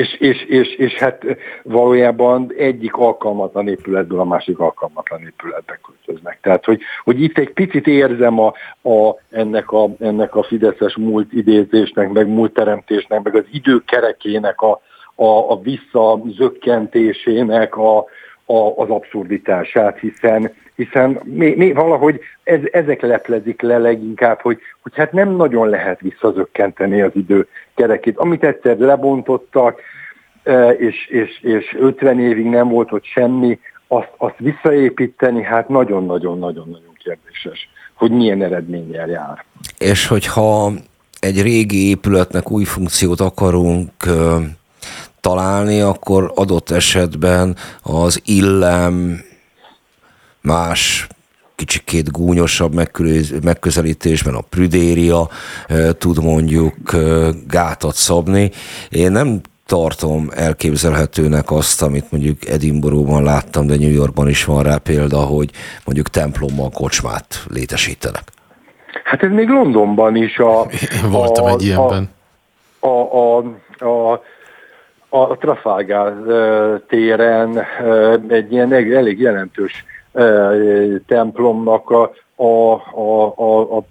és, 0.00 0.14
és, 0.18 0.42
és, 0.42 0.74
és 0.74 0.92
hát 0.92 1.24
valójában 1.62 2.52
egyik 2.56 2.94
alkalmatlan 2.94 3.68
épületből 3.68 4.20
a 4.20 4.24
másik 4.24 4.58
alkalmatlan 4.58 5.20
épületbe 5.20 5.80
költöznek. 5.86 6.38
Tehát, 6.42 6.64
hogy, 6.64 6.80
hogy 7.04 7.22
itt 7.22 7.38
egy 7.38 7.52
picit 7.52 7.86
érzem 7.86 8.38
a, 8.38 8.52
a, 8.88 9.16
ennek, 9.30 9.70
a, 9.70 9.88
ennek 9.98 10.34
a 10.34 10.42
fideszes 10.42 10.96
múlt 10.96 11.32
idézésnek, 11.32 12.12
meg 12.12 12.28
múlt 12.28 12.52
teremtésnek, 12.52 13.22
meg 13.22 13.36
az 13.36 13.44
időkerekének 13.50 14.60
a, 14.60 14.80
a, 15.20 15.50
a 15.50 15.60
visszazökkentésének 15.60 17.76
a, 17.76 17.98
a, 18.44 18.72
az 18.76 18.88
abszurditását, 18.88 19.98
hiszen, 19.98 20.52
hiszen 20.74 21.20
mi, 21.24 21.54
mi 21.56 21.72
valahogy 21.72 22.20
ez, 22.44 22.60
ezek 22.72 23.00
leplezik 23.00 23.62
le 23.62 23.78
leginkább, 23.78 24.40
hogy, 24.40 24.58
hogy 24.82 24.92
hát 24.94 25.12
nem 25.12 25.36
nagyon 25.36 25.68
lehet 25.68 26.00
visszazökkenteni 26.00 27.00
az 27.00 27.10
idő 27.14 27.46
kerekét. 27.74 28.18
Amit 28.18 28.44
egyszer 28.44 28.78
lebontottak, 28.78 29.80
e, 30.42 30.70
és, 30.70 31.06
és, 31.06 31.40
és 31.42 31.76
50 31.80 32.20
évig 32.20 32.44
nem 32.44 32.68
volt 32.68 32.92
ott 32.92 33.04
semmi, 33.04 33.58
azt, 33.88 34.12
azt 34.16 34.38
visszaépíteni, 34.38 35.42
hát 35.42 35.68
nagyon-nagyon-nagyon-nagyon 35.68 36.96
kérdéses, 37.04 37.68
hogy 37.94 38.10
milyen 38.10 38.42
eredménnyel 38.42 39.08
jár. 39.08 39.44
És 39.78 40.06
hogyha 40.06 40.72
egy 41.20 41.42
régi 41.42 41.88
épületnek 41.88 42.50
új 42.50 42.64
funkciót 42.64 43.20
akarunk 43.20 43.90
találni, 45.20 45.80
akkor 45.80 46.32
adott 46.34 46.70
esetben 46.70 47.56
az 47.82 48.20
illem 48.24 49.20
más 50.40 51.06
kicsikét 51.54 52.10
gúnyosabb 52.10 52.74
megközelítésben 53.42 54.34
a 54.34 54.40
prüdéria 54.40 55.28
tud 55.98 56.22
mondjuk 56.22 56.74
gátat 57.48 57.94
szabni. 57.94 58.50
Én 58.90 59.12
nem 59.12 59.40
tartom 59.66 60.30
elképzelhetőnek 60.34 61.50
azt, 61.50 61.82
amit 61.82 62.10
mondjuk 62.10 62.48
Edinburghban 62.48 63.22
láttam, 63.22 63.66
de 63.66 63.76
New 63.76 63.90
Yorkban 63.90 64.28
is 64.28 64.44
van 64.44 64.62
rá 64.62 64.76
példa, 64.76 65.18
hogy 65.18 65.50
mondjuk 65.84 66.08
templommal 66.08 66.70
kocsmát 66.70 67.44
létesítenek. 67.48 68.22
Hát 69.04 69.22
ez 69.22 69.30
még 69.30 69.48
Londonban 69.48 70.16
is 70.16 70.38
a... 70.38 70.66
Én 71.02 71.10
voltam 71.10 71.44
a, 71.44 71.50
egy 71.50 71.62
ilyenben. 71.62 72.10
A, 72.78 72.88
a, 72.88 73.36
a, 73.78 74.12
a 74.12 74.22
a 75.10 75.36
Trafalgar 75.36 76.12
téren 76.88 77.62
egy 78.28 78.52
ilyen 78.52 78.72
elég 78.72 79.20
jelentős 79.20 79.84
templomnak 81.06 81.90
a, 81.90 82.12
a, 82.34 82.72
a, 82.94 83.34
a, 83.36 83.76
a 83.76 83.84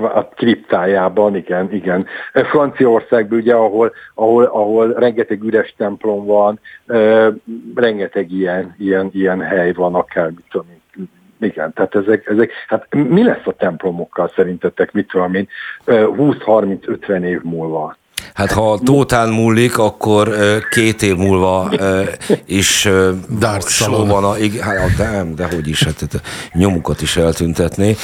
a 0.00 0.24
kriptájában, 0.24 1.36
igen, 1.36 1.72
igen. 1.72 2.06
Franciaországban 2.32 3.38
ugye, 3.38 3.54
ahol, 3.54 3.92
ahol, 4.14 4.44
ahol 4.44 4.92
rengeteg 4.92 5.42
üres 5.42 5.74
templom 5.76 6.24
van, 6.24 6.60
rengeteg 7.74 8.30
ilyen, 8.30 8.74
ilyen, 8.78 9.10
ilyen 9.12 9.40
hely 9.40 9.72
van, 9.72 9.94
akár 9.94 10.26
mit 10.26 10.44
tudom 10.50 10.66
igen, 11.40 11.72
tehát 11.72 11.94
ezek, 11.94 12.26
ezek, 12.26 12.52
hát 12.66 12.94
mi 12.94 13.22
lesz 13.22 13.46
a 13.46 13.52
templomokkal 13.52 14.32
szerintetek, 14.34 14.92
mit 14.92 15.08
tudom 15.08 15.34
én, 15.34 15.48
20-30-50 15.86 17.22
év 17.22 17.42
múlva? 17.42 17.96
Hát 18.38 18.52
ha 18.52 18.78
Tótán 18.84 19.28
múlik, 19.28 19.78
akkor 19.78 20.30
két 20.70 21.02
év 21.02 21.16
múlva 21.16 21.70
is 22.46 22.88
sló 23.60 24.04
van 24.04 24.24
a, 24.24 24.32
hát, 24.60 24.96
de, 24.96 25.24
de 25.36 25.44
hogy 25.54 25.68
is, 25.68 25.84
hát 25.84 26.22
nyomukat 26.52 27.00
is 27.00 27.16
eltüntetné. 27.16 27.96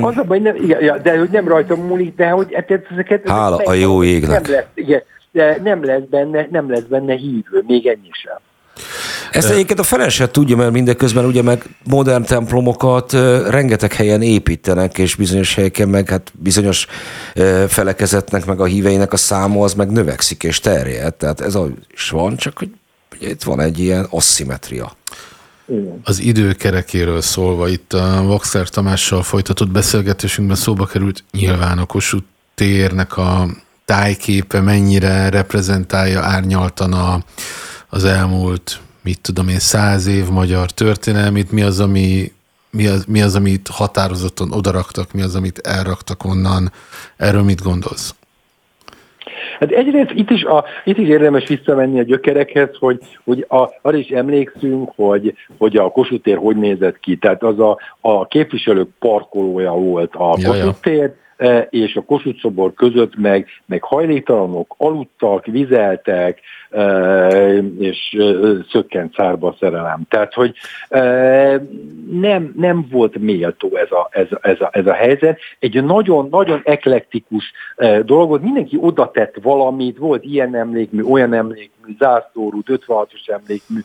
Az 0.00 0.16
a 0.16 0.24
baj, 0.26 0.38
nem, 0.38 0.56
igen, 0.56 1.00
de 1.02 1.18
hogy 1.18 1.28
nem 1.30 1.48
rajta 1.48 1.76
múlik, 1.76 2.14
de 2.16 2.28
hogy 2.28 2.54
hát 2.54 2.70
ezeket... 2.90 3.28
Hála 3.28 3.56
a 3.56 3.72
jó 3.72 4.04
égnek. 4.04 4.42
Nem 4.42 4.52
lesz, 4.52 4.66
igen, 4.74 5.02
de 5.32 5.58
nem 5.62 5.84
lesz 5.84 6.02
benne, 6.10 6.48
nem 6.50 6.70
lesz 6.70 6.84
benne 6.88 7.14
hívő, 7.14 7.64
még 7.66 7.86
ennyi 7.86 8.10
sem. 8.12 8.38
Ezt 9.32 9.50
egyébként 9.50 9.78
a 9.78 9.82
feleset 9.82 10.30
tudja, 10.30 10.56
mert 10.56 10.72
mindeközben 10.72 11.24
ugye 11.24 11.42
meg 11.42 11.64
modern 11.84 12.24
templomokat 12.24 13.12
rengeteg 13.48 13.92
helyen 13.92 14.22
építenek, 14.22 14.98
és 14.98 15.14
bizonyos 15.14 15.54
helyeken 15.54 15.88
meg 15.88 16.08
hát 16.08 16.32
bizonyos 16.34 16.86
felekezetnek, 17.68 18.46
meg 18.46 18.60
a 18.60 18.64
híveinek 18.64 19.12
a 19.12 19.16
száma 19.16 19.64
az 19.64 19.74
meg 19.74 19.90
növekszik 19.90 20.42
és 20.42 20.60
terjed. 20.60 21.14
Tehát 21.14 21.40
ez 21.40 21.58
is 21.94 22.10
van, 22.10 22.36
csak 22.36 22.58
hogy 22.58 22.70
ugye 23.16 23.28
itt 23.28 23.42
van 23.42 23.60
egy 23.60 23.78
ilyen 23.78 24.06
asszimetria. 24.10 24.96
Az 26.02 26.18
időkerekéről 26.18 27.20
szólva, 27.20 27.68
itt 27.68 27.92
a 27.92 28.22
Voxer 28.22 28.68
Tamással 28.68 29.22
folytatott 29.22 29.70
beszélgetésünkben 29.70 30.56
szóba 30.56 30.86
került 30.86 31.24
nyilván 31.32 31.78
a 31.78 31.84
Kossuth 31.84 32.26
térnek 32.54 33.16
a 33.16 33.48
tájképe 33.84 34.60
mennyire 34.60 35.28
reprezentálja 35.28 36.20
árnyaltan 36.20 36.92
a, 36.92 37.22
az 37.88 38.04
elmúlt 38.04 38.80
mit 39.02 39.20
tudom 39.20 39.48
én, 39.48 39.58
száz 39.58 40.06
év 40.06 40.28
magyar 40.28 40.70
történelmét, 40.70 41.52
mi 41.52 41.62
az, 41.62 41.80
ami, 41.80 42.32
mi 42.70 42.86
az, 42.86 43.04
mi 43.04 43.22
az, 43.22 43.34
amit 43.36 43.68
határozottan 43.68 44.52
odaraktak, 44.52 45.12
mi 45.12 45.22
az, 45.22 45.34
amit 45.34 45.58
elraktak 45.58 46.24
onnan. 46.24 46.72
Erről 47.16 47.42
mit 47.42 47.62
gondolsz? 47.62 48.14
Hát 49.58 49.70
egyrészt 49.70 50.10
itt 50.14 50.30
is, 50.30 50.42
a, 50.42 50.64
itt 50.84 50.98
is 50.98 51.08
érdemes 51.08 51.48
visszamenni 51.48 51.98
a 51.98 52.02
gyökerekhez, 52.02 52.68
hogy, 52.78 52.98
hogy 53.24 53.46
a, 53.48 53.68
arra 53.82 53.96
is 53.96 54.08
emlékszünk, 54.08 54.90
hogy, 54.96 55.34
hogy 55.58 55.76
a 55.76 55.88
Kossuth 55.88 56.22
tér 56.22 56.36
hogy 56.36 56.56
nézett 56.56 57.00
ki. 57.00 57.16
Tehát 57.16 57.42
az 57.42 57.58
a, 57.58 57.78
a 58.00 58.26
képviselők 58.26 58.88
parkolója 58.98 59.72
volt 59.72 60.14
a 60.14 60.28
Kossuth 60.44 60.80
tér, 60.80 61.14
és 61.70 61.96
a 61.96 62.00
Kossuth 62.00 62.40
szobor 62.40 62.74
között 62.74 63.16
meg, 63.16 63.46
meg 63.66 63.82
hajléktalanok 63.82 64.74
aludtak, 64.78 65.46
vizeltek, 65.46 66.40
e, 66.70 67.56
és 67.78 68.16
e, 68.18 68.24
szökkent 68.70 69.14
szárba 69.14 69.56
szerelem. 69.58 70.02
Tehát, 70.08 70.34
hogy 70.34 70.54
nem, 72.10 72.52
nem 72.56 72.86
volt 72.90 73.18
méltó 73.18 73.76
ez 73.76 73.90
a, 73.90 74.08
ez, 74.10 74.26
ez, 74.40 74.60
a, 74.60 74.68
ez 74.72 74.86
a 74.86 74.92
helyzet. 74.92 75.38
Egy 75.58 75.84
nagyon-nagyon 75.84 76.60
eklektikus 76.64 77.52
dolgot, 78.04 78.42
mindenki 78.42 78.78
oda 78.80 79.10
tett 79.10 79.34
valamit, 79.42 79.98
volt 79.98 80.24
ilyen 80.24 80.54
emlékmű, 80.54 81.02
olyan 81.02 81.34
emlékmű, 81.34 81.78
zászlórút, 81.98 82.66
56-os 82.70 83.28
emlékmű, 83.28 83.80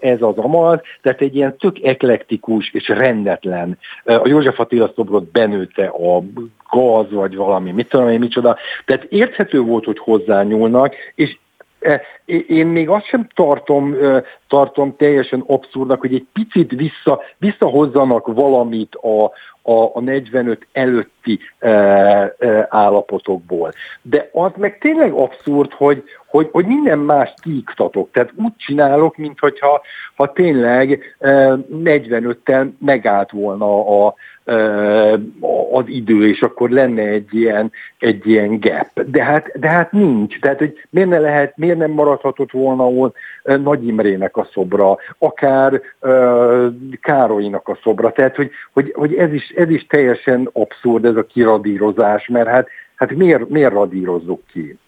ez 0.00 0.22
az 0.22 0.36
amal, 0.36 0.82
tehát 1.02 1.20
egy 1.20 1.36
ilyen 1.36 1.56
tök 1.56 1.82
eklektikus 1.82 2.72
és 2.72 2.88
rendetlen. 2.88 3.78
A 4.04 4.28
József 4.28 4.60
Attila 4.60 4.92
szobrot 4.94 5.30
benőtte 5.30 5.86
a 5.86 6.22
gaz, 6.70 7.10
vagy 7.10 7.36
valami, 7.36 7.70
mit 7.70 7.88
tudom 7.88 8.08
én, 8.08 8.18
micsoda. 8.18 8.56
Tehát 8.84 9.04
érthető 9.04 9.60
volt, 9.60 9.84
hogy 9.84 9.98
hozzányúlnak, 9.98 10.94
és 11.14 11.38
e, 11.80 12.00
én 12.46 12.66
még 12.66 12.88
azt 12.88 13.06
sem 13.06 13.28
tartom, 13.34 13.96
tartom 14.48 14.96
teljesen 14.96 15.44
abszurdnak, 15.46 16.00
hogy 16.00 16.14
egy 16.14 16.26
picit 16.32 16.70
vissza, 16.70 17.20
visszahozzanak 17.38 18.26
valamit 18.26 18.94
a, 18.94 19.24
a, 19.62 19.90
a 19.94 20.00
45 20.00 20.66
előtti 20.72 21.38
e, 21.58 21.68
e, 21.68 22.66
állapotokból. 22.70 23.72
De 24.02 24.30
az 24.32 24.50
meg 24.56 24.78
tényleg 24.78 25.12
abszurd, 25.12 25.72
hogy, 25.72 26.02
hogy, 26.26 26.48
hogy 26.52 26.66
minden 26.66 26.98
más 26.98 27.34
kiiktatok. 27.42 28.10
Tehát 28.12 28.32
úgy 28.36 28.56
csinálok, 28.56 29.16
mintha 29.16 29.80
ha 30.16 30.32
tényleg 30.32 31.16
e, 31.18 31.56
45-tel 31.84 32.70
megállt 32.78 33.30
volna 33.30 34.04
a, 34.06 34.14
az 35.72 35.84
idő, 35.86 36.28
és 36.28 36.42
akkor 36.42 36.70
lenne 36.70 37.02
egy 37.02 37.34
ilyen, 37.34 37.72
egy 37.98 38.26
ilyen 38.26 38.60
gap. 38.60 39.02
De 39.10 39.24
hát, 39.24 39.58
de 39.58 39.68
hát 39.68 39.92
nincs. 39.92 40.38
Tehát, 40.38 40.58
hogy 40.58 40.86
miért, 40.90 41.08
ne 41.08 41.18
lehet, 41.18 41.56
miért 41.56 41.78
nem 41.78 41.90
maradhatott 41.90 42.50
volna 42.50 42.88
ott 42.88 43.16
Nagy 43.42 43.86
Imrének 43.86 44.36
a 44.36 44.48
szobra, 44.52 44.96
akár 45.18 45.80
Károlynak 47.00 47.68
a 47.68 47.78
szobra. 47.82 48.12
Tehát, 48.12 48.36
hogy, 48.36 48.50
hogy, 48.72 48.92
hogy 48.94 49.14
ez, 49.14 49.32
is, 49.32 49.48
ez 49.48 49.70
is 49.70 49.86
teljesen 49.86 50.48
abszurd, 50.52 51.04
ez 51.04 51.16
a 51.16 51.26
kiradírozás, 51.26 52.28
mert 52.28 52.48
hát, 52.48 52.68
hát 52.94 53.12
miért, 53.12 53.48
miért 53.48 53.72
radírozzuk 53.72 54.42
ki? 54.52 54.78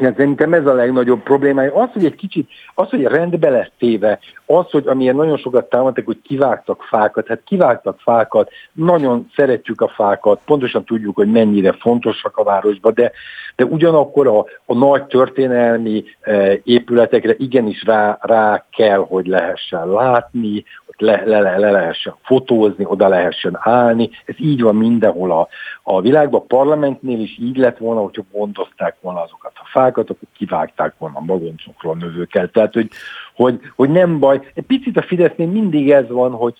Ja, 0.00 0.12
szerintem 0.16 0.52
ez 0.52 0.66
a 0.66 0.72
legnagyobb 0.72 1.22
problémája. 1.22 1.74
Az, 1.74 1.88
hogy 1.92 2.04
egy 2.04 2.14
kicsit, 2.14 2.50
az, 2.74 2.88
hogy 2.88 3.02
rendbe 3.02 3.50
lesz 3.50 3.70
téve, 3.78 4.18
az, 4.46 4.70
hogy 4.70 4.86
amilyen 4.86 5.16
nagyon 5.16 5.36
sokat 5.36 5.68
támadtak, 5.68 6.04
hogy 6.04 6.20
kivágtak 6.22 6.82
fákat, 6.82 7.26
hát 7.26 7.40
kivágtak 7.44 8.00
fákat, 8.00 8.50
nagyon 8.72 9.30
szeretjük 9.36 9.80
a 9.80 9.88
fákat, 9.88 10.40
pontosan 10.44 10.84
tudjuk, 10.84 11.16
hogy 11.16 11.30
mennyire 11.30 11.72
fontosak 11.72 12.36
a 12.36 12.44
városban, 12.44 12.92
de, 12.94 13.12
de 13.56 13.64
ugyanakkor 13.64 14.26
a, 14.26 14.44
a 14.64 14.74
nagy 14.74 15.04
történelmi 15.04 16.04
e, 16.20 16.58
épületekre 16.64 17.34
igenis 17.38 17.84
rá, 17.84 18.18
rá 18.20 18.64
kell, 18.70 19.06
hogy 19.08 19.26
lehessen 19.26 19.88
látni, 19.88 20.64
le, 21.00 21.22
le, 21.24 21.40
le, 21.40 21.58
le 21.58 21.70
lehessen 21.70 22.14
fotózni, 22.22 22.84
oda 22.84 23.08
lehessen 23.08 23.56
állni. 23.60 24.10
Ez 24.24 24.34
így 24.38 24.62
van 24.62 24.76
mindenhol 24.76 25.32
a, 25.32 25.48
a 25.82 26.00
világban. 26.00 26.40
A 26.40 26.44
parlamentnél 26.44 27.20
is 27.20 27.38
így 27.38 27.56
lett 27.56 27.78
volna, 27.78 28.00
hogyha 28.00 28.22
gondozták 28.32 28.96
volna 29.00 29.22
azokat 29.22 29.52
a 29.54 29.68
fákat, 29.72 29.89
akkor 29.98 30.16
kivágták 30.36 30.94
volna 30.98 31.16
a 31.16 31.24
magoncokról 31.24 31.96
növőket. 31.96 32.52
Tehát, 32.52 32.72
hogy, 32.72 32.90
hogy, 33.34 33.60
hogy 33.76 33.90
nem 33.90 34.18
baj. 34.18 34.50
Egy 34.54 34.64
picit 34.64 34.96
a 34.96 35.02
Fidesznél 35.02 35.46
mindig 35.46 35.90
ez 35.90 36.08
van, 36.08 36.30
hogy 36.30 36.54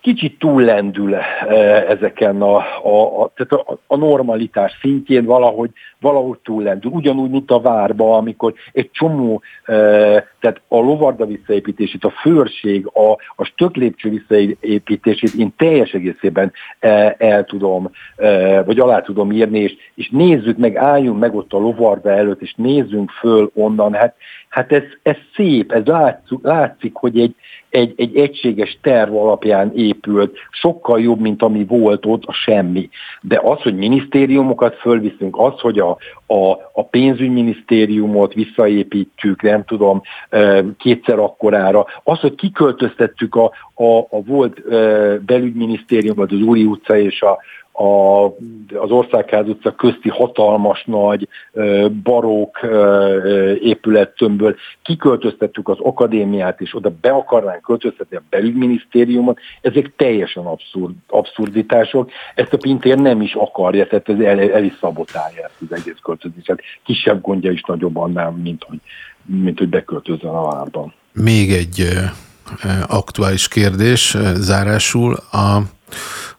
kicsit 0.00 0.38
túllendül 0.38 1.14
eh, 1.14 1.88
ezeken 1.88 2.42
a, 2.42 2.56
a, 2.82 3.22
a, 3.22 3.32
tehát 3.34 3.66
a, 3.66 3.78
a 3.86 3.96
normalitás 3.96 4.78
szintjén 4.80 5.24
valahogy, 5.24 5.70
valahogy 6.00 6.38
túllendül. 6.38 6.90
Ugyanúgy, 6.90 7.30
mint 7.30 7.50
a 7.50 7.60
várba, 7.60 8.16
amikor 8.16 8.54
egy 8.72 8.90
csomó, 8.90 9.42
e, 9.64 9.74
tehát 10.40 10.60
a 10.68 10.76
lovarda 10.76 11.26
visszaépítését, 11.26 12.04
a 12.04 12.10
főrség, 12.10 12.86
a, 12.86 13.10
a 13.36 13.44
stöklépcső 13.44 14.10
visszaépítését 14.10 15.34
én 15.34 15.52
teljes 15.56 15.92
egészében 15.92 16.52
e, 16.78 17.14
el 17.18 17.44
tudom, 17.44 17.90
vagy 18.64 18.78
alá 18.78 19.00
tudom 19.00 19.32
írni, 19.32 19.58
és, 19.58 19.76
és 19.94 20.08
nézzük 20.10 20.56
meg, 20.56 20.76
álljunk 20.76 21.18
meg 21.18 21.34
ott 21.34 21.52
a 21.52 21.58
lovarda 21.58 22.10
előtt, 22.10 22.40
és 22.42 22.54
nézzünk 22.56 23.10
föl 23.10 23.50
onnan. 23.54 23.92
Hát, 23.92 24.14
hát 24.48 24.72
ez, 24.72 24.82
ez 25.02 25.16
szép, 25.34 25.72
ez 25.72 25.84
látszik, 25.84 26.38
látszik 26.42 26.94
hogy 26.94 27.20
egy, 27.20 27.34
egy, 27.70 27.94
egy 27.96 28.16
egységes 28.16 28.78
terv 28.82 29.14
alapján 29.14 29.72
épült, 29.74 30.38
sokkal 30.50 31.00
jobb, 31.00 31.20
mint 31.20 31.42
ami 31.42 31.64
volt 31.64 32.06
ott, 32.06 32.22
a 32.24 32.32
semmi. 32.32 32.88
De 33.20 33.40
az, 33.42 33.60
hogy 33.60 33.76
minisztériumokat 33.76 34.74
fölviszünk, 34.74 35.38
az, 35.38 35.60
hogy 35.60 35.78
a, 35.78 35.90
a, 36.26 36.50
a 36.72 36.84
pénzügyminisztériumot 36.90 38.34
visszaépítjük, 38.34 39.42
nem 39.42 39.64
tudom, 39.64 40.02
kétszer 40.78 41.18
akkorára, 41.18 41.86
az, 42.04 42.18
hogy 42.18 42.34
kiköltöztettük 42.34 43.34
a, 43.34 43.44
a, 43.74 43.98
a 43.98 44.22
volt 44.26 44.62
belügyminisztériumot, 45.24 46.32
az 46.32 46.40
Úri 46.40 46.64
utca 46.64 46.98
és 46.98 47.22
a, 47.22 47.38
a, 47.78 48.24
az 48.74 48.90
Országház 48.90 49.48
utca 49.48 49.74
közti 49.74 50.08
hatalmas 50.08 50.84
nagy 50.84 51.28
barók 52.02 52.60
épülettömből, 53.60 54.56
kiköltöztettük 54.82 55.68
az 55.68 55.76
akadémiát, 55.80 56.60
és 56.60 56.74
oda 56.74 56.92
be 57.00 57.10
akarnánk 57.10 57.62
költöztetni 57.62 58.16
a 58.16 58.22
belügyminisztériumot, 58.30 59.38
ezek 59.60 59.92
teljesen 59.96 60.44
abszurd, 60.46 60.94
abszurditások. 61.08 62.10
Ezt 62.34 62.52
a 62.52 62.56
Pintér 62.56 62.98
nem 62.98 63.20
is 63.20 63.34
akarja, 63.34 63.86
tehát 63.86 64.08
ez 64.08 64.20
el, 64.20 64.40
el 64.40 64.64
is 64.64 64.76
szabotálja 64.80 65.44
ezt 65.44 65.70
az 65.70 65.78
egész 65.78 65.98
költözéset. 66.02 66.60
Kisebb 66.84 67.20
gondja 67.20 67.50
is 67.50 67.62
nagyobb 67.66 67.96
annál, 67.96 68.30
mint 68.30 68.64
hogy, 68.68 68.78
mint 69.24 69.58
hogy 69.58 69.68
beköltözzen 69.68 70.30
a 70.30 70.50
várban. 70.50 70.94
Még 71.12 71.52
egy 71.52 71.84
aktuális 72.86 73.48
kérdés 73.48 74.16
zárásul. 74.34 75.14
A, 75.14 75.58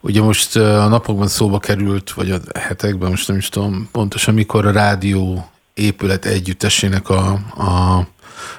ugye 0.02 0.22
most 0.22 0.56
a 0.56 0.88
napokban 0.88 1.28
szóba 1.28 1.60
került, 1.60 2.12
vagy 2.12 2.32
a 2.32 2.60
hetekben, 2.60 3.10
most 3.10 3.28
nem 3.28 3.38
is 3.38 3.50
tudom 3.50 3.90
pontosan, 3.92 4.34
mikor 4.34 4.66
a 4.66 4.72
rádió 4.72 5.50
épület 5.74 6.26
együttesének 6.26 7.10
a, 7.10 7.32
a 7.58 8.08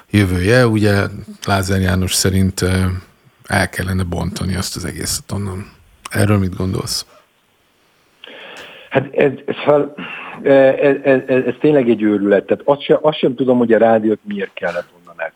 jövője. 0.09 0.67
Ugye 0.67 1.03
Lázár 1.45 1.79
János 1.79 2.13
szerint 2.13 2.65
el 3.45 3.69
kellene 3.69 4.03
bontani 4.03 4.55
azt 4.55 4.75
az 4.75 4.85
egészet 4.85 5.31
onnan. 5.31 5.71
Erről 6.09 6.37
mit 6.37 6.55
gondolsz? 6.55 7.05
Hát 8.89 9.13
ez, 9.13 9.31
ez, 9.45 9.81
ez, 10.43 10.95
ez, 11.03 11.21
ez, 11.27 11.43
ez 11.45 11.53
tényleg 11.59 11.89
egy 11.89 12.01
őrület. 12.01 12.45
Tehát 12.45 12.63
azt 12.65 12.81
sem, 12.81 12.97
azt 13.01 13.17
sem 13.17 13.35
tudom, 13.35 13.57
hogy 13.57 13.73
a 13.73 13.77
rádiót 13.77 14.19
miért 14.23 14.53
kellett 14.53 14.87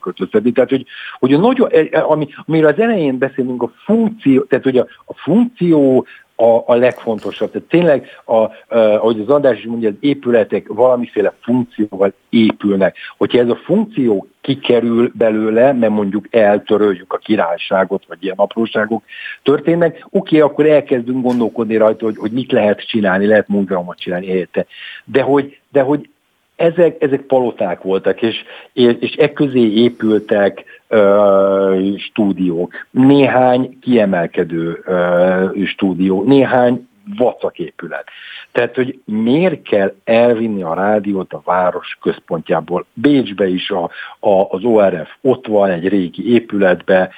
elköltöztetni. 0.06 0.52
Tehát, 0.52 0.70
hogy, 0.70 0.86
hogy 1.18 1.40
nagyon, 1.40 1.70
ami, 1.92 2.28
amiről 2.46 2.70
az 2.70 2.80
elején 2.80 3.18
beszélünk, 3.18 3.62
a 3.62 3.72
funkció, 3.84 4.42
tehát 4.42 4.64
hogy 4.64 4.78
a, 4.78 4.86
a 5.04 5.14
funkció 5.14 6.06
a, 6.38 6.62
a 6.66 6.74
legfontosabb. 6.74 7.50
Tehát 7.50 7.68
tényleg, 7.68 8.08
a, 8.24 8.34
a, 8.34 8.50
ahogy 8.76 9.20
az 9.20 9.28
András 9.28 9.58
is 9.58 9.64
mondja, 9.64 9.88
az 9.88 9.94
épületek 10.00 10.66
valamiféle 10.68 11.34
funkcióval 11.40 12.12
épülnek. 12.28 12.96
Hogyha 13.16 13.38
ez 13.38 13.48
a 13.48 13.60
funkció 13.64 14.26
kikerül 14.40 15.12
belőle, 15.14 15.72
mert 15.72 15.92
mondjuk 15.92 16.26
eltöröljük 16.30 17.12
a 17.12 17.18
királyságot, 17.18 18.04
vagy 18.08 18.18
ilyen 18.20 18.36
apróságok 18.36 19.02
történnek, 19.42 20.06
oké, 20.10 20.40
akkor 20.40 20.66
elkezdünk 20.66 21.22
gondolkodni 21.22 21.76
rajta, 21.76 22.04
hogy, 22.04 22.16
hogy 22.16 22.32
mit 22.32 22.52
lehet 22.52 22.86
csinálni, 22.86 23.26
lehet 23.26 23.48
múzeumot 23.48 23.98
csinálni 23.98 24.26
helyette. 24.26 24.66
De 25.04 25.22
hogy, 25.22 25.58
de 25.68 25.80
hogy 25.80 26.08
ezek, 26.56 27.02
ezek 27.02 27.20
paloták 27.20 27.82
voltak, 27.82 28.22
és, 28.22 28.44
és 28.72 29.16
e 29.16 29.32
közé 29.32 29.72
épültek 29.72 30.64
ö, 30.88 31.92
stúdiók. 31.96 32.86
Néhány 32.90 33.78
kiemelkedő 33.80 34.82
ö, 34.84 35.62
stúdió, 35.64 36.22
néhány 36.22 36.88
vacak 37.16 37.58
épület. 37.58 38.04
Tehát, 38.52 38.74
hogy 38.74 39.00
miért 39.04 39.62
kell 39.62 39.94
elvinni 40.04 40.62
a 40.62 40.74
rádiót 40.74 41.32
a 41.32 41.42
város 41.44 41.98
központjából. 42.00 42.86
Bécsbe 42.92 43.46
is 43.46 43.70
a, 43.70 43.90
a, 44.18 44.46
az 44.50 44.64
ORF 44.64 45.10
ott 45.20 45.46
van 45.46 45.70
egy 45.70 45.88
régi 45.88 46.32
épületbe, 46.32 47.10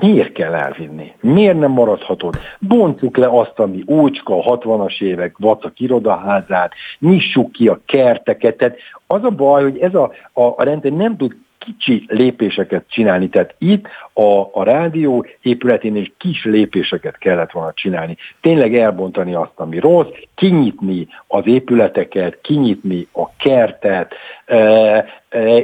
miért 0.00 0.32
kell 0.32 0.54
elvinni? 0.54 1.12
Miért 1.20 1.58
nem 1.58 1.70
maradhatod? 1.70 2.38
Bontsuk 2.58 3.16
le 3.16 3.28
azt, 3.28 3.58
ami 3.58 3.82
úcska, 3.86 4.38
a 4.38 4.58
60-as 4.58 5.02
évek 5.02 5.34
vacak 5.38 5.80
irodaházát, 5.80 6.72
nyissuk 6.98 7.52
ki 7.52 7.68
a 7.68 7.80
kerteket. 7.86 8.56
Tehát 8.56 8.76
az 9.06 9.24
a 9.24 9.30
baj, 9.30 9.62
hogy 9.62 9.78
ez 9.78 9.94
a, 9.94 10.12
a, 10.32 10.42
a 10.42 10.62
rendszer 10.62 10.92
nem 10.92 11.16
tud 11.16 11.36
kicsi 11.64 12.04
lépéseket 12.08 12.84
csinálni. 12.88 13.28
Tehát 13.28 13.54
itt 13.58 13.86
a, 14.12 14.48
a 14.52 14.62
rádió 14.62 15.26
épületénél 15.42 16.06
kis 16.18 16.44
lépéseket 16.44 17.18
kellett 17.18 17.50
volna 17.50 17.72
csinálni. 17.74 18.16
Tényleg 18.40 18.76
elbontani 18.76 19.34
azt, 19.34 19.52
ami 19.54 19.78
rossz, 19.78 20.08
kinyitni 20.34 21.08
az 21.26 21.46
épületeket, 21.46 22.38
kinyitni 22.40 23.06
a 23.12 23.36
kertet, 23.36 24.14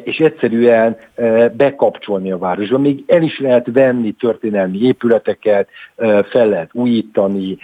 és 0.05 0.19
egyszerűen 0.19 0.97
bekapcsolni 1.53 2.33
a 2.33 2.39
városba. 2.39 2.79
Még 2.79 3.05
el 3.07 3.23
is 3.23 3.39
lehet 3.39 3.67
venni 3.73 4.13
történelmi 4.13 4.83
épületeket, 4.83 5.69
fel 6.31 6.49
lehet 6.49 6.71
újítani, 6.73 7.59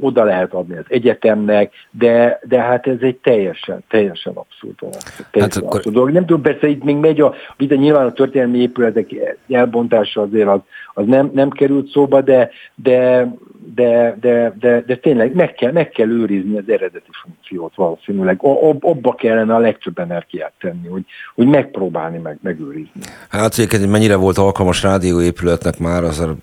oda 0.00 0.24
lehet 0.24 0.52
adni 0.52 0.76
az 0.76 0.84
egyetemnek, 0.88 1.72
de, 1.90 2.40
de 2.42 2.60
hát 2.60 2.86
ez 2.86 2.98
egy 3.00 3.16
teljesen, 3.16 3.84
teljesen 3.88 4.32
abszurd 4.34 4.74
dolog. 4.78 4.96
Teljesen 5.30 5.62
hát 5.62 5.74
abszurd 5.74 5.94
dolog. 5.94 6.10
Nem 6.10 6.26
tudom, 6.26 6.42
persze 6.42 6.68
itt 6.68 6.84
még 6.84 6.96
megy 6.96 7.20
a 7.20 7.34
vita, 7.56 7.74
nyilván 7.74 8.06
a 8.06 8.12
történelmi 8.12 8.58
épületek 8.58 9.10
elbontása 9.48 10.20
azért 10.20 10.48
az, 10.48 10.60
az 10.94 11.06
nem, 11.06 11.30
nem 11.34 11.50
került 11.50 11.90
szóba, 11.90 12.20
de, 12.20 12.50
de, 12.74 13.28
de, 13.74 14.16
de, 14.20 14.54
de, 14.60 14.84
de 14.86 14.96
tényleg 14.96 15.34
meg 15.34 15.54
kell, 15.54 15.72
meg 15.72 15.88
kell 15.88 16.08
őrizni 16.08 16.58
az 16.58 16.64
eredeti 16.66 17.10
funkciót 17.22 17.74
valószínűleg. 17.74 18.36
Ob, 18.40 18.84
abba 18.84 19.14
kellene 19.14 19.54
a 19.54 19.58
legtöbb 19.58 19.98
energiát 19.98 20.52
tenni, 20.60 20.88
hogy, 20.88 21.04
hogy 21.34 21.46
megpróbálni 21.46 22.18
meg, 22.18 22.38
megőrizni. 22.42 23.00
Hát 23.28 23.52
egyébként 23.52 23.90
mennyire 23.90 24.16
volt 24.16 24.38
alkalmas 24.38 24.82
rádióépületnek 24.82 25.78
már, 25.78 26.04
az, 26.04 26.20
a, 26.20 26.34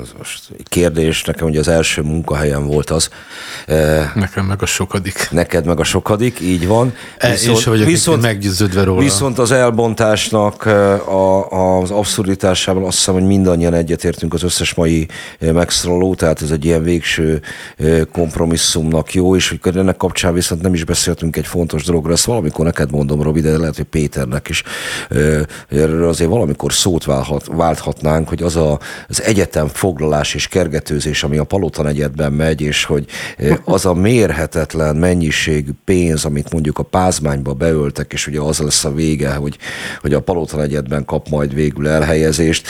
az 0.00 0.14
most 0.18 0.52
kérdés, 0.64 1.24
nekem 1.24 1.46
ugye 1.46 1.58
az 1.58 1.68
első 1.68 2.02
munkahelyem 2.02 2.66
volt 2.66 2.90
az. 2.90 3.10
E, 3.66 4.12
nekem 4.14 4.44
meg 4.44 4.62
a 4.62 4.66
sokadik. 4.66 5.28
Neked 5.30 5.66
meg 5.66 5.80
a 5.80 5.84
sokadik, 5.84 6.40
így 6.40 6.66
van. 6.66 6.92
E, 7.18 7.30
viszont, 7.30 7.58
én 7.58 7.72
vagyok 7.72 7.86
viszont, 7.86 8.22
meggyőződve 8.22 8.84
róla. 8.84 9.00
Viszont 9.00 9.38
az 9.38 9.52
elbontásnak 9.52 10.66
e, 10.66 10.94
a, 10.94 11.48
az 11.80 11.90
abszurditásában 11.90 12.84
azt 12.84 12.96
hiszem, 12.96 13.14
hogy 13.14 13.26
mindannyian 13.26 13.63
egyetértünk 13.72 14.34
az 14.34 14.42
összes 14.42 14.74
mai 14.74 15.08
megszólaló, 15.38 16.14
tehát 16.14 16.42
ez 16.42 16.50
egy 16.50 16.64
ilyen 16.64 16.82
végső 16.82 17.40
kompromisszumnak 18.12 19.12
jó, 19.14 19.36
és 19.36 19.56
ennek 19.62 19.96
kapcsán 19.96 20.34
viszont 20.34 20.62
nem 20.62 20.74
is 20.74 20.84
beszéltünk 20.84 21.36
egy 21.36 21.46
fontos 21.46 21.84
dologról, 21.84 22.12
ezt 22.12 22.24
valamikor 22.24 22.64
neked 22.64 22.90
mondom, 22.90 23.22
Robi, 23.22 23.40
de 23.40 23.58
lehet, 23.58 23.76
hogy 23.76 23.84
Péternek 23.84 24.48
is 24.48 24.62
erről 25.68 26.08
azért 26.08 26.30
valamikor 26.30 26.72
szót 26.72 27.04
válhat, 27.04 27.46
válthatnánk, 27.46 28.28
hogy 28.28 28.42
az 28.42 28.56
a, 28.56 28.78
az 29.08 29.22
egyetem 29.22 29.68
foglalás 29.68 30.34
és 30.34 30.48
kergetőzés, 30.48 31.22
ami 31.22 31.36
a 31.36 31.44
Palota 31.44 31.82
negyedben 31.82 32.32
megy, 32.32 32.60
és 32.60 32.84
hogy 32.84 33.06
az 33.64 33.86
a 33.86 33.94
mérhetetlen 33.94 34.96
mennyiségű 34.96 35.70
pénz, 35.84 36.24
amit 36.24 36.52
mondjuk 36.52 36.78
a 36.78 36.82
pázmányba 36.82 37.52
beöltek, 37.52 38.12
és 38.12 38.26
ugye 38.26 38.40
az 38.40 38.58
lesz 38.58 38.84
a 38.84 38.92
vége, 38.94 39.34
hogy, 39.34 39.58
hogy 40.00 40.14
a 40.14 40.20
Palota 40.20 40.56
negyedben 40.56 41.04
kap 41.04 41.28
majd 41.28 41.54
végül 41.54 41.88
elhelyezést. 41.88 42.68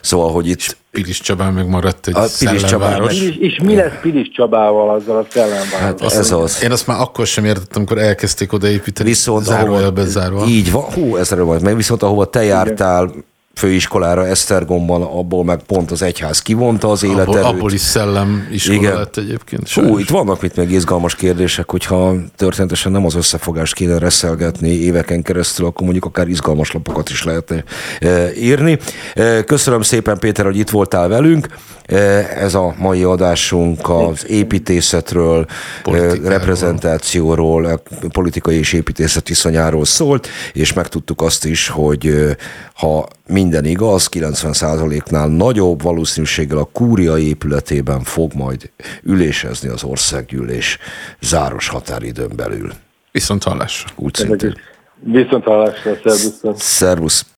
Szóval, 0.00 0.15
hogy 0.24 0.48
itt 0.48 0.76
Pilis 0.90 1.20
Csabán 1.20 1.52
meg 1.52 1.68
maradt 1.68 2.06
egy 2.06 2.16
a 2.16 2.26
Pilis 2.38 2.62
Csabán 2.62 3.02
meg... 3.02 3.14
és, 3.14 3.36
és 3.38 3.58
mi 3.62 3.74
lesz 3.74 3.92
Pilis 4.02 4.30
Csabával 4.30 4.94
azzal 4.94 5.16
a 5.16 5.26
szellemváros? 5.30 5.72
Hát 5.72 6.02
ez 6.02 6.30
az. 6.32 6.62
Én 6.62 6.70
azt 6.70 6.86
már 6.86 7.00
akkor 7.00 7.26
sem 7.26 7.44
értettem, 7.44 7.76
amikor 7.76 7.98
elkezdték 7.98 8.52
odaépíteni, 8.52 9.08
viszont 9.08 9.44
zárójelbe 9.44 10.04
zárva. 10.04 10.44
Így 10.46 10.70
van, 10.70 10.82
hú, 10.82 11.16
ezzel 11.16 11.44
majd 11.44 11.62
meg 11.62 11.76
viszont 11.76 12.02
ahova 12.02 12.24
te 12.24 12.42
jártál, 12.42 13.04
Igen 13.04 13.24
főiskolára 13.56 14.26
Esztergomban, 14.26 15.02
abból 15.02 15.44
meg 15.44 15.62
pont 15.62 15.90
az 15.90 16.02
egyház 16.02 16.42
kivonta 16.42 16.90
az 16.90 17.02
életet. 17.02 17.28
Abból, 17.28 17.42
abból 17.42 17.72
is 17.72 17.80
szellem 17.80 18.48
iskola 18.50 18.78
Igen. 18.78 18.94
lett 18.94 19.16
egyébként. 19.16 19.66
Sajnos. 19.66 19.92
Hú, 19.92 19.98
itt 19.98 20.08
vannak 20.08 20.40
mit 20.40 20.56
meg 20.56 20.70
izgalmas 20.70 21.14
kérdések, 21.14 21.70
hogyha 21.70 22.14
történetesen 22.36 22.92
nem 22.92 23.04
az 23.04 23.14
összefogást 23.14 23.74
kéne 23.74 23.98
reszelgetni 23.98 24.68
éveken 24.68 25.22
keresztül, 25.22 25.66
akkor 25.66 25.82
mondjuk 25.82 26.04
akár 26.04 26.28
izgalmas 26.28 26.72
lapokat 26.72 27.08
is 27.08 27.24
lehetne 27.24 27.64
e, 28.00 28.34
írni. 28.34 28.78
E, 29.14 29.44
köszönöm 29.44 29.82
szépen 29.82 30.18
Péter, 30.18 30.44
hogy 30.44 30.58
itt 30.58 30.70
voltál 30.70 31.08
velünk. 31.08 31.46
E, 31.86 31.96
ez 32.36 32.54
a 32.54 32.74
mai 32.78 33.02
adásunk 33.02 33.88
az 33.88 34.28
építészetről, 34.28 35.46
Politikáról. 35.82 36.28
reprezentációról, 36.28 37.82
politikai 38.12 38.58
és 38.58 38.72
építészet 38.72 39.28
viszonyáról 39.28 39.84
szólt, 39.84 40.28
és 40.52 40.72
megtudtuk 40.72 41.22
azt 41.22 41.44
is, 41.44 41.68
hogy 41.68 42.36
ha 42.74 43.08
minden 43.46 43.70
igaz, 43.70 44.08
90%-nál 44.12 45.28
nagyobb 45.28 45.82
valószínűséggel 45.82 46.58
a 46.58 46.68
kúria 46.72 47.18
épületében 47.18 48.02
fog 48.02 48.32
majd 48.34 48.70
ülésezni 49.02 49.68
az 49.68 49.84
országgyűlés 49.84 50.78
záros 51.20 51.68
határidőn 51.68 52.30
belül. 52.36 52.70
Viszont 53.12 53.42
hallásra. 53.42 53.90
Úgy 53.96 54.14
szintén. 54.14 54.54
Viszont 54.94 55.44
hallásra, 55.44 55.94
szervusz. 56.04 56.62
Szervusz. 56.62 57.26